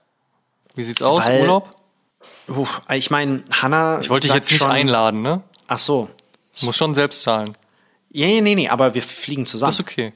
Wie 0.75 0.83
sieht's 0.83 1.01
aus? 1.01 1.25
Weil- 1.25 1.41
Urlaub? 1.41 1.69
Puh, 2.47 2.67
ich 2.93 3.11
meine, 3.11 3.43
Hannah. 3.51 3.99
Ich 4.01 4.09
wollte 4.09 4.27
dich 4.27 4.35
jetzt 4.35 4.51
nicht 4.51 4.61
schon, 4.61 4.71
einladen, 4.71 5.21
ne? 5.21 5.41
Ach 5.67 5.79
so. 5.79 6.09
Muss 6.63 6.75
schon 6.75 6.93
selbst 6.93 7.21
zahlen. 7.23 7.57
Ja, 8.09 8.27
ja, 8.27 8.41
nee, 8.41 8.55
nee, 8.55 8.67
aber 8.67 8.93
wir 8.93 9.01
fliegen 9.03 9.45
zusammen. 9.45 9.69
Das 9.69 9.75
ist 9.75 9.81
okay. 9.81 10.13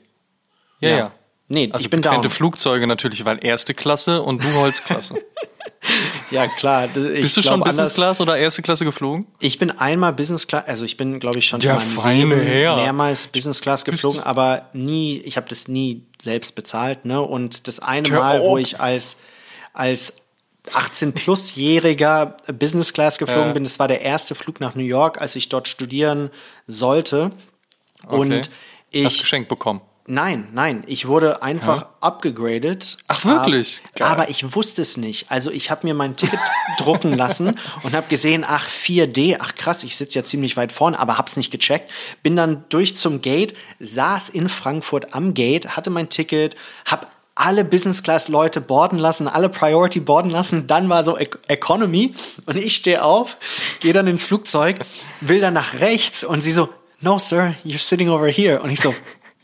Ja, 0.82 0.90
ja. 0.90 1.12
Nee, 1.48 1.70
Also 1.72 1.84
ich 1.84 1.90
bin 1.92 2.02
down. 2.02 2.16
getrennte 2.16 2.30
Flugzeuge 2.36 2.88
natürlich, 2.88 3.24
weil 3.26 3.44
erste 3.46 3.74
Klasse 3.74 4.22
und 4.24 4.44
du 4.44 4.54
Holzklasse. 4.54 5.16
Ja, 6.32 6.48
klar. 6.48 6.88
Bist 6.88 7.38
du 7.38 7.44
schon 7.44 7.60
Business 7.60 7.78
anders- 7.78 7.94
Class 7.94 8.20
oder 8.22 8.38
erste 8.38 8.64
Klasse 8.64 8.86
geflogen? 8.86 9.28
Ich 9.40 9.60
bin 9.60 9.70
einmal 9.70 10.14
Business 10.14 10.48
Class, 10.48 10.66
also 10.66 10.84
ich 10.84 10.98
bin, 10.98 11.20
glaube 11.20 11.38
ich, 11.38 11.46
schon 11.46 11.60
Der 11.60 11.78
feine 11.78 12.38
Herr. 12.44 12.76
mehrmals 12.78 13.28
Business 13.28 13.62
Class 13.62 13.86
geflogen, 13.86 14.20
aber 14.24 14.68
nie, 14.74 15.20
ich 15.20 15.38
habe 15.38 15.48
das 15.48 15.68
nie 15.68 16.02
selbst 16.20 16.56
bezahlt, 16.56 17.06
ne? 17.06 17.22
Und 17.22 17.68
das 17.68 17.80
eine 17.80 18.02
Tja, 18.02 18.20
Mal, 18.20 18.42
wo 18.42 18.54
ob. 18.54 18.60
ich 18.60 18.80
als, 18.80 19.18
als 19.74 20.16
18-plus-jähriger 20.72 22.54
Business 22.54 22.94
Class 22.94 23.18
geflogen 23.20 23.48
Ja. 23.50 23.54
bin, 23.54 23.64
das 23.64 23.78
war 23.80 23.88
der 23.88 24.02
erste 24.02 24.34
Flug 24.36 24.60
nach 24.60 24.76
New 24.76 24.84
York, 24.84 25.22
als 25.22 25.36
ich 25.36 25.50
dort 25.50 25.68
studieren 25.68 26.32
sollte. 26.68 27.32
Und 28.08 28.34
Hast 28.34 28.50
ich, 28.92 29.20
geschenkt 29.20 29.50
bekommen. 29.50 29.82
Nein, 30.08 30.48
nein, 30.54 30.84
ich 30.86 31.08
wurde 31.08 31.42
einfach 31.42 31.88
abgegradet. 32.00 32.98
Ach, 33.08 33.26
wirklich? 33.26 33.82
Aber, 33.84 34.00
Geil. 34.00 34.08
aber 34.08 34.30
ich 34.30 34.56
wusste 34.56 34.84
es 34.84 34.98
nicht. 34.98 35.32
Also 35.32 35.50
ich 35.50 35.72
habe 35.72 35.88
mir 35.88 35.96
mein 35.96 36.16
Ticket 36.16 36.40
drucken 36.78 37.14
lassen 37.14 37.58
und 37.82 37.96
habe 37.96 38.08
gesehen, 38.08 38.46
ach 38.48 38.68
4D, 38.68 39.38
ach 39.40 39.56
krass, 39.56 39.84
ich 39.84 39.96
sitze 39.98 40.20
ja 40.20 40.26
ziemlich 40.26 40.58
weit 40.58 40.72
vorne, 40.72 41.00
aber 41.00 41.18
hab's 41.18 41.38
nicht 41.38 41.50
gecheckt. 41.50 41.90
Bin 42.22 42.36
dann 42.36 42.66
durch 42.70 42.96
zum 42.96 43.22
Gate, 43.22 43.56
saß 43.80 44.30
in 44.30 44.48
Frankfurt 44.48 45.16
am 45.16 45.34
Gate, 45.34 45.76
hatte 45.76 45.90
mein 45.90 46.10
Ticket, 46.10 46.56
hab 46.86 47.12
alle 47.34 47.66
Business 47.66 48.04
Class 48.04 48.28
Leute 48.30 48.62
boarden 48.62 49.00
lassen, 49.00 49.28
alle 49.28 49.50
Priority 49.50 50.00
boarden 50.02 50.30
lassen, 50.32 50.68
dann 50.68 50.88
war 50.88 51.04
so 51.04 51.18
E- 51.18 51.28
Economy 51.48 52.14
und 52.46 52.58
ich 52.58 52.76
stehe 52.76 53.04
auf, 53.04 53.38
gehe 53.80 53.92
dann 53.92 54.06
ins 54.08 54.24
Flugzeug, 54.24 54.78
will 55.20 55.42
dann 55.42 55.56
nach 55.56 55.74
rechts 55.80 56.24
und 56.24 56.42
sie 56.44 56.52
so, 56.52 56.70
no 57.02 57.18
sir, 57.20 57.56
you're 57.66 57.80
sitting 57.82 58.10
over 58.10 58.28
here 58.28 58.62
und 58.62 58.70
ich 58.70 58.80
so, 58.80 58.96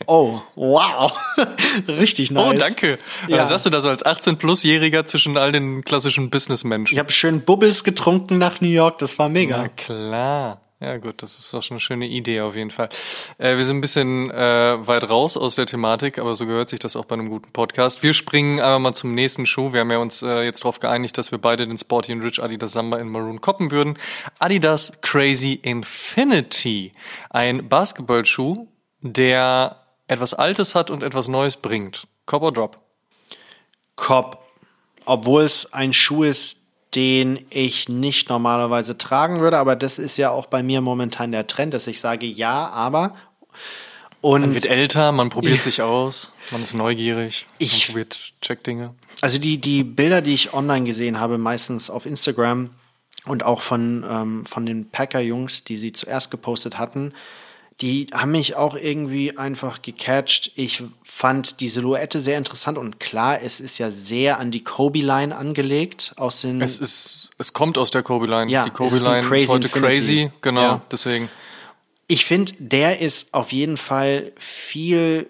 oh, 0.07 0.41
wow, 0.55 1.11
richtig 1.87 2.31
nice. 2.31 2.55
Oh, 2.55 2.57
danke. 2.57 2.99
Und 3.23 3.29
Ja. 3.29 3.37
Dann 3.37 3.47
sagst 3.47 3.65
du 3.65 3.69
da 3.69 3.81
so 3.81 3.89
als 3.89 4.05
18-plus-Jähriger 4.05 5.05
zwischen 5.05 5.37
all 5.37 5.51
den 5.51 5.83
klassischen 5.83 6.29
Businessmenschen. 6.29 6.95
Ich 6.95 6.99
habe 6.99 7.11
schön 7.11 7.41
Bubbles 7.41 7.83
getrunken 7.83 8.37
nach 8.37 8.61
New 8.61 8.69
York, 8.69 8.97
das 8.99 9.19
war 9.19 9.29
mega. 9.29 9.57
Na 9.57 9.67
klar. 9.69 10.61
Ja 10.83 10.97
gut, 10.97 11.21
das 11.21 11.37
ist 11.37 11.53
doch 11.53 11.61
schon 11.61 11.75
eine 11.75 11.79
schöne 11.79 12.07
Idee 12.07 12.41
auf 12.41 12.55
jeden 12.55 12.71
Fall. 12.71 12.89
Äh, 13.37 13.55
wir 13.55 13.65
sind 13.67 13.77
ein 13.77 13.81
bisschen 13.81 14.31
äh, 14.31 14.77
weit 14.87 15.07
raus 15.07 15.37
aus 15.37 15.53
der 15.53 15.67
Thematik, 15.67 16.17
aber 16.17 16.33
so 16.33 16.47
gehört 16.47 16.69
sich 16.69 16.79
das 16.79 16.95
auch 16.95 17.05
bei 17.05 17.13
einem 17.13 17.29
guten 17.29 17.51
Podcast. 17.51 18.01
Wir 18.01 18.15
springen 18.15 18.59
einfach 18.59 18.79
mal 18.79 18.93
zum 18.95 19.13
nächsten 19.13 19.45
Schuh. 19.45 19.73
Wir 19.73 19.81
haben 19.81 19.91
ja 19.91 19.99
uns 19.99 20.23
äh, 20.23 20.41
jetzt 20.41 20.61
darauf 20.61 20.79
geeinigt, 20.79 21.19
dass 21.19 21.29
wir 21.31 21.37
beide 21.37 21.67
den 21.67 21.77
Sporty 21.77 22.11
and 22.13 22.23
Rich 22.23 22.41
Adidas 22.41 22.71
Samba 22.71 22.97
in 22.97 23.09
Maroon 23.09 23.41
koppen 23.41 23.69
würden. 23.69 23.99
Adidas 24.39 24.91
Crazy 25.01 25.53
Infinity. 25.61 26.93
Ein 27.29 27.69
Basketballschuh, 27.69 28.67
der 29.01 29.80
etwas 30.11 30.33
Altes 30.33 30.75
hat 30.75 30.91
und 30.91 31.03
etwas 31.03 31.27
Neues 31.29 31.55
bringt. 31.57 32.05
Cop 32.25 32.43
or 32.43 32.51
Drop? 32.51 32.77
Cop, 33.95 34.43
obwohl 35.05 35.43
es 35.43 35.71
ein 35.73 35.93
Schuh 35.93 36.23
ist, 36.23 36.57
den 36.95 37.45
ich 37.49 37.87
nicht 37.87 38.27
normalerweise 38.29 38.97
tragen 38.97 39.39
würde, 39.39 39.57
aber 39.57 39.77
das 39.77 39.97
ist 39.97 40.17
ja 40.17 40.29
auch 40.31 40.47
bei 40.47 40.61
mir 40.63 40.81
momentan 40.81 41.31
der 41.31 41.47
Trend, 41.47 41.73
dass 41.73 41.87
ich 41.87 42.01
sage 42.01 42.25
ja, 42.25 42.67
aber 42.69 43.15
und 44.19 44.41
Man 44.41 44.53
wird 44.53 44.65
älter, 44.65 45.11
man 45.13 45.29
probiert 45.29 45.63
sich 45.63 45.81
aus, 45.81 46.31
man 46.51 46.61
ist 46.61 46.73
neugierig, 46.73 47.47
Ich- 47.57 47.87
man 47.87 47.93
probiert 47.93 48.33
Check-Dinge. 48.41 48.93
Also 49.21 49.39
die, 49.39 49.59
die 49.59 49.83
Bilder, 49.83 50.21
die 50.21 50.33
ich 50.33 50.53
online 50.53 50.85
gesehen 50.85 51.19
habe, 51.19 51.37
meistens 51.37 51.89
auf 51.89 52.05
Instagram 52.05 52.71
und 53.25 53.43
auch 53.43 53.61
von, 53.61 54.05
ähm, 54.07 54.45
von 54.45 54.65
den 54.65 54.89
Packer-Jungs, 54.89 55.63
die 55.63 55.77
sie 55.77 55.93
zuerst 55.93 56.29
gepostet 56.31 56.77
hatten, 56.77 57.13
die 57.81 58.07
haben 58.13 58.31
mich 58.31 58.55
auch 58.55 58.75
irgendwie 58.75 59.37
einfach 59.37 59.81
gecatcht. 59.81 60.51
Ich 60.55 60.83
fand 61.03 61.59
die 61.59 61.67
Silhouette 61.69 62.19
sehr 62.21 62.37
interessant 62.37 62.77
und 62.77 62.99
klar, 62.99 63.41
es 63.41 63.59
ist 63.59 63.77
ja 63.79 63.91
sehr 63.91 64.39
an 64.39 64.51
die 64.51 64.63
Kobe-Line 64.63 65.35
angelegt 65.35 66.13
aus 66.17 66.41
den. 66.41 66.61
Es 66.61 66.77
ist, 66.77 67.31
es 67.37 67.53
kommt 67.53 67.77
aus 67.77 67.91
der 67.91 68.03
Kobe-Line. 68.03 68.51
Ja, 68.51 68.63
Die 68.65 68.69
ist 68.69 68.75
Kobe-Line 68.77 69.19
ist, 69.19 69.27
Crazy 69.27 69.47
heute 69.47 69.67
Infinity. 69.67 69.95
crazy, 69.95 70.31
genau, 70.41 70.61
Ja. 70.61 70.81
deswegen. 70.91 71.29
Ich 72.07 72.25
finde, 72.25 72.53
der 72.59 72.99
ist 72.99 73.33
auf 73.33 73.51
jeden 73.51 73.77
Fall 73.77 74.31
viel 74.37 75.29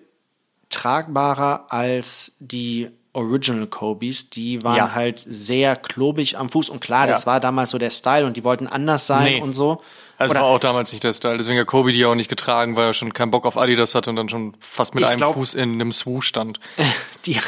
tragbarer 0.69 1.65
als 1.69 2.33
die 2.39 2.89
Original 3.13 3.67
Kobe's. 3.67 4.29
Die 4.29 4.63
waren 4.63 4.77
Ja. 4.77 4.95
halt 4.95 5.19
sehr 5.27 5.75
klobig 5.75 6.37
am 6.37 6.49
Fuß. 6.49 6.69
Und 6.69 6.79
klar, 6.79 7.07
das 7.07 7.27
war 7.27 7.39
damals 7.39 7.71
so 7.71 7.77
der 7.77 7.89
Style 7.91 8.25
und 8.25 8.37
die 8.37 8.43
wollten 8.43 8.67
anders 8.67 9.05
sein 9.05 9.25
Nee. 9.35 9.41
und 9.41 9.53
so. 9.53 9.81
Also 10.21 10.33
Oder- 10.33 10.41
war 10.41 10.49
auch 10.49 10.59
damals 10.59 10.91
nicht 10.91 11.03
der 11.03 11.13
Style. 11.13 11.37
Deswegen 11.37 11.59
hat 11.59 11.65
Kobe 11.65 11.91
die 11.91 12.05
auch 12.05 12.13
nicht 12.13 12.29
getragen, 12.29 12.75
weil 12.75 12.87
er 12.87 12.93
schon 12.93 13.11
keinen 13.11 13.31
Bock 13.31 13.47
auf 13.47 13.57
Adidas 13.57 13.95
hatte 13.95 14.11
und 14.11 14.15
dann 14.17 14.29
schon 14.29 14.53
fast 14.59 14.93
mit 14.93 15.03
einem 15.03 15.17
glaub- 15.17 15.33
Fuß 15.33 15.55
in 15.55 15.73
einem 15.73 15.91
Swoosh 15.91 16.27
stand. 16.27 16.59
die, 17.25 17.39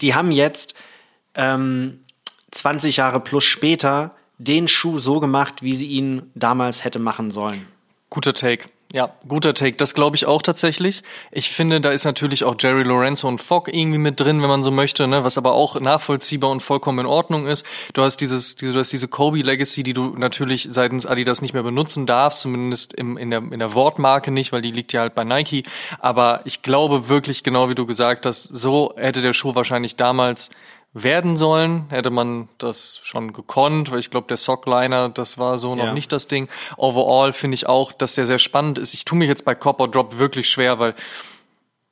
die 0.00 0.14
haben 0.14 0.32
jetzt 0.32 0.74
ähm, 1.36 2.00
20 2.50 2.96
Jahre 2.96 3.20
plus 3.20 3.44
später 3.44 4.16
den 4.38 4.66
Schuh 4.66 4.98
so 4.98 5.20
gemacht, 5.20 5.62
wie 5.62 5.74
sie 5.74 5.86
ihn 5.86 6.30
damals 6.34 6.82
hätte 6.82 6.98
machen 6.98 7.30
sollen. 7.30 7.68
Guter 8.10 8.34
Take. 8.34 8.68
Ja, 8.94 9.14
guter 9.26 9.54
Take. 9.54 9.78
Das 9.78 9.94
glaube 9.94 10.16
ich 10.16 10.26
auch 10.26 10.42
tatsächlich. 10.42 11.02
Ich 11.30 11.48
finde, 11.48 11.80
da 11.80 11.90
ist 11.90 12.04
natürlich 12.04 12.44
auch 12.44 12.56
Jerry 12.60 12.82
Lorenzo 12.82 13.26
und 13.26 13.38
Fogg 13.38 13.70
irgendwie 13.72 13.96
mit 13.96 14.20
drin, 14.20 14.42
wenn 14.42 14.50
man 14.50 14.62
so 14.62 14.70
möchte, 14.70 15.08
ne? 15.08 15.24
was 15.24 15.38
aber 15.38 15.54
auch 15.54 15.80
nachvollziehbar 15.80 16.50
und 16.50 16.62
vollkommen 16.62 16.98
in 16.98 17.06
Ordnung 17.06 17.46
ist. 17.46 17.64
Du 17.94 18.02
hast 18.02 18.18
dieses, 18.18 18.54
diese, 18.56 18.74
du 18.74 18.78
hast 18.78 18.92
diese 18.92 19.08
Kobe 19.08 19.38
Legacy, 19.38 19.82
die 19.82 19.94
du 19.94 20.14
natürlich 20.18 20.68
seitens 20.70 21.06
Adidas 21.06 21.40
nicht 21.40 21.54
mehr 21.54 21.62
benutzen 21.62 22.04
darfst, 22.04 22.42
zumindest 22.42 22.92
im, 22.92 23.16
in, 23.16 23.30
der, 23.30 23.38
in 23.38 23.60
der 23.60 23.72
Wortmarke 23.72 24.30
nicht, 24.30 24.52
weil 24.52 24.60
die 24.60 24.72
liegt 24.72 24.92
ja 24.92 25.00
halt 25.00 25.14
bei 25.14 25.24
Nike. 25.24 25.62
Aber 25.98 26.42
ich 26.44 26.60
glaube 26.60 27.08
wirklich, 27.08 27.42
genau 27.44 27.70
wie 27.70 27.74
du 27.74 27.86
gesagt 27.86 28.26
hast, 28.26 28.44
so 28.44 28.92
hätte 28.98 29.22
der 29.22 29.32
Schuh 29.32 29.54
wahrscheinlich 29.54 29.96
damals 29.96 30.50
werden 30.94 31.36
sollen, 31.36 31.86
hätte 31.88 32.10
man 32.10 32.48
das 32.58 33.00
schon 33.02 33.32
gekonnt, 33.32 33.90
weil 33.90 33.98
ich 33.98 34.10
glaube, 34.10 34.26
der 34.26 34.36
Sockliner, 34.36 35.08
das 35.08 35.38
war 35.38 35.58
so 35.58 35.74
noch 35.74 35.86
Ja. 35.86 35.92
nicht 35.94 36.12
das 36.12 36.28
Ding. 36.28 36.48
Overall 36.76 37.32
finde 37.32 37.54
ich 37.54 37.66
auch, 37.66 37.92
dass 37.92 38.14
der 38.14 38.26
sehr 38.26 38.38
spannend 38.38 38.78
ist. 38.78 38.92
Ich 38.92 39.04
tue 39.04 39.16
mich 39.18 39.28
jetzt 39.28 39.44
bei 39.44 39.54
Copper 39.54 39.88
Drop 39.88 40.18
wirklich 40.18 40.50
schwer, 40.50 40.78
weil 40.78 40.94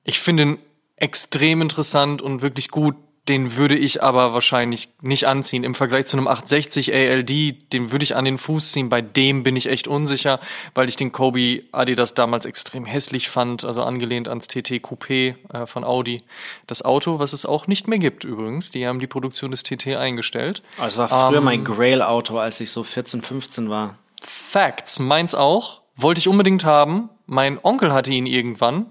ich 0.05 0.21
finde 0.21 0.43
ihn 0.43 0.59
extrem 0.97 1.63
interessant 1.63 2.21
und 2.21 2.43
wirklich 2.43 2.69
gut 2.69 2.95
Den 3.31 3.55
würde 3.55 3.78
ich 3.78 4.03
aber 4.03 4.35
wahrscheinlich 4.35 4.89
nicht 5.03 5.28
anziehen. 5.28 5.62
Im 5.62 5.76
Vergleich 5.76 6.07
zu 6.07 6.16
einem 6.16 6.26
860 6.26 6.93
ALD, 6.93 7.72
den 7.72 7.93
würde 7.93 8.03
ich 8.03 8.16
an 8.16 8.24
den 8.24 8.39
Fuß 8.39 8.72
ziehen. 8.72 8.89
Bei 8.89 9.03
dem 9.03 9.45
bin 9.45 9.55
ich 9.55 9.68
echt 9.68 9.87
unsicher, 9.87 10.41
weil 10.74 10.89
ich 10.89 10.97
den 10.97 11.12
Kobe 11.12 11.62
Adidas 11.70 12.14
damals 12.14 12.45
extrem 12.45 12.85
hässlich 12.85 13.28
fand, 13.28 13.64
also 13.64 13.85
angelehnt 13.85 14.26
ans 14.26 14.49
TT 14.49 14.83
Coupé 14.83 15.37
äh, 15.53 15.66
von 15.66 15.85
Audi. 15.85 16.24
Das 16.66 16.85
Auto, 16.85 17.20
was 17.20 17.33
es 17.33 17.47
auch 17.47 17.68
nicht 17.68 17.87
mehr 17.87 18.01
gibt 18.01 18.24
übrigens. 18.24 18.72
Die 18.72 18.85
haben 18.85 18.99
die 18.99 19.07
Produktion 19.07 19.53
des 19.53 19.62
TT 19.62 19.95
eingestellt. 19.95 20.64
Also 20.76 20.99
war 20.99 21.09
früher 21.09 21.39
ähm, 21.39 21.45
mein 21.45 21.62
Grail-Auto, 21.62 22.37
als 22.37 22.61
ich 22.61 22.72
so 22.72 22.83
14, 22.83 23.22
15 23.22 23.70
war. 23.70 23.95
Facts, 24.22 24.99
meins 24.99 25.37
auch. 25.37 25.83
Wollte 25.95 26.18
ich 26.18 26.26
unbedingt 26.26 26.64
haben. 26.64 27.11
Mein 27.26 27.61
Onkel 27.62 27.93
hatte 27.93 28.11
ihn 28.11 28.26
irgendwann 28.26 28.87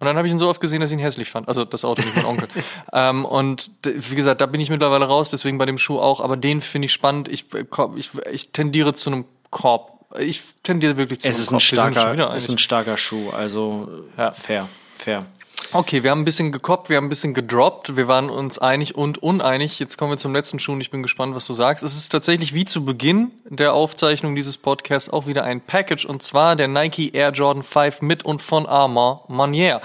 und 0.00 0.06
dann 0.06 0.16
habe 0.16 0.28
ich 0.28 0.32
ihn 0.32 0.38
so 0.38 0.48
oft 0.48 0.60
gesehen, 0.60 0.80
dass 0.80 0.90
ich 0.90 0.98
ihn 0.98 1.02
hässlich 1.02 1.28
fand. 1.28 1.48
Also 1.48 1.64
das 1.64 1.84
Auto, 1.84 2.02
nicht 2.02 2.14
mein 2.14 2.24
Onkel. 2.24 2.48
ähm, 2.92 3.24
und 3.24 3.70
wie 3.84 4.14
gesagt, 4.14 4.40
da 4.40 4.46
bin 4.46 4.60
ich 4.60 4.70
mittlerweile 4.70 5.04
raus, 5.04 5.30
deswegen 5.30 5.58
bei 5.58 5.66
dem 5.66 5.76
Schuh 5.76 5.98
auch. 5.98 6.20
Aber 6.20 6.36
den 6.36 6.60
finde 6.60 6.86
ich 6.86 6.92
spannend. 6.92 7.28
Ich, 7.28 7.46
ich, 7.96 8.10
ich 8.30 8.52
tendiere 8.52 8.94
zu 8.94 9.10
einem 9.10 9.24
Korb. 9.50 9.98
Ich 10.18 10.42
tendiere 10.62 10.96
wirklich 10.98 11.20
zu 11.20 11.28
es 11.28 11.36
einem 11.36 11.58
ist 11.58 11.70
Korb. 11.70 11.86
Ein 11.86 11.92
starker, 11.94 12.34
es 12.34 12.44
ist 12.44 12.50
ein 12.50 12.58
starker 12.58 12.96
Schuh. 12.96 13.30
Also 13.30 13.88
ja. 14.16 14.30
fair, 14.32 14.68
fair. 14.94 15.26
Okay, 15.72 16.02
wir 16.02 16.10
haben 16.10 16.22
ein 16.22 16.24
bisschen 16.24 16.50
gekoppt, 16.50 16.88
wir 16.88 16.96
haben 16.96 17.06
ein 17.06 17.10
bisschen 17.10 17.34
gedroppt, 17.34 17.96
wir 17.96 18.08
waren 18.08 18.30
uns 18.30 18.58
einig 18.58 18.94
und 18.94 19.22
uneinig. 19.22 19.78
Jetzt 19.78 19.98
kommen 19.98 20.12
wir 20.12 20.16
zum 20.16 20.32
letzten 20.34 20.58
Schuh 20.58 20.72
und 20.72 20.80
ich 20.80 20.90
bin 20.90 21.02
gespannt, 21.02 21.34
was 21.34 21.46
du 21.46 21.52
sagst. 21.52 21.84
Es 21.84 21.94
ist 21.94 22.08
tatsächlich 22.08 22.54
wie 22.54 22.64
zu 22.64 22.86
Beginn 22.86 23.32
der 23.44 23.74
Aufzeichnung 23.74 24.34
dieses 24.34 24.56
Podcasts 24.56 25.10
auch 25.10 25.26
wieder 25.26 25.44
ein 25.44 25.60
Package 25.60 26.06
und 26.06 26.22
zwar 26.22 26.56
der 26.56 26.68
Nike 26.68 27.10
Air 27.12 27.32
Jordan 27.32 27.62
5 27.62 28.00
mit 28.00 28.24
und 28.24 28.40
von 28.40 28.66
Armand 28.66 29.28
Manier. 29.28 29.82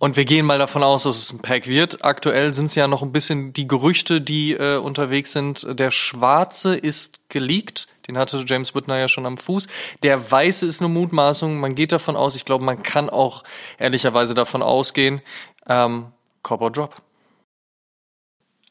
Und 0.00 0.16
wir 0.16 0.24
gehen 0.24 0.44
mal 0.44 0.58
davon 0.58 0.82
aus, 0.82 1.04
dass 1.04 1.16
es 1.16 1.32
ein 1.32 1.38
Pack 1.38 1.68
wird. 1.68 2.04
Aktuell 2.04 2.52
sind 2.52 2.64
es 2.64 2.74
ja 2.74 2.88
noch 2.88 3.02
ein 3.02 3.12
bisschen 3.12 3.52
die 3.52 3.68
Gerüchte, 3.68 4.20
die 4.20 4.54
äh, 4.54 4.76
unterwegs 4.76 5.30
sind. 5.30 5.64
Der 5.78 5.92
schwarze 5.92 6.74
ist 6.74 7.28
geleakt. 7.28 7.86
Den 8.08 8.18
hatte 8.18 8.44
James 8.46 8.74
Whitner 8.74 8.98
ja 8.98 9.08
schon 9.08 9.26
am 9.26 9.38
Fuß. 9.38 9.68
Der 10.02 10.30
weiße 10.30 10.66
ist 10.66 10.80
eine 10.80 10.88
Mutmaßung. 10.88 11.58
Man 11.60 11.74
geht 11.74 11.92
davon 11.92 12.16
aus. 12.16 12.34
Ich 12.34 12.44
glaube, 12.44 12.64
man 12.64 12.82
kann 12.82 13.08
auch 13.10 13.44
ehrlicherweise 13.78 14.34
davon 14.34 14.62
ausgehen. 14.62 15.20
Ähm, 15.68 16.06
Cop 16.42 16.60
or 16.60 16.70
Drop. 16.72 16.96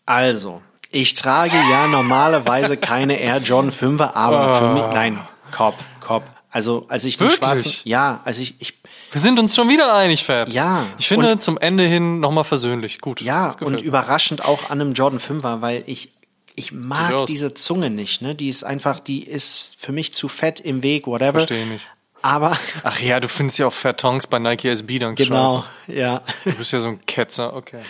Also, 0.06 0.62
ich 0.92 1.14
trage 1.14 1.56
ja 1.70 1.88
normalerweise 1.88 2.76
keine 2.78 3.20
Air 3.20 3.38
John 3.38 3.72
5er, 3.72 4.14
aber 4.14 4.58
für 4.60 4.74
mich, 4.74 4.94
nein, 4.94 5.20
Cop, 5.52 5.76
Cop. 6.00 6.24
Also, 6.54 6.86
als 6.90 7.06
ich 7.06 7.16
den 7.16 7.30
Wirklich? 7.30 7.38
schwarzen, 7.40 7.82
ja, 7.88 8.20
also 8.26 8.42
ich, 8.42 8.56
ich, 8.60 8.78
Wir 9.12 9.22
sind 9.22 9.40
uns 9.40 9.56
schon 9.56 9.70
wieder 9.70 9.94
einig, 9.96 10.26
Fabs. 10.26 10.54
Ja, 10.54 10.86
Ich 10.98 11.08
finde 11.08 11.32
und- 11.32 11.42
zum 11.42 11.58
Ende 11.58 11.86
hin 11.86 12.20
nochmal 12.20 12.44
versöhnlich. 12.44 13.00
Gut. 13.00 13.22
ja, 13.22 13.56
und 13.62 13.80
überraschend 13.82 14.44
auch 14.44 14.70
an 14.70 14.82
einem 14.82 14.92
Jordan 14.94 15.20
5er, 15.22 15.62
weil 15.62 15.84
ich, 15.86 16.12
ich 16.56 16.72
mag 16.72 17.10
Durchaus. 17.10 17.28
diese 17.28 17.54
Zunge 17.54 17.90
nicht, 17.90 18.22
ne? 18.22 18.36
Die 18.36 18.50
ist 18.50 18.64
einfach, 18.64 19.00
die 19.00 19.24
ist 19.24 19.76
für 19.80 19.92
mich 19.92 20.14
zu 20.14 20.28
fett 20.28 20.60
im 20.60 20.84
Weg, 20.84 21.08
whatever. 21.08 21.34
Verstehe 21.34 21.64
ich 21.64 21.70
nicht. 21.70 21.88
Aber, 22.22 22.58
Ach 22.84 23.00
ja, 23.00 23.20
du 23.20 23.28
findest 23.28 23.60
ja 23.60 23.68
auch 23.68 23.74
Vertons 23.74 24.28
bei 24.28 24.40
Nike 24.40 24.66
SB 24.70 25.00
dann 25.00 25.16
genau, 25.16 25.66
scheiße. 25.88 26.00
ja. 26.00 26.22
Du 26.44 26.52
bist 26.54 26.72
ja 26.72 26.80
so 26.80 26.90
ein 26.90 27.06
Ketzer, 27.06 27.56
okay. 27.56 27.82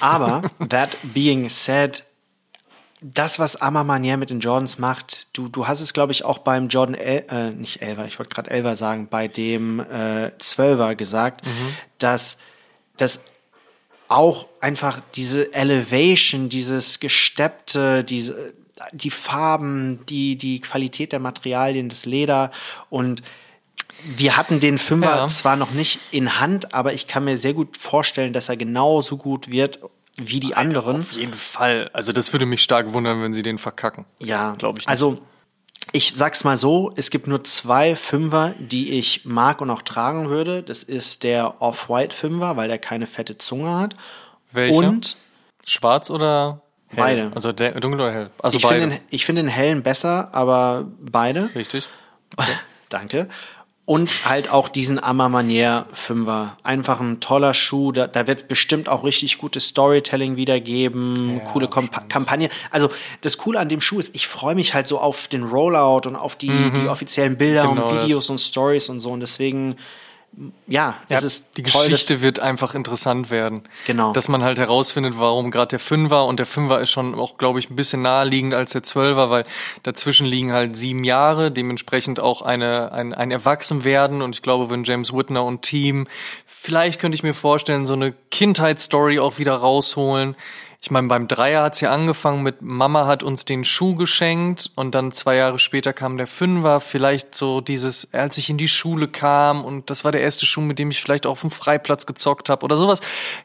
Aber, 0.00 0.42
that 0.68 0.96
being 1.02 1.48
said, 1.48 2.04
das, 3.00 3.38
was 3.38 3.56
Amma 3.56 3.84
Manier 3.84 4.16
mit 4.16 4.30
den 4.30 4.40
Jordans 4.40 4.78
macht, 4.78 5.36
du, 5.36 5.48
du 5.48 5.66
hast 5.68 5.80
es, 5.80 5.92
glaube 5.92 6.12
ich, 6.12 6.24
auch 6.24 6.38
beim 6.38 6.68
Jordan, 6.68 6.94
El 6.94 7.24
äh, 7.30 7.50
nicht 7.50 7.80
Elver, 7.80 8.06
ich 8.06 8.18
wollte 8.18 8.34
gerade 8.34 8.50
Elver 8.50 8.76
sagen, 8.76 9.08
bei 9.08 9.28
dem 9.28 9.80
äh, 9.80 10.32
Zwölfer 10.38 10.94
gesagt, 10.96 11.42
dass 11.98 12.38
das 12.96 13.24
auch 14.08 14.46
einfach 14.60 15.00
diese 15.14 15.52
Elevation, 15.52 16.48
dieses 16.48 17.00
Gesteppte, 17.00 18.04
diese, 18.04 18.54
die 18.92 19.10
Farben, 19.10 20.04
die, 20.06 20.36
die 20.36 20.60
Qualität 20.60 21.12
der 21.12 21.20
Materialien, 21.20 21.88
das 21.88 22.06
Leder 22.06 22.50
und 22.90 23.22
wir 24.04 24.36
hatten 24.36 24.60
den 24.60 24.78
Fünfer 24.78 25.16
Ja. 25.16 25.26
zwar 25.26 25.56
noch 25.56 25.72
nicht 25.72 25.98
in 26.12 26.38
Hand, 26.38 26.72
aber 26.72 26.92
ich 26.92 27.08
kann 27.08 27.24
mir 27.24 27.36
sehr 27.36 27.54
gut 27.54 27.76
vorstellen, 27.76 28.32
dass 28.32 28.48
er 28.48 28.56
genauso 28.56 29.16
gut 29.16 29.50
wird 29.50 29.80
wie 30.16 30.40
die 30.40 30.54
anderen. 30.54 31.00
Auf 31.00 31.12
jeden 31.12 31.34
Fall. 31.34 31.90
Also 31.92 32.12
das 32.12 32.32
würde 32.32 32.46
mich 32.46 32.62
stark 32.62 32.92
wundern, 32.92 33.22
wenn 33.22 33.34
sie 33.34 33.42
den 33.42 33.58
verkacken. 33.58 34.04
Ja, 34.20 34.54
Glaub 34.58 34.76
ich 34.78 34.82
nicht. 34.86 34.88
Also 34.88 35.20
ich 35.92 36.14
sag's 36.14 36.44
mal 36.44 36.56
so, 36.56 36.90
es 36.96 37.10
gibt 37.10 37.26
nur 37.26 37.44
zwei 37.44 37.96
Fünfer, 37.96 38.54
die 38.58 38.92
ich 38.92 39.24
mag 39.24 39.60
und 39.60 39.70
auch 39.70 39.82
tragen 39.82 40.28
würde. 40.28 40.62
Das 40.62 40.82
ist 40.82 41.22
der 41.22 41.62
Off-White 41.62 42.14
Fünfer, 42.14 42.56
weil 42.56 42.68
der 42.68 42.78
keine 42.78 43.06
fette 43.06 43.38
Zunge 43.38 43.76
hat. 43.76 43.96
Welcher? 44.52 44.76
Und 44.76 45.16
Schwarz 45.66 46.10
oder 46.10 46.60
hell? 46.88 46.96
Beide. 46.96 47.32
Also 47.34 47.52
dunkel 47.52 47.94
oder 47.94 48.12
hell? 48.12 48.30
Also 48.42 48.58
ich 48.58 48.64
beide. 48.64 48.80
finde 48.80 48.96
den, 48.96 49.04
ich 49.10 49.24
finde 49.24 49.42
den 49.42 49.48
hellen 49.48 49.82
besser, 49.82 50.28
aber 50.32 50.86
beide. 51.00 51.50
Richtig. 51.54 51.88
Danke. 52.88 53.28
Und 53.88 54.28
halt 54.28 54.50
auch 54.50 54.68
diesen 54.68 55.02
Amma 55.02 55.30
Manier 55.30 55.86
Fünfer. 55.94 56.58
Einfach 56.62 57.00
ein 57.00 57.20
toller 57.20 57.54
Schuh. 57.54 57.90
Da, 57.90 58.06
da 58.06 58.26
wird 58.26 58.42
es 58.42 58.46
bestimmt 58.46 58.86
auch 58.86 59.02
richtig 59.02 59.38
gutes 59.38 59.68
Storytelling 59.68 60.36
wieder 60.36 60.60
geben. 60.60 61.40
coole 61.50 61.68
Kompa 61.68 62.02
Kampagne. 62.02 62.50
Also 62.70 62.90
das 63.22 63.38
Coole 63.38 63.58
an 63.58 63.70
dem 63.70 63.80
Schuh 63.80 63.98
ist, 63.98 64.14
ich 64.14 64.28
freue 64.28 64.54
mich 64.54 64.74
halt 64.74 64.88
so 64.88 64.98
auf 64.98 65.26
den 65.28 65.42
Rollout 65.42 66.06
und 66.06 66.16
auf 66.16 66.36
die, 66.36 66.70
die 66.70 66.86
offiziellen 66.86 67.38
Bilder 67.38 67.62
Genau 67.62 67.86
und 67.86 67.96
das. 67.96 68.04
Videos 68.04 68.28
und 68.28 68.42
Stories 68.42 68.90
und 68.90 69.00
so. 69.00 69.10
Und 69.10 69.20
deswegen, 69.20 69.76
ja, 70.66 70.96
es 71.08 71.20
Ja, 71.20 71.26
ist 71.26 71.56
die 71.56 71.62
toll, 71.62 71.88
Geschichte 71.88 72.20
wird 72.20 72.38
einfach 72.38 72.74
interessant 72.74 73.30
werden. 73.30 73.62
Genau. 73.86 74.12
Dass 74.12 74.28
man 74.28 74.42
halt 74.44 74.58
herausfindet, 74.58 75.18
warum 75.18 75.50
gerade 75.50 75.70
der 75.70 75.78
Fünfer 75.78 76.26
und 76.26 76.38
der 76.38 76.46
Fünfer 76.46 76.80
ist 76.80 76.90
schon 76.90 77.14
auch, 77.14 77.38
glaube 77.38 77.58
ich, 77.58 77.70
ein 77.70 77.76
bisschen 77.76 78.02
naheliegend 78.02 78.54
als 78.54 78.72
der 78.72 78.82
Zwölfer, 78.82 79.30
weil 79.30 79.44
dazwischen 79.82 80.26
liegen 80.26 80.52
halt 80.52 80.76
sieben 80.76 81.02
Jahre, 81.02 81.50
dementsprechend 81.50 82.20
auch 82.20 82.42
eine, 82.42 82.92
ein, 82.92 83.14
ein 83.14 83.30
Erwachsenwerden 83.30 84.22
und 84.22 84.36
ich 84.36 84.42
glaube, 84.42 84.70
wenn 84.70 84.84
James 84.84 85.12
Whitner 85.12 85.44
und 85.44 85.62
Team, 85.62 86.06
vielleicht 86.46 87.00
könnte 87.00 87.16
ich 87.16 87.22
mir 87.22 87.34
vorstellen, 87.34 87.86
so 87.86 87.94
eine 87.94 88.12
Kindheitsstory 88.30 89.18
auch 89.18 89.38
wieder 89.38 89.54
rausholen. 89.54 90.36
Ich 90.80 90.92
meine, 90.92 91.08
beim 91.08 91.26
Dreier 91.26 91.64
hat's 91.64 91.80
ja 91.80 91.90
angefangen 91.90 92.44
mit 92.44 92.62
Mama 92.62 93.04
hat 93.06 93.24
uns 93.24 93.44
den 93.44 93.64
Schuh 93.64 93.96
geschenkt 93.96 94.70
und 94.76 94.94
dann 94.94 95.10
zwei 95.10 95.34
Jahre 95.34 95.58
später 95.58 95.92
kam 95.92 96.16
der 96.16 96.28
Fünfer. 96.28 96.78
Vielleicht 96.78 97.34
so 97.34 97.60
dieses, 97.60 98.14
als 98.14 98.38
ich 98.38 98.48
in 98.48 98.58
die 98.58 98.68
Schule 98.68 99.08
kam 99.08 99.64
und 99.64 99.90
das 99.90 100.04
war 100.04 100.12
der 100.12 100.20
erste 100.20 100.46
Schuh, 100.46 100.60
mit 100.60 100.78
dem 100.78 100.92
ich 100.92 101.02
vielleicht 101.02 101.26
auch 101.26 101.32
auf 101.32 101.40
dem 101.40 101.50
Freiplatz 101.50 102.06
gezockt 102.06 102.48
habe 102.48 102.64
oder 102.64 102.76
sowas. 102.76 103.00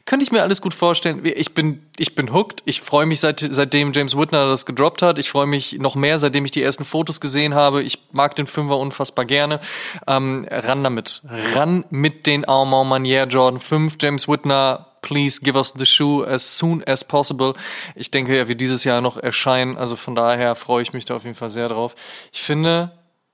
Könnte 0.06 0.24
ich 0.24 0.32
mir 0.32 0.44
alles 0.44 0.62
gut 0.62 0.76
vorstellen. 0.76 1.22
Ich 1.24 1.56
bin, 1.56 1.84
ich 1.98 2.14
bin 2.14 2.32
hooked. 2.32 2.62
Ich 2.66 2.82
freue 2.82 3.08
mich 3.08 3.20
seit, 3.20 3.40
seitdem 3.40 3.94
James 3.94 4.16
Whitner 4.16 4.48
das 4.48 4.68
gedroppt 4.68 5.02
hat. 5.02 5.18
Ich 5.18 5.32
freue 5.32 5.48
mich 5.48 5.80
noch 5.80 5.96
mehr, 5.96 6.20
seitdem 6.20 6.46
ich 6.46 6.52
die 6.52 6.62
ersten 6.62 6.86
Fotos 6.86 7.20
gesehen 7.20 7.56
habe. 7.56 7.82
Ich 7.82 7.98
mag 8.12 8.36
den 8.36 8.46
Fünfer 8.46 8.78
unfassbar 8.78 9.26
gerne. 9.26 9.60
Ähm, 10.06 10.48
ran 10.52 10.84
damit. 10.84 11.24
Ran 11.56 11.84
mit 11.90 12.28
den 12.28 12.46
Armand 12.46 12.90
Manier 12.90 13.24
Jordan 13.26 13.60
5. 13.60 13.98
James 14.00 14.28
Whitner 14.28 14.93
please 15.04 15.40
give 15.44 15.56
us 15.56 15.72
the 15.78 15.86
shoe 15.86 16.26
as 16.26 16.58
soon 16.58 16.84
as 16.86 17.04
possible. 17.04 17.54
Ich 17.94 18.10
denke, 18.10 18.36
er 18.36 18.48
wird 18.48 18.60
dieses 18.60 18.84
Jahr 18.84 19.02
noch 19.02 19.18
erscheinen, 19.18 19.78
also 19.78 19.96
von 19.96 20.16
daher 20.16 20.56
freue 20.56 20.82
ich 20.82 20.94
mich 20.94 21.06
da 21.06 21.16
auf 21.16 21.26
jeden 21.26 21.36
Fall 21.36 21.52
sehr 21.52 21.70
drauf. 21.70 21.94
Ich 22.32 22.42
finde 22.42 22.92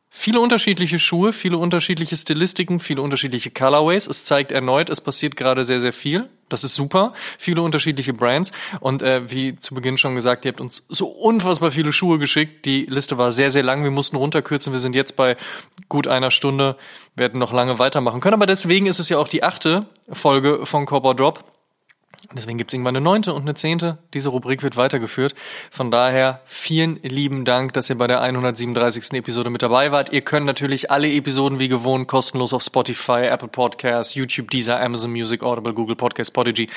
viele 0.10 0.42
unterschiedliche 0.42 1.00
Schuhe, 1.00 1.32
viele 1.32 1.58
unterschiedliche 1.58 2.18
Stilistiken, 2.18 2.80
viele 2.80 3.02
unterschiedliche 3.02 3.52
Colorways. 3.52 4.08
Es 4.08 4.26
zeigt 4.26 4.52
erneut, 4.52 4.90
es 4.90 5.00
passiert 5.00 5.38
gerade 5.38 5.64
sehr, 5.66 5.80
sehr 5.80 5.94
viel. 5.94 6.30
Das 6.50 6.64
ist 6.64 6.74
super. 6.74 7.14
Viele 7.38 7.62
unterschiedliche 7.62 8.12
Brands. 8.12 8.52
Und 8.80 9.04
äh, 9.04 9.30
wie 9.32 9.56
zu 9.56 9.76
Beginn 9.76 10.00
schon 10.00 10.16
gesagt, 10.16 10.46
ihr 10.46 10.52
habt 10.52 10.62
uns 10.62 10.84
so 10.90 11.08
unfassbar 11.08 11.70
viele 11.70 11.94
Schuhe 11.94 12.18
geschickt. 12.18 12.66
Die 12.66 12.86
Liste 12.86 13.20
war 13.20 13.32
sehr, 13.32 13.52
sehr 13.52 13.62
lang. 13.62 13.84
Wir 13.84 13.92
mussten 13.92 14.16
runterkürzen. 14.16 14.74
Wir 14.74 14.80
sind 14.80 14.96
jetzt 14.96 15.16
bei 15.16 15.38
gut 15.88 16.08
einer 16.08 16.32
Stunde. 16.32 16.76
Wir 17.16 17.26
hätten 17.26 17.38
noch 17.38 17.54
lange 17.54 17.78
weitermachen 17.78 18.20
können. 18.20 18.34
Aber 18.34 18.48
deswegen 18.48 18.88
ist 18.88 19.00
es 19.00 19.10
ja 19.10 19.20
auch 19.20 19.28
die 19.28 19.44
achte 19.44 19.86
Folge 20.12 20.66
von 20.66 20.88
Copper 20.88 21.14
Drop. 21.14 21.44
Deswegen 22.34 22.58
gibt 22.58 22.72
es 22.72 22.74
irgendwann 22.74 22.96
eine 22.96 23.04
neunte 23.04 23.34
und 23.34 23.42
eine 23.42 23.56
zehnte. 23.56 23.98
Diese 24.14 24.30
Rubrik 24.30 24.62
wird 24.62 24.78
weitergeführt. 24.78 25.34
Von 25.72 25.90
daher 25.90 26.42
vielen 26.46 26.98
lieben 27.02 27.46
Dank, 27.46 27.74
dass 27.74 27.90
ihr 27.90 27.98
bei 27.98 28.08
der 28.08 28.22
137. 28.22 29.14
Episode 29.14 29.50
mit 29.50 29.64
dabei 29.64 29.92
wart. 29.92 30.12
Ihr 30.12 30.22
könnt 30.22 30.46
natürlich 30.46 30.92
alle 30.92 31.12
Episoden 31.12 31.60
wie 31.60 31.70
gewohnt 31.70 32.08
kostenlos 32.08 32.54
auf 32.54 32.62
Spotify, 32.62 33.26
Apple 33.26 33.48
Podcasts, 33.48 34.16
YouTube, 34.16 34.52
Deezer, 34.52 34.80
Amazon 34.80 35.12
Music, 35.12 35.44
Audible, 35.44 35.74
Google 35.74 35.96
Podcasts, 35.96 36.32
Podigy 36.32 36.68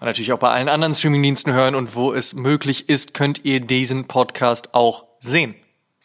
und 0.00 0.06
natürlich 0.06 0.32
auch 0.32 0.38
bei 0.38 0.50
allen 0.50 0.68
anderen 0.68 0.94
Streamingdiensten 0.94 1.52
hören. 1.52 1.74
Und 1.74 1.94
wo 1.94 2.12
es 2.12 2.34
möglich 2.34 2.88
ist, 2.88 3.14
könnt 3.14 3.44
ihr 3.44 3.60
diesen 3.60 4.06
Podcast 4.08 4.74
auch 4.74 5.04
sehen. 5.20 5.54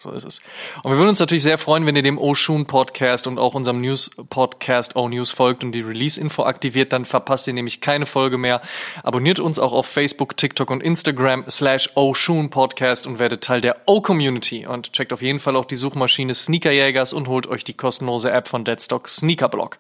So 0.04 0.12
ist 0.12 0.26
es. 0.26 0.42
Und 0.84 0.92
wir 0.92 0.98
würden 0.98 1.12
uns 1.12 1.22
natürlich 1.22 1.44
sehr 1.44 1.58
freuen, 1.58 1.86
wenn 1.86 1.96
ihr 1.96 2.04
dem 2.04 2.18
Oshun 2.18 2.66
Podcast 2.66 3.26
und 3.26 3.40
auch 3.40 3.54
unserem 3.54 3.80
News 3.80 4.12
Podcast 4.30 4.98
O 4.98 5.08
News 5.08 5.32
folgt 5.32 5.64
und 5.64 5.72
die 5.72 5.80
Release-Info 5.80 6.44
aktiviert, 6.44 6.92
dann 6.92 7.06
verpasst 7.06 7.48
ihr 7.48 7.54
nämlich 7.54 7.80
keine 7.80 8.06
Folge 8.06 8.38
mehr. 8.38 8.60
Abonniert 9.02 9.40
uns 9.40 9.60
auch 9.60 9.72
auf 9.72 9.88
Facebook, 9.88 10.36
TikTok 10.36 10.72
und 10.72 10.84
Instagram 10.84 11.46
slash 11.50 11.90
Oshun 11.96 12.50
Podcast 12.50 13.08
und 13.08 13.18
werdet 13.18 13.46
Teil 13.46 13.62
der 13.62 13.78
O-Community 13.86 14.68
und 14.68 14.92
checkt 14.92 15.14
auf 15.14 15.22
jeden 15.22 15.40
Fall 15.40 15.56
auch 15.56 15.64
die 15.64 15.78
Suchmaschine 15.78 16.34
Sneakerjägers 16.34 17.14
und 17.14 17.30
holt 17.30 17.48
euch 17.48 17.64
die 17.64 17.74
kostenlose 17.74 18.30
App 18.30 18.50
von 18.50 18.66
Deadstock 18.66 19.08
Sneakerblock. 19.08 19.78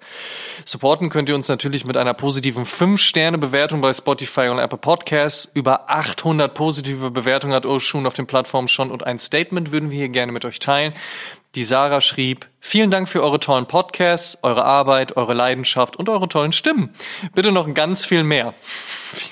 Supporten 0.63 1.09
könnt 1.09 1.27
ihr 1.27 1.35
uns 1.35 1.49
natürlich 1.49 1.83
mit 1.83 1.97
einer 1.97 2.13
positiven 2.13 2.65
5-Sterne-Bewertung 2.65 3.81
bei 3.81 3.91
Spotify 3.91 4.47
und 4.47 4.59
Apple 4.59 4.77
Podcasts. 4.77 5.51
Über 5.53 5.89
800 5.89 6.53
positive 6.53 7.11
Bewertungen 7.11 7.53
hat 7.53 7.65
Oshun 7.65 8.07
auf 8.07 8.13
den 8.13 8.25
Plattformen 8.25 8.69
schon 8.69 8.89
und 8.89 9.05
ein 9.05 9.19
Statement 9.19 9.73
würden 9.73 9.91
wir 9.91 9.97
hier 9.97 10.12
gerne 10.13 10.31
mit 10.31 10.45
euch 10.45 10.59
teilen. 10.59 10.93
Die 11.55 11.63
Sarah 11.63 12.01
schrieb, 12.01 12.47
vielen 12.59 12.89
Dank 12.89 13.07
für 13.07 13.21
eure 13.21 13.39
tollen 13.39 13.67
Podcasts, 13.67 14.39
eure 14.41 14.65
Arbeit, 14.65 15.17
eure 15.17 15.35
Leidenschaft 15.35 15.95
und 15.95 16.09
eure 16.09 16.27
tollen 16.27 16.51
Stimmen. 16.51 16.89
Bitte 17.35 17.51
noch 17.51 17.71
ganz 17.75 18.05
viel 18.05 18.23
mehr. 18.23 18.55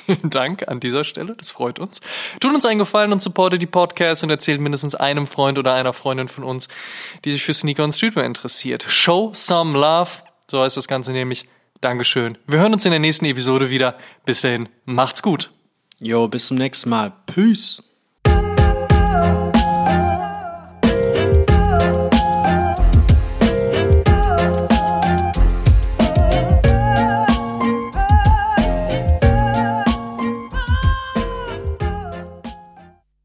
Vielen 0.06 0.30
Dank 0.30 0.68
an 0.68 0.80
dieser 0.80 1.04
Stelle, 1.04 1.34
das 1.36 1.50
freut 1.50 1.80
uns. 1.80 2.00
Tut 2.40 2.54
uns 2.54 2.64
einen 2.66 2.78
Gefallen 2.78 3.12
und 3.12 3.24
supportet 3.24 3.60
die 3.64 3.68
Podcasts 3.68 4.24
und 4.24 4.30
erzählt 4.30 4.62
mindestens 4.62 4.94
einem 4.94 5.26
Freund 5.26 5.58
oder 5.58 5.74
einer 5.74 5.94
Freundin 5.94 6.28
von 6.28 6.44
uns, 6.44 6.68
die 7.26 7.32
sich 7.32 7.44
für 7.44 7.56
Sneaker 7.56 7.84
und 7.84 7.94
Streetwear 7.94 8.26
interessiert. 8.26 8.86
Show 8.88 9.32
some 9.34 9.80
love, 9.80 10.12
so 10.48 10.62
heißt 10.62 10.78
das 10.78 10.88
Ganze 10.88 11.12
nämlich. 11.14 11.48
Dankeschön. 11.82 12.38
Wir 12.46 12.60
hören 12.60 12.74
uns 12.74 12.86
in 12.86 12.92
der 12.92 13.00
nächsten 13.00 13.26
Episode 13.26 13.72
wieder. 13.72 13.96
Bis 14.24 14.42
dahin, 14.42 14.70
macht's 14.86 15.24
gut. 15.24 15.50
Jo, 16.00 16.28
bis 16.28 16.46
zum 16.46 16.58
nächsten 16.58 16.92
Mal. 16.92 17.12
Peace. 17.26 17.82